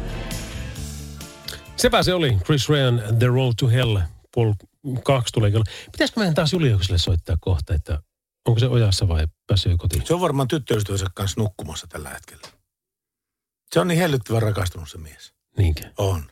Sepä 1.77 2.03
se 2.03 2.15
oli. 2.15 2.39
Chris 2.45 2.69
Ryan, 2.69 3.03
The 3.19 3.27
Road 3.27 3.53
to 3.61 3.69
Hell. 3.69 3.99
Puol 4.35 4.53
kaksi 5.05 5.33
tulee 5.33 5.51
kyllä. 5.51 5.65
Pitäisikö 5.93 6.21
meidän 6.21 6.35
taas 6.35 6.53
Juliukselle 6.53 6.99
soittaa 6.99 7.37
kohta, 7.41 7.75
että 7.75 8.03
onko 8.49 8.61
se 8.61 8.67
ojassa 8.67 9.09
vai 9.09 9.27
pääsee 9.47 9.75
kotiin? 9.79 10.07
Se 10.07 10.15
on 10.15 10.21
varmaan 10.21 10.49
tyttöystävänsä 10.49 11.07
kanssa 11.15 11.41
nukkumassa 11.41 11.87
tällä 11.87 12.09
hetkellä. 12.09 12.60
Se 13.75 13.81
on 13.81 13.89
niin 13.89 13.99
hellyttävän 13.99 14.43
rakastunut 14.43 14.91
se 14.91 14.99
mies. 14.99 15.35
Niinkö? 15.59 15.83
On. 15.99 16.31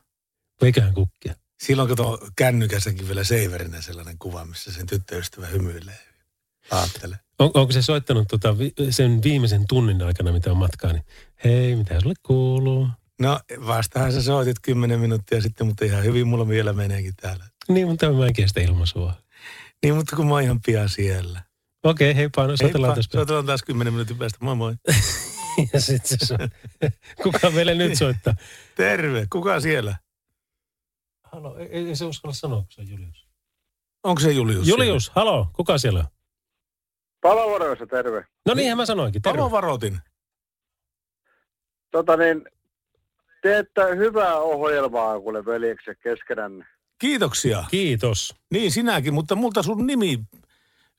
Veiköhän 0.63 0.95
kukkia. 0.95 1.35
Silloin 1.63 1.89
kato 1.89 2.19
kännykässäkin 2.37 3.07
vielä 3.07 3.25
seiverinä 3.25 3.81
sellainen 3.81 4.19
kuva, 4.19 4.45
missä 4.45 4.73
sen 4.73 4.87
tyttöystävä 4.87 5.47
hymyilee. 5.47 5.99
Aattele. 6.71 7.19
On, 7.39 7.51
onko 7.55 7.73
se 7.73 7.83
soittanut 7.83 8.29
tota, 8.29 8.59
vi, 8.59 8.73
sen 8.91 9.23
viimeisen 9.23 9.65
tunnin 9.69 10.03
aikana, 10.03 10.33
mitä 10.33 10.51
on 10.51 10.57
matkaa, 10.57 10.93
niin 10.93 11.05
hei, 11.45 11.77
mitä 11.77 12.01
sulle 12.01 12.15
kuuluu? 12.23 12.89
No 13.21 13.41
vastahan 13.67 14.13
sä 14.13 14.23
soitit 14.23 14.57
kymmenen 14.63 15.01
minuuttia 15.01 15.41
sitten, 15.41 15.67
mutta 15.67 15.85
ihan 15.85 16.05
hyvin 16.05 16.27
mulla 16.27 16.49
vielä 16.49 16.73
meneekin 16.73 17.17
täällä. 17.17 17.45
Niin, 17.69 17.89
mutta 17.89 18.13
mä 18.13 18.27
en 18.27 18.33
kestä 18.33 18.61
ilmaisua. 18.61 19.15
Niin, 19.83 19.95
mutta 19.95 20.17
kun 20.17 20.27
mä 20.27 20.33
oon 20.35 20.43
ihan 20.43 20.61
pian 20.67 20.89
siellä. 20.89 21.43
Okei, 21.85 22.17
heippa, 22.17 22.47
no 22.47 22.57
soitellaan 22.57 22.95
tässä. 22.95 23.11
soitellaan 23.13 23.47
taas 23.47 23.63
kymmenen 23.63 23.93
minuutin 23.93 24.19
päästä. 24.19 24.39
Moi 24.41 24.55
moi. 24.57 24.75
ja 25.73 25.81
sitten 25.81 26.19
se 26.19 26.27
so- 26.27 26.37
Kuka 27.23 27.51
meille 27.51 27.75
nyt 27.75 27.99
soittaa? 27.99 28.35
Terve, 28.77 29.27
kuka 29.33 29.61
siellä? 29.61 29.97
Halo, 31.33 31.59
ei, 31.59 31.69
ei 31.89 31.97
se 31.97 32.05
uskalla 32.05 32.35
sanoa, 32.35 32.59
kun 32.61 32.67
se 32.71 32.81
on 32.81 32.89
Julius. 32.89 33.29
Onko 34.05 34.21
se 34.21 34.33
Julius? 34.33 34.69
Julius, 34.69 35.11
halo, 35.11 35.51
kuka 35.53 35.79
siellä 35.79 36.01
on? 36.01 36.07
Palovaroissa 37.21 37.87
terve. 37.87 38.25
No 38.47 38.55
niinhän 38.55 38.77
mä 38.77 38.87
sanoinkin, 38.87 39.23
terve. 39.23 39.51
Varoitin. 39.51 39.99
Tota 41.91 42.17
niin, 42.17 42.45
teette 43.43 43.97
hyvää 43.97 44.37
ohjelmaa 44.37 45.21
kuule 45.21 45.45
veljekset 45.45 45.99
keskenään. 46.03 46.67
Kiitoksia. 46.99 47.65
Kiitos. 47.71 48.35
Niin 48.53 48.73
sinäkin, 48.73 49.15
mutta 49.15 49.35
multa 49.35 49.63
sun 49.63 49.87
nimi 49.87 50.19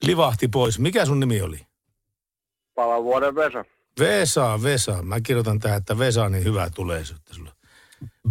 livahti 0.03 0.47
pois. 0.47 0.79
Mikä 0.79 1.05
sun 1.05 1.19
nimi 1.19 1.41
oli? 1.41 1.59
Palavuoden 2.75 3.35
Vesa. 3.35 3.65
Vesa, 3.99 4.59
Vesa. 4.63 5.01
Mä 5.03 5.21
kirjoitan 5.21 5.59
tähän, 5.59 5.77
että 5.77 5.99
Vesa, 5.99 6.29
niin 6.29 6.43
hyvää 6.43 6.69
tulee 6.75 7.05
sitten 7.05 7.35
sulle. 7.35 7.51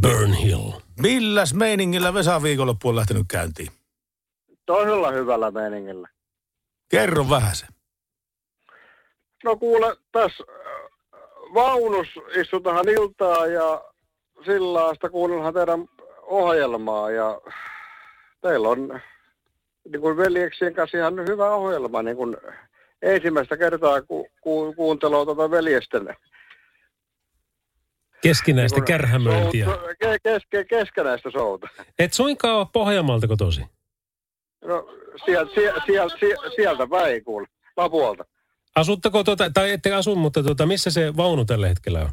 Burn 0.00 0.32
Hill. 0.32 0.70
Milläs 1.00 1.54
meiningillä 1.54 2.14
Vesa 2.14 2.42
viikonloppu 2.42 2.88
on 2.88 2.96
lähtenyt 2.96 3.26
käyntiin? 3.28 3.68
Todella 4.66 5.10
hyvällä 5.10 5.50
meiningillä. 5.50 6.08
Kerro 6.88 7.30
vähän 7.30 7.56
se. 7.56 7.66
No 9.44 9.56
kuule, 9.56 9.96
tässä 10.12 10.44
äh, 10.48 11.14
vaunus 11.54 12.08
istutaan 12.36 12.88
iltaa 12.88 13.46
ja 13.46 13.84
sillä 14.44 14.94
sitä 14.94 15.08
kuunnellaan 15.08 15.54
teidän 15.54 15.88
ohjelmaa 16.22 17.10
ja 17.10 17.40
teillä 18.40 18.68
on 18.68 19.00
niin 19.93 20.01
kuin 20.01 20.16
veljeksien 20.16 20.74
kanssa 20.74 20.98
ihan 20.98 21.28
hyvä 21.28 21.55
ohjelma, 21.55 22.02
niin 22.02 22.16
kuin 22.16 22.36
ensimmäistä 23.02 23.56
kertaa 23.56 24.02
ku, 24.02 24.28
ku, 24.40 24.74
kuuntelua 24.77 25.24
tuota 25.24 25.51
veljesten 25.51 26.15
Keskinäistä 28.23 28.78
niin 28.78 28.85
kärhämöintiä. 28.85 29.66
ke, 29.98 30.16
keske, 30.23 30.65
keskenäistä 30.65 31.31
showta. 31.31 31.69
Et 31.98 32.12
suinkaan 32.12 32.56
ole 32.56 32.66
Pohjanmaalta 32.73 33.28
kotosi. 33.28 33.60
No 34.65 34.89
sieltä, 35.24 35.55
sieltä, 35.55 35.81
sieltä, 35.86 36.16
sieltä 36.56 36.86
päin 36.86 37.24
kuule, 37.24 37.47
Lapuolta. 37.77 38.24
Asutteko 38.74 39.24
tuota, 39.24 39.51
tai 39.51 39.70
ette 39.70 39.93
asu, 39.93 40.16
mutta 40.16 40.43
tuota, 40.43 40.66
missä 40.66 40.90
se 40.90 41.16
vaunu 41.16 41.44
tällä 41.44 41.69
hetkellä 41.69 42.01
on? 42.01 42.10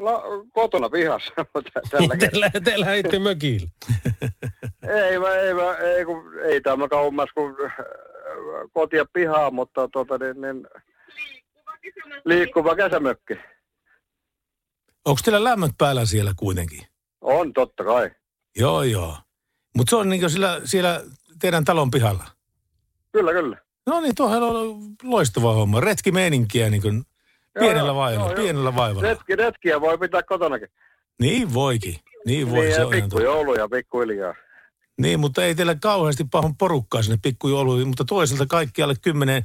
La, 0.00 0.22
kotona 0.52 0.90
pihassa 0.90 1.32
tä- 1.36 1.80
tällä 1.90 2.16
kertaa. 2.20 2.30
Teillä, 2.30 2.50
teillä 2.64 2.94
itse 2.94 3.18
mökillä. 3.18 3.68
Ei, 5.08 5.18
mä, 5.18 5.34
ei, 5.34 5.54
mä, 5.54 5.76
ei, 5.76 6.04
kun, 6.04 6.22
ei 6.44 6.60
tämä 6.60 6.88
kauemmas 6.88 7.28
kuin 7.34 7.54
äh, 7.64 7.72
koti 8.72 8.96
ja 8.96 9.04
pihaa, 9.12 9.50
mutta 9.50 9.88
tota, 9.88 10.18
niin, 10.18 10.40
niin, 10.40 10.66
liikkuva 12.24 12.76
kesämökki. 12.76 13.34
Onko 15.04 15.20
teillä 15.24 15.44
lämmöt 15.44 15.70
päällä 15.78 16.04
siellä 16.04 16.32
kuitenkin? 16.36 16.86
On, 17.20 17.52
totta 17.52 17.84
kai. 17.84 18.10
Joo, 18.56 18.82
joo. 18.82 19.16
Mutta 19.76 19.90
se 19.90 19.96
on 19.96 20.08
niin 20.08 20.30
siellä, 20.30 20.60
siellä 20.64 21.04
teidän 21.40 21.64
talon 21.64 21.90
pihalla. 21.90 22.24
Kyllä, 23.12 23.32
kyllä. 23.32 23.56
No 23.86 24.00
niin, 24.00 24.14
tuohan 24.14 24.42
on 24.42 24.76
loistava 25.02 25.52
homma. 25.52 25.80
Retki 25.80 26.12
meininkiä 26.12 26.70
niin 26.70 26.82
kuin 26.82 27.04
pienellä 27.58 27.94
vaivalla, 27.94 28.32
joo, 28.32 28.36
pienellä 28.36 28.74
vaivalla. 28.74 29.08
Retki, 29.08 29.36
retkiä 29.36 29.80
voi 29.80 29.98
pitää 29.98 30.22
kotonakin. 30.22 30.68
Niin 31.20 31.54
voikin. 31.54 31.96
Niin 32.26 32.50
voi, 32.50 32.64
niin, 32.64 32.74
se 32.74 32.80
ja 32.80 32.88
pikkujouluja 32.88 33.68
pikkuhiljaa. 33.68 34.34
Niin, 35.00 35.20
mutta 35.20 35.44
ei 35.44 35.54
teillä 35.54 35.74
kauheasti 35.74 36.24
pahan 36.30 36.56
porukkaa 36.56 37.02
sinne 37.02 37.18
pikkujouluihin, 37.22 37.88
mutta 37.88 38.04
toisaalta 38.04 38.46
kaikki 38.46 38.82
alle 38.82 38.94
kymmenen 39.02 39.42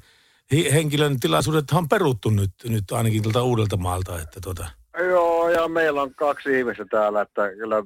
henkilön 0.74 1.20
tilaisuudet 1.20 1.66
on 1.74 1.90
peruttu 1.90 2.30
nyt, 2.30 2.52
nyt 2.70 2.92
ainakin 2.92 3.24
tältä 3.24 3.42
uudelta 3.42 3.78
maalta, 3.78 4.22
että 4.22 4.42
tota. 4.42 4.66
Joo, 5.10 5.50
ja 5.50 5.68
meillä 5.68 6.02
on 6.02 6.16
kaksi 6.16 6.60
ihmistä 6.60 6.86
täällä, 6.86 7.22
että 7.22 7.50
kyllä 7.50 7.84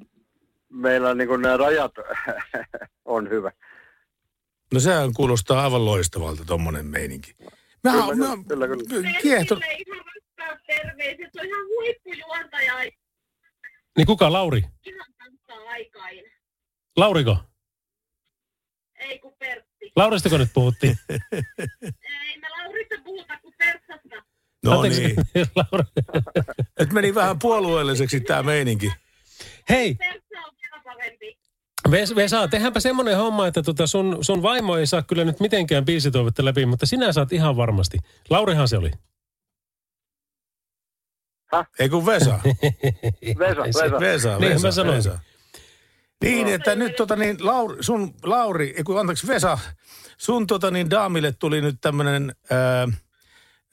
meillä 0.69 1.13
niin 1.13 1.27
kuin 1.27 1.41
nämä 1.41 1.57
rajat 1.57 1.91
on 3.05 3.29
hyvä. 3.29 3.51
No 4.73 4.79
sehän 4.79 5.13
kuulostaa 5.13 5.63
aivan 5.63 5.85
loistavalta 5.85 6.45
tommonen 6.45 6.85
meininki. 6.85 7.35
Mä, 7.83 7.91
Kyllä, 7.91 8.15
mä, 8.15 8.43
kyllä, 8.47 8.67
kyllä, 8.67 8.83
kyllä. 8.89 9.09
kiehto, 9.21 9.59
terveiset, 10.67 11.35
on 11.39 11.45
ihan 11.45 11.65
huippujuontaja, 11.67 12.73
Niin 13.97 14.07
kuka, 14.07 14.33
Lauri? 14.33 14.63
ihan 14.85 15.13
tanssaa 15.17 15.69
aikain. 15.69 16.23
Lauriko? 16.97 17.37
Ei 18.99 19.19
kun 19.19 19.33
Pertti. 19.39 19.91
Lauristako 19.95 20.37
nyt 20.37 20.49
puhuttiin? 20.53 20.97
Ei 21.11 22.37
me 22.41 22.47
Laurista 22.49 22.95
puhuta 23.03 23.39
kuin 23.41 23.53
Perssasta. 23.57 24.23
no 24.65 24.71
Anteeksi, 24.71 25.01
niin. 25.03 25.15
Nyt 26.79 26.93
meni 26.93 27.15
vähän 27.15 27.39
puolueelliseksi 27.39 28.19
tämä 28.19 28.43
meininki. 28.43 28.91
Hei, 29.69 29.95
Perssa 29.95 30.39
on 30.47 30.53
vielä 30.61 30.83
parempi. 30.83 31.37
Ves- 31.91 32.15
Vesa, 32.15 32.47
tehdäänpä 32.47 32.79
semmoinen 32.79 33.17
homma, 33.17 33.47
että 33.47 33.63
tota 33.63 33.87
sun, 33.87 34.17
sun 34.21 34.41
vaimo 34.41 34.77
ei 34.77 34.87
saa 34.87 35.01
kyllä 35.01 35.23
nyt 35.25 35.39
mitenkään 35.39 35.85
biisitoivetta 35.85 36.45
läpi, 36.45 36.65
mutta 36.65 36.85
sinä 36.85 37.11
saat 37.11 37.33
ihan 37.33 37.57
varmasti. 37.57 37.97
Laurihan 38.29 38.67
se 38.67 38.77
oli. 38.77 38.91
Ei 41.79 41.89
kun 41.89 42.05
Vesa. 42.05 42.39
Vesa, 43.39 43.61
Vesa. 43.63 43.99
Vesa, 43.99 44.37
Niin, 44.37 44.53
Vesa, 44.53 44.67
mä 44.67 44.71
sanoin. 44.71 44.97
Vesa. 44.97 45.19
Niin, 46.23 46.47
että 46.47 46.75
nyt 46.75 46.95
tota 46.95 47.15
niin, 47.15 47.37
Lauri, 47.45 47.83
sun 47.83 48.13
Lauri, 48.23 48.73
ei 48.77 48.83
kun 48.83 48.99
anteeksi 48.99 49.27
Vesa, 49.27 49.57
sun 50.17 50.47
tota 50.47 50.71
niin 50.71 50.89
daamille 50.89 51.31
tuli 51.31 51.61
nyt 51.61 51.75
tämmönen 51.81 52.35
ää, 52.49 52.87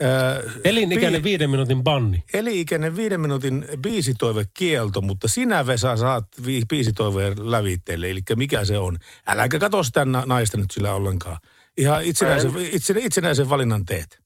ää, 0.02 0.40
Elinikäinen 0.64 1.20
bi- 1.20 1.24
viiden 1.24 1.50
minuutin 1.50 1.82
banni. 1.82 2.24
Eli-ikäinen 2.34 2.96
viiden 2.96 3.20
minuutin 3.20 3.66
biisitoivekielto, 3.82 5.00
mutta 5.00 5.28
sinä 5.28 5.66
Vesa 5.66 5.96
saat 5.96 6.24
vi- 6.46 6.62
biisitoiveen 6.68 7.50
lävitteelle, 7.50 8.10
eli 8.10 8.20
mikä 8.36 8.64
se 8.64 8.78
on. 8.78 8.98
Äläkä 9.26 9.58
katso 9.58 9.82
sitä 9.82 10.04
na- 10.04 10.22
naista 10.26 10.56
nyt 10.58 10.70
sillä 10.70 10.94
ollenkaan. 10.94 11.36
Ihan 11.76 12.04
itsenäisen, 12.04 12.52
itse, 12.72 12.94
itsenäisen 12.98 13.48
valinnan 13.50 13.84
teet. 13.84 14.18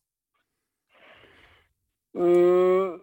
Mm, 2.15 3.01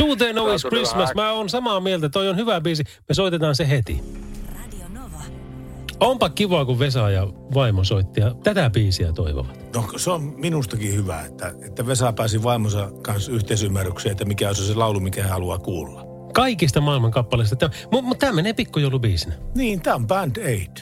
Do 0.00 0.16
they 0.16 0.32
know 0.32 0.48
it's 0.48 0.68
Christmas? 0.68 1.14
Mä 1.14 1.32
oon 1.32 1.48
samaa 1.48 1.80
mieltä, 1.80 2.08
toi 2.08 2.28
on 2.28 2.36
hyvä 2.36 2.60
biisi. 2.60 2.84
Me 3.08 3.14
soitetaan 3.14 3.56
se 3.56 3.68
heti. 3.68 4.00
Onpa 6.00 6.30
kiva, 6.30 6.64
kun 6.64 6.78
Vesa 6.78 7.10
ja 7.10 7.26
vaimo 7.54 7.84
soitti 7.84 8.20
ja 8.20 8.34
tätä 8.42 8.70
biisiä 8.70 9.12
toivovat. 9.12 9.74
No 9.74 9.88
se 9.96 10.10
on 10.10 10.22
minustakin 10.36 10.94
hyvä, 10.94 11.20
että, 11.22 11.54
että 11.66 11.86
Vesa 11.86 12.12
pääsi 12.12 12.42
vaimonsa 12.42 12.90
kanssa 13.02 13.32
yhteisymmärrykseen, 13.32 14.12
että 14.12 14.24
mikä 14.24 14.48
on 14.48 14.54
se 14.54 14.74
laulu, 14.74 15.00
mikä 15.00 15.22
hän 15.22 15.30
haluaa 15.30 15.58
kuulla. 15.58 16.04
Kaikista 16.32 16.80
maailman 16.80 17.10
kappaleista. 17.10 17.70
Mutta 17.92 18.02
mut 18.02 18.18
tämä 18.18 18.32
menee 18.32 18.52
pikkujoulubiisinä. 18.52 19.34
Niin, 19.54 19.80
tämä 19.80 19.96
on 19.96 20.06
Band 20.06 20.36
Aid. 20.36 20.76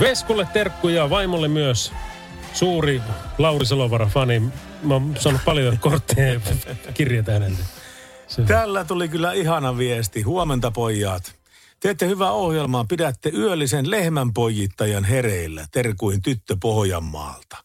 Veskulle 0.00 0.48
terkkuja, 0.52 1.10
vaimolle 1.10 1.48
myös. 1.48 1.92
Suuri 2.52 3.02
Lauri 3.38 3.66
Salovara-fani. 3.66 4.42
Mä 4.82 4.94
oon 4.94 5.14
saanut 5.18 5.40
paljon 5.44 5.78
kortteja 5.78 6.32
ja 6.86 6.92
kirjeitä 6.94 7.32
hänelle. 7.32 7.58
Tällä 8.46 8.84
tuli 8.84 9.08
kyllä 9.08 9.32
ihana 9.32 9.78
viesti. 9.78 10.22
Huomenta 10.22 10.70
pojat. 10.70 11.34
Teette 11.80 12.06
hyvää 12.06 12.30
ohjelmaa, 12.30 12.84
pidätte 12.84 13.30
yöllisen 13.34 13.90
lehmänpojittajan 13.90 15.04
hereillä, 15.04 15.66
terkuin 15.72 16.22
tyttö 16.22 16.56
Pohjanmaalta. 16.60 17.56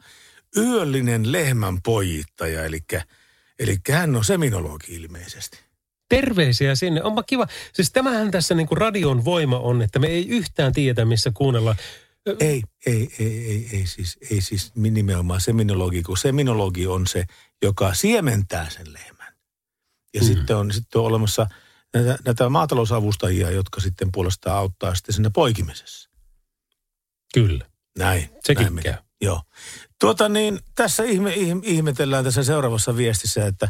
Yöllinen 0.57 1.31
lehmänpojittaja, 1.31 2.65
eli, 2.65 2.79
eli 3.59 3.77
hän 3.91 4.15
on 4.15 4.25
seminologi 4.25 4.95
ilmeisesti. 4.95 5.59
Terveisiä 6.09 6.75
sinne. 6.75 7.03
Onpa 7.03 7.23
kiva. 7.23 7.47
Siis 7.73 7.91
tämähän 7.91 8.31
tässä 8.31 8.55
niin 8.55 8.67
kuin 8.67 8.77
radion 8.77 9.25
voima 9.25 9.59
on, 9.59 9.81
että 9.81 9.99
me 9.99 10.07
ei 10.07 10.27
yhtään 10.27 10.73
tiedä, 10.73 11.05
missä 11.05 11.31
kuunnella. 11.33 11.75
Ei, 12.39 12.63
ei, 12.85 13.09
ei, 13.19 13.35
ei, 13.47 13.69
ei, 13.73 13.87
siis, 13.87 14.17
ei 14.31 14.41
siis 14.41 14.71
nimenomaan 14.75 15.41
seminologi, 15.41 16.03
kun 16.03 16.17
seminologi 16.17 16.87
on 16.87 17.07
se, 17.07 17.25
joka 17.61 17.93
siementää 17.93 18.69
sen 18.69 18.93
lehmän. 18.93 19.18
Ja 20.13 20.21
mm. 20.21 20.27
sitten, 20.27 20.57
on, 20.57 20.71
sitten 20.73 21.01
on 21.01 21.07
olemassa 21.07 21.47
näitä, 21.93 22.17
näitä 22.25 22.49
maatalousavustajia, 22.49 23.51
jotka 23.51 23.81
sitten 23.81 24.09
puolestaan 24.11 24.57
auttaa 24.57 24.95
sitten 24.95 25.15
siinä 25.15 25.29
poikimisessa. 25.29 26.09
Kyllä. 27.33 27.65
Näin. 27.97 28.29
Sekin 28.45 28.63
näin 28.63 28.83
käy. 28.83 28.93
Joo. 29.21 29.41
Tuota 29.99 30.29
niin, 30.29 30.59
tässä 30.75 31.03
ihme, 31.03 31.33
ihme, 31.33 31.61
ihmetellään 31.63 32.23
tässä 32.23 32.43
seuraavassa 32.43 32.97
viestissä, 32.97 33.45
että, 33.45 33.69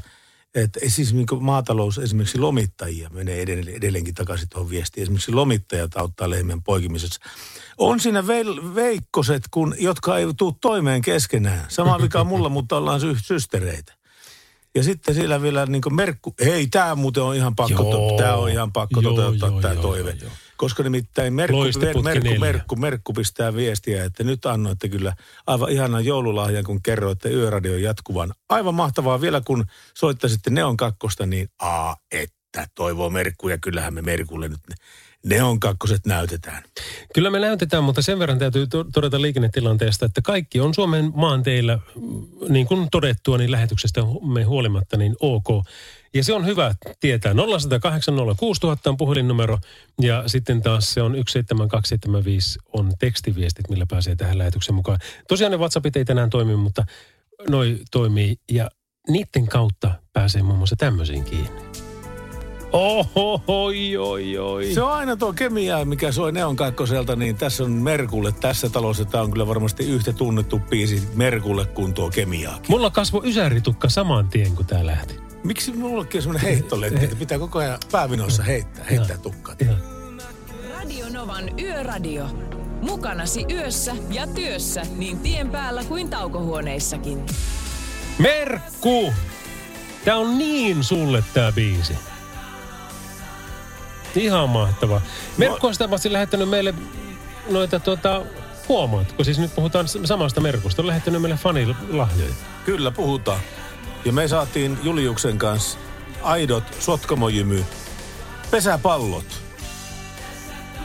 että 0.55 0.79
siis 0.87 1.13
niin 1.13 1.27
maatalous, 1.39 1.97
esimerkiksi 1.97 2.37
lomittajia 2.37 3.09
menee 3.09 3.41
edelleen, 3.41 3.77
edelleenkin 3.77 4.13
takaisin 4.13 4.49
tuohon 4.49 4.69
viestiin. 4.69 5.01
Esimerkiksi 5.01 5.31
lomittajat 5.31 5.97
auttaa 5.97 6.29
lehmien 6.29 6.63
poikimisessa. 6.63 7.21
On 7.77 7.99
siinä 7.99 8.27
veil, 8.27 8.75
veikkoset, 8.75 9.43
kun, 9.51 9.75
jotka 9.79 10.17
ei 10.17 10.25
tule 10.37 10.53
toimeen 10.61 11.01
keskenään. 11.01 11.65
Sama 11.67 11.99
on 12.15 12.27
mulla, 12.27 12.49
mutta 12.59 12.77
ollaan 12.77 12.99
sy- 12.99 13.17
systereitä. 13.23 13.98
Ja 14.75 14.83
sitten 14.83 15.15
siellä 15.15 15.41
vielä 15.41 15.65
niin 15.65 15.81
merkku, 15.91 16.33
hei 16.45 16.67
tämä 16.67 16.95
muuten 16.95 17.23
on 17.23 17.35
ihan 17.35 17.55
pakko, 17.55 18.15
tämä 18.17 18.35
on 18.35 18.49
ihan 18.49 18.71
pakko 18.73 19.01
Joo, 19.01 19.13
toteuttaa 19.13 19.61
tämä 19.61 19.75
toive. 19.75 20.09
joo, 20.09 20.19
joo. 20.21 20.31
Koska 20.57 20.83
nimittäin 20.83 21.33
Merkku, 21.33 21.63
Merkku, 21.79 22.01
neljä. 22.01 22.39
Merkku, 22.39 22.75
Merkku 22.75 23.13
pistää 23.13 23.55
viestiä, 23.55 24.03
että 24.03 24.23
nyt 24.23 24.45
annoitte 24.45 24.89
kyllä 24.89 25.13
aivan 25.47 25.69
ihanan 25.69 26.05
joululahjan, 26.05 26.63
kun 26.63 26.83
kerroitte 26.83 27.29
yöradion 27.29 27.81
jatkuvan. 27.81 28.33
Aivan 28.49 28.75
mahtavaa 28.75 29.21
vielä, 29.21 29.41
kun 29.41 29.65
soittaisitte 29.97 30.49
Neon 30.49 30.77
kakkosta, 30.77 31.25
niin 31.25 31.49
aa, 31.59 31.97
että 32.11 32.67
toivoo 32.75 33.09
Merkku 33.09 33.49
ja 33.49 33.57
kyllähän 33.57 33.93
me 33.93 34.01
Merkulle 34.01 34.47
nyt 34.47 34.59
ne 35.23 35.35
Neon 35.35 35.59
kakkoset 35.59 36.05
näytetään. 36.05 36.63
Kyllä 37.13 37.29
me 37.29 37.39
näytetään, 37.39 37.83
mutta 37.83 38.01
sen 38.01 38.19
verran 38.19 38.39
täytyy 38.39 38.67
to- 38.67 38.85
todeta 38.93 39.21
liikennetilanteesta, 39.21 40.05
että 40.05 40.21
kaikki 40.21 40.59
on 40.59 40.73
Suomen 40.73 41.11
maanteillä, 41.15 41.79
mm, 41.95 42.27
niin 42.49 42.67
kuin 42.67 42.87
todettua, 42.91 43.37
niin 43.37 43.51
lähetyksestä 43.51 44.01
me 44.33 44.43
huolimatta, 44.43 44.97
niin 44.97 45.15
ok. 45.19 45.47
Ja 46.13 46.23
se 46.23 46.33
on 46.33 46.45
hyvä 46.45 46.75
tietää. 46.99 47.33
0806000 47.33 48.89
on 48.89 48.97
puhelinnumero 48.97 49.57
ja 50.01 50.23
sitten 50.27 50.61
taas 50.61 50.93
se 50.93 51.01
on 51.01 51.11
17275 51.11 52.59
on 52.73 52.91
tekstiviestit, 52.99 53.69
millä 53.69 53.85
pääsee 53.89 54.15
tähän 54.15 54.37
lähetyksen 54.37 54.75
mukaan. 54.75 54.99
Tosiaan 55.27 55.51
ne 55.51 55.57
WhatsAppit 55.57 55.95
ei 55.95 56.05
tänään 56.05 56.29
toimi, 56.29 56.55
mutta 56.55 56.85
noi 57.49 57.79
toimii 57.91 58.35
ja 58.51 58.69
niiden 59.09 59.47
kautta 59.47 59.91
pääsee 60.13 60.43
muun 60.43 60.57
muassa 60.57 60.75
tämmöisiin 60.75 61.23
kiinni. 61.23 61.68
Oho, 62.71 63.43
oi, 63.47 63.97
oi, 63.97 64.37
oi. 64.37 64.73
Se 64.73 64.81
on 64.81 64.91
aina 64.91 65.15
tuo 65.15 65.33
kemia, 65.33 65.85
mikä 65.85 66.11
soi 66.11 66.31
Neon 66.31 66.55
kakkoselta, 66.55 67.15
niin 67.15 67.35
tässä 67.35 67.63
on 67.63 67.71
Merkulle 67.71 68.31
tässä 68.31 68.69
talossa. 68.69 69.05
Tämä 69.05 69.23
on 69.23 69.31
kyllä 69.31 69.47
varmasti 69.47 69.83
yhtä 69.83 70.13
tunnettu 70.13 70.59
biisi 70.69 71.03
Merkulle 71.15 71.65
kuin 71.65 71.93
tuo 71.93 72.09
kemiaa. 72.09 72.59
Mulla 72.67 72.89
kasvoi 72.89 73.21
ysäritukka 73.29 73.89
saman 73.89 74.27
tien, 74.27 74.55
kun 74.55 74.65
tää 74.65 74.85
lähti. 74.85 75.19
Miksi 75.43 75.71
mullekin 75.71 76.19
on 76.19 76.23
semmoinen 76.23 76.49
heittoletti, 76.49 77.03
että 77.03 77.15
pitää 77.15 77.39
koko 77.39 77.59
ajan 77.59 77.77
päävinoissa 77.91 78.43
heittää, 78.43 78.85
heittää 78.89 79.17
tukkaa. 79.17 79.55
Radio 80.69 81.05
Novan 81.09 81.59
Yöradio. 81.59 82.25
Mukanasi 82.81 83.45
yössä 83.51 83.95
ja 84.09 84.27
työssä 84.27 84.81
niin 84.97 85.19
tien 85.19 85.49
päällä 85.49 85.83
kuin 85.83 86.09
taukohuoneissakin. 86.09 87.25
Merkku! 88.17 89.13
Tää 90.05 90.17
on 90.17 90.37
niin 90.37 90.83
sulle 90.83 91.23
tää 91.33 91.51
biisi. 91.51 91.93
Ihan 94.15 94.49
mahtava. 94.49 95.01
Merkku 95.37 95.67
on 95.67 95.73
sitä 95.73 95.89
vasta 95.89 96.13
lähettänyt 96.13 96.49
meille 96.49 96.73
noita 97.49 97.79
tuota, 97.79 98.25
huomaatko? 98.67 99.23
Siis 99.23 99.39
nyt 99.39 99.55
puhutaan 99.55 99.87
samasta 99.87 100.41
Merkusta. 100.41 100.81
On 100.81 100.87
lähettänyt 100.87 101.21
meille 101.21 101.37
fanilahjoja. 101.37 102.33
Kyllä, 102.65 102.91
puhutaan. 102.91 103.39
Ja 104.05 104.11
me 104.11 104.27
saatiin 104.27 104.77
Juliuksen 104.83 105.37
kanssa 105.37 105.77
aidot 106.21 106.63
sotkamojymy 106.79 107.65
pesäpallot. 108.51 109.41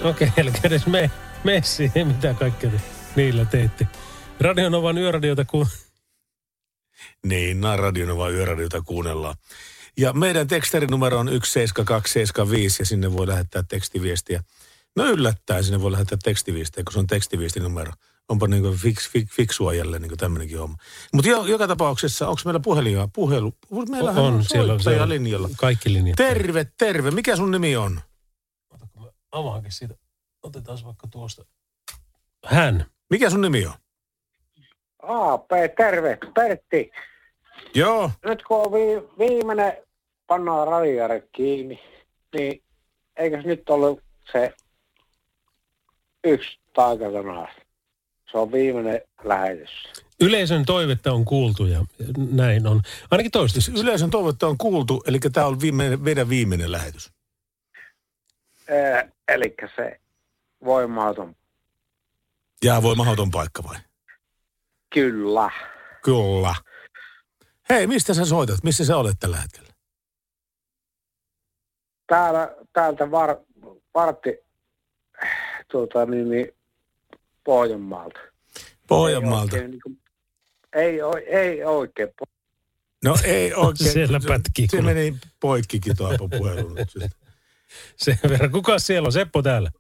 Okei, 0.02 0.28
okay, 0.28 0.42
eli 0.42 0.52
edes 0.62 0.86
me, 0.86 1.10
me 1.44 1.60
siihen, 1.64 2.06
mitä 2.06 2.34
kaikkea 2.34 2.70
te 2.70 2.80
niillä 3.16 3.44
teitte. 3.44 3.86
Radionovan 4.40 4.98
yöradiota, 4.98 5.44
kun 5.44 5.66
Niin, 7.24 7.60
nämä 7.60 7.76
Radionova 7.76 8.28
yöradiota 8.28 8.82
kuunnellaan. 8.82 9.36
Ja 9.96 10.12
meidän 10.12 10.48
tekstarinumero 10.48 11.18
on 11.18 11.28
17275 11.28 12.82
ja 12.82 12.86
sinne 12.86 13.12
voi 13.12 13.28
lähettää 13.28 13.62
tekstiviestiä. 13.68 14.42
No 14.96 15.06
yllättäen 15.06 15.64
sinne 15.64 15.80
voi 15.80 15.92
lähettää 15.92 16.18
tekstiviestiä, 16.24 16.84
kun 16.84 16.92
se 16.92 16.98
on 16.98 17.06
tekstiviestinumero. 17.06 17.92
Onpa 18.28 18.46
niin 18.46 18.62
kuin 18.62 18.76
fix, 18.76 19.10
fix, 19.10 19.28
fiksua 19.28 19.74
jälleen 19.74 20.02
niin 20.02 20.10
kuin 20.10 20.18
tämmöinenkin 20.18 20.58
homma. 20.58 20.76
Mutta 21.12 21.30
jo, 21.30 21.44
joka 21.44 21.68
tapauksessa, 21.68 22.28
onko 22.28 22.40
meillä 22.44 22.60
puhelia? 22.60 23.08
Puhelu? 23.12 23.52
Meillähän 23.90 24.24
on, 24.24 24.44
siellä 24.44 24.72
on, 24.72 24.82
siellä 24.82 25.02
on 25.02 25.08
linjalla. 25.08 25.48
kaikki 25.56 25.92
linjat. 25.92 26.16
Terve, 26.16 26.66
terve. 26.78 27.10
Mikä 27.10 27.36
sun 27.36 27.50
nimi 27.50 27.76
on? 27.76 28.00
Avaankin 29.32 29.72
siitä. 29.72 29.94
Otetaan 30.42 30.78
vaikka 30.84 31.08
tuosta. 31.10 31.44
Hän. 32.44 32.86
Mikä 33.10 33.30
sun 33.30 33.40
nimi 33.40 33.66
on? 33.66 33.74
AP, 35.02 35.50
terve, 35.76 36.18
Pertti. 36.34 36.90
Joo. 37.74 38.10
Nyt 38.24 38.42
kun 38.42 38.56
on 38.56 38.72
vi- 38.72 39.08
viimeinen 39.18 39.76
pannaan 40.26 40.68
radiare 40.68 41.22
kiinni, 41.32 41.80
niin 42.34 42.62
eikös 43.16 43.44
nyt 43.44 43.70
ollut 43.70 44.00
se 44.32 44.54
yksi 46.24 46.58
taikasana? 46.74 47.48
Se 48.30 48.38
on 48.38 48.52
viimeinen 48.52 49.00
lähetys. 49.24 49.70
Yleisön 50.20 50.64
toivetta 50.64 51.12
on 51.12 51.24
kuultu 51.24 51.66
ja 51.66 51.84
näin 52.30 52.66
on. 52.66 52.82
Ainakin 53.10 53.30
toistaiseksi. 53.30 53.80
Yleisön 53.80 54.10
toivetta 54.10 54.46
on 54.46 54.58
kuultu, 54.58 55.02
eli 55.06 55.18
tämä 55.32 55.46
on 55.46 55.60
viimeinen, 55.60 56.02
meidän 56.02 56.28
viimeinen 56.28 56.72
lähetys. 56.72 57.12
Eli 59.28 59.54
se 59.76 60.00
voimaton. 60.64 61.36
Jää 62.64 62.82
voi 62.82 62.94
mahdoton 62.96 63.30
paikka 63.30 63.64
vai? 63.64 63.76
Kyllä. 64.90 65.50
Kyllä. 66.04 66.54
Hei, 67.70 67.86
mistä 67.86 68.14
sä 68.14 68.24
soitat? 68.24 68.62
Missä 68.64 68.84
sä 68.84 68.96
olet 68.96 69.16
tällä 69.20 69.36
hetkellä? 69.36 69.68
Täällä, 72.06 72.54
täältä 72.72 73.10
var, 73.10 73.36
vartti 73.94 74.38
tuota, 75.70 76.06
niin, 76.06 76.30
niin, 76.30 76.48
Pohjanmaalta. 77.44 78.20
Pohjanmaalta. 78.88 79.56
Ei 79.56 79.62
oikein, 79.62 79.70
niin 79.70 79.80
kuin, 79.82 79.98
ei, 80.72 81.00
ei 81.38 81.64
oikein. 81.64 82.08
No 83.04 83.16
ei 83.24 83.54
oikein. 83.54 83.92
Siellä 83.92 84.20
Se- 84.20 84.28
pätkii, 84.28 84.66
Se 84.70 84.76
kun- 84.76 84.84
meni 84.86 85.16
poikkikin 85.40 85.96
tuo 85.96 86.28
puhelu 86.38 86.74
nyt. 86.74 86.88
Sen 87.96 88.18
verran. 88.28 88.50
Kuka 88.58 88.78
siellä 88.78 89.06
on? 89.06 89.12
Seppo 89.12 89.42
täällä. 89.42 89.70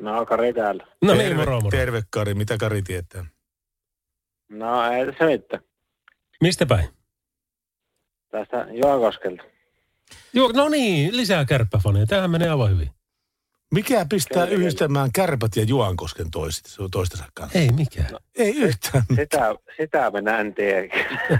No, 0.00 0.26
Kari 0.26 0.52
täällä. 0.52 0.86
No 1.02 1.12
terve, 1.12 1.24
niin, 1.24 1.36
moro, 1.36 1.60
moro. 1.60 1.70
Terve 1.78 2.02
Kari, 2.10 2.34
mitä 2.34 2.56
Kari 2.58 2.82
tietää? 2.82 3.24
No, 4.48 4.92
ei 4.92 5.06
se 5.18 5.26
mitään. 5.26 5.62
Mistä 6.40 6.66
päin? 6.66 6.88
Tästä 8.30 8.66
Joakoskelta. 8.70 9.42
Joo, 10.32 10.52
no 10.54 10.68
niin, 10.68 11.16
lisää 11.16 11.44
kärppäfaneja. 11.44 12.06
Tämähän 12.06 12.30
menee 12.30 12.50
aivan 12.50 12.70
hyvin. 12.70 12.90
Mikä 13.74 14.06
pistää 14.08 14.46
Kyllä, 14.46 14.58
yhdistämään 14.58 15.10
kärpät 15.12 15.56
ja 15.56 15.62
Juankosken 15.62 16.30
toiset, 16.30 16.64
toistensa 16.90 17.24
kanssa? 17.34 17.58
Ei 17.58 17.72
mikään. 17.72 18.10
Ei 18.34 18.56
yhtään. 18.56 19.04
Sitä, 19.16 19.54
sitä 19.76 20.10
minä 20.10 20.38
en 20.38 20.54
tiedä. 20.54 20.94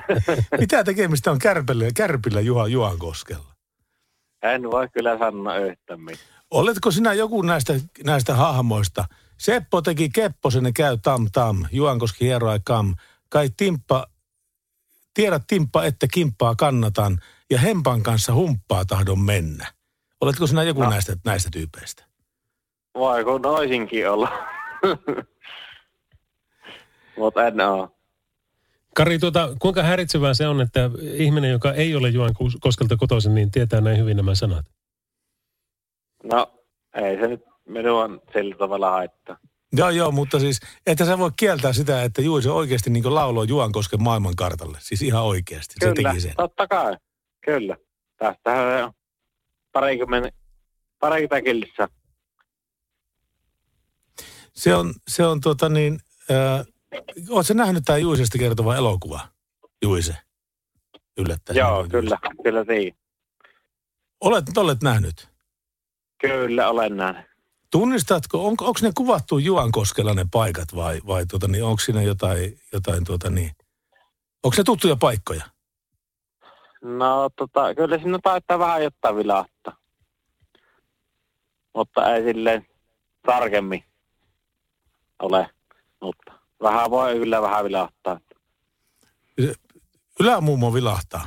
Mitä 0.60 0.84
tekemistä 0.84 1.30
on 1.30 1.38
kärpillä, 1.38 1.84
kärpillä 1.96 2.40
Juha 2.40 2.68
Juankoskella? 2.68 3.54
En 4.42 4.70
voi 4.70 4.88
kyllä 4.88 5.18
sanoa 5.18 5.56
yhtään 5.56 6.00
mitään. 6.00 6.28
Oletko 6.50 6.90
sinä 6.90 7.12
joku 7.12 7.42
näistä, 7.42 7.74
näistä 8.04 8.34
hahmoista? 8.34 9.04
Seppo 9.44 9.82
teki 9.82 10.08
Kepposen 10.08 10.64
ja 10.64 10.72
käy 10.76 10.98
tam 11.02 11.28
tam, 11.32 11.64
Juankoski 11.72 12.24
hieroi 12.24 12.60
kam. 12.64 12.94
Kai 13.28 13.50
Timppa, 13.56 14.06
tiedät 15.14 15.42
Timppa, 15.46 15.84
että 15.84 16.06
kimppaa 16.14 16.54
kannatan 16.54 17.18
ja 17.50 17.58
Hempan 17.58 18.02
kanssa 18.02 18.34
humppaa 18.34 18.84
tahdon 18.84 19.20
mennä. 19.20 19.72
Oletko 20.20 20.46
sinä 20.46 20.62
joku 20.62 20.82
No. 20.82 20.90
näistä, 20.90 21.16
näistä 21.24 21.48
tyypeistä? 21.52 22.04
Voiko 22.94 23.38
noisinkin 23.38 24.10
olla? 24.10 24.32
Mutta 27.18 27.46
en 27.46 27.60
oo. 27.60 27.96
Kari, 28.96 29.18
tuota, 29.18 29.48
kuinka 29.58 29.82
häiritsevää 29.82 30.34
se 30.34 30.48
on, 30.48 30.60
että 30.60 30.90
ihminen, 31.00 31.50
joka 31.50 31.72
ei 31.72 31.96
ole 31.96 32.08
Juan 32.08 32.34
Koskelta 32.60 32.96
kotoisin, 32.96 33.34
niin 33.34 33.50
tietää 33.50 33.80
näin 33.80 33.98
hyvin 33.98 34.16
nämä 34.16 34.34
sanat? 34.34 34.66
No, 36.22 36.54
ei 36.94 37.16
se 37.16 37.28
nyt 37.28 37.53
minua 37.68 38.08
sillä 38.32 38.56
tavalla 38.56 38.90
haittaa. 38.90 39.38
Joo, 39.72 39.90
joo, 39.90 40.10
mutta 40.10 40.38
siis, 40.40 40.60
että 40.86 41.04
sä 41.04 41.18
voi 41.18 41.30
kieltää 41.36 41.72
sitä, 41.72 42.02
että 42.02 42.22
Juise 42.22 42.50
oikeasti 42.50 42.90
niin 42.90 43.14
lauloi 43.14 43.48
Juankosken 43.48 44.02
maailmankartalle. 44.02 44.78
Siis 44.80 45.02
ihan 45.02 45.22
oikeasti, 45.22 45.74
se 45.80 45.92
Kyllä, 45.94 46.10
teki 46.10 46.20
sen. 46.20 46.34
totta 46.36 46.66
kai. 46.66 46.96
Kyllä. 47.44 47.76
Tästähän 48.16 48.84
on 48.84 48.92
parikymmentä, 49.72 50.30
parikymmentä 51.00 51.42
killissä. 51.42 51.88
Se 54.54 54.74
on, 54.74 54.94
se 55.08 55.26
on 55.26 55.40
tota 55.40 55.68
niin, 55.68 56.00
äh, 56.30 56.66
ootko 57.30 57.54
nähnyt 57.54 57.82
tämä 57.84 57.98
Juisesta 57.98 58.38
kertova 58.38 58.76
elokuva? 58.76 59.20
Juise. 59.82 60.16
Yllättäen. 61.18 61.56
Joo, 61.56 61.86
kyllä, 61.90 62.18
kyllä 62.42 62.64
niin. 62.68 62.96
Olet, 64.20 64.44
olet 64.56 64.82
nähnyt? 64.82 65.28
Kyllä, 66.20 66.68
olen 66.68 66.96
nähnyt. 66.96 67.33
Tunnistatko, 67.74 68.46
on, 68.46 68.56
onko 68.60 68.80
ne 68.82 68.90
kuvattu 68.94 69.38
Juankoskella 69.38 70.14
ne 70.14 70.26
paikat 70.32 70.74
vai, 70.74 71.00
vai 71.06 71.26
tota 71.26 71.48
niin, 71.48 71.64
onko 71.64 71.80
siinä 71.80 72.02
jotain, 72.02 72.58
jotain 72.72 73.04
tota 73.04 73.30
niin, 73.30 73.50
onko 74.42 74.54
ne 74.56 74.64
tuttuja 74.64 74.96
paikkoja? 74.96 75.44
No 76.82 77.30
tota, 77.36 77.74
kyllä 77.74 77.98
siinä 77.98 78.18
taitaa 78.22 78.58
vähän 78.58 78.82
jotain 78.82 79.16
vilahtaa. 79.16 79.76
Mutta 81.74 82.14
ei 82.14 82.22
silleen 82.22 82.66
tarkemmin 83.26 83.84
ole. 85.22 85.50
Mutta 86.00 86.32
vähän 86.62 86.90
voi 86.90 87.14
kyllä 87.14 87.42
vähän 87.42 87.64
vilahtaa. 87.64 88.20
Ylämummo 90.20 90.74
vilahtaa. 90.74 91.26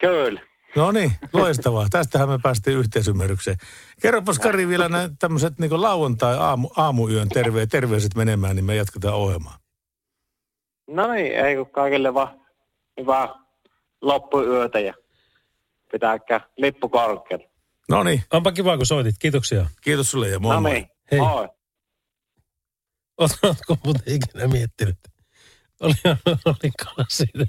Kyllä. 0.00 0.49
No 0.76 0.92
niin, 0.92 1.12
loistavaa. 1.32 1.86
Tästähän 1.90 2.28
me 2.28 2.38
päästiin 2.42 2.76
yhteisymmärrykseen. 2.76 3.56
Kerropas 4.02 4.38
Kari 4.38 4.68
vielä 4.68 4.88
nämä 4.88 5.10
tämmöiset 5.18 5.58
niin 5.58 5.82
lauantai 5.82 6.36
aamu, 6.38 6.70
aamuyön 6.76 7.28
terve, 7.28 7.66
terveiset 7.66 8.14
menemään, 8.14 8.56
niin 8.56 8.64
me 8.64 8.76
jatketaan 8.76 9.14
ohjelmaa. 9.14 9.58
No 10.90 11.12
niin, 11.12 11.32
ei 11.32 11.56
kun 11.56 11.70
kaikille 11.70 12.14
vaan 12.14 12.40
hyvää 13.00 13.28
loppuyötä 14.02 14.80
ja 14.80 14.94
pitääkää 15.92 16.40
lippu 16.56 16.88
korkealla. 16.88 17.46
No 17.88 18.02
niin. 18.02 18.22
Onpa 18.32 18.52
kiva, 18.52 18.76
kun 18.76 18.86
soitit. 18.86 19.14
Kiitoksia. 19.18 19.66
Kiitos 19.80 20.10
sulle 20.10 20.28
ja 20.28 20.38
moi 20.38 20.54
No 20.54 20.60
niin, 20.60 20.86
Hei. 21.10 21.20
moi. 21.20 21.48
Oletko 23.18 23.78
muuten 23.84 24.14
ikinä 24.14 24.46
miettinyt? 24.46 24.98
Oli, 25.80 25.94
oli 26.46 26.72
siitä. 27.08 27.46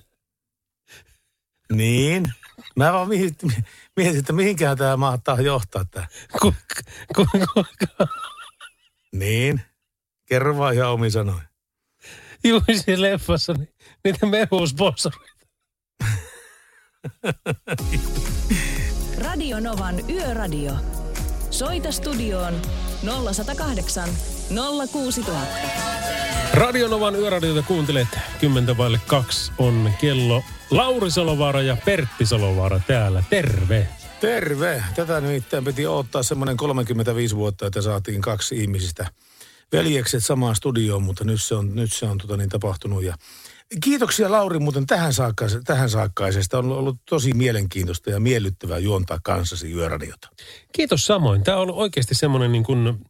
Niin. 1.74 2.26
Mä 2.76 2.94
vaan 2.94 3.08
mietin, 3.08 3.54
mietin 3.98 4.20
että 4.20 4.34
mihinkään 4.34 4.78
tämä 4.78 4.98
mahtaa 4.98 5.42
johtaa 5.42 5.86
tämä. 5.86 6.08
Kuinka? 6.42 6.76
Kuinka? 7.16 7.68
Niin. 9.12 9.62
Kerro 10.26 10.58
vaan 10.58 10.74
ihan 10.74 10.92
omin 10.92 11.12
sanoin. 11.12 11.42
Juisi 12.44 13.02
leffassa 13.02 13.54
niin, 13.54 13.74
niitä 14.04 14.26
mehusponsoreita. 14.26 15.46
Radio 19.26 19.60
Novan 19.60 20.10
Yöradio. 20.10 20.74
Soita 21.50 21.92
studioon 21.92 22.62
0108 23.34 24.10
06000. 24.92 25.38
Radionovan 26.54 27.16
yöradiota 27.16 27.64
kuuntelet. 27.64 28.08
Kymmentä 28.40 28.78
vaille 28.78 29.00
kaksi 29.08 29.52
on 29.58 29.92
kello. 30.02 30.44
Lauri 30.72 31.12
Salovaara 31.12 31.62
ja 31.62 31.78
Pertti 31.86 32.26
Salovaara 32.26 32.82
täällä. 32.88 33.24
Terve. 33.30 33.88
Terve. 34.22 34.84
Tätä 34.96 35.22
nimittäin 35.22 35.64
piti 35.66 35.88
odottaa 35.88 36.24
semmoinen 36.24 36.58
35 36.58 37.36
vuotta, 37.36 37.68
että 37.68 37.82
saatiin 37.82 38.22
kaksi 38.22 38.58
ihmisistä 38.58 39.08
veljekset 39.72 40.26
samaan 40.26 40.56
studioon, 40.56 41.04
mutta 41.04 41.24
nyt 41.24 41.42
se 41.42 41.56
on, 41.56 41.76
nyt 41.76 41.94
se 41.94 42.06
on 42.06 42.18
tota 42.18 42.38
niin 42.38 42.50
tapahtunut. 42.50 43.04
Ja 43.04 43.16
kiitoksia 43.84 44.32
Lauri 44.32 44.60
muuten 44.60 44.86
tähän, 44.86 45.14
saakka, 45.14 45.46
tähän 45.66 45.90
saakkaisesta. 45.90 46.60
On 46.60 46.72
ollut 46.72 46.98
tosi 47.10 47.34
mielenkiintoista 47.34 48.10
ja 48.10 48.20
miellyttävää 48.20 48.78
juontaa 48.78 49.20
kanssasi 49.24 49.74
yöradiota. 49.74 50.30
Kiitos 50.72 51.06
samoin. 51.06 51.44
Tämä 51.44 51.58
on 51.58 51.64
ollut 51.64 51.78
oikeasti 51.78 52.16
semmoinen 52.16 52.52
niin 52.52 52.64
kuin, 52.64 53.06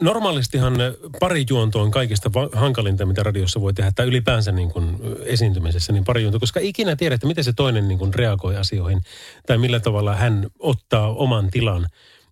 normaalistihan 0.00 0.74
pari 1.20 1.44
juonto 1.50 1.80
on 1.80 1.90
kaikista 1.90 2.30
hankalinta, 2.52 3.06
mitä 3.06 3.22
radiossa 3.22 3.60
voi 3.60 3.74
tehdä, 3.74 3.92
tai 3.94 4.06
ylipäänsä 4.06 4.52
niin 4.52 4.70
kuin 4.70 4.96
esiintymisessä, 5.24 5.92
niin 5.92 6.04
pari 6.04 6.22
juonto, 6.22 6.40
koska 6.40 6.60
ikinä 6.62 6.96
tiedät, 6.96 7.14
että 7.14 7.26
miten 7.26 7.44
se 7.44 7.52
toinen 7.52 7.88
niin 7.88 7.98
kuin 7.98 8.14
reagoi 8.14 8.56
asioihin, 8.56 9.00
tai 9.46 9.58
millä 9.58 9.80
tavalla 9.80 10.14
hän 10.14 10.46
ottaa 10.58 11.14
oman 11.14 11.50
tilan. 11.50 11.86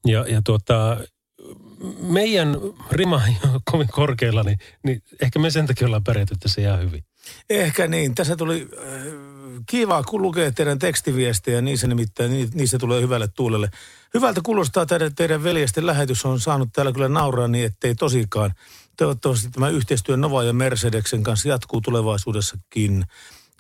Ja, 0.07 0.25
ja 0.29 0.43
tuota, 0.45 0.97
meidän 2.01 2.57
rima 2.91 3.23
ei 3.27 3.37
ole 3.53 3.61
kovin 3.71 3.89
korkealla, 3.89 4.43
niin, 4.43 4.59
niin 4.83 5.03
ehkä 5.23 5.39
me 5.39 5.51
sen 5.51 5.67
takia 5.67 5.87
ollaan 5.87 6.05
pärjätty 6.05 6.35
tässä 6.41 6.61
ihan 6.61 6.81
hyvin. 6.81 7.05
Ehkä 7.51 7.87
niin. 7.87 8.15
Tässä 8.15 8.37
tuli 8.37 8.69
äh, 8.79 8.93
kiva, 9.67 10.03
kun 10.03 10.23
lukee 10.23 10.51
teidän 10.51 10.79
tekstiviestejä, 10.79 11.61
niissä 11.61 11.87
nimittäin, 11.87 12.31
ni- 12.31 12.49
niissä 12.55 12.79
tulee 12.79 13.01
hyvälle 13.01 13.29
tuulelle. 13.29 13.71
Hyvältä 14.15 14.41
kuulostaa 14.45 14.87
teidän, 14.87 15.15
teidän 15.15 15.45
veljesten 15.45 15.87
lähetys 15.87 16.25
on 16.25 16.41
saanut 16.41 16.69
täällä 16.73 16.93
kyllä 16.93 17.09
nauraa 17.09 17.49
niin, 17.49 17.65
ettei 17.65 17.95
tosikaan. 17.95 18.55
Toivottavasti 18.97 19.51
tämä 19.51 19.69
yhteistyö 19.69 20.17
Nova 20.17 20.43
ja 20.43 20.53
Mercedeksen 20.53 21.23
kanssa 21.23 21.49
jatkuu 21.49 21.81
tulevaisuudessakin. 21.81 23.05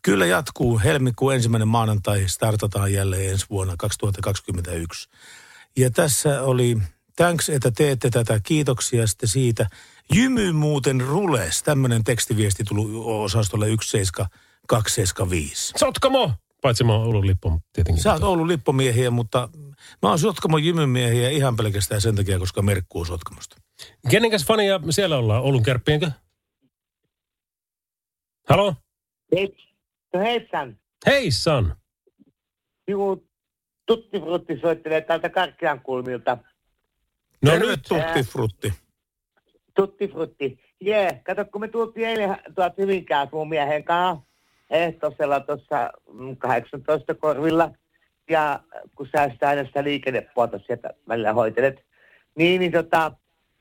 Kyllä 0.02 0.26
jatkuu. 0.26 0.80
Helmikuun 0.84 1.34
ensimmäinen 1.34 1.68
maanantai 1.68 2.28
startataan 2.28 2.92
jälleen 2.92 3.30
ensi 3.30 3.46
vuonna 3.50 3.74
2021. 3.78 5.08
Ja 5.76 5.90
tässä 5.90 6.42
oli, 6.42 6.78
thanks, 7.16 7.48
että 7.48 7.70
teette 7.70 8.10
tätä. 8.10 8.40
Kiitoksia 8.42 9.06
sitten 9.06 9.28
siitä. 9.28 9.66
Jymy 10.14 10.52
muuten 10.52 11.00
rules. 11.00 11.62
Tämmöinen 11.62 12.04
tekstiviesti 12.04 12.64
tuli 12.64 12.90
osastolle 13.04 13.66
17275. 13.66 15.72
Sotkamo! 15.76 16.32
Paitsi 16.62 16.84
mä 16.84 16.94
oon 16.94 17.06
Oulun 17.06 17.26
lippu 17.26 17.60
tietenkin. 17.72 18.02
Sä 18.02 18.12
oot 18.12 18.22
Oulun 18.22 18.48
lippomiehiä, 18.48 19.10
mutta 19.10 19.48
mä 20.02 20.08
oon 20.08 20.18
Sotkamon 20.18 20.64
jymymiehiä 20.64 21.30
ihan 21.30 21.56
pelkästään 21.56 22.00
sen 22.00 22.16
takia, 22.16 22.38
koska 22.38 22.62
Merkku 22.62 23.00
on 23.00 23.06
Sotkamosta. 23.06 23.56
Kenenkäs 24.10 24.46
fania 24.46 24.80
siellä 24.90 25.16
ollaan? 25.16 25.42
Oulun 25.42 25.62
kärppienkö? 25.62 26.10
Halo? 28.48 28.74
Hei, 29.36 29.56
no 30.14 30.20
heissan. 30.20 30.78
Heissan. 31.06 31.76
Joku 32.88 33.28
Tutti 33.86 34.20
Frutti 34.20 34.60
soittelee 34.60 35.00
täältä 35.00 35.28
Karkkian 35.28 35.80
kulmilta. 35.80 36.38
No 37.42 37.50
Terve 37.50 37.66
nyt. 37.66 37.80
Tutti 37.88 38.22
Frutti. 38.32 38.72
Tutti 39.76 40.08
Frutti. 40.08 40.60
Jee, 40.80 41.02
yeah. 41.02 41.22
kato 41.24 41.44
kun 41.44 41.60
me 41.60 41.68
tultiin 41.68 42.08
eilen 42.08 42.38
tuolta 42.54 42.74
Hyvinkään 42.78 43.28
mun 43.32 43.48
miehen 43.48 43.84
kanssa 43.84 44.27
ehtosella 44.70 45.40
tuossa 45.40 45.92
mm, 46.12 46.36
18 46.36 47.14
korvilla. 47.14 47.70
Ja 48.30 48.60
kun 48.94 49.08
sä 49.16 49.28
sitä 49.32 49.48
aina 49.48 49.64
sitä 49.64 49.84
liikennepuolta 49.84 50.58
sieltä 50.58 50.90
välillä 51.08 51.32
hoitelet, 51.32 51.84
niin, 52.34 52.60
niin 52.60 52.72
tota, 52.72 53.12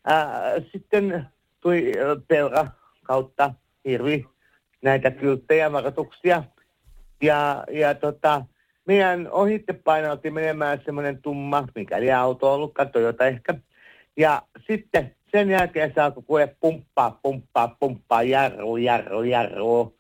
ää, 0.06 0.42
sitten 0.72 1.28
tuli 1.60 1.94
peura 2.28 2.68
kautta 3.04 3.54
hirvi 3.86 4.26
näitä 4.82 5.12
kylttejä, 5.12 5.72
varoituksia. 5.72 6.44
Ja, 7.22 7.64
ja 7.72 7.96
tota, 7.96 8.46
meidän 8.86 9.28
ohitte 9.32 9.74
painautti 9.74 10.32
menemään 10.32 10.82
semmoinen 10.86 11.22
tumma, 11.22 11.68
mikäli 11.76 12.12
auto 12.12 12.48
on 12.48 12.56
ollutkaan, 12.56 12.90
Toyota 12.90 13.26
ehkä. 13.26 13.54
Ja 14.18 14.42
sitten 14.68 15.16
sen 15.32 15.50
jälkeen 15.50 15.92
se 15.96 16.02
alkoi 16.02 16.24
kuule 16.24 16.56
pumppaa, 16.60 17.20
pumppaa, 17.22 17.76
pumppaa, 17.80 18.24
jarru, 18.24 18.78
jarru, 18.78 19.24
jarru. 19.24 19.97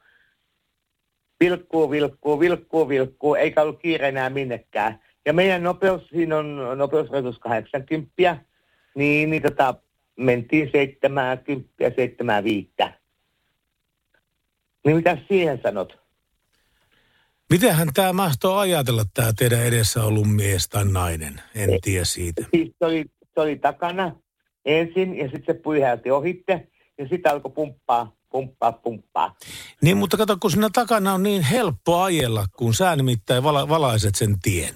Vilkkuu, 1.39 1.91
vilkkuu, 1.91 2.39
vilkkuu, 2.39 2.89
vilkkuu, 2.89 3.35
eikä 3.35 3.61
ollut 3.61 3.79
kiire 3.79 4.07
enää 4.07 4.29
minnekään. 4.29 4.99
Ja 5.25 5.33
meidän 5.33 5.63
nopeus, 5.63 6.07
siinä 6.07 6.37
on 6.37 6.57
nopeusrajoitus 6.75 7.39
80, 7.39 8.37
niin, 8.95 9.29
niin 9.29 9.41
tota, 9.41 9.75
mentiin 10.15 10.69
70, 10.71 11.69
75. 11.95 12.73
Niin 14.85 14.95
mitä 14.95 15.17
siihen 15.27 15.59
sanot? 15.63 15.99
Mitenhän 17.49 17.87
tämä 17.93 18.13
mahtoo 18.13 18.57
ajatella, 18.57 19.03
tämä 19.13 19.31
teidän 19.37 19.63
edessä 19.63 20.03
ollut 20.03 20.27
mies 20.35 20.69
tai 20.69 20.85
nainen? 20.85 21.41
En 21.55 21.69
tiedä 21.81 22.05
siitä. 22.05 22.45
Siis 22.53 22.75
se 22.79 22.85
oli, 22.85 23.05
se 23.33 23.41
oli 23.41 23.55
takana 23.55 24.15
ensin 24.65 25.17
ja 25.17 25.23
sitten 25.23 25.55
se 25.55 25.61
pyyhälti 25.61 26.11
ohitte 26.11 26.67
ja 26.97 27.07
sitten 27.07 27.31
alkoi 27.31 27.51
pumppaa, 27.51 28.15
pumppaa, 28.37 28.71
pumppaa. 28.71 29.35
Niin, 29.81 29.97
mutta 29.97 30.17
kato, 30.17 30.37
kun 30.37 30.51
siinä 30.51 30.69
takana 30.73 31.13
on 31.13 31.23
niin 31.23 31.41
helppo 31.41 32.01
ajella, 32.01 32.45
kun 32.57 32.73
sä 32.73 32.95
nimittäin 32.95 33.43
vala, 33.43 33.69
valaiset 33.69 34.15
sen 34.15 34.39
tien. 34.41 34.75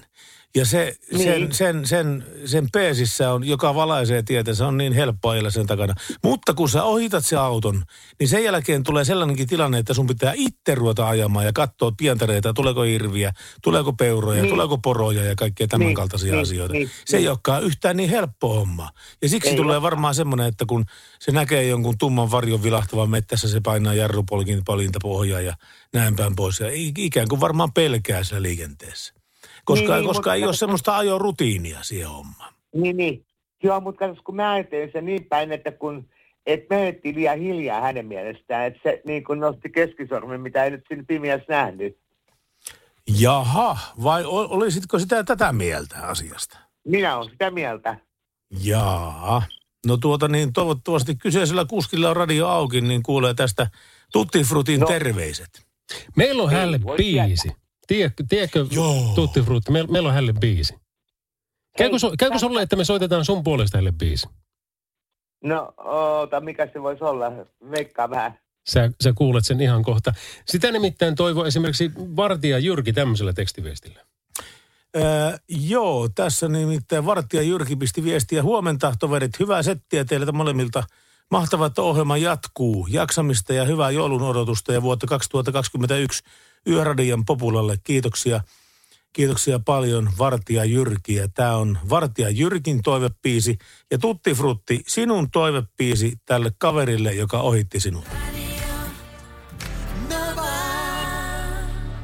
Ja 0.56 0.66
se, 0.66 0.96
Niin. 1.12 1.22
sen, 1.24 1.54
sen, 1.54 1.86
sen, 1.86 2.24
sen 2.44 2.68
peesissä 2.72 3.32
on, 3.32 3.44
joka 3.44 3.74
valaisee 3.74 4.22
tietä, 4.22 4.54
se 4.54 4.64
on 4.64 4.76
niin 4.78 4.92
helppo 4.92 5.28
ajella 5.28 5.50
sen 5.50 5.66
takana. 5.66 5.94
Mutta 6.24 6.54
kun 6.54 6.68
sä 6.68 6.82
ohitat 6.84 7.24
se 7.24 7.36
auton, 7.36 7.82
niin 8.20 8.28
sen 8.28 8.44
jälkeen 8.44 8.82
tulee 8.82 9.04
sellainenkin 9.04 9.46
tilanne, 9.48 9.78
että 9.78 9.94
sun 9.94 10.06
pitää 10.06 10.32
itse 10.36 10.74
ruveta 10.74 11.08
ajamaan 11.08 11.46
ja 11.46 11.52
katsoa 11.52 11.92
pientareita, 11.96 12.52
tuleeko 12.54 12.82
hirviä, 12.82 13.32
tuleeko 13.62 13.92
peuroja, 13.92 14.42
Niin. 14.42 14.50
tuleeko 14.50 14.78
poroja 14.78 15.24
ja 15.24 15.34
kaikkea 15.34 15.66
tämän 15.68 15.86
Niin, 15.86 15.94
kaltaisia 15.96 16.32
niin, 16.32 16.42
asioita. 16.42 16.72
niin, 16.72 16.90
se 17.06 17.16
ei 17.16 17.20
niin. 17.22 17.30
olekaan 17.30 17.62
yhtään 17.62 17.96
niin 17.96 18.10
helppo 18.10 18.54
homma. 18.54 18.90
Ja 19.22 19.28
siksi 19.28 19.50
Ei 19.50 19.56
tulee 19.56 19.76
ole. 19.76 19.82
varmaan 19.82 20.14
semmoinen, 20.14 20.46
että 20.46 20.64
kun 20.68 20.84
se 21.20 21.32
näkee 21.32 21.66
jonkun 21.66 21.98
tumman 21.98 22.30
varjon 22.30 22.62
vilahtavan 22.62 23.10
mettässä, 23.10 23.48
se 23.48 23.60
painaa 23.60 23.94
jarrupolkin 23.94 24.62
palinta 24.66 24.98
pohjaa 25.02 25.40
ja 25.40 25.54
näin 25.94 26.16
päin 26.16 26.36
pois. 26.36 26.60
Ja 26.60 26.66
ikään 26.98 27.28
kuin 27.28 27.40
varmaan 27.40 27.72
pelkää 27.72 28.24
siellä 28.24 28.42
liikenteessä. 28.42 29.14
Koska, 29.64 29.94
Niin, 29.94 30.06
koska 30.06 30.18
mutta 30.18 30.34
ei 30.34 30.44
ole 30.44 30.54
semmoista 30.54 30.96
ajorutiinia 30.96 31.78
siihen 31.82 32.08
hommaan. 32.08 32.54
Niin, 32.74 32.96
niin. 32.96 33.26
Joo, 33.62 33.80
mutta 33.80 33.98
katsos, 33.98 34.24
kun 34.24 34.36
mä 34.36 34.52
ajattelin 34.52 34.90
sen 34.92 35.04
niin 35.04 35.24
päin, 35.24 35.52
että 35.52 35.72
kun 35.72 36.08
et 36.46 36.60
menettiin 36.70 37.14
liian 37.14 37.38
hiljaa 37.38 37.80
hänen 37.80 38.06
mielestään, 38.06 38.66
että 38.66 38.80
se 38.82 39.02
niin 39.04 39.24
kuin 39.24 39.40
nosti 39.40 39.70
keskisormen, 39.70 40.40
mitä 40.40 40.64
ei 40.64 40.70
nyt 40.70 40.84
siinä 40.88 41.04
pimeässä 41.08 41.46
nähnyt. 41.48 41.98
Jaha, 43.18 43.78
vai 44.02 44.24
olisitko 44.24 44.98
sitä 44.98 45.24
tätä 45.24 45.52
mieltä 45.52 45.96
asiasta? 46.02 46.58
Minä 46.84 47.16
olen 47.16 47.30
sitä 47.30 47.50
mieltä. 47.50 47.96
Jaa. 48.64 49.42
No 49.86 49.96
tuota 49.96 50.28
niin, 50.28 50.52
toivottavasti 50.52 51.16
kyseisellä 51.16 51.64
kuskilla 51.64 52.10
on 52.10 52.16
radio 52.16 52.48
auki, 52.48 52.80
niin 52.80 53.02
kuulee 53.02 53.34
tästä 53.34 53.66
Tutti 54.12 54.44
Frutin 54.44 54.80
no. 54.80 54.86
terveiset. 54.86 55.66
Meillä 56.16 56.42
on 56.42 56.50
Ei 56.50 56.56
hälle 56.56 56.82
voi 56.82 56.96
Tiedätkö, 57.86 58.24
tiedätkö 58.28 58.66
Tutti 59.14 59.42
Frutti, 59.42 59.72
meillä, 59.72 59.92
meillä 59.92 60.08
on 60.08 60.14
hälle 60.14 60.32
biisi. 60.32 60.74
Käykö, 61.76 61.98
su, 61.98 62.12
käykö 62.18 62.38
sulle, 62.38 62.62
että 62.62 62.76
me 62.76 62.84
soitetaan 62.84 63.24
sun 63.24 63.42
puolesta 63.42 63.78
hälle 63.78 63.92
biisi? 63.92 64.28
No, 65.44 65.74
oota, 65.76 66.40
mikä 66.40 66.68
se 66.72 66.82
voisi 66.82 67.04
olla? 67.04 67.32
Veikkaa 67.70 68.10
vähän. 68.10 68.38
Sä, 68.68 68.90
sä 69.02 69.12
kuulet 69.12 69.46
sen 69.46 69.60
ihan 69.60 69.82
kohta. 69.82 70.14
Sitä 70.46 70.72
nimittäin 70.72 71.14
toivoo 71.14 71.44
esimerkiksi 71.44 71.90
Vartija 71.96 72.58
Jyrki 72.58 72.92
tämmöisellä 72.92 73.32
tekstiviestillä. 73.32 74.00
Öö, 74.96 75.02
joo, 75.48 76.08
tässä 76.08 76.48
nimittäin 76.48 77.06
Vartija 77.06 77.42
Jyrki 77.42 77.76
pisti 77.76 78.04
viestiä. 78.04 78.42
Huomenta, 78.42 78.94
toverit. 78.98 79.38
Hyvää 79.40 79.62
settiä 79.62 80.04
teiltä 80.04 80.32
molemmilta. 80.32 80.84
Mahtavaa, 81.32 81.66
että 81.66 81.82
ohjelma 81.82 82.16
jatkuu. 82.16 82.86
Jaksamista 82.90 83.52
ja 83.52 83.64
hyvää 83.64 83.90
joulun 83.90 84.22
odotusta 84.22 84.72
ja 84.72 84.82
vuotta 84.82 85.06
2021 85.06 86.24
Yöradian 86.68 87.24
populalle. 87.24 87.76
Kiitoksia. 87.84 88.40
Kiitoksia 89.12 89.58
paljon 89.58 90.10
Vartija 90.18 90.64
Jyrki. 90.64 91.14
Ja 91.14 91.28
tämä 91.28 91.56
on 91.56 91.78
Vartija 91.90 92.30
Jyrkin 92.30 92.82
toivepiisi. 92.82 93.58
Ja 93.90 93.98
Tutti 93.98 94.34
Frutti, 94.34 94.82
sinun 94.86 95.30
toivepiisi 95.30 96.12
tälle 96.26 96.52
kaverille, 96.58 97.12
joka 97.12 97.40
ohitti 97.40 97.80
sinut. 97.80 98.04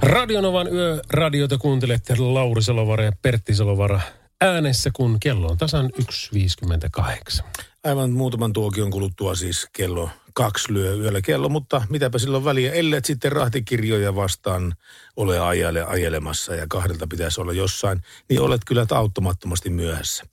Radionovan 0.02 0.68
yöradiota 0.72 1.58
kuuntelette 1.58 2.16
Lauri 2.16 2.62
Salovara 2.62 3.04
ja 3.04 3.12
Pertti 3.22 3.54
Salovara 3.54 4.00
äänessä, 4.40 4.90
kun 4.92 5.20
kello 5.20 5.46
on 5.46 5.58
tasan 5.58 5.90
1.58. 6.02 7.67
Aivan 7.84 8.10
muutaman 8.10 8.52
tuokion 8.52 8.90
kuluttua 8.90 9.34
siis 9.34 9.66
kello 9.72 10.10
kaksi 10.34 10.72
lyö 10.72 10.94
yöllä 10.94 11.20
kello, 11.20 11.48
mutta 11.48 11.82
mitäpä 11.88 12.18
silloin 12.18 12.44
väliä, 12.44 12.72
ellet 12.72 13.04
sitten 13.04 13.32
rahtikirjoja 13.32 14.14
vastaan 14.14 14.74
ole 15.16 15.40
ajele, 15.40 15.84
ajelemassa 15.84 16.54
ja 16.54 16.66
kahdelta 16.68 17.06
pitäisi 17.06 17.40
olla 17.40 17.52
jossain, 17.52 18.02
niin 18.28 18.40
olet 18.40 18.60
kyllä 18.66 18.86
auttamattomasti 18.90 19.70
myöhässä. 19.70 20.24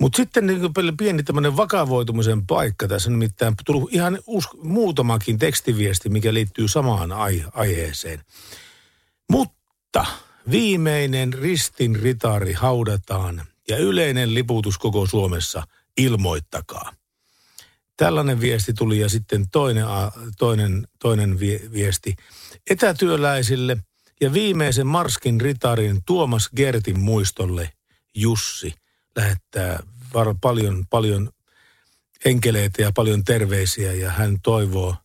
Mutta 0.00 0.16
sitten 0.16 0.46
niin 0.46 0.96
pieni 0.98 1.22
tämmöinen 1.22 1.56
vakavoitumisen 1.56 2.46
paikka 2.46 2.88
tässä, 2.88 3.10
nimittäin 3.10 3.54
tullut 3.66 3.94
ihan 3.94 4.18
us- 4.26 4.62
muutamakin 4.62 5.38
tekstiviesti, 5.38 6.08
mikä 6.08 6.34
liittyy 6.34 6.68
samaan 6.68 7.12
ai- 7.12 7.44
aiheeseen. 7.52 8.20
Mutta 9.30 10.06
viimeinen 10.50 11.32
ristin 11.32 11.96
ritari 11.96 12.52
haudataan 12.52 13.42
ja 13.68 13.76
yleinen 13.76 14.34
liputus 14.34 14.78
koko 14.78 15.06
Suomessa 15.06 15.62
ilmoittakaa. 15.96 16.92
Tällainen 17.96 18.40
viesti 18.40 18.72
tuli 18.72 18.98
ja 18.98 19.08
sitten 19.08 19.50
toinen, 19.50 19.84
toinen, 20.38 20.88
toinen 20.98 21.40
vie- 21.40 21.70
viesti 21.72 22.16
etätyöläisille 22.70 23.76
ja 24.20 24.32
viimeisen 24.32 24.86
Marskin 24.86 25.40
ritarin 25.40 26.00
Tuomas 26.06 26.50
Gertin 26.56 27.00
muistolle 27.00 27.72
Jussi 28.14 28.74
lähettää 29.16 29.82
paljon, 30.40 30.86
paljon 30.90 31.30
enkeleitä 32.24 32.82
ja 32.82 32.92
paljon 32.94 33.24
terveisiä 33.24 33.92
ja 33.92 34.10
hän 34.10 34.36
toivoo 34.42 34.96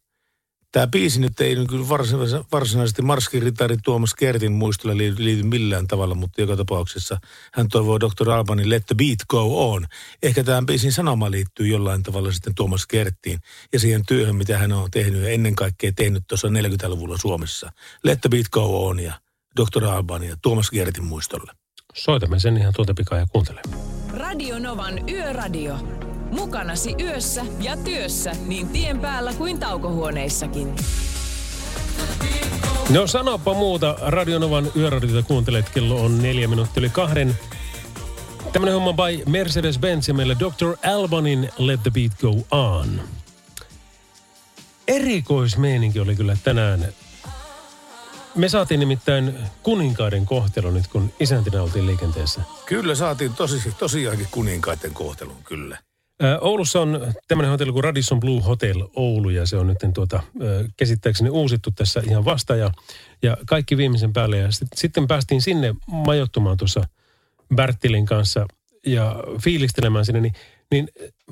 Tämä 0.71 0.87
biisi 0.87 1.19
nyt 1.19 1.41
ei 1.41 1.55
kyllä 1.69 1.89
varsinaisesti, 1.89 2.47
varsinaisesti 2.51 3.01
Marskin 3.01 3.41
ritari 3.41 3.77
Tuomas 3.83 4.13
Kertin 4.13 4.51
muistolle 4.51 4.97
liity, 4.97 5.23
liity 5.23 5.43
millään 5.43 5.87
tavalla, 5.87 6.15
mutta 6.15 6.41
joka 6.41 6.55
tapauksessa 6.55 7.17
hän 7.53 7.67
toivoo 7.67 7.99
Dr. 7.99 8.29
Albanin 8.29 8.69
Let 8.69 8.85
the 8.85 8.95
Beat 8.95 9.19
Go 9.29 9.71
On. 9.71 9.85
Ehkä 10.23 10.43
tämän 10.43 10.65
biisin 10.65 10.91
sanoma 10.91 11.31
liittyy 11.31 11.67
jollain 11.67 12.03
tavalla 12.03 12.31
sitten 12.31 12.55
Tuomas 12.55 12.87
Kerttiin 12.87 13.39
ja 13.73 13.79
siihen 13.79 14.05
työhön, 14.07 14.35
mitä 14.35 14.57
hän 14.57 14.71
on 14.71 14.91
tehnyt 14.91 15.21
ja 15.21 15.29
ennen 15.29 15.55
kaikkea 15.55 15.91
tehnyt 15.95 16.23
tuossa 16.27 16.47
40-luvulla 16.47 17.17
Suomessa. 17.17 17.71
Let 18.03 18.21
the 18.21 18.29
Beat 18.29 18.49
Go 18.49 18.87
On 18.87 18.99
ja 18.99 19.13
Dr. 19.59 19.85
Alban 19.85 20.23
ja 20.23 20.35
Tuomas 20.41 20.69
Kertin 20.69 21.05
muistolle. 21.05 21.51
Soitamme 21.95 22.39
sen 22.39 22.57
ihan 22.57 22.73
tuota 22.75 22.93
pikaa 22.93 23.19
ja 23.19 23.25
kuuntele. 23.31 23.61
Radio 24.13 24.59
Novan 24.59 25.09
Yöradio. 25.09 26.08
Mukanasi 26.31 26.95
yössä 26.99 27.45
ja 27.59 27.77
työssä 27.77 28.31
niin 28.45 28.69
tien 28.69 28.99
päällä 28.99 29.33
kuin 29.33 29.59
taukohuoneissakin. 29.59 30.75
No 32.89 33.07
sanopa 33.07 33.53
muuta. 33.53 33.95
Radionovan 34.01 34.71
yöradiota 34.75 35.27
kuuntelet. 35.27 35.69
Kello 35.69 36.05
on 36.05 36.21
neljä 36.21 36.47
minuuttia 36.47 36.81
yli 36.81 36.89
kahden. 36.89 37.37
Tämmönen 38.53 38.75
homma 38.75 38.93
by 38.93 39.23
Mercedes-Benz 39.25 40.07
ja 40.07 40.13
meillä 40.13 40.35
Dr. 40.39 40.89
Albanin 40.93 41.49
Let 41.57 41.83
the 41.83 41.91
Beat 41.91 42.11
Go 42.21 42.57
On. 42.57 43.01
Erikoismeininki 44.87 45.99
oli 45.99 46.15
kyllä 46.15 46.37
tänään. 46.43 46.87
Me 48.35 48.49
saatiin 48.49 48.79
nimittäin 48.79 49.37
kuninkaiden 49.63 50.25
kohtelu 50.25 50.71
nyt, 50.71 50.87
kun 50.87 51.13
isäntinä 51.19 51.63
oltiin 51.63 51.85
liikenteessä. 51.85 52.41
Kyllä 52.65 52.95
saatiin 52.95 53.33
tosi, 53.33 53.71
tosiaankin 53.79 54.27
kuninkaiden 54.31 54.93
kohtelun, 54.93 55.43
kyllä. 55.43 55.77
Oulussa 56.41 56.81
on 56.81 57.13
tämmöinen 57.27 57.51
hotelli 57.51 57.71
kuin 57.71 57.83
Radisson 57.83 58.19
Blue 58.19 58.41
Hotel 58.41 58.87
Oulu 58.95 59.29
ja 59.29 59.45
se 59.45 59.57
on 59.57 59.67
nyt 59.67 59.77
tuota, 59.93 60.23
ö, 60.41 60.65
käsittääkseni 60.77 61.29
uusittu 61.29 61.71
tässä 61.71 62.01
ihan 62.09 62.25
vasta 62.25 62.55
ja, 62.55 62.71
ja 63.21 63.37
kaikki 63.47 63.77
viimeisen 63.77 64.13
päälle. 64.13 64.37
Ja 64.37 64.51
sit, 64.51 64.67
sitten 64.75 65.07
päästiin 65.07 65.41
sinne 65.41 65.75
majoittumaan 65.87 66.57
tuossa 66.57 66.81
Bertilin 67.55 68.05
kanssa 68.05 68.45
ja 68.85 69.15
fiilistelemään 69.43 70.05
sinne, 70.05 70.21
niin, 70.21 70.33
niin 70.71 70.89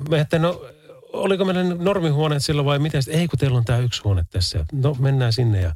me 0.08 0.20
että 0.20 0.38
no 0.38 0.64
oliko 1.12 1.44
meillä 1.44 1.64
normihuoneet 1.64 2.44
silloin 2.44 2.66
vai 2.66 2.78
mitä? 2.78 3.00
Sitten, 3.00 3.20
Ei 3.20 3.28
kun 3.28 3.38
teillä 3.38 3.58
on 3.58 3.64
tämä 3.64 3.78
yksi 3.78 4.02
huone 4.04 4.24
tässä. 4.30 4.64
No 4.72 4.96
mennään 4.98 5.32
sinne 5.32 5.60
ja 5.60 5.74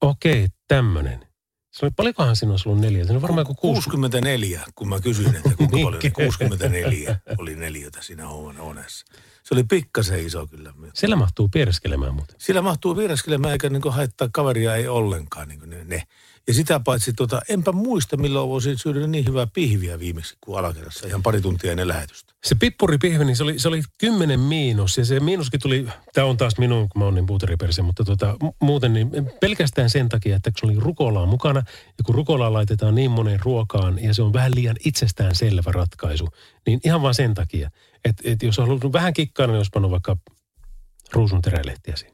okei, 0.00 0.48
tämmöinen. 0.68 1.26
Se 1.74 1.86
oli, 1.86 1.92
paljonkohan 1.96 2.36
siinä 2.36 2.52
olisi 2.52 2.68
ollut 2.68 2.80
neljä? 2.82 3.04
Se 3.04 3.12
on 3.12 3.22
varmaan 3.22 3.40
joku 3.40 3.54
kuusi. 3.54 3.90
64, 3.90 4.60
kun 4.74 4.88
mä 4.88 5.00
kysyin, 5.00 5.36
että 5.36 5.50
kuinka 5.56 5.64
Niin. 5.76 5.86
paljon, 5.86 6.00
niin 6.02 6.12
64 6.12 7.16
oli 7.38 7.56
neliötä 7.56 8.02
siinä 8.02 8.28
huoneessa. 8.28 9.06
Se 9.42 9.54
oli 9.54 9.64
pikkasen 9.64 10.26
iso 10.26 10.46
kyllä. 10.46 10.72
Siellä 10.94 11.16
mahtuu 11.16 11.48
piereskelemään 11.48 12.14
muuten. 12.14 12.36
Sillä 12.38 12.62
mahtuu 12.62 12.96
viereskelemään 12.96 13.52
eikä 13.52 13.68
niin 13.70 13.82
haittaa 13.90 14.28
kaveria 14.32 14.76
ei 14.76 14.88
ollenkaan 14.88 15.48
niin 15.48 15.70
ne, 15.70 15.84
ne. 15.84 16.02
Ja 16.48 16.54
sitä 16.54 16.80
paitsi, 16.80 17.12
tota, 17.12 17.40
enpä 17.48 17.72
muista 17.72 18.16
milloin 18.16 18.48
voisin 18.48 18.78
syödä 18.78 19.06
niin 19.06 19.26
hyvää 19.28 19.46
pihviä 19.52 19.98
viimeksi 19.98 20.36
kuin 20.40 20.58
alakerrassa, 20.58 21.06
ihan 21.06 21.22
pari 21.22 21.40
tuntia 21.40 21.70
ennen 21.70 21.88
lähetystä. 21.88 22.34
Se 22.44 22.54
pippuripihvi, 22.54 23.24
niin 23.24 23.36
se 23.36 23.42
oli, 23.42 23.58
se 23.58 23.68
oli 23.68 23.82
10 23.98 24.40
miinus 24.40 24.98
ja 24.98 25.04
se 25.04 25.20
miinuskin 25.20 25.60
tuli, 25.60 25.86
tämä 26.12 26.26
on 26.26 26.36
taas 26.36 26.58
minun, 26.58 26.88
kun 26.88 26.98
mä 27.00 27.04
oon 27.04 27.14
niin 27.14 27.26
puuteriperse, 27.26 27.82
mutta 27.82 28.04
tota, 28.04 28.36
mu- 28.44 28.54
muuten 28.60 28.92
niin 28.92 29.10
pelkästään 29.40 29.90
sen 29.90 30.08
takia, 30.08 30.36
että 30.36 30.50
se 30.60 30.66
oli 30.66 30.76
rukolaa 30.80 31.26
mukana 31.26 31.62
ja 31.98 32.04
kun 32.04 32.14
rukolaa 32.14 32.52
laitetaan 32.52 32.94
niin 32.94 33.10
moneen 33.10 33.40
ruokaan 33.40 34.02
ja 34.02 34.14
se 34.14 34.22
on 34.22 34.32
vähän 34.32 34.52
liian 34.54 34.76
itsestään 34.84 35.34
selvä 35.34 35.72
ratkaisu, 35.72 36.28
niin 36.66 36.80
ihan 36.84 37.02
vaan 37.02 37.14
sen 37.14 37.34
takia, 37.34 37.70
että, 38.04 38.22
että 38.26 38.46
jos 38.46 38.58
on 38.58 38.66
halunnut 38.66 38.92
vähän 38.92 39.12
kikkaana, 39.12 39.52
niin 39.52 39.58
olisi 39.58 39.70
pannut 39.74 39.90
vaikka 39.90 40.16
ruusun 41.12 41.42
terälehtiä 41.42 41.96
siihen. 41.96 42.13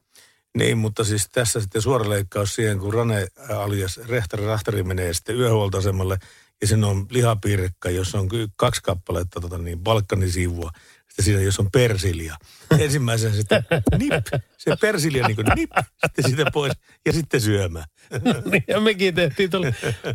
Niin, 0.58 0.78
mutta 0.78 1.04
siis 1.04 1.28
tässä 1.32 1.60
sitten 1.60 1.82
suora 1.82 2.08
leikkaus 2.08 2.54
siihen, 2.54 2.78
kun 2.78 2.94
Rane 2.94 3.26
alias 3.48 4.00
Rehtari 4.08 4.46
Rahtari 4.46 4.82
menee 4.82 5.14
sitten 5.14 5.36
yöhuoltoasemalle 5.36 6.18
ja 6.60 6.66
sen 6.66 6.84
on 6.84 7.06
lihapiirekka, 7.10 7.90
jossa 7.90 8.18
on 8.18 8.28
kaksi 8.56 8.82
kappaletta 8.82 9.40
tota 9.40 9.58
niin, 9.58 9.78
balkanisivua. 9.78 10.70
Sitten 11.08 11.24
siinä 11.24 11.40
jos 11.40 11.60
on 11.60 11.70
persilja. 11.70 12.36
Ensimmäisenä 12.78 13.34
sitten 13.34 13.64
nip, 13.98 14.12
se 14.58 14.76
persilja 14.80 15.26
niin 15.26 15.36
kuin 15.36 15.46
nip, 15.56 15.70
sitten 16.06 16.24
siitä 16.24 16.50
pois 16.52 16.72
ja 17.06 17.12
sitten 17.12 17.40
syömään. 17.40 17.84
niin, 18.50 18.64
ja 18.68 18.80
mekin 18.80 19.14
tehtiin 19.14 19.50
tuolla, 19.50 19.66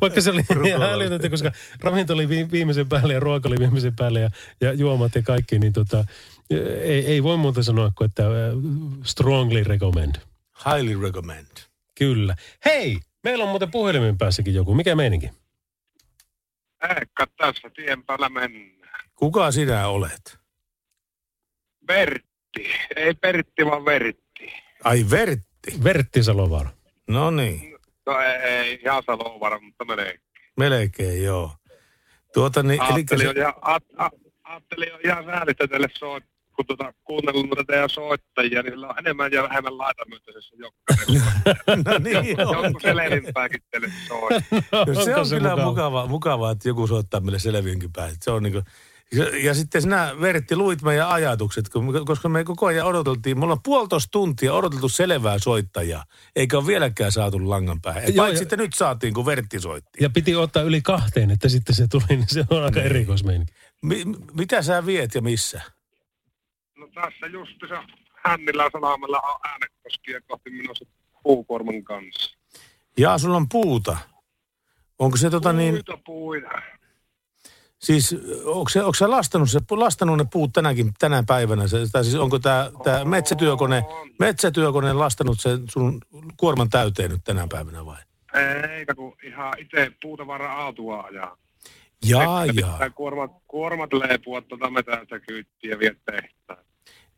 vaikka 0.02 0.22
se 0.22 0.30
oli 0.30 0.44
ihan 0.68 0.82
älytöntä, 0.82 1.30
koska 1.30 1.52
ravinto 1.80 2.14
oli 2.14 2.30
vi- 2.30 2.52
viimeisen 2.52 2.90
päälle 2.90 3.14
ja 3.14 3.20
ruoka 3.20 3.50
oli 3.50 3.60
viimeisen 3.60 3.96
päälle 3.96 4.20
ja, 4.20 4.30
ja 4.62 4.74
juomat 4.74 5.16
ja 5.16 5.22
kaikki, 5.22 5.60
niin 5.60 5.74
tota, 5.74 6.06
ei, 6.50 7.06
ei 7.06 7.24
voi 7.24 7.38
muuta 7.38 7.64
sanoa 7.64 7.92
kuin, 7.98 8.06
että 8.06 8.24
äh, 8.24 8.32
strongly 9.04 9.64
recommend. 9.64 10.16
Highly 10.66 11.02
recommend. 11.02 11.48
Kyllä. 11.98 12.36
Hei, 12.66 13.00
meillä 13.24 13.44
on 13.44 13.50
muuten 13.50 13.72
puhelimen 13.72 14.18
päässäkin 14.18 14.54
joku. 14.54 14.76
Mikä 14.76 14.96
meininki? 14.96 15.30
Ehkä 16.90 17.28
tässä 17.38 17.70
tien 17.76 18.04
päällä 18.04 18.30
mennään. 18.30 19.06
Kuka 19.16 19.52
sinä 19.52 19.88
olet? 19.88 20.38
Vertti. 21.88 22.70
Ei 22.96 23.14
Pertti, 23.14 23.66
vaan 23.66 23.86
Vertti. 23.86 24.54
Ai 24.84 25.06
Vertti. 25.10 25.84
Vertti 25.84 26.24
Salovaara. 26.24 26.70
No 27.08 27.32
niin, 27.32 27.76
No 28.06 28.20
ei, 28.20 28.36
ei 28.36 28.80
ihan 28.86 29.04
Salovara, 29.06 29.60
mutta 29.60 29.86
melkein. 29.86 30.20
melkein 30.58 31.24
joo. 31.24 31.52
Tuota 32.34 32.64
niin, 32.64 32.82
eli 32.84 32.94
Ajattelin, 32.94 33.22
se, 33.22 33.26
jo 33.26 33.42
ihan, 33.42 33.54
a, 33.62 33.80
a, 33.98 34.10
ajattelin 34.44 34.90
jo 34.90 35.00
ihan 35.06 35.26
säälistä 35.26 35.68
teille 35.68 35.88
soit, 35.98 36.24
kun 36.56 36.66
tuota, 36.66 36.94
kuunnellut 37.04 37.46
noita 37.50 37.64
teidän 37.64 37.90
soittajia, 37.90 38.62
niin 38.62 38.74
sillä 38.74 38.88
on 38.88 39.00
enemmän 39.00 39.32
ja 39.32 39.44
vähemmän 39.44 39.78
laitamyönteisessä 39.78 40.56
jokainen. 40.60 41.24
no 41.86 41.98
niin 41.98 42.48
on. 42.48 42.66
Joku 42.66 42.80
selvinpäänkin 42.80 43.62
teille 43.72 43.88
soittaa. 44.08 44.86
No, 44.86 44.94
se 44.94 45.00
Onko 45.10 45.20
on 45.20 45.26
se 45.26 45.36
kyllä 45.38 45.50
mukava? 45.50 45.66
mukavaa, 45.70 46.08
mukavaa, 46.08 46.52
että 46.52 46.70
joku 46.70 46.88
soittaa 46.88 47.20
meille 47.20 47.40
selviinkin 47.40 47.92
päin. 47.94 48.16
Se 48.22 48.32
on 48.32 48.44
niin 48.44 48.54
kuin, 48.54 48.64
ja, 49.16 49.26
ja 49.46 49.54
sitten 49.54 49.82
sinä, 49.82 50.16
Vertti, 50.22 50.56
luit 50.56 50.82
meidän 50.82 51.08
ajatukset, 51.10 51.70
kun- 51.70 52.06
koska 52.06 52.30
me 52.30 52.44
koko 52.44 52.66
ajan 52.66 52.88
odoteltiin, 52.88 53.40
me 53.40 53.44
ollaan 53.44 53.60
puolitoista 53.64 54.10
tuntia 54.12 54.54
odoteltu 54.54 54.90
selvää 54.90 55.40
soittajaa, 55.40 56.04
eikä 56.36 56.58
ole 56.58 56.68
vieläkään 56.68 57.12
saatu 57.12 57.50
langan 57.50 57.82
päähän. 57.82 58.04
Joo, 58.04 58.16
Paitsi 58.16 58.36
ja- 58.36 58.40
sitten 58.40 58.60
nyt 58.60 58.74
saatiin, 58.74 59.14
kun 59.14 59.26
Vertti 59.26 59.60
soitti. 59.60 60.04
Ja 60.04 60.10
piti 60.10 60.36
ottaa 60.36 60.64
yli 60.64 60.82
kahteen, 60.82 61.32
että 61.32 61.50
sitten 61.50 61.76
se 61.76 61.88
tuli, 61.88 62.04
niin 62.10 62.26
se 62.28 62.46
on 62.50 62.64
aika 62.64 62.82
erikoismeininki. 62.82 63.54
Mi- 63.82 64.04
mitä 64.34 64.62
sä 64.62 64.86
viet 64.86 65.16
ja 65.16 65.22
missä? 65.22 65.62
No 66.86 67.02
tässä 67.02 67.28
just 67.28 67.52
se 67.70 67.76
Hännillä 68.26 68.70
salamalla 68.72 69.20
on 69.20 69.40
äänekoskia 69.44 70.22
kohti 70.28 70.50
menossa 70.50 70.86
puukuorman 71.24 71.84
kanssa. 71.84 72.38
Jaa, 72.98 73.18
sulla 73.18 73.38
on 73.38 73.50
puuta. 73.50 73.98
Onko 75.00 75.18
se 75.18 75.30
tota 75.30 75.54
niin, 75.54 75.74
Puita 75.74 75.98
puita. 76.06 76.50
siis 77.80 78.16
onko, 78.46 78.70
se, 78.70 78.80
onko 78.80 78.94
sä 78.94 79.10
lastannut, 79.10 79.50
se, 79.50 79.60
lastannut 79.72 80.18
ne 80.18 80.26
puut 80.32 80.54
tänäkin, 80.54 80.92
tänä 81.00 81.24
päivänä? 81.28 81.68
Se, 81.68 81.78
tai 81.92 82.04
siis 82.04 82.16
onko 82.16 82.40
tämä 82.40 82.72
tää 82.84 83.06
metsätyökone, 83.06 83.84
metsätyökone 84.20 84.94
lastannut 84.94 85.40
sen 85.40 85.64
sun 85.70 86.02
kuorman 86.38 86.70
täyteen 86.70 87.12
nyt 87.12 87.24
tänä 87.24 87.48
päivänä 87.52 87.86
vai? 87.86 88.02
Eikä 88.78 88.96
kun 88.96 89.16
ihan 89.24 89.54
itse 89.58 89.92
puutavara 90.02 90.54
aatua 90.54 91.02
ajaa. 91.02 91.38
Jaa, 92.06 92.46
jaa. 92.46 92.90
Kuormat, 92.90 93.32
kuormat 93.48 93.94
leipua 93.94 94.42
tuota 94.42 94.70
metästä 94.70 95.20
kyyttiä 95.20 95.72
ja 95.72 95.80
vie 95.80 95.96
tehtaan. 96.06 96.66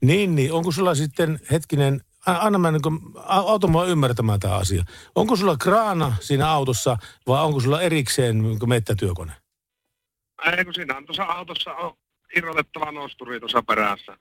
Niin, 0.02 0.36
niin. 0.36 0.54
Onko 0.54 0.72
sulla 0.72 0.96
sitten, 0.96 1.40
hetkinen, 1.52 2.02
anna 2.26 2.58
mä 2.58 2.72
niin 2.72 2.82
auta 3.26 3.68
mua 3.68 3.86
ymmärtämään 3.86 4.40
tämä 4.40 4.56
asia. 4.56 4.84
Onko 5.16 5.36
sulla 5.36 5.58
kraana 5.58 6.16
siinä 6.20 6.50
autossa 6.50 6.98
vai 7.28 7.44
onko 7.44 7.60
sulla 7.60 7.82
erikseen 7.82 8.44
niin 8.44 8.70
mettätyökone? 8.70 9.34
Ei 10.58 10.66
kun 10.66 10.74
siinä 10.74 10.98
on 10.98 11.06
tuossa 11.06 11.24
autossa 11.24 11.72
on 11.72 11.98
irrotettava 12.36 12.92
nosturi 12.92 13.40
tuossa 13.40 13.64
perässä. 13.64 14.18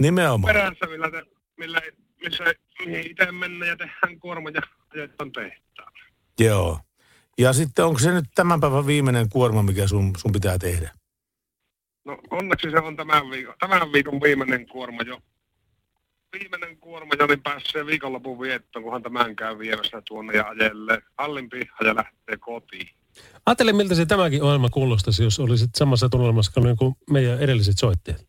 Nimenomaan. 0.00 0.54
Perässä, 0.54 0.86
millä, 0.86 1.10
te, 1.10 1.22
millä 1.56 1.80
missä 2.22 2.44
mihin 2.86 3.10
itse 3.10 3.32
mennään 3.32 3.68
ja 3.68 3.76
tehdään 3.76 4.20
kuorma 4.20 4.50
ja 4.50 4.60
ajetaan 4.94 5.32
tehtaan. 5.32 5.92
Joo. 6.40 6.80
Ja 7.38 7.52
sitten 7.52 7.84
onko 7.84 7.98
se 7.98 8.12
nyt 8.12 8.24
tämän 8.34 8.60
päivän 8.60 8.86
viimeinen 8.86 9.28
kuorma, 9.28 9.62
mikä 9.62 9.86
sun, 9.86 10.12
sun 10.16 10.32
pitää 10.32 10.58
tehdä? 10.58 10.90
No 12.06 12.18
onneksi 12.30 12.70
se 12.70 12.78
on 12.78 12.96
tämän 12.96 13.30
viikon, 13.30 13.54
tämän 13.60 13.92
viikon 13.92 14.20
viimeinen 14.22 14.66
kuorma 14.66 15.02
jo. 15.02 15.18
Viimeinen 16.38 16.76
kuorma 16.76 17.12
jo, 17.18 17.26
niin 17.26 17.42
pääsee 17.42 17.86
viikonlopun 17.86 18.40
viettoon, 18.40 18.82
kunhan 18.82 19.02
tämän 19.02 19.36
käy 19.36 19.58
viemässä 19.58 20.02
tuonne 20.08 20.32
ja 20.32 20.48
ajelee 20.48 20.98
hallin 21.18 21.48
pihaan 21.48 21.86
ja 21.86 21.96
lähtee 21.96 22.36
kotiin. 22.36 22.88
Ajattele, 23.46 23.72
miltä 23.72 23.94
se 23.94 24.06
tämäkin 24.06 24.42
ohjelma 24.42 24.68
kuulostaisi, 24.68 25.24
jos 25.24 25.40
olisit 25.40 25.70
samassa 25.74 26.08
tunnelmassa 26.08 26.60
kuin 26.78 26.94
meidän 27.10 27.40
edelliset 27.40 27.78
soittajat. 27.78 28.26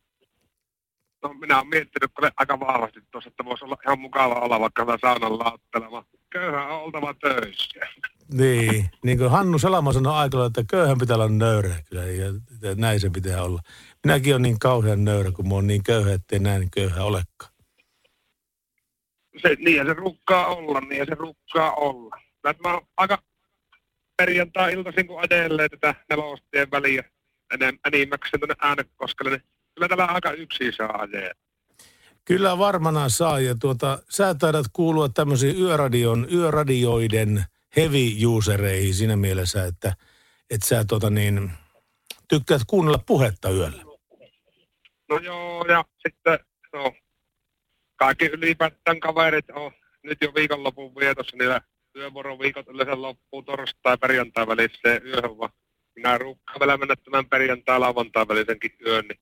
No 1.23 1.33
minä 1.33 1.57
olen 1.57 1.67
miettinyt 1.67 2.11
kyllä 2.15 2.31
aika 2.37 2.59
vahvasti 2.59 2.99
tuossa, 3.11 3.27
että 3.27 3.45
voisi 3.45 3.65
olla 3.65 3.77
ihan 3.85 3.99
mukava 3.99 4.33
olla 4.33 4.59
vaikka 4.59 4.97
saunan 5.01 5.39
lauttelema. 5.39 6.05
Köyhä 6.29 6.67
on 6.67 6.81
oltava 6.81 7.13
töissä. 7.13 7.79
Niin, 8.33 8.89
niin 9.03 9.17
kuin 9.17 9.31
Hannu 9.31 9.59
Salama 9.59 9.93
sanoi 9.93 10.13
aikalla, 10.13 10.45
että 10.45 10.63
köyhän 10.69 10.97
pitää 10.97 11.15
olla 11.15 11.29
nöyrä 11.29 11.75
kyllä, 11.89 12.03
ja, 12.03 12.25
ja 12.61 12.75
näin 12.75 12.99
se 12.99 13.09
pitää 13.09 13.43
olla. 13.43 13.61
Minäkin 14.05 14.33
olen 14.33 14.41
niin 14.41 14.59
kauhean 14.59 15.05
nöyrä, 15.05 15.31
kun 15.31 15.47
mä 15.47 15.55
oon 15.55 15.67
niin 15.67 15.83
köyhä, 15.83 16.13
ettei 16.13 16.39
näin 16.39 16.71
köyhä 16.71 17.03
olekaan. 17.03 17.53
Se, 19.41 19.55
niin 19.59 19.85
se 19.85 19.93
rukkaa 19.93 20.47
olla, 20.47 20.79
niin 20.79 21.05
se 21.05 21.15
rukkaa 21.15 21.73
olla. 21.73 22.15
Mä 22.63 22.73
oon 22.73 22.87
aika 22.97 23.23
perjantai-iltaisin, 24.17 25.07
kun 25.07 25.19
ajelee 25.19 25.69
tätä 25.69 25.95
nelostien 26.09 26.71
väliä 26.71 27.03
enem, 27.53 27.77
enimmäkseen 27.85 28.39
tuonne 28.39 28.55
äänekoskelle, 28.61 29.31
niin 29.31 29.43
kyllä 29.75 29.87
täällä 29.87 30.05
aika 30.05 30.31
yksin 30.31 30.73
saa 30.73 31.01
ajaa. 31.01 31.33
Kyllä 32.25 32.57
varmana 32.57 33.09
saa, 33.09 33.39
ja 33.39 33.55
tuota, 33.55 33.99
sä 34.09 34.35
taidat 34.35 34.65
kuulua 34.73 35.09
tämmöisiin 35.09 35.57
yöradion, 35.59 36.27
yöradioiden 36.33 37.45
heavy-usereihin 37.77 38.93
siinä 38.93 39.15
mielessä, 39.15 39.65
että, 39.65 39.93
että 40.49 40.67
sä 40.67 40.85
tota 40.87 41.09
niin, 41.09 41.51
tykkäät 42.27 42.61
kuunnella 42.67 43.03
puhetta 43.07 43.49
yöllä. 43.49 43.83
No 45.09 45.17
joo, 45.17 45.65
ja 45.67 45.85
sitten 46.07 46.39
no, 46.73 46.93
kaikki 47.95 48.25
ylipäätään 48.25 48.99
kaverit 48.99 49.49
on 49.49 49.71
nyt 50.03 50.17
jo 50.21 50.33
viikonlopun 50.35 50.95
vietossa, 50.95 51.37
niillä 51.37 51.61
työvuoroviikot 51.93 52.67
yleensä 52.67 53.01
loppuu 53.01 53.43
torstai 53.43 53.97
perjantai 53.97 54.47
väliseen 54.47 55.07
yöhön, 55.07 55.37
vaan 55.37 55.49
minä 55.95 56.17
ruukkaan 56.17 56.59
vielä 56.59 56.77
mennä 56.77 56.95
tämän 56.95 57.29
perjantai 57.29 57.79
lauantai 57.79 58.27
välisenkin 58.27 58.71
yön, 58.85 59.05
niin 59.07 59.19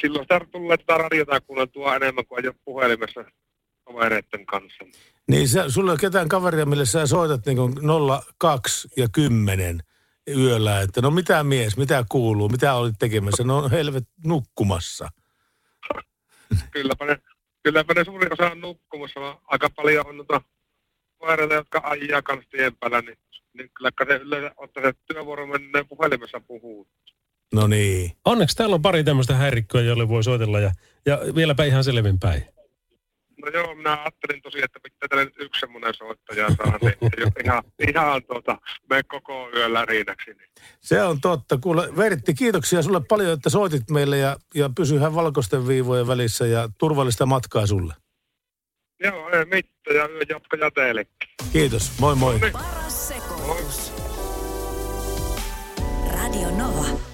silloin 0.00 0.24
sitä 0.24 0.40
tulee 0.52 0.76
tätä 0.76 0.98
radiota 0.98 1.40
kuunneltua 1.40 1.96
enemmän 1.96 2.26
kuin 2.26 2.44
ajaa 2.44 2.54
puhelimessa 2.64 3.24
kavereiden 3.86 4.46
kanssa. 4.46 4.84
Niin 5.28 5.48
sä, 5.48 5.70
sulla 5.70 5.90
ei 5.90 5.92
ole 5.92 6.00
ketään 6.00 6.28
kaveria, 6.28 6.66
mille 6.66 6.86
sä 6.86 7.06
soitat 7.06 7.46
niin 7.46 7.56
kuin 7.56 7.74
02 8.38 8.88
ja 8.96 9.08
10 9.12 9.80
yöllä, 10.28 10.80
että 10.80 11.00
no 11.00 11.10
mitä 11.10 11.44
mies, 11.44 11.76
mitä 11.76 12.04
kuuluu, 12.08 12.48
mitä 12.48 12.74
olit 12.74 12.94
tekemässä, 12.98 13.44
no 13.44 13.68
helvet 13.68 14.04
nukkumassa. 14.24 15.08
Kylläpä 16.70 17.04
ne, 17.04 17.18
kylläpä 17.62 17.94
ne 17.94 18.04
suurin 18.04 18.32
osa 18.32 18.50
on 18.50 18.60
nukkumassa, 18.60 19.20
vaan 19.20 19.38
aika 19.44 19.70
paljon 19.70 20.06
on 20.06 20.16
noita 20.16 20.40
kavereita, 21.20 21.54
jotka 21.54 21.80
ajaa 21.84 22.22
kanssa 22.22 22.50
tien 22.50 22.76
päällä, 22.76 23.00
niin, 23.00 23.18
niin 23.52 23.70
kyllä 23.74 23.90
se 24.06 24.14
yleensä 24.14 24.54
ottaa 24.56 24.82
se 24.82 24.92
työvuoro 25.06 25.46
menee 25.46 25.84
puhelimessa 25.84 26.40
puhuu. 26.40 26.88
No 27.54 27.66
niin. 27.66 28.12
Onneksi 28.24 28.56
täällä 28.56 28.74
on 28.74 28.82
pari 28.82 29.04
tämmöistä 29.04 29.34
häirikköä, 29.34 29.80
joille 29.80 30.08
voi 30.08 30.24
soitella 30.24 30.60
ja, 30.60 30.72
ja 31.06 31.18
vieläpä 31.34 31.64
ihan 31.64 31.84
selvinpäin. 31.84 32.55
No 33.46 33.52
joo, 33.52 33.74
minä 33.74 33.92
ajattelin 33.92 34.42
tosiaan, 34.42 34.64
että 34.64 34.80
pitää 34.82 35.08
tällä 35.08 35.24
nyt 35.24 35.34
yksi 35.38 35.60
semmoinen 35.60 35.94
soittaja 35.94 36.46
saada, 36.56 36.78
niin 36.82 37.22
ihan, 37.44 37.62
ihan 37.88 38.22
tuota, 38.24 38.58
me 38.90 39.02
koko 39.02 39.50
yön 39.54 39.72
lärinäksi. 39.72 40.30
Niin. 40.30 40.48
Se 40.80 41.02
on 41.02 41.20
totta. 41.20 41.58
Kuule, 41.58 41.96
Vertti, 41.96 42.34
kiitoksia 42.34 42.82
sulle 42.82 43.00
paljon, 43.08 43.32
että 43.32 43.50
soitit 43.50 43.90
meille 43.90 44.18
ja, 44.18 44.36
ja 44.54 44.70
pysyhän 44.76 45.14
valkoisten 45.14 45.68
viivojen 45.68 46.06
välissä 46.06 46.46
ja 46.46 46.68
turvallista 46.78 47.26
matkaa 47.26 47.66
sulle. 47.66 47.94
Joo, 49.00 49.30
ei 49.30 49.44
mitään, 49.44 49.96
ja 49.96 50.08
yön 50.08 50.26
jatkoja 50.28 50.70
teillekin. 50.70 51.28
Kiitos, 51.52 51.92
moi 52.00 52.14
moi. 52.14 52.40
Paras 52.52 53.08
sekoitus. 53.08 53.92
Radio 56.12 56.50
Nova. 56.50 57.05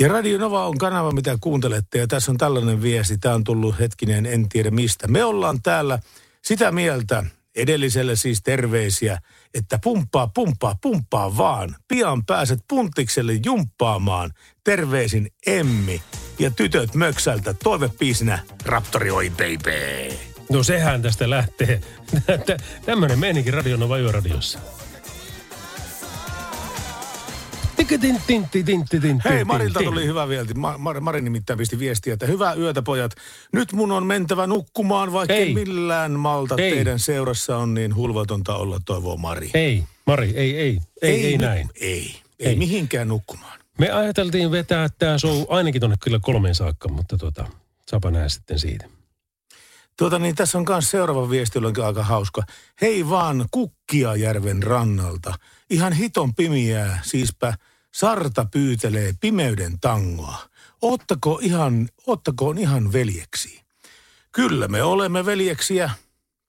Ja 0.00 0.08
Radio 0.08 0.38
Nova 0.38 0.66
on 0.66 0.78
kanava, 0.78 1.12
mitä 1.12 1.38
kuuntelette 1.40 1.98
ja 1.98 2.06
tässä 2.06 2.30
on 2.30 2.38
tällainen 2.38 2.82
viesti. 2.82 3.18
Tämä 3.18 3.34
on 3.34 3.44
tullut 3.44 3.78
hetkinen, 3.78 4.26
en 4.26 4.48
tiedä 4.48 4.70
mistä. 4.70 5.08
Me 5.08 5.24
ollaan 5.24 5.62
täällä 5.62 5.98
sitä 6.42 6.72
mieltä, 6.72 7.24
edelliselle 7.56 8.16
siis 8.16 8.42
terveisiä, 8.42 9.18
että 9.54 9.78
pumppaa, 9.82 10.30
pumppaa, 10.34 10.76
pumppaa 10.82 11.36
vaan. 11.36 11.76
Pian 11.88 12.24
pääset 12.24 12.60
puntikselle 12.68 13.32
jumppaamaan. 13.44 14.30
Terveisin 14.64 15.32
Emmi 15.46 16.02
ja 16.38 16.50
tytöt 16.50 16.94
Möksältä 16.94 17.54
toivepiisinä 17.54 18.38
Raptori 18.64 19.10
oi 19.10 19.30
baby. 19.30 20.14
No 20.50 20.62
sehän 20.62 21.02
tästä 21.02 21.30
lähtee. 21.30 21.80
Tämmöinen 22.86 23.18
meininki 23.18 23.50
Hei, 29.24 29.44
Marilta 29.44 29.80
tuli 29.82 30.04
hyvä 30.06 30.28
viesti. 30.28 30.54
Ma- 30.54 30.76
Mar- 30.76 31.00
Mari 31.00 31.20
nimittäin 31.20 31.58
pisti 31.58 31.78
viestiä, 31.78 32.14
että 32.14 32.26
hyvää 32.26 32.54
yötä 32.54 32.82
pojat. 32.82 33.12
Nyt 33.52 33.72
mun 33.72 33.92
on 33.92 34.06
mentävä 34.06 34.46
nukkumaan, 34.46 35.12
vaikka 35.12 35.34
Ei. 35.34 35.54
millään 35.54 36.12
malta 36.12 36.54
Ei. 36.58 36.70
teidän 36.74 36.98
seurassa 36.98 37.56
on 37.56 37.74
niin 37.74 37.94
hulvatonta 37.94 38.56
olla, 38.56 38.80
toivoo 38.84 39.16
Mari. 39.16 39.50
Ei, 39.54 39.84
Mari, 40.06 40.32
ei, 40.36 40.56
ei, 40.56 40.80
ei, 41.02 41.24
ei, 41.26 41.32
nyt- 41.32 41.40
näin. 41.40 41.70
Ei, 41.80 42.20
ei, 42.38 42.48
ei 42.48 42.56
mihinkään 42.56 43.08
nukkumaan. 43.08 43.60
Me 43.78 43.90
ajateltiin 43.90 44.50
vetää 44.50 44.88
tämä 44.98 45.18
show 45.18 45.42
ainakin 45.48 45.80
tonne 45.80 45.96
kyllä 46.02 46.18
kolmeen 46.22 46.54
saakka, 46.54 46.88
mutta 46.88 47.16
tota, 47.18 47.46
saapa 47.90 48.10
nähdä 48.10 48.28
sitten 48.28 48.58
siitä. 48.58 48.88
Tuota 49.98 50.18
niin, 50.18 50.34
tässä 50.34 50.58
on 50.58 50.64
myös 50.68 50.90
seuraava 50.90 51.30
viesti, 51.30 51.58
jolla 51.58 51.68
on 51.68 51.86
aika 51.86 52.02
hauska. 52.02 52.42
Hei 52.80 53.08
vaan 53.08 53.46
Kukkiajärven 53.50 54.62
rannalta. 54.62 55.34
Ihan 55.70 55.92
hiton 55.92 56.34
pimiää, 56.34 57.00
siispä 57.02 57.54
Sarta 57.94 58.46
pyytelee 58.52 59.12
pimeyden 59.20 59.80
tangoa. 59.80 60.38
Ottako 60.82 61.38
ihan, 61.42 61.88
ottakoon 62.06 62.58
ihan 62.58 62.92
veljeksi. 62.92 63.60
Kyllä 64.32 64.68
me 64.68 64.82
olemme 64.82 65.26
veljeksiä. 65.26 65.90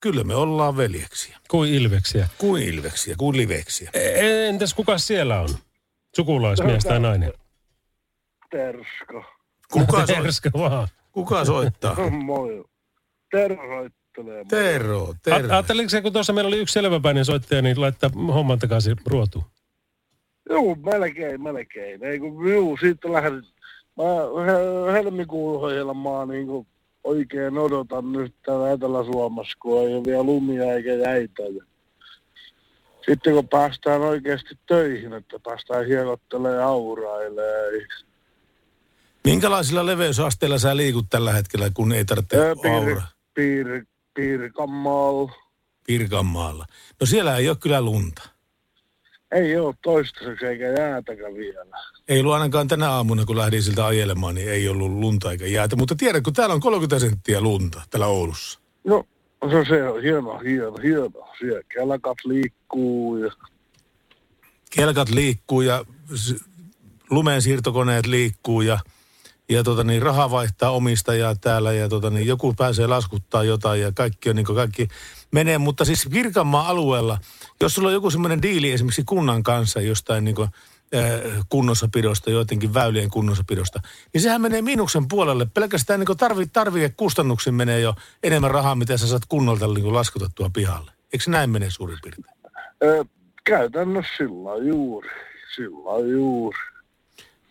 Kyllä 0.02 0.24
me 0.24 0.36
ollaan 0.36 0.78
veljeksiä. 0.78 1.38
Kuin 1.50 1.74
ilveksiä. 1.74 2.28
Kuin 2.38 2.64
ilveksiä, 2.64 3.16
kuin 3.18 3.38
liveksiä. 3.38 3.90
E- 3.94 4.48
Entäs 4.48 4.74
kuka 4.74 4.98
siellä 4.98 5.40
on? 5.42 5.50
Sukulaismies 6.16 6.84
tai 6.84 7.00
nainen? 7.00 7.34
Terska. 8.52 9.24
Kuka, 9.72 10.06
Terska 10.06 10.50
vaan. 10.54 10.88
kuka 11.12 11.46
soittaa? 11.46 12.10
Moi. 12.10 12.64
Tero 13.32 13.56
soittelee. 13.56 14.46
Tero, 14.50 15.14
terve. 15.24 15.48
A- 15.48 15.54
Ajatteliko 15.56 15.90
se, 15.90 16.02
kun 16.02 16.14
tuossa 16.14 16.34
meillä 16.34 16.48
oli 16.48 16.60
yksi 16.60 16.74
selväpäinen 16.74 17.26
soittaja, 17.26 17.62
niin 17.62 17.82
laittaa 17.82 18.10
homman 18.28 18.60
takaisin 18.60 18.96
ruotuun? 19.06 19.46
Joo, 20.50 20.76
melkein, 20.76 21.42
melkein. 21.42 22.04
Ei 22.04 22.20
kun 22.20 22.50
juu, 22.50 22.78
siitä 22.78 23.12
lähdin. 23.14 23.44
Mä 23.98 24.04
he- 24.46 24.92
helmikuun 24.94 25.64
ohjelmaa 25.64 26.26
niin 26.26 26.48
kuin 26.48 26.68
oikein 27.04 27.58
odotan 27.58 28.12
nyt 28.12 28.34
täällä 28.46 28.72
Etelä-Suomessa, 28.72 29.58
kun 29.62 29.82
ei 29.88 29.96
ole 29.96 30.04
vielä 30.06 30.24
lumia 30.24 30.74
eikä 30.74 30.94
jäitä. 30.94 31.44
Ja 31.44 31.64
sitten 33.06 33.34
kun 33.34 33.48
päästään 33.48 34.02
oikeasti 34.02 34.56
töihin, 34.68 35.14
että 35.14 35.40
päästään 35.40 35.86
hiekottelemaan 35.88 36.56
ja 36.56 36.68
aurailemaan. 36.68 37.88
Minkälaisilla 39.24 39.86
leveysasteilla 39.86 40.58
sä 40.60 40.78
liikut 40.78 41.06
tällä 41.10 41.34
hetkellä, 41.34 41.70
kun 41.74 41.92
ei 41.94 42.06
tarvitse 42.06 42.38
Ää, 42.48 42.56
Piir, 42.62 42.74
aura? 42.74 43.02
piir, 43.34 43.86
Pirkanmaalla. 44.14 45.32
Pirkanmaalla. 45.88 46.66
No 47.00 47.06
siellä 47.06 47.38
ei 47.38 47.50
ole 47.50 47.58
kyllä 47.60 47.82
lunta. 47.82 48.22
Ei 49.32 49.58
ole 49.58 49.76
toistaiseksi 49.82 50.46
eikä 50.46 50.68
jäätäkään 50.68 51.34
vielä. 51.34 51.78
Ei 52.08 52.20
ollut 52.20 52.34
ainakaan 52.34 52.68
tänä 52.68 52.90
aamuna, 52.90 53.26
kun 53.26 53.38
lähdin 53.38 53.64
siltä 53.64 53.86
ajelemaan, 53.86 54.36
niin 54.36 54.50
ei 54.50 54.70
ollut 54.70 54.92
lunta 54.92 55.32
eikä 55.32 55.46
jäätä. 55.46 55.76
Mutta 55.76 55.96
tiedät, 55.96 56.24
kun 56.24 56.34
täällä 56.34 56.56
on 56.56 56.62
30 56.62 57.00
senttiä 57.00 57.42
lunta 57.42 57.82
täällä 57.90 58.08
Oulussa. 58.08 58.60
No, 58.84 59.04
se, 59.50 59.66
se 59.70 59.84
on 59.84 60.02
hieno, 60.02 60.40
hieno, 60.40 60.76
hieno. 60.84 61.28
Siellä 61.40 61.62
kelkat 61.74 62.18
liikkuu 62.26 63.18
ja 63.18 63.32
Kelkat 64.76 65.10
liikkuu 65.10 65.62
ja 65.62 65.86
lumeen 67.10 67.42
siirtokoneet 67.42 68.06
liikkuu 68.06 68.62
ja, 68.62 68.80
ja 69.50 69.64
tota 69.64 69.84
niin, 69.84 70.02
raha 70.02 70.32
vaihtaa 70.32 70.72
omistajaa 70.72 71.36
täällä 71.36 71.74
ja 71.74 71.90
tota 71.90 72.10
niin, 72.10 72.28
joku 72.28 72.54
pääsee 72.54 72.88
laskuttaa 72.88 73.44
jotain 73.44 73.82
ja 73.82 73.92
kaikki 73.92 74.30
on 74.30 74.36
niin 74.36 74.46
kaikki 74.46 74.88
menee. 75.32 75.58
Mutta 75.58 75.86
siis 75.86 76.08
Pirkanmaan 76.12 76.68
alueella, 76.68 77.18
jos 77.62 77.76
sulla 77.76 77.88
on 77.88 77.94
joku 77.94 78.10
semmoinen 78.10 78.42
diili 78.42 78.72
esimerkiksi 78.72 79.04
kunnan 79.04 79.44
kanssa 79.44 79.82
jostain 79.82 80.24
niin 80.24 80.36
kuin, 80.36 80.50
äh, 80.96 81.46
kunnossapidosta, 81.50 82.32
joidenkin 82.32 82.74
väylien 82.74 83.10
kunnossapidosta, 83.10 83.80
niin 84.14 84.22
sehän 84.22 84.42
menee 84.42 84.62
miinuksen 84.62 85.08
puolelle. 85.08 85.46
Pelkästään 85.46 86.00
niin 86.00 86.18
tarvi, 86.18 86.48
tarvikekustannuksiin 86.48 87.56
menee 87.56 87.80
jo 87.80 87.96
enemmän 88.24 88.52
rahaa, 88.52 88.76
mitä 88.76 88.98
sä 88.98 89.08
saat 89.08 89.26
kunnolta 89.30 89.68
niin 89.68 89.94
laskutettua 89.94 90.50
pihalle. 90.54 90.92
Eikö 91.14 91.32
näin 91.32 91.50
mene 91.50 91.70
suurin 91.70 91.98
piirtein? 92.04 92.36
Ö, 92.84 93.06
käytännössä 93.44 94.12
sillä 94.18 94.66
juuri, 94.68 95.10
sillä 95.56 96.12
juuri. 96.12 96.58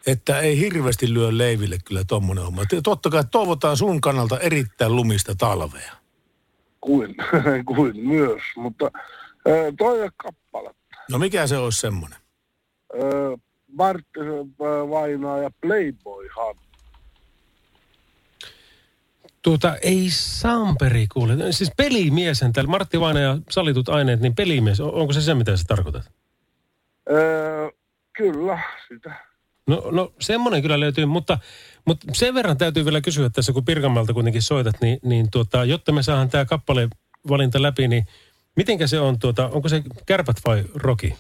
Että 0.06 0.40
ei 0.40 0.58
hirveästi 0.58 1.14
lyö 1.14 1.28
leiville 1.30 1.78
kyllä 1.84 2.04
tommonen 2.04 2.44
homma. 2.44 2.62
Totta 2.82 3.10
kai 3.10 3.24
toivotaan 3.30 3.76
sun 3.76 4.00
kannalta 4.00 4.38
erittäin 4.38 4.96
lumista 4.96 5.34
talvea. 5.34 5.99
Kuin, 6.80 7.14
kuin 7.74 8.00
myös, 8.08 8.42
mutta 8.56 8.90
ö, 9.48 9.72
toi 9.78 10.02
on 10.02 10.10
kappale. 10.16 10.74
No 11.10 11.18
mikä 11.18 11.46
se 11.46 11.56
olisi 11.56 11.80
semmonen? 11.80 12.18
Ö, 12.94 13.36
Martti 13.72 14.20
Vainaa 14.90 15.38
ja 15.38 15.50
Playboyhan. 15.60 16.54
Tuota, 19.42 19.76
ei 19.82 20.06
Samperi 20.10 21.06
kuule. 21.12 21.52
Siis 21.52 21.70
pelimieshän 21.76 22.52
täällä, 22.52 22.70
Martti 22.70 23.00
Vaina 23.00 23.20
ja 23.20 23.38
salitut 23.50 23.88
aineet, 23.88 24.20
niin 24.20 24.34
pelimies, 24.34 24.80
on- 24.80 24.94
onko 24.94 25.12
se 25.12 25.20
se, 25.20 25.34
mitä 25.34 25.56
sä 25.56 25.64
tarkoitat? 25.68 26.10
Ö, 27.10 27.72
kyllä, 28.12 28.58
sitä. 28.88 29.29
No, 29.70 29.90
no 29.90 30.12
semmoinen 30.20 30.62
kyllä 30.62 30.80
löytyy, 30.80 31.06
mutta, 31.06 31.38
mutta 31.84 32.06
sen 32.12 32.34
verran 32.34 32.58
täytyy 32.58 32.84
vielä 32.84 33.00
kysyä 33.00 33.30
tässä, 33.30 33.52
kun 33.52 33.64
Pirkanmaalta 33.64 34.14
kuitenkin 34.14 34.42
soitat, 34.42 34.80
niin, 34.80 34.98
niin 35.02 35.30
tuota, 35.30 35.64
jotta 35.64 35.92
me 35.92 36.02
saadaan 36.02 36.30
tämä 36.30 36.44
kappale 36.44 36.88
valinta 37.28 37.62
läpi, 37.62 37.88
niin 37.88 38.06
mitenkä 38.56 38.86
se 38.86 39.00
on, 39.00 39.18
tuota, 39.18 39.48
onko 39.48 39.68
se 39.68 39.82
kärpät 40.06 40.36
vai 40.46 40.64
roki? 40.74 41.14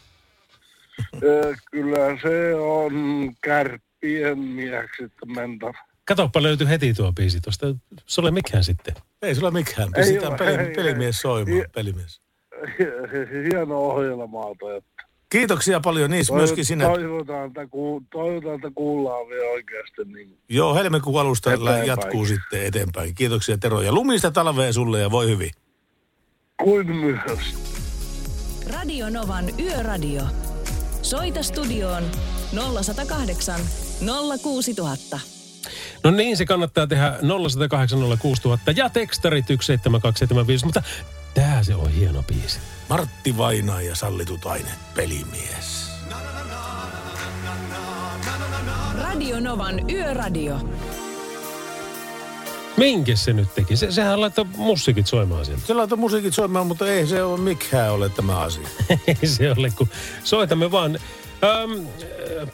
Kyllä 1.70 2.18
se 2.22 2.54
on 2.54 2.92
kärppien 3.40 4.38
mieheksi, 4.38 5.04
että 5.04 5.26
mentä. 5.26 5.72
Katoppa 6.04 6.42
löytyy 6.42 6.68
heti 6.68 6.94
tuo 6.94 7.12
biisi 7.12 7.40
tuosta. 7.40 7.66
Se 8.06 8.20
ole 8.20 8.30
mikään 8.30 8.64
sitten. 8.64 8.94
Ei 9.22 9.34
sulla 9.34 9.50
mikään. 9.50 9.88
Pistetään 9.96 10.38
peli, 10.38 10.74
pelimies 10.76 11.20
soimaan, 11.20 11.64
pelimies. 11.74 12.20
Hieno 13.50 13.78
ohjelmalta. 13.78 14.76
Että 14.76 15.02
Kiitoksia 15.30 15.80
paljon 15.80 16.10
niissä 16.10 16.34
myöskin 16.34 16.64
sinä. 16.64 16.84
Toivotaan, 16.84 17.46
että, 17.46 17.66
ku, 17.66 18.02
toivotaan, 18.12 18.54
että 18.54 18.70
kuullaan 18.74 19.28
vielä 19.28 19.50
oikeasti. 19.50 20.04
Niin. 20.04 20.38
Joo, 20.48 20.74
helmikuun 20.74 21.20
alusta 21.20 21.52
Eteenpäin. 21.52 21.86
jatkuu 21.86 22.26
sitten 22.26 22.66
eteenpäin. 22.66 23.14
Kiitoksia 23.14 23.58
Tero. 23.58 23.80
Ja 23.80 23.92
lumista 23.92 24.30
talvea 24.30 24.72
sulle 24.72 25.00
ja 25.00 25.10
voi 25.10 25.26
hyvin. 25.26 25.50
Kuin 26.62 26.96
myös. 26.96 27.56
Radio 28.72 29.10
Novan 29.10 29.44
Yöradio. 29.60 30.22
Soita 31.02 31.42
studioon 31.42 32.02
0108 32.82 33.60
06000. 34.42 35.20
No 36.04 36.10
niin, 36.10 36.36
se 36.36 36.46
kannattaa 36.46 36.86
tehdä 36.86 37.18
0806000 37.20 38.72
ja 38.76 38.90
tekstarit 38.90 39.46
17275, 39.46 40.64
mutta 40.64 40.82
tää 41.34 41.62
se 41.62 41.74
on 41.74 41.90
hieno 41.90 42.22
biisi. 42.22 42.60
Martti 42.90 43.36
Vainaa 43.36 43.82
ja 43.82 43.94
sallitut 43.94 44.46
aineet, 44.46 44.78
pelimies. 44.94 45.90
Radio 48.98 49.40
Novan 49.40 49.90
Yöradio. 49.90 50.60
Minkä 52.76 53.16
se 53.16 53.32
nyt 53.32 53.54
teki? 53.54 53.76
Se, 53.76 53.92
sehän 53.92 54.20
laittoi 54.20 54.44
musiikit 54.56 55.06
soimaan 55.06 55.44
sieltä. 55.44 55.66
Se 55.66 55.74
laittoi 55.74 55.98
musiikit 55.98 56.34
soimaan, 56.34 56.66
mutta 56.66 56.88
ei 56.88 57.06
se 57.06 57.22
ole 57.22 57.40
mikään 57.40 57.92
ole 57.92 58.08
tämä 58.08 58.38
asia. 58.38 58.68
Ei 59.06 59.28
se 59.28 59.52
ole, 59.52 59.70
kun 59.70 59.88
soitamme 60.24 60.70
vaan. 60.70 60.98
Öm, 61.44 61.86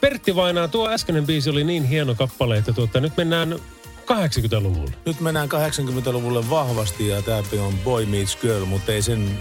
Pertti 0.01 0.35
Vainaa, 0.35 0.67
tuo 0.67 0.89
äskeinen 0.89 1.25
biisi 1.25 1.49
oli 1.49 1.63
niin 1.63 1.83
hieno 1.83 2.15
kappale, 2.15 2.57
että 2.57 2.73
tuota, 2.73 2.99
nyt 2.99 3.17
mennään 3.17 3.55
80-luvulle. 4.01 4.93
Nyt 5.05 5.19
mennään 5.19 5.49
80-luvulle 5.49 6.49
vahvasti 6.49 7.07
ja 7.07 7.21
tämä 7.21 7.41
on 7.59 7.73
Boy 7.83 8.05
Meets 8.05 8.35
Girl, 8.35 8.65
mutta 8.65 8.91
ei 8.91 9.01
sen 9.01 9.39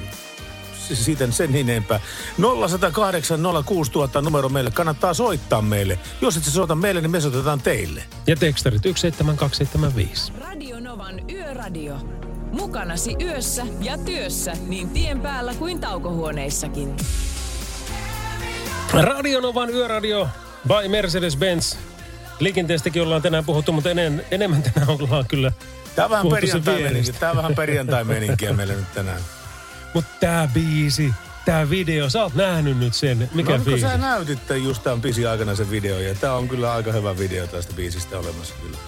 siitä 0.94 1.30
sen 1.30 1.56
enempää. 1.56 2.00
0108 2.38 3.40
06000 3.66 4.22
numero 4.22 4.48
meille. 4.48 4.70
Kannattaa 4.70 5.14
soittaa 5.14 5.62
meille. 5.62 5.98
Jos 6.20 6.36
et 6.36 6.44
soita 6.44 6.74
meille, 6.74 7.00
niin 7.00 7.10
me 7.10 7.20
soitetaan 7.20 7.60
teille. 7.60 8.02
Ja 8.26 8.36
tekstarit 8.36 8.82
17275. 8.82 10.32
Radio 10.40 10.80
Novan 10.80 11.30
Yöradio. 11.30 11.98
Mukanasi 12.52 13.16
yössä 13.20 13.66
ja 13.80 13.98
työssä 13.98 14.52
niin 14.66 14.90
tien 14.90 15.20
päällä 15.20 15.54
kuin 15.54 15.80
taukohuoneissakin. 15.80 16.96
Radionovan 18.92 19.70
yöradio 19.70 20.28
by 20.68 20.88
Mercedes-Benz. 20.88 21.76
Liikenteestäkin 22.40 23.02
ollaan 23.02 23.22
tänään 23.22 23.44
puhuttu, 23.44 23.72
mutta 23.72 23.90
enen, 23.90 24.24
enemmän 24.30 24.62
tänään 24.62 24.90
ollaan 24.90 25.24
kyllä 25.28 25.52
Tää 25.96 26.04
on 26.04 26.10
vähän 26.10 26.22
puhuttu 26.22 26.46
sen 26.46 26.62
perjantai 26.62 26.92
vierestä. 26.92 27.20
Tää 27.20 27.30
on 27.30 27.36
vähän 27.36 27.54
perjantai-meninkiä 27.54 28.52
meillä 28.52 28.74
nyt 28.74 28.92
tänään. 28.94 29.20
Mutta 29.96 30.10
tää 30.20 30.48
biisi, 30.54 31.14
tää 31.44 31.70
video, 31.70 32.10
sä 32.10 32.22
oot 32.22 32.34
nähnyt 32.34 32.78
nyt 32.78 32.94
sen. 32.94 33.30
Mikä 33.34 33.58
no, 33.58 33.64
biisi? 33.64 33.80
sä 33.80 33.96
näytit 33.96 34.38
just 34.62 34.82
tämän 34.82 35.00
biisin 35.00 35.28
aikana 35.28 35.54
sen 35.54 35.70
video, 35.70 35.98
ja 35.98 36.14
tää 36.14 36.34
on 36.34 36.48
kyllä 36.48 36.72
aika 36.72 36.92
hyvä 36.92 37.18
video 37.18 37.46
tästä 37.46 37.72
biisistä 37.76 38.18
olemassa 38.18 38.54
kyllä. 38.62 38.78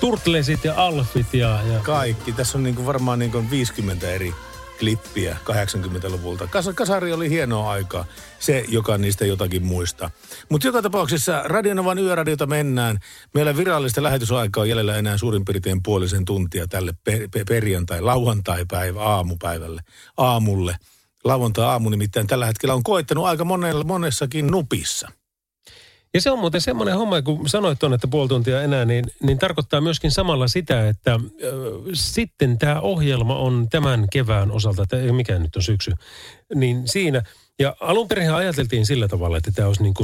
Turtlesit 0.00 0.64
ja 0.64 0.74
Alfit 0.76 1.34
ja... 1.34 1.60
ja... 1.72 1.80
Kaikki. 1.80 2.32
Tässä 2.32 2.58
on 2.58 2.64
niinku 2.64 2.86
varmaan 2.86 3.18
niinku 3.18 3.44
50 3.50 4.10
eri 4.10 4.34
klippiä 4.78 5.36
80-luvulta. 5.44 6.46
Kas, 6.46 6.70
kasari 6.74 7.12
oli 7.12 7.30
hienoa 7.30 7.70
aikaa, 7.70 8.04
se 8.38 8.64
joka 8.68 8.98
niistä 8.98 9.26
jotakin 9.26 9.64
muistaa. 9.64 10.10
Mutta 10.48 10.66
joka 10.66 10.82
tapauksessa 10.82 11.42
Radionovan 11.44 11.98
yöradiota 11.98 12.46
mennään. 12.46 12.98
Meillä 13.34 13.56
virallista 13.56 14.02
lähetysaikaa 14.02 14.60
on 14.60 14.68
jäljellä 14.68 14.96
enää 14.96 15.18
suurin 15.18 15.44
piirtein 15.44 15.82
puolisen 15.82 16.24
tuntia 16.24 16.66
tälle 16.68 16.94
per, 17.04 17.28
per, 17.32 17.44
perjantai, 17.48 18.00
lauantai-päivä, 18.00 19.02
aamupäivälle, 19.02 19.80
aamulle. 20.16 20.76
Lauantai-aamu 21.24 21.90
nimittäin 21.90 22.26
tällä 22.26 22.46
hetkellä 22.46 22.74
on 22.74 22.82
koittanut 22.82 23.26
aika 23.26 23.44
monella, 23.44 23.84
monessakin 23.84 24.46
nupissa. 24.46 25.08
Ja 26.14 26.20
se 26.20 26.30
on 26.30 26.38
muuten 26.38 26.60
semmoinen 26.60 26.96
homma, 26.96 27.22
kun 27.22 27.48
sanoit 27.48 27.78
tuonne, 27.78 27.94
että 27.94 28.08
puoli 28.08 28.28
tuntia 28.28 28.62
enää, 28.62 28.84
niin, 28.84 29.04
niin 29.22 29.38
tarkoittaa 29.38 29.80
myöskin 29.80 30.10
samalla 30.10 30.48
sitä, 30.48 30.88
että 30.88 31.12
äh, 31.12 31.20
sitten 31.92 32.58
tämä 32.58 32.80
ohjelma 32.80 33.36
on 33.36 33.68
tämän 33.70 34.06
kevään 34.12 34.50
osalta, 34.50 34.82
että 34.82 35.00
ei 35.00 35.12
mikään 35.12 35.42
nyt 35.42 35.56
on 35.56 35.62
syksy, 35.62 35.92
niin 36.54 36.88
siinä. 36.88 37.22
Ja 37.58 37.76
alun 37.80 38.08
perin 38.08 38.32
ajateltiin 38.32 38.86
sillä 38.86 39.08
tavalla, 39.08 39.36
että 39.36 39.52
tämä, 39.52 39.68
olisi 39.68 39.82
niin 39.82 39.94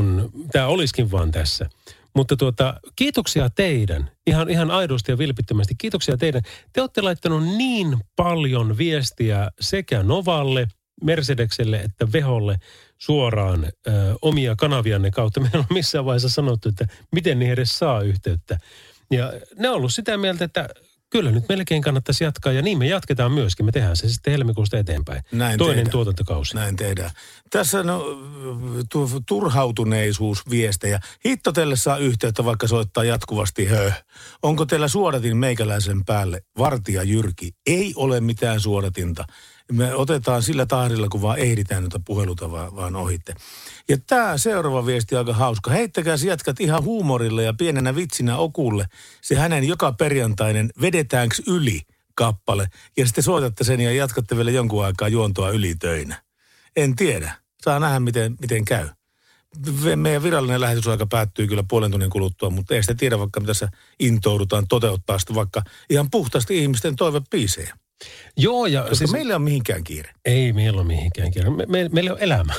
olisikin 0.66 1.11
vaan 1.11 1.31
tässä. 1.31 1.70
Mutta 2.15 2.37
tuota, 2.37 2.81
kiitoksia 2.97 3.51
teidän, 3.51 4.11
ihan, 4.27 4.51
ihan 4.51 4.70
aidosti 4.70 5.12
ja 5.12 5.19
vilpittömästi, 5.19 5.74
kiitoksia 5.78 6.16
teidän. 6.16 6.43
Te 6.73 6.81
olette 6.81 7.03
laittanut 7.03 7.47
niin 7.47 7.99
paljon 8.16 8.78
viestiä 8.78 9.51
sekä 9.61 10.03
Novalle, 10.03 10.69
Mercedekselle 11.05 11.81
että 11.81 12.12
Veholle 12.12 12.57
suoraan 13.01 13.65
ö, 13.65 13.91
omia 14.23 14.57
kanavianne 14.57 15.11
kautta. 15.11 15.41
Meillä 15.41 15.59
on 15.59 15.65
missään 15.71 16.05
vaiheessa 16.05 16.29
sanottu, 16.29 16.69
että 16.69 16.87
miten 17.13 17.39
niihin 17.39 17.53
edes 17.53 17.79
saa 17.79 18.01
yhteyttä. 18.03 18.59
Ja 19.11 19.33
ne 19.59 19.69
on 19.69 19.77
ollut 19.77 19.95
sitä 19.95 20.17
mieltä, 20.17 20.45
että 20.45 20.69
kyllä 21.11 21.31
nyt 21.31 21.45
melkein 21.49 21.83
kannattaisi 21.83 22.25
jatkaa 22.25 22.53
ja 22.53 22.63
niin 22.63 22.79
me 22.79 22.87
jatketaan 22.87 23.33
myöskin. 23.33 23.67
Me 23.67 23.73
tehdään 23.73 23.97
se 23.97 24.09
sitten 24.09 24.31
helmikuusta 24.31 24.79
eteenpäin. 24.79 25.23
Näin 25.33 25.59
Toinen 25.59 25.77
tehdään. 25.77 25.91
tuotantokausi. 25.91 26.55
Näin 26.55 26.77
tehdään. 26.77 27.11
Tässä 27.51 27.83
no, 27.83 28.05
tu, 28.93 29.11
turhautuneisuus 29.29 30.51
viestejä. 30.51 31.01
Hittotelle 31.25 31.77
saa 31.77 31.97
yhteyttä, 31.97 32.45
vaikka 32.45 32.67
soittaa 32.69 33.05
jatkuvasti 33.05 33.67
höh. 33.67 34.05
Onko 34.43 34.67
teillä 34.67 34.89
suodatin 34.89 35.37
meikäläisen 35.37 36.05
päälle? 36.05 36.43
Vartija 36.59 37.03
Jyrki. 37.03 37.53
Ei 37.67 37.93
ole 37.97 38.21
mitään 38.21 38.61
suodatinta. 38.61 39.25
Me 39.73 39.95
otetaan 39.95 40.43
sillä 40.43 40.67
tahdilla, 40.67 41.09
kun 41.09 41.23
vaan 41.23 41.39
ehditään 41.39 41.83
noita 41.83 42.01
puheluta 42.07 42.51
vaan, 42.51 42.77
vaan 42.77 42.97
ohitte. 42.97 43.35
Ja 43.89 43.97
tämä 44.07 44.39
seuraava 44.39 44.87
viesti 44.87 45.17
aika 45.17 45.33
hauska. 45.33 45.71
Heittäkää 45.71 46.17
se 46.17 46.27
jatkat 46.27 46.61
ihan 46.61 46.85
huumorille 46.85 47.43
ja 47.43 47.55
pienenä 47.55 47.95
vitsinä 47.95 48.37
okulle. 48.37 48.87
Se 49.23 49.35
hänen 49.35 49.65
joka 49.65 49.93
perjantainen 49.93 50.71
vedetäänkö 50.81 51.37
yli 51.47 51.81
kappale. 52.15 52.67
Ja 52.97 53.07
sitten 53.07 53.25
soitatte 53.25 53.65
sen 53.65 53.81
ja 53.81 53.93
jatkatte 53.93 54.37
vielä 54.37 54.51
jonkun 54.51 54.85
aikaa 54.85 55.09
juontoa 55.09 55.51
ylitöinä. 55.51 56.23
En 56.77 56.97
tiedä. 56.97 57.33
Saa 57.63 57.79
nähdä, 57.79 58.01
miten, 58.01 58.37
miten 58.41 58.65
käy. 58.65 58.89
Meidän 59.97 60.23
virallinen 60.23 60.61
lähetysaika 60.61 61.07
päättyy 61.07 61.47
kyllä 61.47 61.65
puolen 61.69 61.91
tunnin 61.91 62.11
kuluttua, 62.11 62.51
mutta 62.51 62.75
ei 62.75 62.83
sitä 62.83 62.95
tiedä, 62.95 63.19
vaikka 63.19 63.41
me 63.41 63.47
tässä 63.47 63.69
intoudutaan 64.01 64.69
toteuttaa 64.69 65.19
sitä 65.19 65.35
vaikka 65.35 65.63
ihan 65.91 66.11
puhtaasti 66.11 66.59
ihmisten 66.59 66.97
toivepiisejä. 66.97 67.77
Joo, 68.37 68.67
ja 68.67 68.81
Koska 68.81 68.95
siis... 68.95 69.13
meillä 69.13 69.33
ei 69.33 69.37
ole 69.37 69.45
mihinkään 69.45 69.85
kiire. 69.85 70.11
Ei 70.25 70.53
meillä 70.53 70.81
ole 70.81 70.87
mihinkään 70.87 71.31
kiire. 71.31 71.51
Me, 71.51 71.67
me, 71.67 71.89
meillä 71.93 72.13
on 72.13 72.19
elämä. 72.21 72.53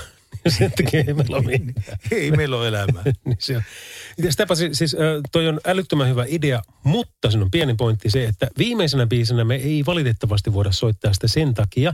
Sen 0.57 0.71
takia 0.71 1.03
ei 1.07 1.13
meillä 1.13 1.37
ole 1.37 1.45
mihinkään. 1.45 1.97
Ei 2.11 2.31
meillä 2.31 2.57
ole 2.57 2.67
elämää. 2.67 3.03
niin 3.25 3.37
se 3.39 3.57
on. 3.57 3.63
Sitäpä 4.29 4.55
siis, 4.55 4.77
siis 4.77 4.95
toi 5.31 5.47
on 5.47 5.59
älyttömän 5.65 6.09
hyvä 6.09 6.25
idea, 6.27 6.61
mutta 6.83 7.31
siinä 7.31 7.43
on 7.43 7.51
pieni 7.51 7.73
pointti 7.73 8.09
se, 8.09 8.25
että 8.25 8.47
viimeisenä 8.57 9.07
biisenä 9.07 9.43
me 9.43 9.55
ei 9.55 9.83
valitettavasti 9.85 10.53
voida 10.53 10.71
soittaa 10.71 11.13
sitä 11.13 11.27
sen 11.27 11.53
takia, 11.53 11.93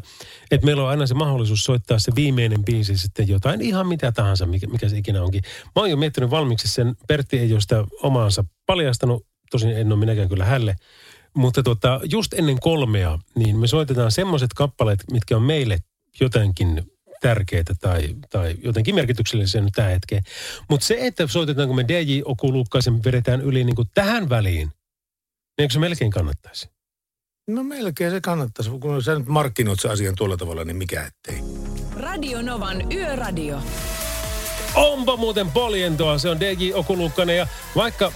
että 0.52 0.66
meillä 0.66 0.84
on 0.84 0.90
aina 0.90 1.08
se 1.08 1.14
mahdollisuus 1.14 1.64
soittaa 1.64 2.00
se 2.00 2.12
viimeinen 2.16 2.66
biisi 2.66 2.98
sitten 2.98 3.28
jotain 3.28 3.62
ihan 3.62 3.88
mitä 3.88 4.12
tahansa, 4.12 4.46
mikä, 4.46 4.68
mikä 4.68 4.90
se 4.90 4.98
ikinä 4.98 5.24
onkin. 5.24 5.42
Mä 5.66 5.72
oon 5.76 5.90
jo 5.90 5.98
miettinyt 5.98 6.30
valmiiksi 6.30 6.68
sen, 6.68 6.96
Pertti 7.08 7.40
ei 7.40 7.54
ole 7.54 7.62
sitä 7.62 7.84
omaansa 8.02 8.46
paljastanut, 8.66 9.26
tosin 9.52 9.70
en 9.70 9.92
ole 9.92 10.00
minäkään 10.00 10.30
kyllä 10.30 10.46
hälle, 10.46 10.76
mutta 11.38 11.64
tota, 11.64 12.00
just 12.04 12.34
ennen 12.34 12.60
kolmea, 12.60 13.20
niin 13.36 13.58
me 13.58 13.68
soitetaan 13.68 14.12
semmoiset 14.12 14.54
kappaleet, 14.56 15.04
mitkä 15.12 15.36
on 15.38 15.44
meille 15.44 15.78
jotenkin 16.20 16.92
tärkeitä 17.22 17.76
tai, 17.82 18.16
tai 18.30 18.56
jotenkin 18.64 18.96
merkityksellisiä 18.96 19.62
nyt 19.62 19.74
tähän 19.76 19.92
hetkeen. 19.92 20.24
Mutta 20.70 20.86
se, 20.86 20.98
että 21.00 21.28
soitetaanko 21.28 21.74
me 21.74 21.86
DJ 21.88 22.22
Oku 22.26 22.54
Lukkaisen 22.54 23.04
vedetään 23.04 23.42
yli 23.42 23.64
niin 23.64 23.76
kuin 23.76 23.88
tähän 23.94 24.30
väliin, 24.30 24.68
niin 24.68 25.64
eikö 25.64 25.74
se 25.74 25.80
melkein 25.80 26.12
kannattaisi? 26.12 26.70
No 27.48 27.64
melkein 27.64 28.12
se 28.12 28.22
kannattaisi. 28.22 28.70
Kun 28.70 29.04
sä 29.04 29.20
nyt 29.20 29.28
markkinoit 29.28 29.80
se 29.80 29.90
asian 29.90 30.16
tuolla 30.16 30.38
tavalla, 30.38 30.64
niin 30.64 30.78
mikä 30.78 31.04
ettei. 31.04 31.44
Radio 31.96 32.42
Novan 32.42 32.94
Yöradio. 32.94 33.62
Onpa 34.76 35.18
muuten 35.18 35.52
poljentoa, 35.52 36.18
se 36.18 36.30
on 36.30 36.40
DJ 36.40 36.74
Okulukkanen 36.74 37.38
ja 37.38 37.48
vaikka 37.76 38.12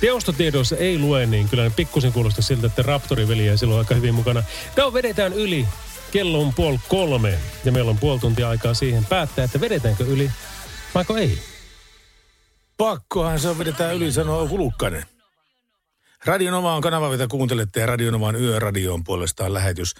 teostotiedoissa 0.00 0.76
ei 0.76 0.98
lue, 0.98 1.26
niin 1.26 1.48
kyllä 1.48 1.64
ne 1.64 1.70
pikkusen 1.70 2.12
kuulostaa 2.12 2.42
siltä, 2.42 2.66
että 2.66 2.82
Raptori-veli 2.82 3.46
ja 3.46 3.56
silloin 3.58 3.78
aika 3.78 3.94
hyvin 3.94 4.14
mukana. 4.14 4.42
Tämä 4.74 4.92
vedetään 4.92 5.32
yli. 5.32 5.68
Kello 6.10 6.40
on 6.40 6.54
puoli 6.54 6.78
kolme 6.88 7.38
ja 7.64 7.72
meillä 7.72 7.90
on 7.90 7.98
puoli 7.98 8.20
tuntia 8.20 8.48
aikaa 8.48 8.74
siihen 8.74 9.04
päättää, 9.06 9.44
että 9.44 9.60
vedetäänkö 9.60 10.04
yli 10.04 10.30
vaiko 10.94 11.16
ei. 11.16 11.38
Pakkohan 12.76 13.40
se 13.40 13.48
on 13.48 13.58
vedetään 13.58 13.94
yli, 13.96 14.12
sanoo 14.12 14.48
Hulukkanen. 14.48 15.04
Radionova 16.24 16.74
on 16.74 16.82
kanava, 16.82 17.10
mitä 17.10 17.26
kuuntelette 17.26 17.80
ja 17.80 17.86
Radionovan 17.86 18.36
yöradioon 18.36 19.04
puolestaan 19.04 19.54
lähetys. 19.54 19.94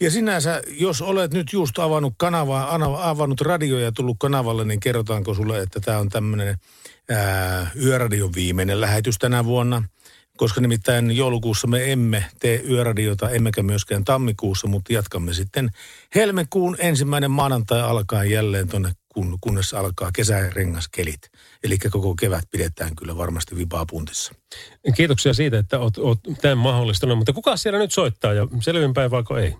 Ja 0.00 0.10
sinänsä, 0.10 0.62
jos 0.66 1.02
olet 1.02 1.32
nyt 1.32 1.52
just 1.52 1.78
avannut 1.78 2.14
kanavaa, 2.16 2.74
ana- 2.74 3.10
avannut 3.10 3.40
radio 3.40 3.78
ja 3.78 3.92
tullut 3.92 4.16
kanavalle, 4.20 4.64
niin 4.64 4.80
kerrotaanko 4.80 5.34
sulle, 5.34 5.60
että 5.60 5.80
tämä 5.80 5.98
on 5.98 6.08
tämmöinen 6.08 6.58
yöradion 7.82 8.34
viimeinen 8.34 8.80
lähetys 8.80 9.18
tänä 9.18 9.44
vuonna. 9.44 9.82
Koska 10.36 10.60
nimittäin 10.60 11.16
joulukuussa 11.16 11.66
me 11.66 11.92
emme 11.92 12.24
tee 12.40 12.62
yöradiota, 12.68 13.30
emmekä 13.30 13.62
myöskään 13.62 14.04
tammikuussa, 14.04 14.66
mutta 14.66 14.92
jatkamme 14.92 15.34
sitten 15.34 15.70
helmikuun 16.14 16.76
ensimmäinen 16.78 17.30
maanantai 17.30 17.82
alkaen 17.82 18.30
jälleen 18.30 18.68
tuonne, 18.68 18.92
kun, 19.08 19.38
kunnes 19.40 19.74
alkaa 19.74 20.10
kesärengaskelit. 20.12 21.30
Eli 21.64 21.78
koko 21.78 22.14
kevät 22.14 22.44
pidetään 22.50 22.96
kyllä 22.96 23.16
varmasti 23.16 23.56
vipaa 23.56 23.86
puntissa. 23.90 24.34
Kiitoksia 24.96 25.34
siitä, 25.34 25.58
että 25.58 25.78
oot, 25.78 25.98
oot 25.98 26.18
tämän 26.42 26.58
mahdollistanut, 26.58 27.18
mutta 27.18 27.32
kuka 27.32 27.56
siellä 27.56 27.78
nyt 27.78 27.92
soittaa 27.92 28.32
ja 28.32 28.48
selvinpäin 28.60 29.10
vaiko 29.10 29.38
ei? 29.38 29.56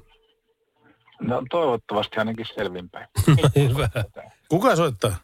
No 1.26 1.42
toivottavasti 1.50 2.16
ainakin 2.16 2.46
selvinpäin. 2.54 3.08
Hyvä. 3.68 3.88
Kuka 4.48 4.76
soittaa? 4.76 5.16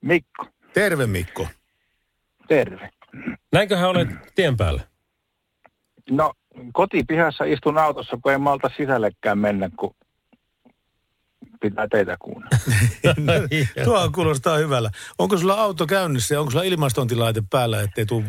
Mikko. 0.00 0.46
Terve 0.74 1.06
Mikko. 1.06 1.46
Terve. 2.48 2.90
Näinköhän 3.52 3.88
olet 3.88 4.08
tien 4.34 4.56
päällä? 4.56 4.82
No 6.10 6.32
kotipihassa 6.72 7.44
istun 7.44 7.78
autossa, 7.78 8.18
kun 8.22 8.32
en 8.32 8.40
malta 8.40 8.70
sisällekään 8.76 9.38
mennä, 9.38 9.70
kun 9.78 9.94
pitää 11.60 11.88
teitä 11.88 12.16
kuunnella. 12.20 12.58
Tuo 13.84 14.10
kuulostaa 14.14 14.56
hyvällä. 14.56 14.90
Onko 15.18 15.36
sulla 15.36 15.54
auto 15.54 15.86
käynnissä 15.86 16.34
ja 16.34 16.40
onko 16.40 16.50
sulla 16.50 16.64
ilmastointilaite 16.64 17.42
päällä, 17.50 17.82
ettei 17.82 18.06
tule 18.06 18.24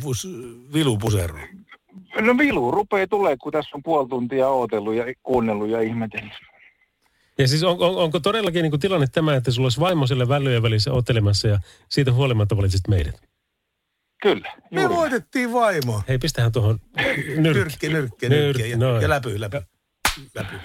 vilu 0.74 0.98
puseroon? 0.98 1.48
No 2.22 2.38
vilu 2.38 2.72
rupeaa 2.72 3.08
tulee, 3.08 3.38
kun 3.38 3.52
tässä 3.52 3.76
on 3.76 3.84
puoli 3.84 4.10
tuntia 4.10 4.48
ootellut 4.48 4.96
ja 4.96 5.04
kuunnellut 5.24 5.70
ja 5.70 5.82
ihmetellyt. 5.82 6.34
Ja 7.40 7.48
siis 7.48 7.64
on, 7.64 7.78
on, 7.80 7.98
onko 7.98 8.20
todellakin 8.20 8.64
niin 8.64 8.72
kuin 8.72 8.80
tilanne 8.80 9.08
tämä, 9.08 9.36
että 9.36 9.52
sulla 9.52 9.66
olisi 9.66 9.80
vaimo 9.80 10.08
siellä 10.08 10.28
välyjen 10.28 10.64
välissä 10.64 10.94
ottelemassa 10.94 11.48
ja 11.48 11.60
siitä 11.90 12.14
huolimatta 12.14 12.58
valitsit 12.58 12.88
meidät? 12.88 13.22
Kyllä. 14.22 14.52
Me 14.72 14.90
voitettiin 14.90 15.54
vaimo. 15.54 16.04
Hei, 16.08 16.18
pistähän 16.18 16.52
tuohon 16.52 16.80
nyrkki. 16.98 17.42
Nyrkki, 17.42 17.90
nyrkki, 17.90 18.30
nyrkki. 18.30 18.70
Ja, 18.70 18.78
noin. 18.78 19.02
ja 19.02 19.10
läpy, 19.10 19.40
läpy. 19.40 19.62
läpy. 20.36 20.56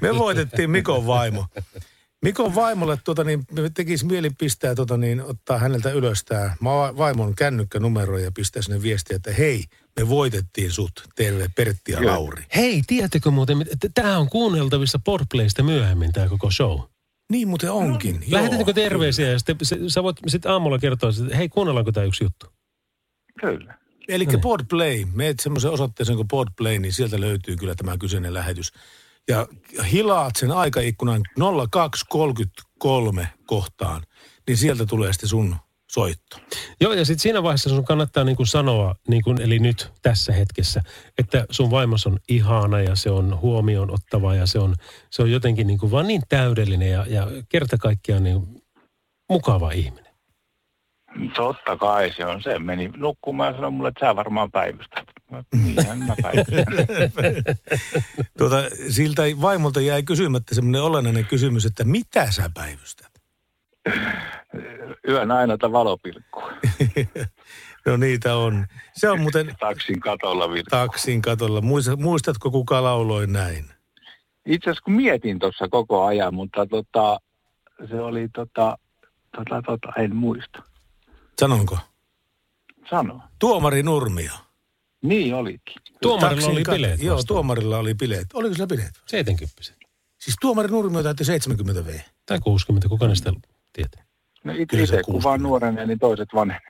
Me 0.00 0.18
voitettiin 0.18 0.70
Mikon 0.70 1.06
vaimo. 1.06 1.46
Mikon 2.22 2.54
vaimolle 2.54 2.98
tuota, 3.04 3.24
niin, 3.24 3.44
me 3.52 3.70
tekisi 3.74 4.06
mieli 4.06 4.30
pistää 4.30 4.74
tuota, 4.74 4.96
niin, 4.96 5.22
ottaa 5.22 5.58
häneltä 5.58 5.90
ylös 5.90 6.24
tämä 6.24 6.54
vaimon 6.96 7.34
kännykkänumero 7.34 8.18
ja 8.18 8.32
pistää 8.32 8.62
sinne 8.62 8.82
viestiä, 8.82 9.16
että 9.16 9.32
hei, 9.32 9.64
me 10.00 10.08
voitettiin 10.08 10.72
sut, 10.72 10.92
teille 11.14 11.48
Pertti 11.56 11.92
ja 11.92 11.98
Kyllä. 11.98 12.12
Lauri. 12.12 12.44
Hei, 12.56 12.82
tiedättekö 12.86 13.30
muuten, 13.30 13.62
että 13.72 13.88
tämä 13.94 14.18
on 14.18 14.28
kuunneltavissa 14.28 15.00
Podplaysta 15.04 15.62
myöhemmin 15.62 16.12
tämä 16.12 16.28
koko 16.28 16.50
show. 16.50 16.80
Niin 17.30 17.48
muuten 17.48 17.72
onkin. 17.72 18.14
Joo, 18.14 18.30
Lähetetäänkö 18.30 18.72
terveisiä 18.72 19.30
ja 19.30 19.38
sitten 19.38 19.56
se, 19.62 19.76
sä 19.88 20.02
voit 20.02 20.16
sitten 20.26 20.52
aamulla 20.52 20.78
kertoa, 20.78 21.10
että 21.10 21.36
hei, 21.36 21.48
kuunnellaanko 21.48 21.92
tämä 21.92 22.06
yksi 22.06 22.24
juttu? 22.24 22.46
Kyllä. 23.40 23.74
Eli 24.08 24.26
Podplay, 24.42 25.04
meet 25.14 25.40
semmoisen 25.40 25.70
osoitteeseen 25.70 26.16
kuin 26.16 26.28
Podplay, 26.28 26.78
niin 26.78 26.92
sieltä 26.92 27.20
löytyy 27.20 27.56
kyllä 27.56 27.74
tämä 27.74 27.98
kyseinen 27.98 28.34
lähetys. 28.34 28.72
Ja 29.28 29.46
hilaat 29.92 30.36
sen 30.36 30.50
aikaikkunan 30.50 31.22
0233 31.70 33.28
kohtaan, 33.46 34.02
niin 34.48 34.56
sieltä 34.56 34.86
tulee 34.86 35.12
sitten 35.12 35.28
sun, 35.28 35.56
soitto. 35.92 36.36
Joo, 36.80 36.92
ja 36.92 37.04
sitten 37.04 37.22
siinä 37.22 37.42
vaiheessa 37.42 37.70
sun 37.70 37.84
kannattaa 37.84 38.24
niin 38.24 38.36
kuin 38.36 38.46
sanoa, 38.46 38.94
niin 39.08 39.22
kuin, 39.22 39.40
eli 39.40 39.58
nyt 39.58 39.92
tässä 40.02 40.32
hetkessä, 40.32 40.82
että 41.18 41.46
sun 41.50 41.70
vaimos 41.70 42.06
on 42.06 42.18
ihana 42.28 42.80
ja 42.80 42.96
se 42.96 43.10
on 43.10 43.40
huomioon 43.40 43.90
ottava 43.90 44.34
ja 44.34 44.46
se 44.46 44.58
on, 44.58 44.74
se 45.10 45.22
on 45.22 45.30
jotenkin 45.30 45.66
niin 45.66 45.78
kuin 45.78 45.92
vaan 45.92 46.06
niin 46.06 46.22
täydellinen 46.28 46.90
ja, 46.90 47.06
ja 47.08 47.26
kerta 47.48 47.78
kaikkiaan 47.78 48.24
niin 48.24 48.62
mukava 49.30 49.70
ihminen. 49.70 50.12
Totta 51.36 51.76
kai 51.76 52.12
se 52.16 52.26
on. 52.26 52.42
Se 52.42 52.58
meni 52.58 52.90
nukkumaan 52.96 53.52
ja 53.52 53.56
sanoi 53.56 53.70
mulle, 53.70 53.88
että 53.88 54.06
sä 54.06 54.16
varmaan 54.16 54.50
päivystät. 54.50 55.11
Mä, 55.32 55.42
Niinhän 55.64 55.98
mä 55.98 56.14
päivystän. 56.22 56.64
Tuota, 58.38 58.56
siltä 58.90 59.22
vaimolta 59.40 59.80
jäi 59.80 60.02
kysymättä 60.02 60.54
semmoinen 60.54 60.82
olennainen 60.82 61.26
kysymys, 61.26 61.66
että 61.66 61.84
mitä 61.84 62.30
sä 62.32 62.50
päivystät? 62.54 63.12
Yön 65.08 65.30
ainoata 65.30 65.72
valopilkkua. 65.72 66.52
No 67.86 67.96
niitä 67.96 68.36
on. 68.36 68.66
Se 68.96 69.10
on 69.10 69.20
muuten 69.20 69.54
Taksin 69.60 70.00
katolla 70.00 70.50
vilkkuu. 70.50 70.70
taksin 70.70 71.22
katolla. 71.22 71.60
Muista- 71.60 71.96
Muistatko, 71.96 72.50
kuka 72.50 72.82
lauloi 72.82 73.26
näin? 73.26 73.64
Itse 74.46 74.70
asiassa 74.70 74.84
kun 74.84 74.94
mietin 74.94 75.38
tuossa 75.38 75.68
koko 75.68 76.04
ajan, 76.04 76.34
mutta 76.34 76.66
tota, 76.66 77.18
se 77.88 78.00
oli 78.00 78.28
tota, 78.28 78.78
tota, 79.36 79.62
tota, 79.66 79.92
en 79.98 80.16
muista. 80.16 80.62
Sanonko? 81.40 81.78
Sano. 82.90 83.20
Tuomari 83.38 83.82
Nurmio. 83.82 84.32
Niin 85.02 85.34
olikin. 85.34 85.74
Tuomarilla 86.02 86.34
Taksin 86.34 86.50
oli 86.50 86.76
bileet 86.76 87.02
Joo, 87.02 87.16
vastaan. 87.16 87.26
tuomarilla 87.26 87.78
oli 87.78 87.94
bileet. 87.94 88.26
Oliko 88.34 88.54
sillä 88.54 88.66
bileet? 88.66 88.92
70 89.06 89.62
Siis 90.18 90.36
tuomari 90.40 90.68
Nurmio 90.68 91.02
täytti 91.02 91.24
70 91.24 91.84
V. 91.86 91.98
Tai 92.26 92.40
60, 92.40 92.88
kuka 92.88 93.06
ne 93.06 93.14
sitä 93.14 93.32
tietää? 93.72 94.04
No 94.44 94.52
itse 94.58 95.02
kun 95.04 95.22
vaan 95.22 95.42
nuorenen, 95.42 95.88
niin 95.88 95.98
toiset 95.98 96.28
vanhen. 96.34 96.60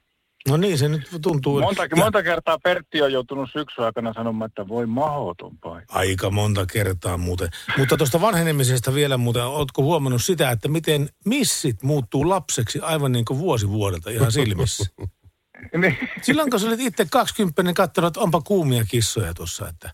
No 0.48 0.56
niin, 0.56 0.78
se 0.78 0.88
nyt 0.88 1.02
tuntuu. 1.22 1.60
Monta, 1.60 1.82
Ja 1.82 1.96
monta 1.96 2.22
kertaa 2.22 2.58
Pertti 2.58 3.02
on 3.02 3.12
joutunut 3.12 3.50
syksyn 3.52 3.84
aikana 3.84 4.12
sanomaan, 4.12 4.48
että 4.48 4.68
voi 4.68 4.86
mahoton 4.86 5.58
paikka. 5.58 5.94
Aika 5.94 6.30
monta 6.30 6.66
kertaa 6.66 7.16
muuten. 7.18 7.48
Mutta 7.78 7.96
tuosta 7.96 8.20
vanhenemisesta 8.20 8.94
vielä 8.94 9.16
muuten, 9.16 9.44
ootko 9.44 9.82
huomannut 9.82 10.24
sitä, 10.24 10.50
että 10.50 10.68
miten 10.68 11.08
missit 11.24 11.82
muuttuu 11.82 12.28
lapseksi 12.28 12.80
aivan 12.80 13.12
niin 13.12 13.24
kuin 13.24 13.38
vuosi 13.38 13.68
vuodelta 13.68 14.10
ihan 14.10 14.32
silmissä? 14.32 14.84
Niin. 15.80 15.98
Silloin 16.22 16.50
kun 16.50 16.60
sä 16.60 16.66
olit 16.66 16.80
itse 16.80 17.06
20 17.10 17.72
katsonut, 17.72 18.08
että 18.08 18.20
onpa 18.20 18.40
kuumia 18.40 18.84
kissoja 18.84 19.34
tuossa, 19.34 19.68
että 19.68 19.92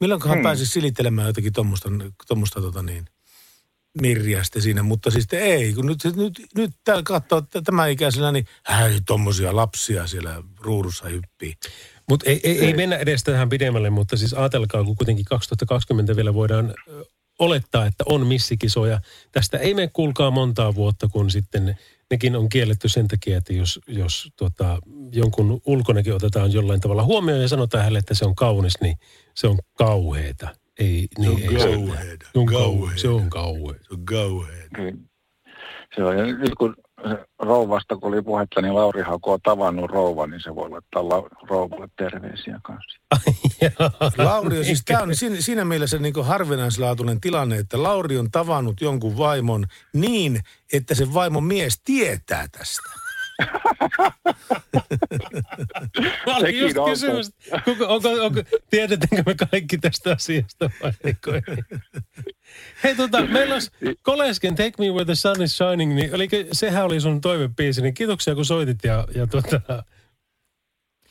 milloinkohan 0.00 0.38
hmm. 0.38 0.42
Pääsisi 0.42 0.72
silittelemään 0.72 1.26
jotakin 1.26 1.52
tuommoista 1.52 1.88
tommosta, 2.28 2.60
tota 2.60 2.82
niin, 2.82 3.04
mirjaa 4.00 4.44
sitten 4.44 4.62
siinä, 4.62 4.82
mutta 4.82 5.10
siis 5.10 5.26
ei, 5.32 5.72
kun 5.72 5.86
nyt, 5.86 5.98
nyt, 6.16 6.42
nyt 6.56 6.70
täällä 6.84 7.02
katsoo 7.02 7.38
että 7.38 7.62
tämä 7.62 7.86
ikäisellä, 7.86 8.32
niin 8.32 8.46
hei, 8.78 9.00
tommosia 9.06 9.56
lapsia 9.56 10.06
siellä 10.06 10.42
ruudussa 10.60 11.08
hyppii. 11.08 11.54
Mutta 12.08 12.30
ei, 12.30 12.40
ei, 12.42 12.64
ei 12.64 12.74
mennä 12.74 12.96
edes 12.96 13.24
tähän 13.24 13.48
pidemmälle, 13.48 13.90
mutta 13.90 14.16
siis 14.16 14.34
ajatelkaa, 14.34 14.84
kun 14.84 14.96
kuitenkin 14.96 15.24
2020 15.24 16.16
vielä 16.16 16.34
voidaan 16.34 16.74
olettaa, 17.38 17.86
että 17.86 18.04
on 18.06 18.26
missikisoja. 18.26 19.00
Tästä 19.32 19.58
ei 19.58 19.74
mene 19.74 19.90
kuulkaa 19.92 20.30
montaa 20.30 20.74
vuotta, 20.74 21.08
kun 21.08 21.30
sitten 21.30 21.76
nekin 22.10 22.36
on 22.36 22.48
kielletty 22.48 22.88
sen 22.88 23.08
takia, 23.08 23.38
että 23.38 23.52
jos, 23.52 23.80
jos 23.86 24.28
tota, 24.36 24.78
jonkun 25.12 25.60
ulkonäkin 25.66 26.14
otetaan 26.14 26.52
jollain 26.52 26.80
tavalla 26.80 27.04
huomioon 27.04 27.42
ja 27.42 27.48
sanotaan 27.48 27.82
hänelle, 27.82 27.98
että 27.98 28.14
se 28.14 28.24
on 28.24 28.34
kaunis, 28.34 28.80
niin 28.80 28.96
se 29.34 29.46
on 29.46 29.58
kauheeta. 29.78 30.48
Ei, 30.78 31.08
Se 31.22 31.28
on 31.28 31.36
niin, 31.36 31.50
ei 31.50 31.56
kauheeta. 31.56 32.26
Se 32.32 32.38
on 32.38 32.46
kauheeta. 32.46 32.68
Kauheeta. 32.68 33.00
Se 33.00 33.08
on 33.08 33.30
kauheeta. 33.30 33.84
Se 33.88 33.94
on 33.94 34.04
kauheeta. 34.04 34.82
Niin. 34.82 35.10
Se 35.96 36.04
on, 36.04 36.18
ja 36.18 36.26
nyt 36.26 36.54
kun 36.58 36.74
se 36.76 36.82
rouvasta, 37.38 37.96
kun 37.96 38.08
oli 38.08 38.22
puhetta, 38.22 38.62
niin 38.62 38.74
Laurihan, 38.74 39.20
kun 39.20 39.32
on 39.32 39.40
tavannut 39.42 39.90
rouvan, 39.90 40.30
niin 40.30 40.40
se 40.40 40.54
voi 40.54 40.70
laittaa 40.70 41.08
la- 41.08 41.28
rouvalle 41.48 41.88
terveisiä 41.96 42.60
kanssa. 42.62 42.98
Lauri 44.18 44.58
on 44.58 44.64
siis, 44.64 44.82
tämä 44.84 45.02
on 45.02 45.16
siinä, 45.16 45.36
siinä 45.38 45.64
mielessä 45.64 45.98
niin 45.98 46.14
kuin 46.14 46.26
harvinaislaatuinen 46.26 47.20
tilanne, 47.20 47.56
että 47.56 47.82
Lauri 47.82 48.18
on 48.18 48.30
tavannut 48.30 48.80
jonkun 48.80 49.16
vaimon 49.16 49.64
niin, 49.92 50.40
että 50.72 50.94
se 50.94 51.14
vaimon 51.14 51.44
mies 51.44 51.80
tietää 51.84 52.46
tästä. 52.58 53.09
Mä 56.26 56.36
olin 56.36 56.46
Sekin 56.46 56.60
just 56.60 56.76
on 56.76 56.90
kysymys, 56.90 57.32
onko, 57.66 57.86
onko, 57.86 58.08
onko, 58.08 58.42
tiedetäänkö 58.70 59.22
me 59.26 59.34
kaikki 59.50 59.78
tästä 59.78 60.12
asiasta 60.12 60.70
vai 60.82 60.92
eikö 61.04 61.34
ei? 61.34 61.42
Hei 62.84 62.94
tota, 62.94 63.26
meillä 63.26 63.54
olisi 63.54 63.70
Kolesken 64.02 64.54
Take 64.54 64.72
Me 64.78 64.84
Where 64.90 65.04
the 65.04 65.14
Sun 65.14 65.42
is 65.42 65.56
Shining, 65.56 65.94
niin 65.94 66.14
oliko, 66.14 66.36
sehän 66.52 66.84
oli 66.84 67.00
sun 67.00 67.20
toivepiisi, 67.20 67.82
niin 67.82 67.94
kiitoksia 67.94 68.34
kun 68.34 68.44
soitit 68.44 68.78
ja, 68.84 69.06
ja 69.14 69.26
tota, 69.26 69.60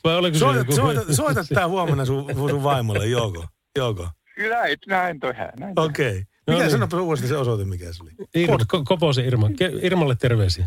vai 0.03 0.15
oliko 0.15 0.35
se 0.35 0.39
Soita, 0.39 0.60
joku... 0.60 0.72
soita, 0.72 1.14
soita 1.14 1.43
tää 1.53 1.68
huomenna 1.68 2.06
sun, 2.06 2.26
sun 2.35 2.64
vaimolle, 2.64 3.07
Joko. 3.07 3.45
Joko. 3.77 4.10
Näin, 4.49 4.77
näin 4.88 5.19
tehdään. 5.19 5.53
Näin 5.60 5.73
Okei. 5.76 6.10
Okay. 6.10 6.23
No 6.47 6.53
Mikä 6.53 6.64
niin. 6.64 6.72
sanoppa 6.72 7.01
uudestaan 7.01 7.30
se 7.30 7.38
osoite, 7.38 7.65
mikä 7.65 7.93
se 7.93 8.03
oli? 8.03 8.11
Irma, 8.35 8.56
Ko- 8.56 8.84
Koposen 8.85 9.26
Irma. 9.26 9.47
Ke- 9.47 9.85
Irmalle 9.85 10.15
terveisiä. 10.15 10.65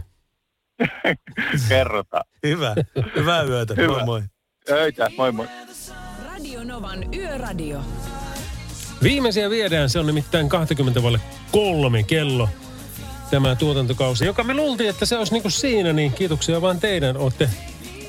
Kerrotaan. 1.69 2.25
Hyvä. 2.43 2.75
Hyvää 3.17 3.43
yötä. 3.43 3.75
Hyvä. 3.75 3.93
Moi 3.93 4.05
moi. 4.05 4.23
Öitä, 4.71 5.11
moi 5.17 5.33
moi. 5.33 5.47
Radio 6.25 6.65
Novan 6.65 7.15
Yöradio. 7.15 7.81
Viimeisiä 9.03 9.51
viedään, 9.51 9.91
se 9.91 9.99
on 9.99 10.07
nimittäin 10.07 10.49
20 10.49 11.03
vaille 11.03 11.21
kolme 11.53 12.03
kello 12.03 12.49
tämä 13.31 13.57
tuotantokausi, 13.57 14.25
joka 14.27 14.45
me 14.45 14.55
luultiin, 14.55 14.91
että 14.91 15.07
se 15.07 15.19
olisi 15.19 15.33
niin 15.33 15.43
kuin 15.43 15.53
siinä, 15.53 15.93
niin 15.93 16.13
kiitoksia 16.13 16.63
vaan 16.63 16.81
teidän. 16.81 17.17
Olette 17.17 17.51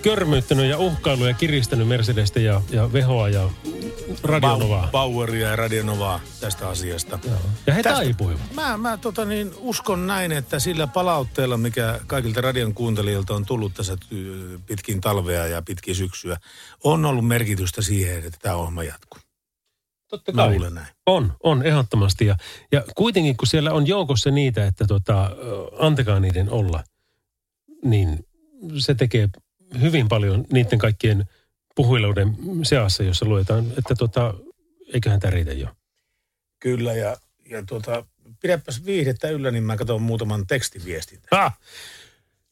körmyyttänyt 0.04 0.66
ja 0.70 0.78
uhkailu 0.78 1.26
ja 1.26 1.34
kiristänyt 1.34 1.88
Mercedestä 1.88 2.40
ja, 2.40 2.62
ja 2.70 2.94
Vehoa 2.94 3.30
ja 3.30 3.50
Radionovaa. 4.24 4.88
Poweria 4.92 5.48
ja 5.50 5.56
Radionovaa 5.56 6.20
tästä 6.40 6.70
asiasta. 6.70 7.20
Joo. 7.26 7.38
Ja 7.68 7.74
he 7.74 7.84
Tästä- 7.84 7.96
taipuivat. 7.98 8.42
Mä, 8.54 8.78
mä 8.78 8.98
tota 8.98 9.26
niin, 9.26 9.52
uskon 9.58 10.08
näin, 10.08 10.32
että 10.32 10.60
sillä 10.60 10.88
palautteella, 10.88 11.58
mikä 11.58 12.00
kaikilta 12.08 12.42
radion 12.42 12.74
kuuntelijoilta 12.74 13.34
on 13.34 13.46
tullut 13.46 13.74
tässä 13.74 13.98
pitkin 14.66 15.02
talvea 15.02 15.48
ja 15.48 15.62
pitkin 15.62 15.96
syksyä, 15.96 16.38
on 16.84 17.06
ollut 17.06 17.28
merkitystä 17.28 17.82
siihen, 17.82 18.18
että 18.18 18.40
tämä 18.42 18.56
ohjelma 18.56 18.84
jatkuu. 18.84 19.20
Totta 20.10 20.32
Mä 20.32 20.42
kai. 20.42 20.52
luulen 20.52 20.74
näin. 20.74 20.88
On, 21.06 21.34
on 21.44 21.64
ehdottomasti. 21.66 22.26
Ja, 22.26 22.36
ja 22.72 22.84
kuitenkin 22.96 23.38
kun 23.38 23.48
siellä 23.48 23.72
on 23.72 23.88
joukossa 23.88 24.32
niitä, 24.32 24.66
että 24.68 24.86
tota, 24.88 25.32
antakaa 25.80 26.20
niiden 26.20 26.50
olla, 26.50 26.84
niin 27.84 28.26
se 28.78 28.96
tekee 28.96 29.30
hyvin 29.82 30.08
paljon 30.08 30.46
niiden 30.52 30.80
kaikkien 30.80 31.26
puhuiluiden 31.76 32.38
seassa, 32.64 33.04
jossa 33.04 33.26
luetaan, 33.26 33.66
että 33.78 33.96
tota, 33.96 34.34
eiköhän 34.94 35.20
tämä 35.20 35.32
riitä 35.32 35.54
jo. 35.54 35.68
Kyllä, 36.60 36.94
ja, 36.94 37.18
ja 37.50 37.64
tuota, 37.68 38.06
pidäpäs 38.42 38.86
viihdettä 38.86 39.30
yllä, 39.30 39.52
niin 39.52 39.64
mä 39.64 39.78
katson 39.78 40.02
muutaman 40.02 40.48
tekstiviestin. 40.48 41.20
Ah! 41.32 41.60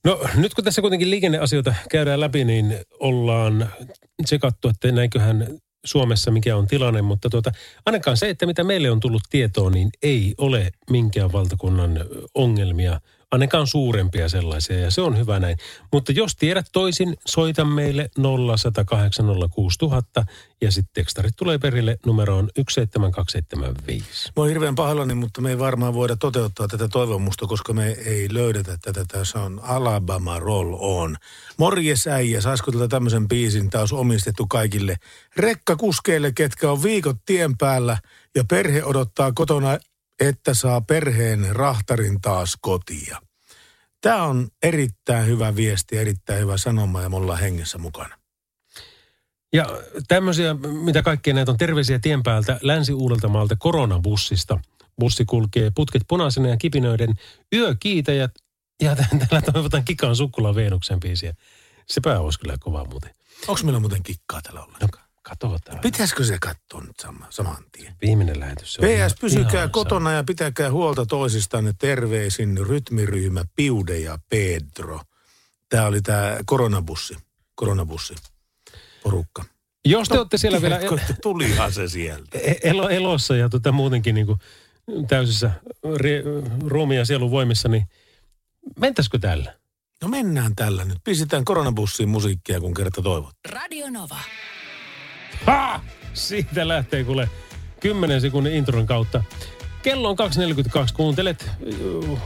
No 0.06 0.22
nyt 0.35 0.53
kun 0.53 0.64
tässä 0.64 0.81
kuitenkin 0.81 1.10
liikenneasioita 1.10 1.73
käydään 1.89 2.19
läpi, 2.19 2.43
niin 2.43 2.76
ollaan 2.99 3.69
tsekattu, 4.26 4.69
että 4.69 4.91
näinköhän 4.91 5.48
Suomessa 5.85 6.31
mikä 6.31 6.57
on 6.57 6.68
tilanne, 6.68 7.02
mutta 7.02 7.30
tuota, 7.30 7.52
ainakaan 7.85 8.18
se, 8.18 8.30
että 8.30 8.45
mitä 8.45 8.64
meille 8.64 8.91
on 8.91 8.99
tullut 8.99 9.23
tietoon, 9.30 9.72
niin 9.72 9.89
ei 10.03 10.35
ole 10.38 10.72
minkään 10.89 11.31
valtakunnan 11.31 12.06
ongelmia, 12.34 13.02
ainakaan 13.31 13.67
suurempia 13.67 14.29
sellaisia, 14.29 14.79
ja 14.79 14.91
se 14.91 15.01
on 15.01 15.17
hyvä 15.17 15.39
näin. 15.39 15.57
Mutta 15.93 16.11
jos 16.11 16.35
tiedät 16.35 16.65
toisin, 16.71 17.17
soita 17.27 17.65
meille 17.65 18.09
0806000 20.21 20.23
ja 20.61 20.71
sitten 20.71 20.93
tekstarit 20.93 21.33
tulee 21.35 21.57
perille 21.57 21.97
numeroon 22.05 22.49
17275. 22.55 24.31
Mä 24.35 24.41
oon 24.41 24.49
hirveän 24.49 24.75
pahoillani, 24.75 25.13
mutta 25.13 25.41
me 25.41 25.49
ei 25.49 25.59
varmaan 25.59 25.93
voida 25.93 26.15
toteuttaa 26.15 26.67
tätä 26.67 26.87
toivomusta, 26.87 27.47
koska 27.47 27.73
me 27.73 27.91
ei 27.91 28.33
löydetä 28.33 28.77
tätä. 28.81 29.05
Tässä 29.05 29.39
on 29.39 29.59
Alabama 29.63 30.39
Roll 30.39 30.75
On. 30.79 31.17
Morjes 31.57 32.07
äijä, 32.07 32.41
saisiko 32.41 32.71
tätä 32.71 32.87
tämmöisen 32.87 33.27
biisin? 33.27 33.69
Olisi 33.79 33.95
omistettu 33.95 34.47
kaikille 34.47 34.95
rekkakuskeille, 35.37 36.31
ketkä 36.31 36.71
on 36.71 36.83
viikot 36.83 37.17
tien 37.25 37.57
päällä 37.57 37.97
ja 38.35 38.43
perhe 38.49 38.83
odottaa 38.83 39.31
kotona, 39.31 39.77
että 40.22 40.53
saa 40.53 40.81
perheen 40.81 41.56
rahtarin 41.56 42.22
taas 42.22 42.57
kotia. 42.61 43.22
Tämä 44.02 44.23
on 44.23 44.48
erittäin 44.64 45.27
hyvä 45.27 45.56
viesti, 45.56 45.98
erittäin 45.98 46.39
hyvä 46.39 46.57
sanoma 46.57 47.02
ja 47.02 47.10
me 47.10 47.15
ollaan 47.15 47.39
hengessä 47.39 47.77
mukana. 47.77 48.18
Ja 49.53 49.65
tämmöisiä, 50.07 50.53
mitä 50.84 51.02
kaikkea 51.02 51.34
näitä 51.34 51.52
on, 51.52 51.57
terveisiä 51.57 51.99
tien 51.99 52.23
päältä 52.23 52.60
Länsi-Uudeltamaalta 52.61 53.56
koronabussista. 53.56 54.60
Bussi 54.99 55.26
kulkee 55.26 55.72
putket 55.76 56.02
punaisena 56.07 56.49
ja 56.49 56.57
kipinöiden 56.57 57.14
yökiitäjät. 57.53 58.31
Ja 58.81 58.95
täällä 58.95 59.52
toivotaan 59.53 59.85
Kikan 59.85 60.15
Sukkulan 60.15 60.56
Veenuksen 60.56 60.99
biisiä. 60.99 61.34
Sepä 61.88 62.19
olisi 62.19 62.39
kyllä 62.39 62.56
kova 62.60 62.85
muuten. 62.85 63.15
Onko 63.48 63.61
meillä 63.64 63.80
muuten 63.80 64.03
kikkaa 64.03 64.41
tällä 64.41 64.64
ollenkaan? 64.64 65.10
Katsotaan. 65.23 65.80
Pitäisikö 65.80 66.23
se 66.23 66.38
katsoa 66.41 66.81
nyt 66.81 66.99
sama, 67.02 67.27
saman 67.30 67.64
tien? 67.72 67.95
Viimeinen 68.02 68.39
lähetys. 68.39 68.73
Se 68.73 68.81
PS, 68.81 69.15
pysykää 69.22 69.53
ihan 69.53 69.72
kotona 69.72 70.11
ja 70.11 70.23
pitäkää 70.23 70.72
huolta 70.72 71.06
toisistanne 71.06 71.73
terveisin 71.80 72.57
rytmiryhmä 72.68 73.43
Piude 73.56 73.99
ja 73.99 74.18
Pedro. 74.30 75.02
Tämä 75.69 75.85
oli 75.85 76.02
tämä 76.02 76.38
koronabussi, 76.45 77.18
koronabussi 77.56 78.15
porukka. 79.03 79.43
Jos 79.85 80.10
te 80.10 80.19
olette 80.19 80.38
siellä 80.38 80.61
vielä 80.61 80.80
Tulihan 81.22 81.73
se 81.73 81.88
sieltä. 81.88 82.38
e- 82.38 82.56
elo, 82.64 82.89
elossa 82.89 83.35
ja 83.35 83.49
tota 83.49 83.72
muutenkin 83.72 84.15
niin 84.15 84.26
kuin 84.26 84.39
täysissä 85.07 85.52
ri, 85.95 86.23
ruumiin 86.68 86.98
ja 86.99 87.06
sielun 87.06 87.31
voimissa, 87.31 87.69
niin 87.69 87.85
mentäisikö 88.80 89.19
tällä? 89.19 89.53
No 90.02 90.07
mennään 90.07 90.56
tällä 90.56 90.85
nyt. 90.85 90.98
Pistetään 91.03 91.45
koronabussiin 91.45 92.10
musiikkia, 92.10 92.60
kun 92.60 92.73
kerta 92.73 93.02
toivot. 93.02 93.35
Radio 93.49 93.89
Nova. 93.89 94.19
Ha! 95.45 95.81
Siitä 96.13 96.67
lähtee 96.67 97.03
kuule 97.03 97.29
10 97.79 98.21
sekunnin 98.21 98.53
intron 98.53 98.85
kautta. 98.85 99.23
Kello 99.83 100.09
on 100.09 100.17
2.42, 100.19 100.93
kuuntelet. 100.93 101.51
uh, 102.05 102.19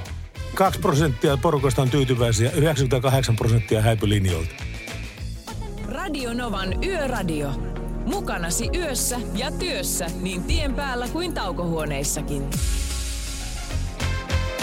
2 0.55 0.79
prosenttia 0.79 1.37
porukasta 1.37 1.81
on 1.81 1.89
tyytyväisiä, 1.89 2.51
98 2.51 3.35
prosenttia 3.35 3.81
häipy 3.81 4.09
linjoilta. 4.09 4.55
Radio 5.87 6.33
Novan 6.33 6.83
Yöradio. 6.83 7.51
Mukanasi 8.05 8.69
yössä 8.75 9.19
ja 9.35 9.51
työssä 9.51 10.07
niin 10.21 10.43
tien 10.43 10.73
päällä 10.73 11.07
kuin 11.07 11.33
taukohuoneissakin. 11.33 12.49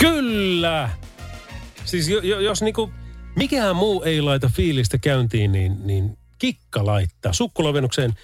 Kyllä! 0.00 0.90
Siis 1.84 2.08
jo, 2.08 2.20
jo, 2.20 2.40
jos 2.40 2.62
niinku 2.62 2.90
mikään 3.36 3.76
muu 3.76 4.02
ei 4.02 4.20
laita 4.22 4.50
fiilistä 4.54 4.98
käyntiin, 4.98 5.52
niin, 5.52 5.86
niin 5.86 6.18
kikka 6.38 6.86
laittaa. 6.86 7.32
Sukkulavennukseen 7.32 8.14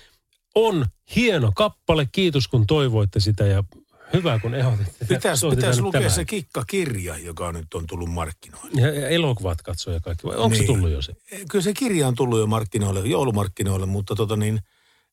on 0.66 0.86
hieno 1.16 1.52
kappale. 1.54 2.08
Kiitos 2.12 2.48
kun 2.48 2.66
toivoitte 2.66 3.20
sitä 3.20 3.46
ja 3.46 3.64
hyvä 4.12 4.38
kun 4.38 4.54
ehdotitte. 4.54 5.04
Pitäisi 5.08 5.46
pitäis 5.50 5.80
lukea 5.80 6.00
tämän. 6.00 6.14
se 6.14 6.24
kikkakirja, 6.24 7.16
joka 7.18 7.52
nyt 7.52 7.74
on 7.74 7.86
tullut 7.86 8.10
markkinoille. 8.10 8.80
Ja, 8.80 9.00
ja 9.00 9.08
elokuvat 9.08 9.62
katsoo 9.62 9.94
ja 9.94 10.00
kaikki. 10.00 10.26
Vai 10.26 10.36
onko 10.36 10.56
se 10.56 10.62
Niin. 10.62 10.66
tullut 10.74 10.90
jo 10.90 11.02
se? 11.02 11.12
Kyllä 11.50 11.62
se 11.62 11.72
kirja 11.72 12.08
on 12.08 12.14
tullut 12.14 12.38
jo 12.38 12.46
markkinoille, 12.46 13.00
joulumarkkinoille, 13.00 13.86
mutta 13.86 14.14
tota 14.14 14.36
niin, 14.36 14.60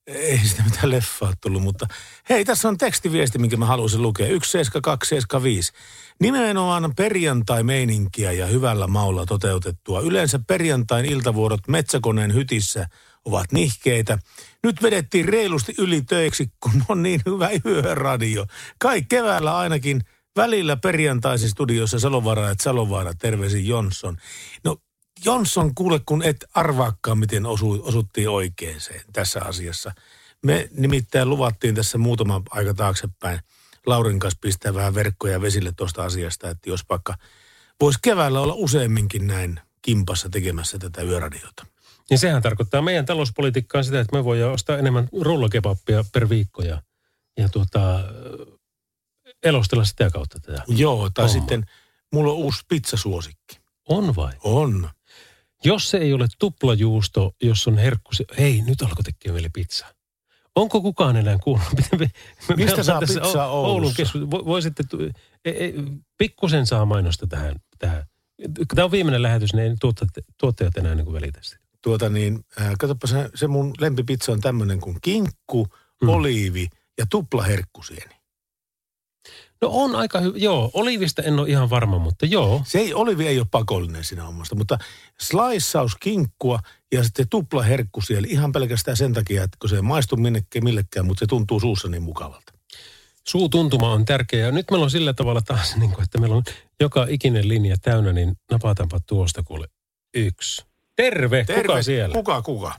ei 0.08 0.38
sitä 0.44 0.64
mitään 0.64 0.92
leffaa 0.92 1.34
tullut. 1.42 1.64
Mutta 1.64 1.88
hei, 2.30 2.46
tässä 2.46 2.68
on 2.68 2.78
tekstiviesti, 2.78 3.40
minkä 3.40 3.58
mä 3.58 3.66
haluaisin 3.66 4.02
lukea. 4.02 4.26
17275. 4.28 5.72
Nimenomaan 6.20 6.94
perjantai-meininkiä 6.96 8.32
ja 8.32 8.46
hyvällä 8.46 8.88
maulla 8.88 9.26
toteutettua. 9.26 10.02
Yleensä 10.02 10.40
perjantain 10.48 11.06
iltavuorot 11.06 11.68
metsäkoneen 11.68 12.34
hytissä 12.34 12.88
ovat 13.26 13.52
nihkeitä. 13.52 14.20
Nyt 14.64 14.82
vedettiin 14.82 15.30
reilusti 15.30 15.76
yli 15.78 16.02
töiksi, 16.02 16.52
kun 16.60 16.84
on 16.90 17.04
niin 17.04 17.22
hyvä 17.26 17.50
yöradio. 17.66 18.46
Kai 18.80 19.02
keväällä 19.02 19.58
ainakin 19.58 20.02
välillä 20.36 20.78
perjantaisin 20.78 21.50
studiossa 21.50 22.00
Salovaara 22.00 22.48
ja 22.48 22.56
Salovaara, 22.62 23.14
terveisin 23.14 23.68
Jonsson. 23.68 24.18
No 24.64 24.78
Jonsson, 25.26 25.76
kuule, 25.76 26.02
kun 26.06 26.24
et 26.24 26.46
arvaakaan, 26.54 27.18
miten 27.18 27.46
osu, 27.46 27.82
osuttiin 27.84 28.30
oikeeseen 28.30 29.02
tässä 29.14 29.42
asiassa. 29.42 29.92
Me 30.46 30.70
nimittäin 30.78 31.30
luvattiin 31.30 31.76
tässä 31.76 31.98
muutama 31.98 32.42
aika 32.50 32.74
taaksepäin 32.74 33.40
Laurin 33.86 34.20
kanssa 34.20 34.40
pistää 34.42 34.74
vähän 34.74 34.96
verkkoja 34.96 35.42
vesille 35.42 35.72
tuosta 35.78 36.04
asiasta, 36.04 36.50
että 36.50 36.70
jos 36.70 36.82
vaikka 36.90 37.16
voisi 37.82 38.00
keväällä 38.02 38.40
olla 38.40 38.54
useamminkin 38.54 39.28
näin 39.28 39.60
kimpassa 39.82 40.30
tekemässä 40.30 40.80
tätä 40.80 41.02
yöradiota. 41.02 41.66
Niin 42.10 42.20
sehän 42.20 42.42
tarkoittaa 42.42 42.82
meidän 42.82 43.06
talouspolitiikkaa 43.06 43.84
sitä, 43.84 44.00
että 44.00 44.16
me 44.18 44.24
voidaan 44.24 44.52
ostaa 44.52 44.78
enemmän 44.78 45.08
rullakebappia 45.22 46.04
per 46.14 46.30
viikko 46.30 46.62
ja, 46.64 46.82
ja 47.38 47.50
tuota, 47.50 48.00
elostella 49.44 49.86
sitä 49.86 50.10
kautta 50.10 50.40
tätä. 50.40 50.64
Joo, 50.68 51.10
tai 51.10 51.26
Homma. 51.28 51.40
sitten 51.40 51.66
mulla 52.14 52.32
on 52.32 52.38
uusi 52.38 52.62
pizzasuosikki. 52.70 53.58
On 53.90 54.16
vai? 54.16 54.34
On. 54.44 54.90
Jos 55.64 55.90
se 55.90 55.98
ei 55.98 56.14
ole 56.14 56.28
tuplajuusto, 56.40 57.36
jos 57.44 57.68
on 57.68 57.78
herkku, 57.78 58.12
hei, 58.40 58.62
nyt 58.62 58.82
alkoi 58.82 59.04
tekemään 59.04 59.36
meille 59.36 59.50
pizzaa. 59.54 59.90
Onko 60.56 60.82
kukaan 60.82 61.16
enää 61.16 61.38
kuullut? 61.44 61.68
Mistä 62.58 62.84
saa 62.84 63.00
pizzaa 63.00 63.48
O- 63.48 63.56
Oulun 63.56 63.72
Oulussa? 63.72 63.96
keskus. 63.98 64.22
Vo- 64.22 64.46
Voisitte, 64.46 64.84
tu- 64.90 64.98
e- 65.46 65.66
e- 65.66 65.74
pikkusen 66.18 66.66
saa 66.66 66.86
mainosta 66.86 67.28
tähän. 67.28 67.56
tähän. 67.80 68.06
Tämä 68.76 68.86
on 68.86 68.92
viimeinen 68.92 69.22
lähetys, 69.22 69.54
niin 69.54 69.64
ei 69.72 69.76
tuottajat, 69.82 70.12
tuottajat 70.40 70.78
enää 70.78 70.96
niin 70.96 71.14
välitä 71.14 71.40
sitä. 71.44 71.65
Tuota 71.86 72.10
niin, 72.10 72.46
äh, 72.62 72.72
katsoppa 72.80 73.08
se, 73.08 73.30
se 73.36 73.48
mun 73.48 73.74
lempipizza 73.80 74.32
on 74.32 74.42
tämmöinen 74.42 74.82
kuin 74.82 74.98
kinkku, 75.02 75.68
mm. 76.02 76.10
oliivi 76.10 76.68
ja 76.98 77.06
tuplaherkkusieni. 77.10 78.16
No 79.62 79.70
on 79.72 79.96
aika 79.96 80.20
hyvä. 80.20 80.38
Joo, 80.38 80.72
olivista 80.74 81.22
en 81.22 81.40
ole 81.40 81.50
ihan 81.50 81.70
varma, 81.70 82.00
mutta 82.00 82.26
joo. 82.26 82.62
Se 82.66 82.80
ei, 82.80 82.94
olivi 82.94 83.28
ei 83.28 83.40
ole 83.40 83.48
pakollinen 83.52 84.04
siinä 84.04 84.24
hommasta, 84.24 84.56
mutta 84.56 84.78
sliceaus 85.22 85.96
kinkkua 85.96 86.60
ja 86.92 87.04
sitten 87.04 87.30
tuplaherkkusieni 87.30 88.28
ihan 88.32 88.52
pelkästään 88.52 88.98
sen 88.98 89.14
takia, 89.14 89.44
että 89.44 89.58
kun 89.62 89.70
se 89.70 89.76
ei 89.76 89.82
maistu 89.82 90.18
minnekään 90.18 90.64
millekään, 90.64 91.06
mutta 91.06 91.20
se 91.20 91.28
tuntuu 91.28 91.60
suussa 91.60 91.88
niin 91.88 92.04
mukavalta. 92.04 92.54
Suutuntuma 93.28 93.92
on 93.92 94.06
tärkeä. 94.06 94.46
Ja 94.46 94.52
nyt 94.52 94.72
meillä 94.72 94.84
on 94.84 94.92
sillä 94.92 95.14
tavalla 95.14 95.42
taas, 95.42 95.76
niin 95.80 95.92
kuin, 95.92 96.04
että 96.04 96.18
meillä 96.18 96.36
on 96.36 96.44
joka 96.80 97.06
ikinen 97.10 97.48
linja 97.48 97.76
täynnä, 97.82 98.14
niin 98.14 98.38
napataanpa 98.52 99.00
tuosta 99.00 99.44
kuule 99.44 99.68
yksi. 100.16 100.75
Terve, 100.96 101.44
Terve. 101.44 101.62
kuka 101.62 101.82
siellä? 101.82 102.14
Kuka, 102.14 102.42
kuka? 102.42 102.74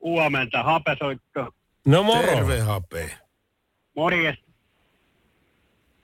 Huomenta, 0.00 0.62
hapesoitto. 0.62 1.54
No 1.86 2.02
moro. 2.02 2.22
Terve 2.22 2.60
hape. 2.60 3.18
Morjes. 3.96 4.36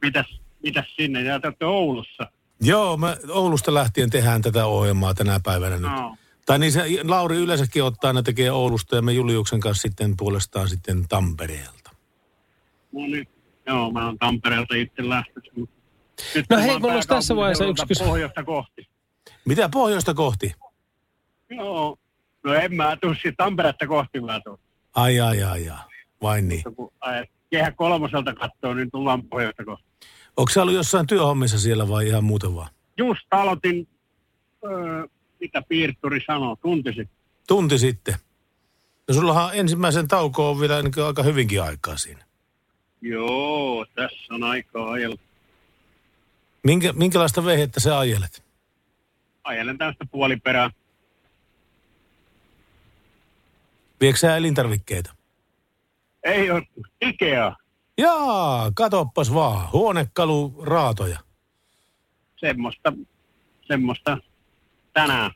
Mitäs, 0.02 0.40
mitäs 0.62 0.96
sinne? 0.96 1.22
Ja 1.22 1.40
te 1.40 1.46
olette 1.46 1.64
Oulussa. 1.64 2.30
Joo, 2.60 2.96
me 2.96 3.16
Oulusta 3.28 3.74
lähtien 3.74 4.10
tehdään 4.10 4.42
tätä 4.42 4.66
ohjelmaa 4.66 5.14
tänä 5.14 5.40
päivänä 5.44 5.76
nyt. 5.76 5.90
No. 5.90 6.16
Tai 6.46 6.58
niin 6.58 6.72
se 6.72 6.82
Lauri 7.04 7.36
yleensäkin 7.36 7.84
ottaa, 7.84 8.12
ne 8.12 8.22
tekee 8.22 8.50
Oulusta 8.50 8.96
ja 8.96 9.02
me 9.02 9.12
Juliuksen 9.12 9.60
kanssa 9.60 9.82
sitten 9.82 10.16
puolestaan 10.16 10.68
sitten 10.68 11.08
Tampereelta. 11.08 11.90
No 12.92 13.06
nyt, 13.06 13.28
joo, 13.66 13.90
mä 13.90 14.06
oon 14.06 14.18
Tampereelta 14.18 14.74
itse 14.74 15.02
Nyt 16.34 16.46
No 16.50 16.56
hei, 16.58 16.78
mulla 16.78 16.94
olisi 16.94 17.08
tässä 17.08 17.36
vaiheessa 17.36 17.64
yksi 17.64 17.86
kysymys. 17.86 18.08
Pohjoista 18.08 18.44
kohti. 18.44 18.88
Mitä 19.44 19.68
pohjoista 19.68 20.14
kohti? 20.14 20.54
Joo. 21.50 21.96
No 22.44 22.54
en 22.54 22.74
mä 22.74 22.96
tuu 23.00 23.14
siitä 23.14 23.34
Tamperetta 23.36 23.86
kohti 23.86 24.20
mä 24.20 24.40
tuun. 24.44 24.58
Ai, 24.94 25.20
ai, 25.20 25.42
ai, 25.42 25.70
ai. 25.70 25.78
Vain 26.22 26.48
niin. 26.48 26.62
Kun 26.76 26.92
ai, 27.00 27.24
kehä 27.50 27.72
kolmoselta 27.72 28.34
katsoo, 28.34 28.74
niin 28.74 28.90
tullaan 28.90 29.22
pohjoista 29.22 29.64
kohti. 29.64 29.84
Onko 30.36 30.50
sä 30.50 30.62
ollut 30.62 30.74
jossain 30.74 31.06
työhommissa 31.06 31.58
siellä 31.58 31.88
vai 31.88 32.08
ihan 32.08 32.24
muuten 32.24 32.54
vaan? 32.54 32.68
Just 32.98 33.26
aloitin, 33.30 33.88
öö, 34.64 35.06
mitä 35.40 35.62
piirturi 35.68 36.20
sanoo, 36.26 36.56
tunti 36.62 36.88
sitten. 36.88 37.16
Tunti 37.48 37.78
sitten. 37.78 38.14
No 39.08 39.14
sullahan 39.14 39.50
ensimmäisen 39.54 40.08
tauko 40.08 40.50
on 40.50 40.60
vielä 40.60 40.82
niin 40.82 41.06
aika 41.06 41.22
hyvinkin 41.22 41.62
aikaa 41.62 41.96
siinä. 41.96 42.24
Joo, 43.00 43.86
tässä 43.94 44.34
on 44.34 44.42
aikaa 44.42 44.90
ajella. 44.90 45.16
Minkä, 46.62 46.92
minkälaista 46.92 47.44
vehettä 47.44 47.80
sä 47.80 47.98
ajelet? 47.98 48.44
Ajelen 49.44 49.78
tästä 49.78 50.04
puoliperää. 50.10 50.70
Viekö 54.00 54.18
sä 54.18 54.36
elintarvikkeita? 54.36 55.14
Ei 56.24 56.50
ole 56.50 56.62
Ikea. 57.00 57.56
Jaa, 57.98 58.72
katoppas 58.74 59.34
vaan. 59.34 59.72
Huonekalu 59.72 60.54
raatoja. 60.62 61.18
Semmoista, 62.36 62.92
semmoista 63.66 64.18
tänään. 64.92 65.30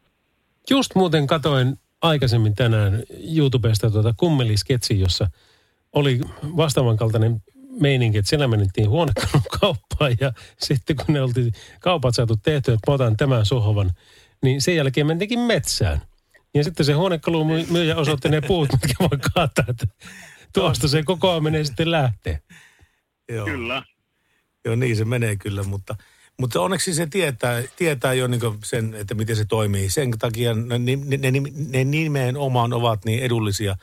Just 0.70 0.94
muuten 0.94 1.26
katoin 1.26 1.78
aikaisemmin 2.02 2.54
tänään 2.54 3.02
YouTubesta 3.36 3.90
tuota 3.90 4.14
kummelisketsi, 4.16 5.00
jossa 5.00 5.30
oli 5.92 6.20
vastaavan 6.56 6.96
kaltainen 6.96 7.42
meininki, 7.80 8.18
että 8.18 8.28
siellä 8.28 8.48
menettiin 8.48 8.90
huonekalun 8.90 9.42
kauppaan 9.60 10.16
ja 10.20 10.32
sitten 10.66 10.96
kun 10.96 11.14
ne 11.14 11.22
oltiin 11.22 11.52
kaupat 11.80 12.14
saatu 12.14 12.36
tehtyä, 12.36 12.74
että 12.74 12.90
mä 12.90 12.94
otan 12.94 13.16
tämän 13.16 13.46
sohvan, 13.46 13.90
niin 14.42 14.62
sen 14.62 14.76
jälkeen 14.76 15.06
mentiinkin 15.06 15.40
metsään. 15.40 16.02
Ja 16.54 16.64
sitten 16.64 16.86
se 16.86 16.92
huonekalun 16.92 17.46
myy- 17.46 17.66
myyjä 17.70 17.96
osoitti 17.96 18.28
ne 18.28 18.40
puut, 18.40 18.68
mitkä 18.72 18.94
voi 19.00 19.18
kaataa, 19.34 19.64
että 19.68 19.86
tuosta 20.52 20.88
se 20.88 21.02
kokoaminen 21.02 21.66
sitten 21.66 21.90
lähtee. 21.90 22.40
Joo. 23.28 23.44
Kyllä. 23.44 23.82
Joo, 24.64 24.74
niin 24.76 24.96
se 24.96 25.04
menee 25.04 25.36
kyllä, 25.36 25.62
mutta, 25.62 25.96
mutta 26.40 26.60
onneksi 26.60 26.94
se 26.94 27.06
tietää, 27.06 27.62
tietää 27.76 28.14
jo 28.14 28.26
niin 28.26 28.40
sen, 28.64 28.94
että 28.94 29.14
miten 29.14 29.36
se 29.36 29.44
toimii. 29.44 29.90
Sen 29.90 30.10
takia 30.18 30.54
ne, 30.54 30.78
ne, 30.78 30.96
ne, 31.30 31.40
ne 31.68 31.84
nimenomaan 31.84 32.72
ovat 32.72 33.04
niin 33.04 33.22
edullisia, 33.22 33.76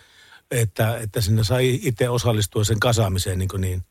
että, 0.52 0.98
että 0.98 1.22
sinne 1.22 1.44
sai 1.44 1.80
itse 1.84 2.10
osallistua 2.10 2.64
sen 2.64 2.80
kasaamiseen 2.80 3.40
niin, 3.40 3.50
niin 3.58 3.84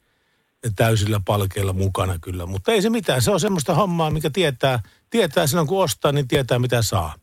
täysillä 0.77 1.21
palkeilla 1.25 1.73
mukana 1.73 2.19
kyllä. 2.19 2.47
Mutta 2.47 2.73
ei 2.73 2.83
se 2.83 2.91
mitään, 2.91 3.23
se 3.23 3.31
on 3.31 3.41
semmoista 3.41 3.75
hommaa, 3.75 4.11
mikä 4.11 4.31
tietää, 4.31 4.81
tietää 5.11 5.47
silloin 5.47 5.69
kun 5.69 5.83
ostaa, 5.83 6.13
niin 6.13 6.29
tietää 6.29 6.59
mitä 6.59 6.83
saa. 6.83 7.15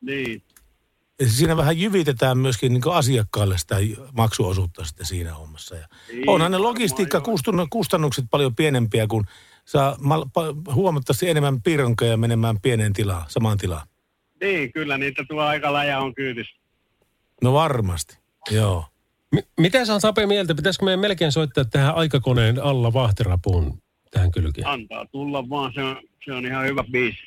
Niin. 0.00 0.42
Ja 1.22 1.28
siinä 1.28 1.56
vähän 1.56 1.78
jyvitetään 1.78 2.38
myöskin 2.38 2.72
niin 2.72 2.82
asiakkaalle 2.92 3.58
sitä 3.58 3.76
maksuosuutta 4.12 4.84
sitten 4.84 5.06
siinä 5.06 5.34
hommassa. 5.34 5.76
Ja 5.76 5.86
Niin, 6.12 6.28
onhan 6.28 6.52
ne 6.52 6.58
logistiikkakustannukset 6.58 8.24
paljon 8.30 8.54
pienempiä, 8.54 9.06
kun 9.06 9.24
saa 9.64 9.96
huomattavasti 10.74 11.28
enemmän 11.28 11.62
piironkoja 11.62 12.16
menemään 12.16 12.60
pieneen 12.60 12.92
tilaan, 12.92 13.24
samaan 13.28 13.58
tilaan. 13.58 13.86
Niin, 14.40 14.72
kyllä 14.72 14.98
niitä 14.98 15.24
tuo 15.28 15.40
aika 15.40 15.72
läjä 15.72 15.98
on 15.98 16.14
kyydissä. 16.14 16.56
No 17.42 17.52
varmasti, 17.52 18.18
joo. 18.50 18.84
M- 19.34 19.60
mitä 19.60 19.84
sä 19.84 20.00
Sape 20.00 20.26
mieltä? 20.26 20.54
Pitäisikö 20.54 20.84
meidän 20.84 21.00
melkein 21.00 21.32
soittaa 21.32 21.64
tähän 21.64 21.94
aikakoneen 21.94 22.62
alla 22.62 22.92
vahterapuun 22.92 23.82
tähän 24.10 24.30
kylkeen? 24.30 24.66
Antaa 24.66 25.06
tulla 25.06 25.48
vaan, 25.48 25.72
se 25.74 25.82
on, 25.82 25.96
se 26.24 26.32
on 26.32 26.46
ihan 26.46 26.66
hyvä 26.66 26.84
biisi. 26.92 27.18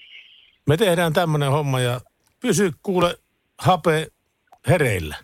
Me 0.68 0.78
tehdään 0.78 1.14
tämmönen 1.14 1.52
homma 1.52 1.80
ja 1.80 2.02
pysy 2.40 2.72
kuule 2.84 3.18
hape 3.58 4.08
hereillä. 4.68 5.16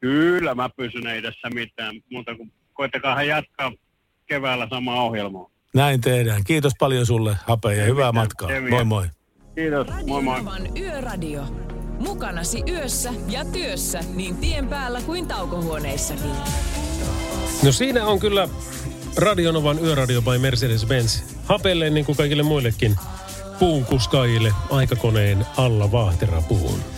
Kyllä 0.00 0.54
mä 0.54 0.70
pysyn, 0.76 1.06
ei 1.06 1.22
tässä 1.22 1.50
mitään 1.54 2.00
muuta 2.10 2.36
kuin 2.36 2.52
koittakaa 2.72 3.22
jatkaa 3.22 3.72
keväällä 4.26 4.66
samaa 4.70 5.02
ohjelmaa. 5.02 5.50
Näin 5.74 6.00
tehdään. 6.00 6.44
Kiitos 6.44 6.72
paljon 6.78 7.06
sulle 7.06 7.36
hape 7.46 7.74
ja 7.74 7.84
hyvää 7.84 8.12
matkaa. 8.12 8.50
ei 8.50 8.60
Moi 8.60 8.84
moi. 8.84 9.06
Kiitos, 9.54 9.86
moi 10.06 10.22
moi. 10.22 10.38
Novan 10.38 10.76
Yöradio. 10.76 11.44
Mukanasi 11.98 12.62
yössä 12.68 13.12
ja 13.28 13.44
työssä 13.44 14.00
niin 14.14 14.36
tien 14.36 14.68
päällä 14.68 15.00
kuin 15.00 15.28
taukohuoneissakin. 15.28 16.30
No 17.62 17.72
siinä 17.72 18.06
on 18.06 18.20
kyllä 18.20 18.48
Radionovan 19.16 19.78
yöradio 19.78 20.22
by 20.22 20.38
Mercedes-Benz. 20.38 21.22
Hapelle 21.44 21.90
niin 21.90 22.06
kuin 22.06 22.16
kaikille 22.16 22.42
muillekin 22.42 22.96
puunkuskaajille 23.58 24.52
aikakoneen 24.70 25.46
alla 25.56 25.92
vahterapuun. 25.92 26.93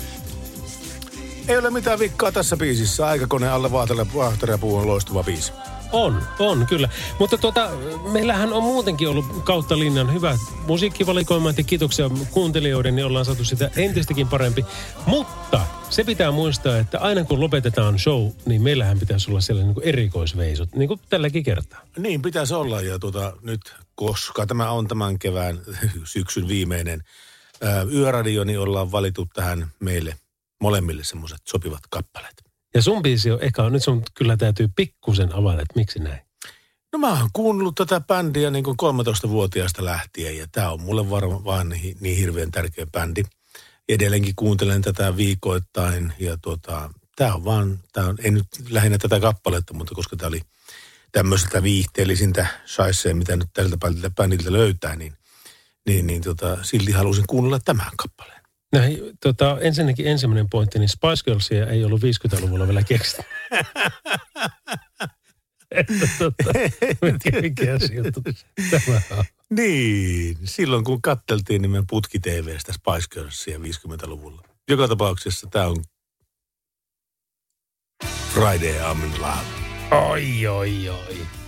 Ei 1.49 1.59
ole 1.59 1.71
mitään 1.71 1.99
vikkaa 1.99 2.33
tässä 2.33 2.57
biisissä. 2.57 3.07
Aikakone 3.07 3.49
alle 3.49 3.73
vaahterapuu 4.15 4.77
on 4.77 4.87
loistava 4.87 5.23
biisi. 5.23 5.53
On, 5.93 6.23
on 6.39 6.67
kyllä. 6.67 6.89
Mutta 7.19 7.39
tuota, 7.39 7.71
meillähän 8.13 8.53
on 8.53 8.63
muutenkin 8.63 9.09
ollut 9.09 9.25
kautta 9.45 9.79
linjan 9.79 10.15
hyvä 10.15 10.39
musiikkivalikoima, 10.67 11.51
ja 11.57 11.65
kiitoksia 11.65 12.11
kuuntelijoiden, 12.31 12.97
niin 12.97 13.07
ollaan 13.07 13.25
saatu 13.25 13.45
sitä 13.45 13.71
entistäkin 13.77 14.29
parempi. 14.29 14.65
Mutta 15.07 15.67
se 15.91 16.05
pitää 16.05 16.31
muistaa, 16.31 16.79
että 16.79 16.99
aina 16.99 17.25
kun 17.25 17.41
lopetetaan 17.41 17.99
show, 17.99 18.31
niin 18.47 18.63
meillähän 18.63 18.99
pitäisi 18.99 19.31
olla 19.31 19.41
sellainen 19.41 19.69
niin 19.69 19.75
kuin 19.75 19.89
erikoisveisut, 19.89 20.75
niin 20.75 20.89
kuin 20.89 21.01
tälläkin 21.11 21.45
kertaa. 21.45 21.81
Niin 21.99 22.23
pitäisi 22.23 22.55
olla 22.55 22.81
ja 22.81 22.99
tuota, 22.99 23.33
nyt, 23.43 23.61
koska 23.95 24.47
tämä 24.47 24.71
on 24.71 24.89
tämän 24.89 25.19
kevään 25.19 25.61
syksyn 26.05 26.49
viimeinen 26.49 27.03
ää, 27.63 27.83
yöradio, 27.83 28.45
niin 28.45 28.61
ollaan 28.61 28.93
valittu 28.93 29.29
tähän 29.35 29.67
meille 29.81 30.17
molemmille 30.61 31.05
semmoiset 31.05 31.41
sopivat 31.49 31.81
kappaleet. 31.91 32.43
Ja 32.75 32.83
sun 32.83 33.03
biisi 33.03 33.31
on 33.31 33.39
eka, 33.43 33.71
nyt 33.71 33.83
sun 33.83 34.03
kyllä 34.15 34.37
täytyy 34.37 34.69
pikkusen 34.77 35.35
avata, 35.35 35.63
että 35.63 35.75
miksi 35.77 35.99
näin. 35.99 36.21
No 36.93 36.99
mä 36.99 37.21
oon 37.21 37.31
kuunnellut 37.33 37.75
tätä 37.75 38.01
bändiä 38.01 38.51
niin 38.51 38.65
kuin 38.65 38.77
13-vuotiaasta 38.83 39.85
lähtien 39.85 40.39
ja 40.39 40.47
tämä 40.53 40.71
on 40.71 40.81
mulle 40.81 41.11
varmaan 41.11 41.45
vaan 41.45 41.69
niin, 41.69 41.97
niin 42.01 42.17
hirveän 42.17 42.51
tärkeä 42.51 42.87
bändi. 42.87 43.23
Edelleenkin 43.89 44.35
kuuntelen 44.37 44.83
tätä 44.83 45.17
viikoittain 45.17 46.13
ja 46.19 46.37
tuota, 46.43 46.91
tämä 47.17 47.35
on 47.35 47.45
vaan, 47.45 47.81
tää 47.93 48.07
on, 48.07 48.17
ei 48.23 48.31
nyt 48.31 48.47
lähinnä 48.71 48.99
tätä 48.99 49.21
kappaletta, 49.21 49.75
mutta 49.75 49.95
koska 49.95 50.17
tämä 50.17 50.29
oli 50.29 50.41
tämmöiseltä 51.13 51.63
viihteellisintä 51.63 52.47
shaisee, 52.67 53.15
mitä 53.15 53.37
nyt 53.37 53.49
tältä 53.53 53.77
bändiltä 54.17 54.53
löytää, 54.53 54.97
niin, 54.97 55.13
niin, 55.87 56.07
niin 56.07 56.23
tota, 56.23 56.59
silti 56.63 56.93
halusin 56.93 57.25
kuunnella 57.27 57.59
tämän 57.65 57.91
kappaleen. 57.97 58.36
No 58.73 58.81
hei, 58.81 59.13
tota, 59.23 59.59
ensinnäkin 59.61 60.07
ensimmäinen 60.07 60.51
pointti, 60.51 60.79
niin 60.79 60.89
Spice 60.89 61.25
Girlsia 61.25 61.67
ei 61.67 61.85
ollut 61.85 62.01
50-luvulla 62.03 62.67
vielä 62.67 62.83
keksitty. 62.83 63.23
Että 65.71 66.09
tota, 66.19 66.51
mikä, 67.43 67.65
juttu 67.95 68.23
tämä 68.71 69.01
on? 69.11 69.25
Niin, 69.51 70.39
silloin 70.45 70.85
kun 70.85 71.03
katteltiin 71.03 71.63
niin 71.63 71.71
me 71.71 71.85
putki 71.91 72.19
TVstä 72.19 72.73
Spice 72.73 73.09
Girlsia 73.11 73.59
50-luvulla. 73.59 74.43
Joka 74.69 74.89
tapauksessa 74.89 75.47
tämä 75.51 75.67
on 75.67 75.85
Friday 78.35 78.79
I'm 78.79 79.05
in 79.05 79.23
Love. 79.23 79.67
Oi, 80.11 80.47
oi, 80.47 80.89
oi. 80.89 81.46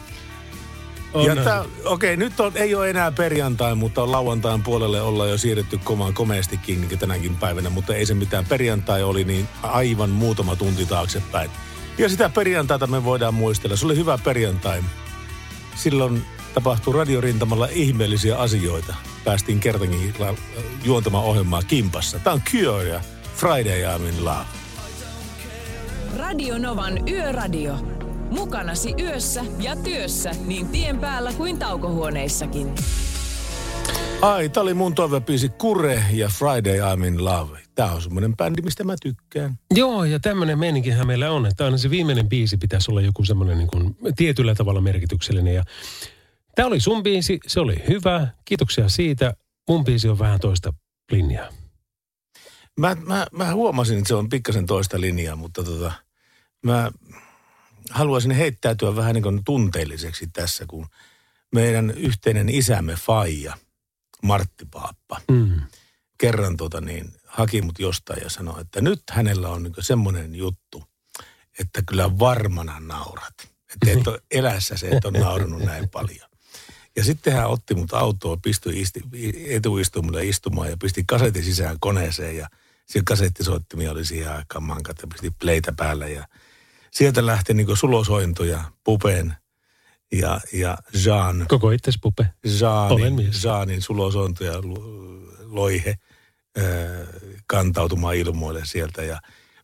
Tää, 1.45 1.65
okei, 1.85 2.17
nyt 2.17 2.41
on, 2.41 2.53
ei 2.55 2.75
ole 2.75 2.91
enää 2.91 3.13
perjantai, 3.13 3.75
mutta 3.75 4.03
on 4.03 4.13
lauantain 4.13 4.63
puolelle 4.63 5.03
ollaan 5.03 5.31
jo 5.31 5.39
siirretty 5.39 5.79
komaan 5.85 6.15
komeastikin 6.15 6.81
niin 6.81 6.99
tänäkin 6.99 7.37
päivänä, 7.37 7.71
mutta 7.71 7.95
ei 7.95 8.07
se 8.07 8.15
mitään. 8.15 8.45
Perjantai 8.47 9.03
oli 9.03 9.25
niin 9.25 9.49
aivan 9.63 10.11
muutama 10.11 10.57
tunti 10.57 10.87
taaksepäin. 10.87 11.51
Ja 11.99 12.09
sitä 12.09 12.29
perjantaita 12.29 12.87
me 12.87 13.05
voidaan 13.05 13.35
muistella. 13.35 13.77
Se 13.77 13.87
oli 13.87 13.97
hyvä 13.97 14.19
perjantai. 14.25 14.83
Silloin 15.77 16.23
tapahtui 16.55 16.95
radiorintamalla 16.95 17.69
ihmeellisiä 17.71 18.39
asioita. 18.39 18.95
Päästiin 19.25 19.61
kertankin 19.61 20.15
la- 20.19 20.35
juontamaan 20.85 21.25
ohjelmaa 21.25 21.63
kimpassa. 21.63 22.19
Tämä 22.19 22.35
on 22.35 22.43
Cure 22.53 22.85
ja 22.89 23.01
Friday 23.37 23.83
I'm 23.97 24.03
in 24.09 24.25
Love. 24.25 24.45
Radio 26.17 26.59
Novan 26.59 27.09
Yöradio. 27.09 27.75
Mukanasi 28.31 28.95
yössä 29.03 29.45
ja 29.59 29.77
työssä 29.77 30.31
niin 30.47 30.69
tien 30.69 30.99
päällä 30.99 31.33
kuin 31.33 31.59
taukohuoneissakin. 31.59 32.75
Ai, 34.23 34.49
tää 34.49 34.63
oli 34.63 34.75
mun 34.75 34.95
toivebiisi 34.95 35.49
Kure 35.49 36.05
ja 36.13 36.29
Friday 36.29 36.79
I'm 36.79 37.07
in 37.07 37.25
Love. 37.25 37.59
Tää 37.75 37.93
on 37.93 38.03
semmonen 38.03 38.37
bändi, 38.37 38.63
mistä 38.63 38.85
mä 38.85 38.95
tykkään. 39.03 39.59
Joo, 39.75 40.05
ja 40.05 40.21
tämmöinen 40.21 40.59
meininkihän 40.59 41.07
meillä 41.07 41.31
on, 41.31 41.47
että 41.47 41.65
aina 41.65 41.79
se 41.79 41.91
viimeinen 41.91 42.29
biisi 42.29 42.57
pitäisi 42.57 42.91
olla 42.91 43.01
joku 43.01 43.25
semmoinen 43.25 43.59
niin 43.59 43.69
kuin 43.69 43.97
tietyllä 44.17 44.55
tavalla 44.55 44.81
merkityksellinen. 44.81 45.55
Ja 45.55 45.65
tämä 46.55 46.67
oli 46.67 46.81
sun 46.81 47.03
biisi, 47.03 47.39
se 47.47 47.61
oli 47.61 47.83
hyvä, 47.89 48.29
kiitoksia 48.45 48.89
siitä. 48.89 49.35
Mun 49.69 49.85
biisi 49.85 50.09
on 50.09 50.19
vähän 50.19 50.41
toista 50.41 50.73
linjaa. 51.13 51.49
Mä, 52.79 52.97
mä, 53.07 53.27
mä 53.33 53.55
huomasin, 53.55 53.99
että 53.99 54.09
se 54.09 54.15
on 54.15 54.29
pikkasen 54.29 54.67
toista 54.67 55.01
linjaa, 55.01 55.37
mutta 55.37 55.65
tota, 55.65 55.93
mä 56.63 56.91
haluaisin 57.91 58.31
heittäytyä 58.31 58.97
vähän 58.97 59.15
niin 59.15 59.23
kuin 59.23 59.45
tunteelliseksi 59.45 60.27
tässä, 60.33 60.65
kun 60.67 60.87
meidän 61.55 61.91
yhteinen 61.91 62.49
isämme 62.49 62.95
Faija, 62.95 63.55
Martti 64.23 64.65
Paappa, 64.71 65.21
Mm. 65.31 65.61
kerran 66.19 66.57
tota 66.57 66.81
niin, 66.81 67.13
haki 67.27 67.63
mut 67.63 67.79
jostain 67.79 68.23
ja 68.23 68.31
sanoi, 68.31 68.61
että 68.61 68.81
nyt 68.81 69.03
hänellä 69.11 69.49
on 69.49 69.63
niin 69.63 69.75
semmoinen 69.81 70.35
juttu, 70.35 70.85
että 71.59 71.83
kyllä 71.87 72.19
varmana 72.19 72.81
naurat. 72.81 73.35
Että 73.75 74.01
et 74.01 74.07
ole 74.07 74.23
elässä 74.31 74.77
se, 74.77 74.89
et 74.89 75.05
ole 75.05 75.19
naurannut 75.19 75.63
näin 75.63 75.89
paljon. 75.89 76.29
Ja 76.97 77.05
sitten 77.05 77.33
hän 77.33 77.47
otti 77.51 77.75
mut 77.75 77.93
autoon, 77.93 78.43
pistyi 78.43 78.81
isti, 78.81 79.03
etuistumalle 79.47 80.25
istumaan 80.27 80.71
ja 80.71 80.77
pisti 80.77 81.05
kasetin 81.07 81.45
sisään 81.45 81.77
koneeseen 81.81 82.37
ja 82.37 82.49
siellä 82.87 83.05
kasettisoittimia 83.05 83.93
oli 83.93 84.05
siihen 84.05 84.33
aikaan 84.33 84.63
mankat 84.63 84.97
ja 85.03 85.07
pisti 85.07 85.31
pleitä 85.31 85.73
päällä 85.73 86.09
ja 86.09 86.29
sieltä 86.91 87.27
lähti 87.27 87.55
niin 87.55 87.77
sulosointu 87.77 88.45
ja 88.45 88.65
Pupen 88.85 89.35
ja, 90.13 90.41
ja 90.53 90.79
Jean. 91.05 91.47
Koko 91.49 91.71
itses 91.71 91.99
pupe. 92.03 92.27
Jeanin. 92.61 93.31
Jeanin 93.45 93.83
sulosointu 93.83 94.45
ja 94.45 94.61
lu- 94.63 95.19
loihe 95.43 95.95
kantautumaan 97.47 98.15
ilmoille 98.15 98.61
sieltä 98.65 99.03
ja 99.03 99.21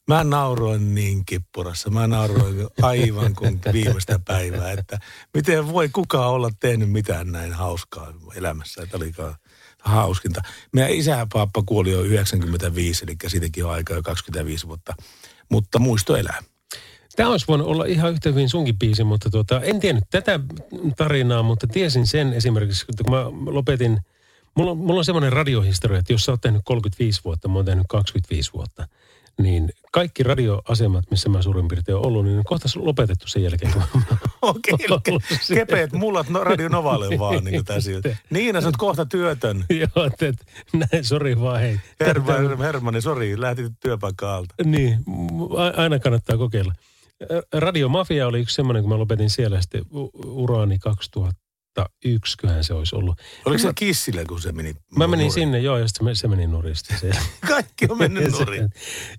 Mä 0.09 0.25
nauroin 0.25 0.95
niin 0.95 1.25
kippurassa. 1.27 1.91
Mä 1.91 2.07
nauroin 2.07 2.67
aivan 2.83 3.35
kuin 3.35 3.61
viimeistä 3.73 4.19
päivää, 4.25 4.73
että 4.73 4.99
miten 5.35 5.69
voi 5.69 5.89
kukaan 5.89 6.31
olla 6.31 6.51
tehnyt 6.61 6.91
mitään 6.91 7.33
näin 7.33 7.53
hauskaa 7.53 8.13
elämässä, 8.35 8.83
että 8.83 8.97
olikaan 8.97 9.35
hauskinta. 9.83 10.43
Meidän 10.73 10.93
isäpaappa 10.93 11.63
kuoli 11.67 11.91
jo 11.91 12.03
95, 12.03 13.05
eli 13.05 13.17
siitäkin 13.27 13.65
on 13.65 13.71
aikaa 13.71 13.97
jo 13.97 14.03
25 14.03 14.67
vuotta, 14.69 14.95
mutta 15.51 15.79
muisto 15.79 16.17
elää. 16.17 16.43
Tämä 17.17 17.31
olisi 17.31 17.47
voinut 17.49 17.67
olla 17.67 17.85
ihan 17.85 18.13
yhtä 18.13 18.29
hyvin 18.29 18.49
sunkin 18.49 18.79
biisi, 18.79 19.05
mutta 19.05 19.31
tuota, 19.31 19.61
en 19.61 19.81
tiennyt 19.81 20.05
tätä 20.11 20.41
tarinaa, 20.97 21.43
mutta 21.43 21.67
tiesin 21.67 22.07
sen 22.07 22.33
esimerkiksi, 22.33 22.87
kun 22.87 23.15
mä 23.15 23.25
lopetin, 23.53 24.01
mulla, 24.55 24.71
on- 24.71 24.79
mulla 24.79 24.99
on 24.99 25.05
semmoinen 25.05 25.33
radiohistoria, 25.33 25.99
että 25.99 26.13
jos 26.13 26.25
sä 26.25 26.33
oot 26.33 26.41
tehnyt 26.41 26.63
35 26.65 27.21
vuotta, 27.25 27.49
mä 27.49 27.55
oon 27.55 27.65
tehnyt 27.65 27.87
25 27.89 28.53
vuotta, 28.53 28.89
niin 29.39 29.71
kaikki 29.93 30.23
radioasemat, 30.23 31.05
missä 31.11 31.29
mä 31.29 31.43
suurin 31.43 31.69
piirtein 31.69 31.97
oon 31.97 32.07
ollut, 32.07 32.25
niin 32.25 32.39
on 32.39 32.45
kohta 32.45 32.69
lopetettu 32.77 33.29
sen 33.29 33.43
jälkeen. 33.43 33.73
Okei, 34.43 34.75
okay, 34.91 35.19
kepeät 35.55 35.93
mullat 35.93 36.29
no, 36.29 36.45
Radio 36.45 36.69
Novalle 36.69 37.09
vaan 37.19 37.45
niin 37.45 37.55
kuin 37.55 37.65
tässä. 37.65 37.91
Niina, 38.31 38.61
sä 38.61 38.69
oot 38.69 38.77
kohta 38.77 39.07
työtön. 39.07 39.65
Joo, 39.97 40.07
että 40.07 40.27
et, 40.27 40.47
näin, 40.73 41.05
sori 41.05 41.41
vaan, 41.41 41.61
hei. 41.61 41.81
Herman, 42.01 42.59
Hermanni, 42.59 43.01
sori, 43.01 43.41
lähtit 43.41 43.73
työpaikka 43.81 44.37
alta. 44.37 44.55
Niin, 44.65 44.99
aina 45.77 45.99
kannattaa 45.99 46.37
kokeilla. 46.37 46.73
Radio 47.53 47.89
Mafia 47.89 48.27
oli 48.27 48.41
yksi 48.41 48.55
semmoinen, 48.55 48.83
kun 48.83 48.91
mä 48.91 48.99
lopetin 48.99 49.31
siellä 49.31 49.61
sitten 49.61 49.85
uraani 50.25 50.79
2001, 50.79 52.37
köhän 52.39 52.65
se 52.65 52.75
olisi 52.75 52.97
ollut. 52.97 53.21
Oliko 53.45 53.63
se 53.63 53.73
kissillä, 53.75 54.25
kun 54.25 54.41
se 54.41 54.53
meni? 54.53 54.75
Mä 54.97 55.07
menin 55.07 55.25
nurin? 55.25 55.33
sinne, 55.33 55.59
joo, 55.59 55.79
ja 55.79 55.89
sitten 55.89 56.17
se, 56.17 56.21
se 56.21 56.29
meni 56.29 56.47
nurista. 56.47 56.95
Se. 57.01 57.11
Kaikki 57.49 57.87
on 57.89 57.99
mennyt 57.99 58.33
nurin. 58.39 58.71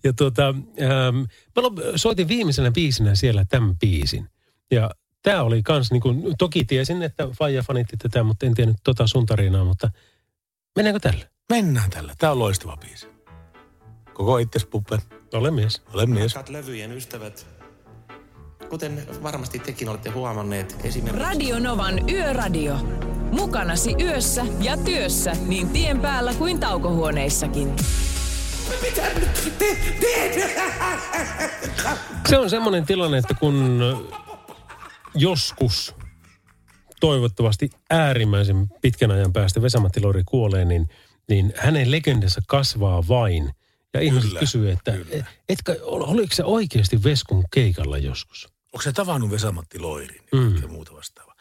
ja 0.03 0.13
tuota, 0.13 0.47
ähm, 0.47 1.17
mä 1.55 1.61
soitin 1.95 2.27
viimeisenä 2.27 2.71
biisinä 2.71 3.15
siellä 3.15 3.45
tämän 3.49 3.77
biisin. 3.79 4.29
Ja 4.71 4.91
tämä 5.21 5.43
oli 5.43 5.63
kans, 5.63 5.91
niin 5.91 6.01
kuin, 6.01 6.23
toki 6.37 6.65
tiesin, 6.65 7.03
että 7.03 7.27
Faija 7.39 7.63
fanitti 7.63 7.97
tätä, 7.97 8.23
mutta 8.23 8.45
en 8.45 8.53
tiennyt 8.53 8.77
tota 8.83 9.07
sun 9.07 9.25
tarinaa, 9.25 9.65
mutta 9.65 9.91
mennäänkö 10.75 10.99
tällä? 10.99 11.25
Mennään 11.49 11.89
tällä. 11.89 12.13
Tämä 12.17 12.31
on 12.31 12.39
loistava 12.39 12.77
biisi. 12.77 13.07
Koko 14.13 14.37
itses 14.37 14.65
puppe. 14.65 14.97
Ole 15.33 15.51
mies. 15.51 15.81
Ole 15.93 16.05
mies. 16.05 16.35
Rakkaat 16.35 16.49
levyjen 16.49 16.91
ystävät, 16.91 17.47
kuten 18.69 19.07
varmasti 19.23 19.59
tekin 19.59 19.89
olette 19.89 20.09
huomanneet, 20.09 20.75
esimerkiksi... 20.83 21.23
Radio 21.23 21.59
Novan 21.59 22.09
Yöradio. 22.09 22.75
Mukanasi 23.31 23.95
yössä 24.01 24.45
ja 24.61 24.77
työssä 24.77 25.33
niin 25.47 25.69
tien 25.69 25.99
päällä 25.99 26.33
kuin 26.33 26.59
taukohuoneissakin. 26.59 27.75
Mitä 28.81 29.01
nyt 29.19 29.53
teet? 30.01 30.59
Se 32.29 32.37
on 32.37 32.49
semmoinen 32.49 32.85
tilanne, 32.85 33.17
että 33.17 33.33
kun 33.33 33.81
joskus 35.15 35.95
toivottavasti 36.99 37.69
äärimmäisen 37.89 38.67
pitkän 38.81 39.11
ajan 39.11 39.33
päästä 39.33 39.61
Vesamatti 39.61 40.01
Lori 40.01 40.23
kuolee, 40.25 40.65
niin, 40.65 40.89
niin 41.29 41.53
hänen 41.57 41.91
legendansa 41.91 42.41
kasvaa 42.47 43.03
vain. 43.07 43.51
Ja 43.95 44.01
ihmiset 44.01 44.27
Kyllä, 44.29 44.39
kysyy, 44.39 44.71
että 44.71 44.93
etkö, 45.49 45.79
ol- 45.83 46.03
oliko 46.07 46.35
se 46.35 46.43
oikeasti 46.43 47.03
Veskun 47.03 47.43
keikalla 47.53 47.97
joskus? 47.97 48.47
Onko 48.73 48.81
se 48.81 48.91
tavannut 48.93 49.31
Vesamatti 49.31 49.79
Loirin 49.79 50.21
Mm. 50.33 50.61
ja 50.61 50.67
muuta 50.67 50.93
vastaavaa? 50.93 51.35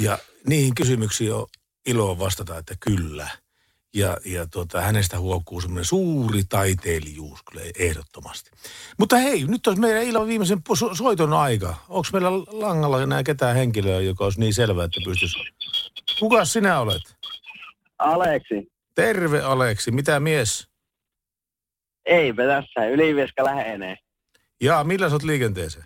Ja 0.00 0.18
niihin 0.46 0.74
kysymyksiin 0.74 1.34
on 1.34 1.46
ilo 1.86 2.18
vastata, 2.18 2.58
että 2.58 2.74
kyllä. 2.80 3.28
Ja, 3.94 4.16
ja 4.24 4.46
tuota, 4.46 4.80
hänestä 4.80 5.18
huokuu 5.18 5.60
semmoinen 5.60 5.84
suuri 5.84 6.44
taiteilijuus 6.48 7.40
kyllä 7.50 7.62
ehdottomasti. 7.78 8.50
Mutta 8.98 9.16
hei, 9.16 9.44
nyt 9.44 9.66
olisi 9.66 9.80
meidän 9.80 10.02
illan 10.02 10.26
viimeisen 10.26 10.58
so- 10.74 10.94
soiton 10.94 11.32
aika. 11.32 11.74
Onko 11.88 12.08
meillä 12.12 12.30
langalla 12.32 13.02
enää 13.02 13.22
ketään 13.22 13.56
henkilöä, 13.56 14.00
joka 14.00 14.24
olisi 14.24 14.40
niin 14.40 14.54
selvä, 14.54 14.84
että 14.84 15.00
pystyisi... 15.04 15.36
Kuka 16.20 16.44
sinä 16.44 16.80
olet? 16.80 17.02
Aleksi. 17.98 18.72
Terve 18.94 19.40
Aleksi, 19.42 19.90
mitä 19.90 20.20
mies? 20.20 20.68
Eipä 22.06 22.42
tässä, 22.46 22.86
Ylivieska 22.86 23.44
lähenee. 23.44 23.96
Jaa, 24.60 24.84
millä 24.84 25.08
sä 25.08 25.14
oot 25.14 25.22
liikenteeseen? 25.22 25.84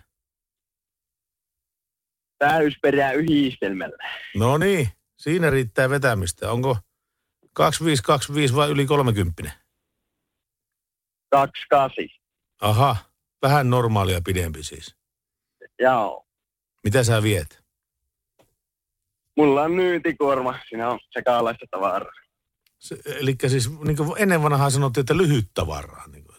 Täysperää 2.37 3.11
yhdistelmällä. 3.11 4.09
No 4.35 4.57
niin, 4.57 4.89
siinä 5.17 5.49
riittää 5.49 5.89
vetämistä. 5.89 6.51
Onko 6.51 6.77
2525 7.53 8.55
vai 8.55 8.69
yli 8.69 8.85
30? 8.85 9.51
28. 11.31 12.05
Aha, 12.61 12.95
vähän 13.41 13.69
normaalia 13.69 14.21
pidempi 14.25 14.63
siis. 14.63 14.95
Joo. 15.79 16.25
Mitä 16.83 17.03
sä 17.03 17.23
viet? 17.23 17.63
Mulla 19.37 19.61
on 19.63 19.71
myyntikuorma, 19.71 20.59
siinä 20.69 20.89
on 20.89 20.99
sekalaista 21.11 21.65
tavaraa. 21.71 22.11
Se, 22.79 22.97
eli 23.05 23.35
siis 23.47 23.69
niin 23.83 23.97
kuin 23.97 24.11
ennen 24.17 24.43
vanhaa 24.43 24.69
sanottiin, 24.69 25.01
että 25.01 25.17
lyhyt 25.17 25.49
tavaraa. 25.53 26.07
Niin, 26.07 26.23
kuin. 26.23 26.37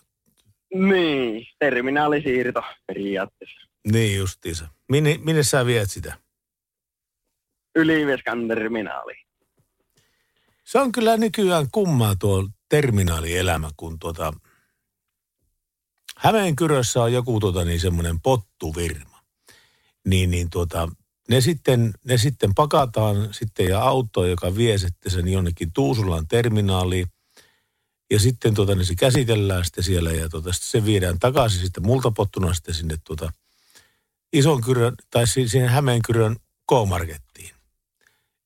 Niin, 0.89 1.47
terminaalisiirto 1.59 2.63
periaatteessa. 2.87 3.69
niin 3.93 4.19
justiinsa. 4.19 4.69
Minne, 4.89 5.19
minne 5.25 5.43
sä 5.43 5.67
viet 5.67 5.91
sitä? 5.91 6.19
Ylivieskan 7.77 8.49
terminaali. 8.49 9.15
Se 10.65 10.79
on 10.79 10.93
kyllä 10.93 11.17
nykyään 11.17 11.67
kummaa 11.73 12.17
tuo 12.17 12.49
terminaalielämä, 12.69 13.71
kun 13.77 13.99
tuota... 13.99 14.33
Hämeenkyrössä 16.17 17.03
on 17.03 17.13
joku 17.13 17.41
tuota 17.41 17.65
niin 17.65 17.81
semmoinen 17.81 18.21
pottuvirma. 18.21 19.19
Niin, 20.07 20.31
niin 20.31 20.51
tuota, 20.51 20.89
ne 21.31 21.41
sitten, 21.41 21.93
ne 22.05 22.19
sitten 22.19 22.55
pakataan 22.55 23.35
sitten 23.35 23.67
ja 23.67 23.83
auto, 23.83 24.27
joka 24.27 24.57
vie 24.57 24.79
sitten 24.79 25.13
sen 25.13 25.29
jonnekin 25.29 25.73
Tuusulan 25.73 26.29
terminaaliin. 26.29 27.07
Ja 28.11 28.21
sitten 28.21 28.55
tuota, 28.55 28.75
niin 28.75 28.87
se 28.87 28.95
käsitellään 28.95 29.65
sitten 29.65 29.85
siellä 29.85 30.11
ja 30.11 30.29
tuota, 30.29 30.53
sitten 30.53 30.71
se 30.71 30.85
viedään 30.85 31.19
takaisin 31.19 31.61
sitten 31.61 31.87
multapottuna 31.87 32.55
sitten 32.55 32.75
sinne 32.75 32.97
tuota 33.05 33.33
ison 34.33 34.61
kyrön, 34.61 34.95
tai 35.11 35.27
si- 35.27 35.49
siihen 35.49 35.69
Hämeenkyrön 35.69 36.37
K-markettiin. 36.71 37.55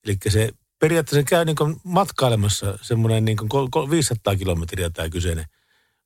Eli 0.05 0.17
se 0.29 0.53
periaatteessa 0.79 1.29
käy 1.29 1.45
niin 1.45 1.81
matkailemassa 1.85 2.79
semmoinen 2.83 3.25
niin 3.25 3.37
kuin 3.37 3.91
500 3.91 4.37
kilometriä 4.37 4.91
tämä 4.91 5.09
kyseinen 5.09 5.45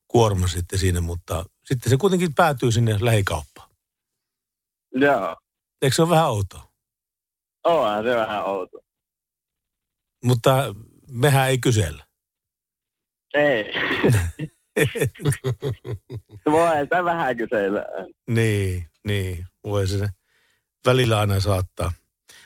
kuorma 0.09 0.49
sitten 0.49 0.79
siinä, 0.79 1.01
mutta 1.01 1.45
sitten 1.65 1.91
se 1.91 1.97
kuitenkin 1.97 2.35
päätyy 2.35 2.73
sinne 2.73 2.97
lähikauppaan. 3.01 3.71
Joo. 4.95 5.37
Eikö 5.83 5.97
se 5.97 6.03
ole 6.03 6.11
vähän 6.11 6.29
outoa? 6.29 6.68
Onhan 7.69 8.05
se 8.05 8.17
vähän 8.17 8.45
outo. 8.45 8.79
Mutta 10.25 10.75
mehän 11.11 11.49
ei 11.49 11.59
kysellä. 11.59 12.05
Ei. 13.35 13.65
Voi 16.53 16.81
sitä 16.83 17.05
vähän 17.05 17.37
kysellä. 17.37 17.85
niin, 18.31 18.87
niin. 19.07 19.47
Voi 19.65 19.87
se 19.87 20.09
välillä 20.87 21.21
aina 21.21 21.41
saattaa. 21.41 21.93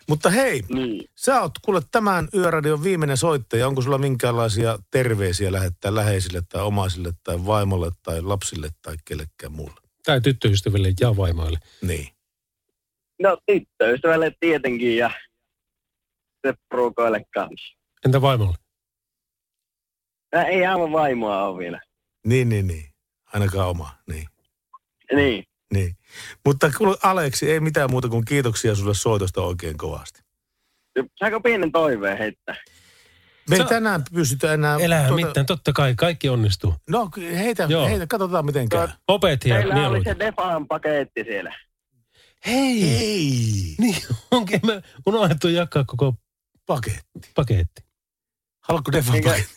Mutta 0.09 0.31
hei, 0.31 0.63
niin. 0.69 1.05
sä 1.17 1.41
oot 1.41 1.53
kuule 1.63 1.83
tämän 1.91 2.29
Yöradion 2.35 2.85
viimeinen 2.85 3.17
soittaja. 3.17 3.69
Onko 3.69 3.83
sulla 3.83 3.99
minkäänlaisia 3.99 4.79
terveisiä 4.91 5.53
lähettää 5.53 5.95
läheisille 5.95 6.43
tai 6.49 6.63
omaisille 6.63 7.13
tai 7.25 7.47
vaimolle 7.47 7.91
tai 8.03 8.23
lapsille 8.23 8.69
tai 8.83 8.97
kellekään 9.05 9.53
muulle? 9.53 9.81
Tai 10.07 10.21
tyttöystäville 10.21 10.93
ja 11.01 11.17
vaimoille. 11.17 11.59
Niin. 11.83 12.09
No 13.23 13.39
tyttöystävälle 13.47 14.33
tietenkin 14.41 14.97
ja 14.97 15.11
se 16.47 16.55
porukoille 16.71 17.25
kanssa. 17.35 17.79
Entä 18.05 18.21
vaimolle? 18.21 18.55
Ää, 20.33 20.45
Ei 20.45 20.67
aivan 20.67 20.93
vaimoa 20.93 21.49
ole 21.49 21.59
vielä. 21.59 21.81
Niin, 22.27 22.49
niin, 22.49 22.67
niin. 22.67 22.85
Ainakaan 23.33 23.69
oma, 23.69 23.91
niin. 24.09 24.27
Niin. 25.13 25.45
Niin. 25.75 25.97
Mutta 26.45 26.71
kuule 26.79 26.97
Aleksi, 27.03 27.51
ei 27.51 27.61
mitään 27.61 27.91
muuta 27.91 28.09
kuin 28.09 28.25
kiitoksia 28.25 28.75
sulle 28.75 28.95
soitosta 28.95 29.43
oikein 29.43 29.77
kovasti. 29.79 30.21
Saanko 31.19 31.41
pienen 31.41 31.73
toiveen 31.73 32.19
heittää? 32.19 32.57
Me 33.51 33.57
ei 33.57 33.65
tänään 33.65 34.03
pystytä 34.15 34.53
enää... 34.53 34.79
Elähän 34.81 35.15
mitään, 35.15 35.47
totta 35.47 35.73
kai, 35.73 35.95
kaikki 35.97 36.29
onnistuu. 36.29 36.75
No 36.91 37.09
heitä, 37.35 37.67
Joo. 37.69 37.87
heitä, 37.87 38.07
katsotaan 38.07 38.47
miten 38.47 38.69
käy. 38.69 38.89
Opet 39.09 39.45
ja 39.45 39.55
Meillä 39.55 39.89
oli 39.89 40.05
se 40.05 40.17
Defan 40.19 40.67
paketti 40.69 41.25
siellä. 41.25 41.55
Hei! 42.47 42.83
Hei! 42.99 43.75
Niin 43.79 43.97
onkin 44.31 44.61
me 44.67 44.83
unohdettu 45.07 45.49
jakaa 45.49 45.85
koko 45.85 46.15
paketti. 46.67 47.31
paketti. 47.35 47.83
Haluatko 48.61 48.91
Minkä- 48.91 49.31
paketti? 49.31 49.55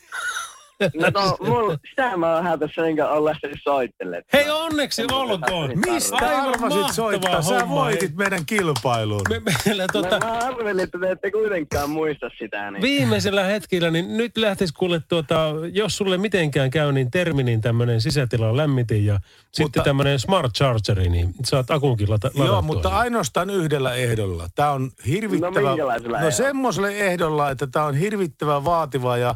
No 0.80 1.12
to, 1.12 1.38
mulla, 1.46 1.78
sitä 1.90 2.18
mä 2.18 2.36
oon 2.36 2.60
tässä 2.60 2.82
niinkö 2.82 3.10
on 3.10 3.26
lähtenyt 3.26 3.58
soittelemaan. 3.64 4.24
Hei 4.34 4.50
onneksi 4.50 5.04
olkoon! 5.12 5.72
Mistä 5.86 6.16
Aivan 6.16 6.50
arvasit 6.50 6.96
soittaa? 6.96 7.42
Sä 7.42 7.60
homma, 7.60 7.76
voitit 7.76 8.16
meidän 8.16 8.46
kilpailuun. 8.46 9.22
Me, 9.30 9.42
meillä 9.66 9.86
tota, 9.94 10.20
No, 10.20 10.26
mä 10.28 10.34
arvelin, 10.34 10.80
että 10.80 11.00
te 11.00 11.12
ette 11.12 11.32
kuitenkaan 11.32 11.90
muista 11.90 12.30
sitä. 12.38 12.72
Niin. 12.72 12.82
viimeisellä 12.82 13.44
hetkellä, 13.44 13.92
niin 13.92 14.18
nyt 14.18 14.38
lähtisi 14.38 14.74
kuule 14.74 15.02
tuota, 15.08 15.54
jos 15.74 15.98
sulle 15.98 16.18
mitenkään 16.18 16.70
käy, 16.70 16.92
niin 16.92 17.12
Terminin 17.12 17.62
tämmöinen 17.62 18.02
sisätilan 18.02 18.58
lämmitin 18.58 19.06
ja 19.06 19.20
sitten 19.52 19.84
tämmöinen 19.84 20.20
Smart 20.20 20.54
Chargeri, 20.54 21.10
niin 21.10 21.34
saat 21.44 21.72
akunkin 21.72 22.10
lata, 22.10 22.28
Joo, 22.36 22.46
ladattua. 22.46 22.62
mutta 22.62 22.90
ainoastaan 22.90 23.50
yhdellä 23.50 23.94
ehdolla. 23.94 24.50
Tämä 24.56 24.72
on 24.72 24.92
hirvittävä... 25.08 25.62
No 25.62 25.72
minkälaisella 25.72 26.12
no 26.12 26.18
ehdolla? 26.18 26.32
semmoisella 26.32 26.90
ehdolla, 26.90 27.50
että 27.50 27.68
tämä 27.68 27.86
on 27.86 27.96
hirvittävän 27.96 28.66
vaativa 28.66 29.18
ja, 29.18 29.36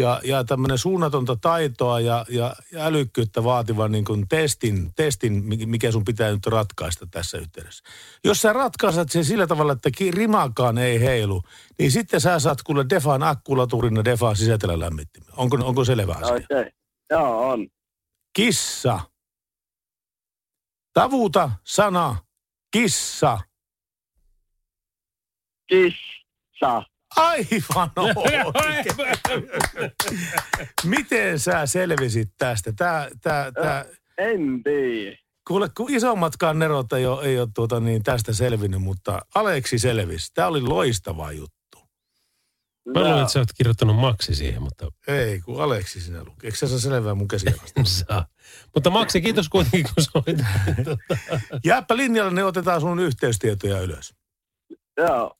ja, 0.00 0.20
ja 0.24 0.44
tämmöinen 0.44 0.78
suunnatonta 0.78 1.36
taitoa 1.36 2.00
ja, 2.00 2.24
ja, 2.28 2.54
ja 2.72 2.84
älykkyyttä 2.84 3.44
vaativa 3.44 3.88
niin 3.88 4.04
kuin 4.04 4.28
testin, 4.28 4.94
testin, 4.94 5.44
mi- 5.44 5.66
mikä 5.66 5.92
sun 5.92 6.04
pitää 6.04 6.30
nyt 6.30 6.46
ratkaista 6.46 7.06
tässä 7.10 7.38
yhteydessä. 7.38 7.84
Jos 8.24 8.42
sä 8.42 8.52
ratkaiset 8.52 9.10
sen 9.10 9.24
sillä 9.24 9.46
tavalla, 9.46 9.72
että 9.72 9.90
rimakaan 10.10 10.78
ei 10.78 11.00
heilu, 11.00 11.42
niin 11.78 11.92
sitten 11.92 12.20
sä 12.20 12.38
saat 12.38 12.62
kuule 12.62 12.86
Defan 12.90 13.22
akkulaturin 13.22 13.96
ja 13.96 14.04
Defan 14.04 14.36
sisätilän 14.36 14.80
lämmittimen. 14.80 15.28
Onko, 15.36 15.58
onko 15.64 15.84
selvä 15.84 16.12
asia? 16.12 16.34
Okei. 16.34 16.44
Okay. 16.60 16.70
Joo, 17.10 17.50
on. 17.50 17.68
Kissa. 18.32 19.00
Tavuta 20.92 21.50
sana 21.64 22.16
kissa. 22.70 23.38
Kissa. 25.68 26.82
Aivan 27.16 27.90
oikein. 28.06 29.46
Miten 30.84 31.38
sä 31.38 31.66
selvisit 31.66 32.28
tästä? 32.38 32.72
Tää, 32.76 33.08
tää, 33.22 33.52
tää, 33.52 33.84
En 34.18 34.62
tiedä. 34.62 35.16
kuule, 35.48 35.68
kun 35.76 35.90
isommatkaan 35.92 36.58
nerot 36.58 36.92
ei 36.92 37.06
ole, 37.06 37.24
ei 37.24 37.40
ole 37.40 37.48
tuota 37.54 37.80
niin 37.80 38.02
tästä 38.02 38.32
selvinnyt, 38.32 38.82
mutta 38.82 39.20
Aleksi 39.34 39.78
selvisi. 39.78 40.30
Tämä 40.34 40.48
oli 40.48 40.60
loistava 40.60 41.32
juttu. 41.32 41.56
Mä 42.94 43.00
luulen, 43.00 43.20
että 43.20 43.32
sä 43.32 43.38
oot 43.38 43.52
kirjoittanut 43.56 43.96
maksi 43.96 44.34
siihen, 44.34 44.62
mutta 44.62 44.86
Ei, 45.08 45.40
kun 45.40 45.62
Aleksi 45.62 46.00
sinä 46.00 46.24
luki. 46.24 46.46
Eikö 46.46 46.56
sä 46.58 46.68
saa 46.68 46.78
selvää 46.78 47.14
mun 47.14 47.28
käsialasta? 47.28 47.80
saa. 48.08 48.26
Mutta 48.74 48.90
Maksi, 48.90 49.20
kiitos 49.20 49.48
kuitenkin, 49.48 49.84
kun 49.94 50.04
soit. 50.04 50.38
Jääpä 51.64 51.96
linjalle, 51.96 52.30
ne 52.32 52.44
otetaan 52.44 52.80
sun 52.80 52.98
yhteystietoja 53.00 53.80
ylös. 53.80 54.14
Joo. 54.96 55.36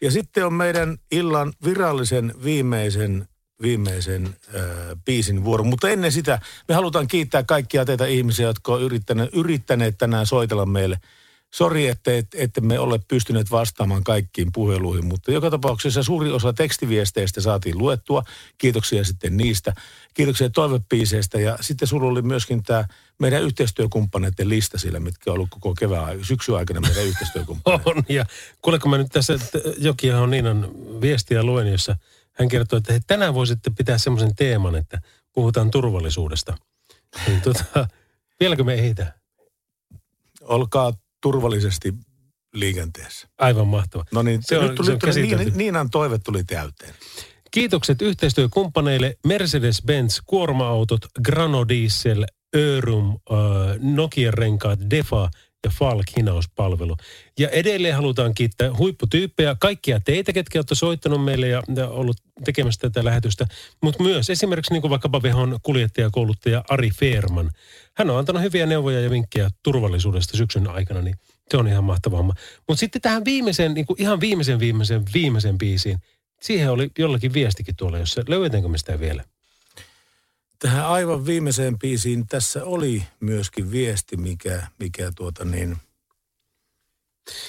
Ja 0.00 0.10
sitten 0.10 0.46
on 0.46 0.52
meidän 0.52 0.98
illan 1.10 1.52
virallisen 1.64 2.34
viimeisen 2.44 3.28
viimeisen 3.62 4.26
äh, 4.26 4.62
biisin 5.04 5.44
vuoron. 5.44 5.66
Mutta 5.66 5.88
ennen 5.88 6.12
sitä 6.12 6.40
me 6.68 6.74
halutaan 6.74 7.06
kiittää 7.06 7.42
kaikkia 7.42 7.84
teitä 7.84 8.06
ihmisiä, 8.06 8.46
jotka 8.46 8.72
on 8.72 8.82
yrittäneet, 8.82 9.30
yrittäneet 9.32 9.98
tänään 9.98 10.26
soitella 10.26 10.66
meille. 10.66 10.98
Sori, 11.54 11.88
että 11.88 12.10
et, 12.34 12.50
me 12.60 12.78
ole 12.78 13.00
pystyneet 13.08 13.50
vastaamaan 13.50 14.04
kaikkiin 14.04 14.52
puheluihin, 14.52 15.06
mutta 15.06 15.32
joka 15.32 15.50
tapauksessa 15.50 16.02
suuri 16.02 16.30
osa 16.30 16.52
tekstiviesteistä 16.52 17.40
saatiin 17.40 17.78
luettua. 17.78 18.22
Kiitoksia 18.58 19.04
sitten 19.04 19.36
niistä. 19.36 19.74
Kiitoksia 20.14 20.50
toivepiiseistä 20.50 21.40
ja 21.40 21.58
sitten 21.60 21.88
sulla 21.88 22.08
oli 22.08 22.22
myöskin 22.22 22.62
tämä 22.62 22.84
meidän 23.18 23.42
yhteistyökumppaneiden 23.42 24.48
lista 24.48 24.78
sillä, 24.78 25.00
mitkä 25.00 25.30
on 25.30 25.34
ollut 25.34 25.50
koko 25.50 25.74
kevään 25.74 26.24
syksyn 26.24 26.56
aikana 26.56 26.80
meidän 26.80 27.04
yhteistyökumppaneita. 27.10 27.90
On, 27.90 28.02
ja 28.08 28.24
kuuleeko 28.62 28.88
mä 28.88 28.98
nyt 28.98 29.12
tässä 29.12 29.34
että 29.34 29.58
Jokia 29.78 30.20
on 30.20 30.30
Niinan 30.30 30.70
viestiä 31.00 31.42
luen, 31.42 31.72
jossa 31.72 31.96
hän 32.32 32.48
kertoo, 32.48 32.76
että 32.76 32.92
hei, 32.92 33.00
tänään 33.06 33.34
voisitte 33.34 33.70
pitää 33.70 33.98
semmoisen 33.98 34.34
teeman, 34.36 34.76
että 34.76 35.00
puhutaan 35.32 35.70
turvallisuudesta. 35.70 36.58
Niin 37.26 37.40
tota, 37.40 37.88
vieläkö 38.40 38.64
me 38.64 38.74
ehditään? 38.74 39.12
Olkaa 40.40 40.92
turvallisesti 41.32 41.92
liikenteessä. 42.54 43.28
Aivan 43.38 43.66
mahtava. 43.68 44.04
No 44.12 44.22
niin, 44.22 44.40
Se 44.42 44.58
on- 44.58 44.64
nyt 44.66 44.74
tuli, 44.74 44.86
se 44.86 44.92
on 44.92 44.98
tuli 44.98 45.08
käsitelty. 45.12 45.50
Niinan, 45.54 45.90
toive 45.90 46.18
tuli 46.18 46.44
täyteen. 46.44 46.94
Kiitokset 47.50 48.02
yhteistyökumppaneille 48.02 49.16
Mercedes-Benz, 49.28 50.22
kuorma-autot, 50.26 51.00
Granodiesel, 51.24 52.26
Örum, 52.56 53.08
äh, 53.10 53.36
Nokia-renkaat, 53.80 54.78
Defa 54.90 55.28
ja 55.66 55.70
Falk 55.78 56.06
hinauspalvelu. 56.16 56.96
Ja 57.38 57.48
edelleen 57.48 57.94
halutaan 57.94 58.34
kiittää 58.34 58.74
huipputyyppejä, 58.78 59.56
kaikkia 59.60 60.00
teitä, 60.00 60.32
ketkä 60.32 60.58
olette 60.58 60.74
soittanut 60.74 61.24
meille 61.24 61.48
ja, 61.48 61.62
ja 61.76 61.88
ollut 61.88 62.16
tekemässä 62.44 62.80
tätä 62.80 63.04
lähetystä, 63.04 63.46
mutta 63.82 64.02
myös 64.02 64.30
esimerkiksi 64.30 64.72
niin 64.72 64.80
kuin 64.80 64.90
vaikkapa 64.90 65.22
Vehon 65.22 65.58
kuljettajakouluttaja 65.62 66.64
Ari 66.68 66.90
Feerman. 66.90 67.50
Hän 67.96 68.10
on 68.10 68.18
antanut 68.18 68.42
hyviä 68.42 68.66
neuvoja 68.66 69.00
ja 69.00 69.10
vinkkejä 69.10 69.50
turvallisuudesta 69.62 70.36
syksyn 70.36 70.70
aikana, 70.70 71.02
niin 71.02 71.16
se 71.50 71.56
on 71.56 71.68
ihan 71.68 71.84
mahtava 71.84 72.16
homma. 72.16 72.34
Mutta 72.68 72.80
sitten 72.80 73.02
tähän 73.02 73.24
viimeiseen, 73.24 73.74
niin 73.74 73.86
kuin 73.86 74.02
ihan 74.02 74.20
viimeisen 74.20 74.58
viimeisen 74.58 75.02
viimeisen 75.14 75.58
biisiin, 75.58 75.98
siihen 76.40 76.70
oli 76.70 76.90
jollakin 76.98 77.32
viestikin 77.32 77.76
tuolla, 77.76 77.98
jossa 77.98 78.22
löydetäänkö 78.28 78.68
me 78.68 78.78
sitä 78.78 79.00
vielä? 79.00 79.24
Tähän 80.58 80.86
aivan 80.86 81.26
viimeiseen 81.26 81.78
biisiin 81.78 82.26
tässä 82.26 82.64
oli 82.64 83.02
myöskin 83.20 83.70
viesti, 83.70 84.16
mikä, 84.16 84.66
mikä 84.78 85.12
tuota 85.16 85.44
niin... 85.44 85.76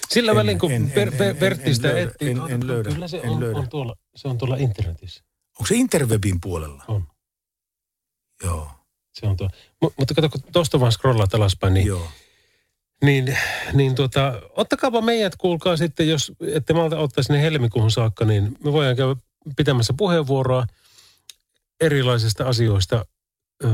Sillä 0.09 0.31
En- 0.31 0.37
välin, 0.37 0.59
kun 0.59 0.71
en- 0.71 0.91
per, 0.91 1.07
en- 1.07 1.13
per, 1.17 1.27
en- 1.29 1.35
Pertti 1.37 1.75
sitä 1.75 1.99
etsii, 1.99 2.29
en- 2.31 2.41
en 2.49 2.67
löydä, 2.67 2.89
Kyllä 2.89 3.07
se 3.07 3.17
en 3.23 3.29
on, 3.29 3.39
löydä. 3.39 3.59
on, 3.59 3.69
tuolla, 3.69 3.95
se 4.15 4.27
on 4.27 4.37
tuolla 4.37 4.55
internetissä. 4.57 5.23
Onko 5.59 5.65
se 5.67 5.75
Interwebin 5.75 6.41
puolella? 6.41 6.83
On. 6.87 7.07
Joo. 8.43 8.71
Se 9.13 9.25
on 9.27 9.37
tuo. 9.37 9.47
M- 9.83 9.93
mutta 9.97 10.13
kato, 10.13 10.29
kun 10.29 10.41
tuosta 10.53 10.79
vaan 10.79 10.91
scrollaat 10.91 11.33
alaspäin, 11.33 11.73
niin, 11.73 11.87
Joo. 11.87 12.07
niin, 13.03 13.37
niin 13.73 13.95
tuota, 13.95 14.41
ottakaapa 14.49 15.01
meidät, 15.01 15.35
kuulkaa 15.35 15.77
sitten, 15.77 16.09
jos 16.09 16.31
ette 16.53 16.73
malta 16.73 16.97
ottaa 16.97 17.23
sinne 17.23 17.41
helmikuuhun 17.41 17.91
saakka, 17.91 18.25
niin 18.25 18.57
me 18.63 18.73
voidaan 18.73 18.95
käydä 18.95 19.15
pitämässä 19.57 19.93
puheenvuoroa 19.97 20.67
erilaisista 21.81 22.47
asioista. 22.47 23.05
Öö, 23.63 23.71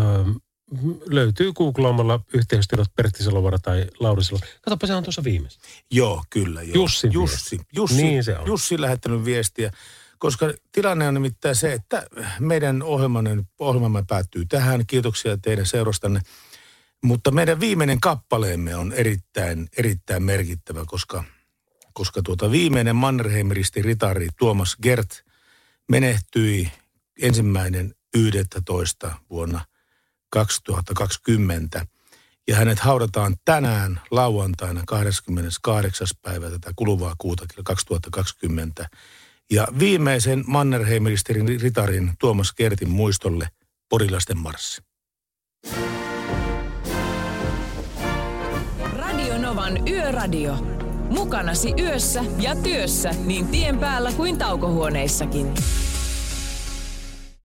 löytyy 1.10 1.54
googlaamalla 1.54 2.20
yhteystiedot 2.34 2.88
Pertti 2.96 3.24
Salovara 3.24 3.60
tai 3.60 3.88
Lauri 4.00 4.24
Salo. 4.24 4.40
Katsopa, 4.62 4.88
se 4.88 4.96
on 4.96 5.04
tuossa 5.04 5.24
viimeis. 5.24 5.60
Joo, 5.92 6.24
kyllä. 6.30 6.62
Joo. 6.62 6.74
Jussi, 6.76 7.10
viesti. 7.14 7.60
Jussi, 7.76 8.04
Niin 8.04 8.24
se 8.24 8.38
on. 8.38 8.48
Jussi 8.48 8.82
lähettänyt 8.82 9.26
viestiä, 9.26 9.72
koska 10.20 10.54
tilanne 10.72 11.08
on 11.08 11.14
nimittäin 11.14 11.56
se, 11.56 11.74
että 11.74 12.08
meidän 12.40 12.84
ohjelmamme, 12.84 13.44
ohjelmamme 13.60 14.04
päättyy 14.08 14.46
tähän. 14.46 14.86
Kiitoksia 14.88 15.38
teidän 15.38 15.66
seurastanne. 15.66 16.22
Mutta 17.04 17.32
meidän 17.32 17.60
viimeinen 17.60 18.00
kappaleemme 18.00 18.76
on 18.76 18.94
erittäin, 18.94 19.68
erittäin 19.78 20.24
merkittävä, 20.24 20.84
koska, 20.86 21.24
koska 21.94 22.22
tuota 22.22 22.52
viimeinen 22.52 22.96
Mannerheimeristi 22.96 23.82
ritari 23.82 24.28
Tuomas 24.38 24.78
Gert 24.82 25.24
menehtyi 25.92 26.72
ensimmäinen 27.22 27.96
11. 28.16 29.16
vuonna 29.30 29.66
2020. 30.30 31.86
Ja 32.48 32.56
hänet 32.56 32.80
haudataan 32.80 33.36
tänään 33.46 34.02
lauantaina 34.12 34.84
28. 34.88 36.08
päivä 36.22 36.50
tätä 36.50 36.72
kuluvaa 36.76 37.16
kuuta 37.18 37.46
2020. 37.64 38.90
Ja 39.52 39.68
viimeisen 39.80 40.44
Mannerheimeristerin 40.48 41.62
ritarin 41.62 42.14
Tuomas 42.20 42.54
Gertin 42.54 42.90
muistolle 42.90 43.48
Porilasten 43.90 44.38
marssi. 44.38 44.82
Radio 48.94 49.38
Novan 49.38 49.88
Yöradio. 49.88 50.56
Mukanasi 51.10 51.74
yössä 51.80 52.24
ja 52.40 52.56
työssä 52.56 53.12
niin 53.26 53.48
tien 53.48 53.80
päällä 53.80 54.12
kuin 54.12 54.38
taukohuoneissakin. 54.38 55.54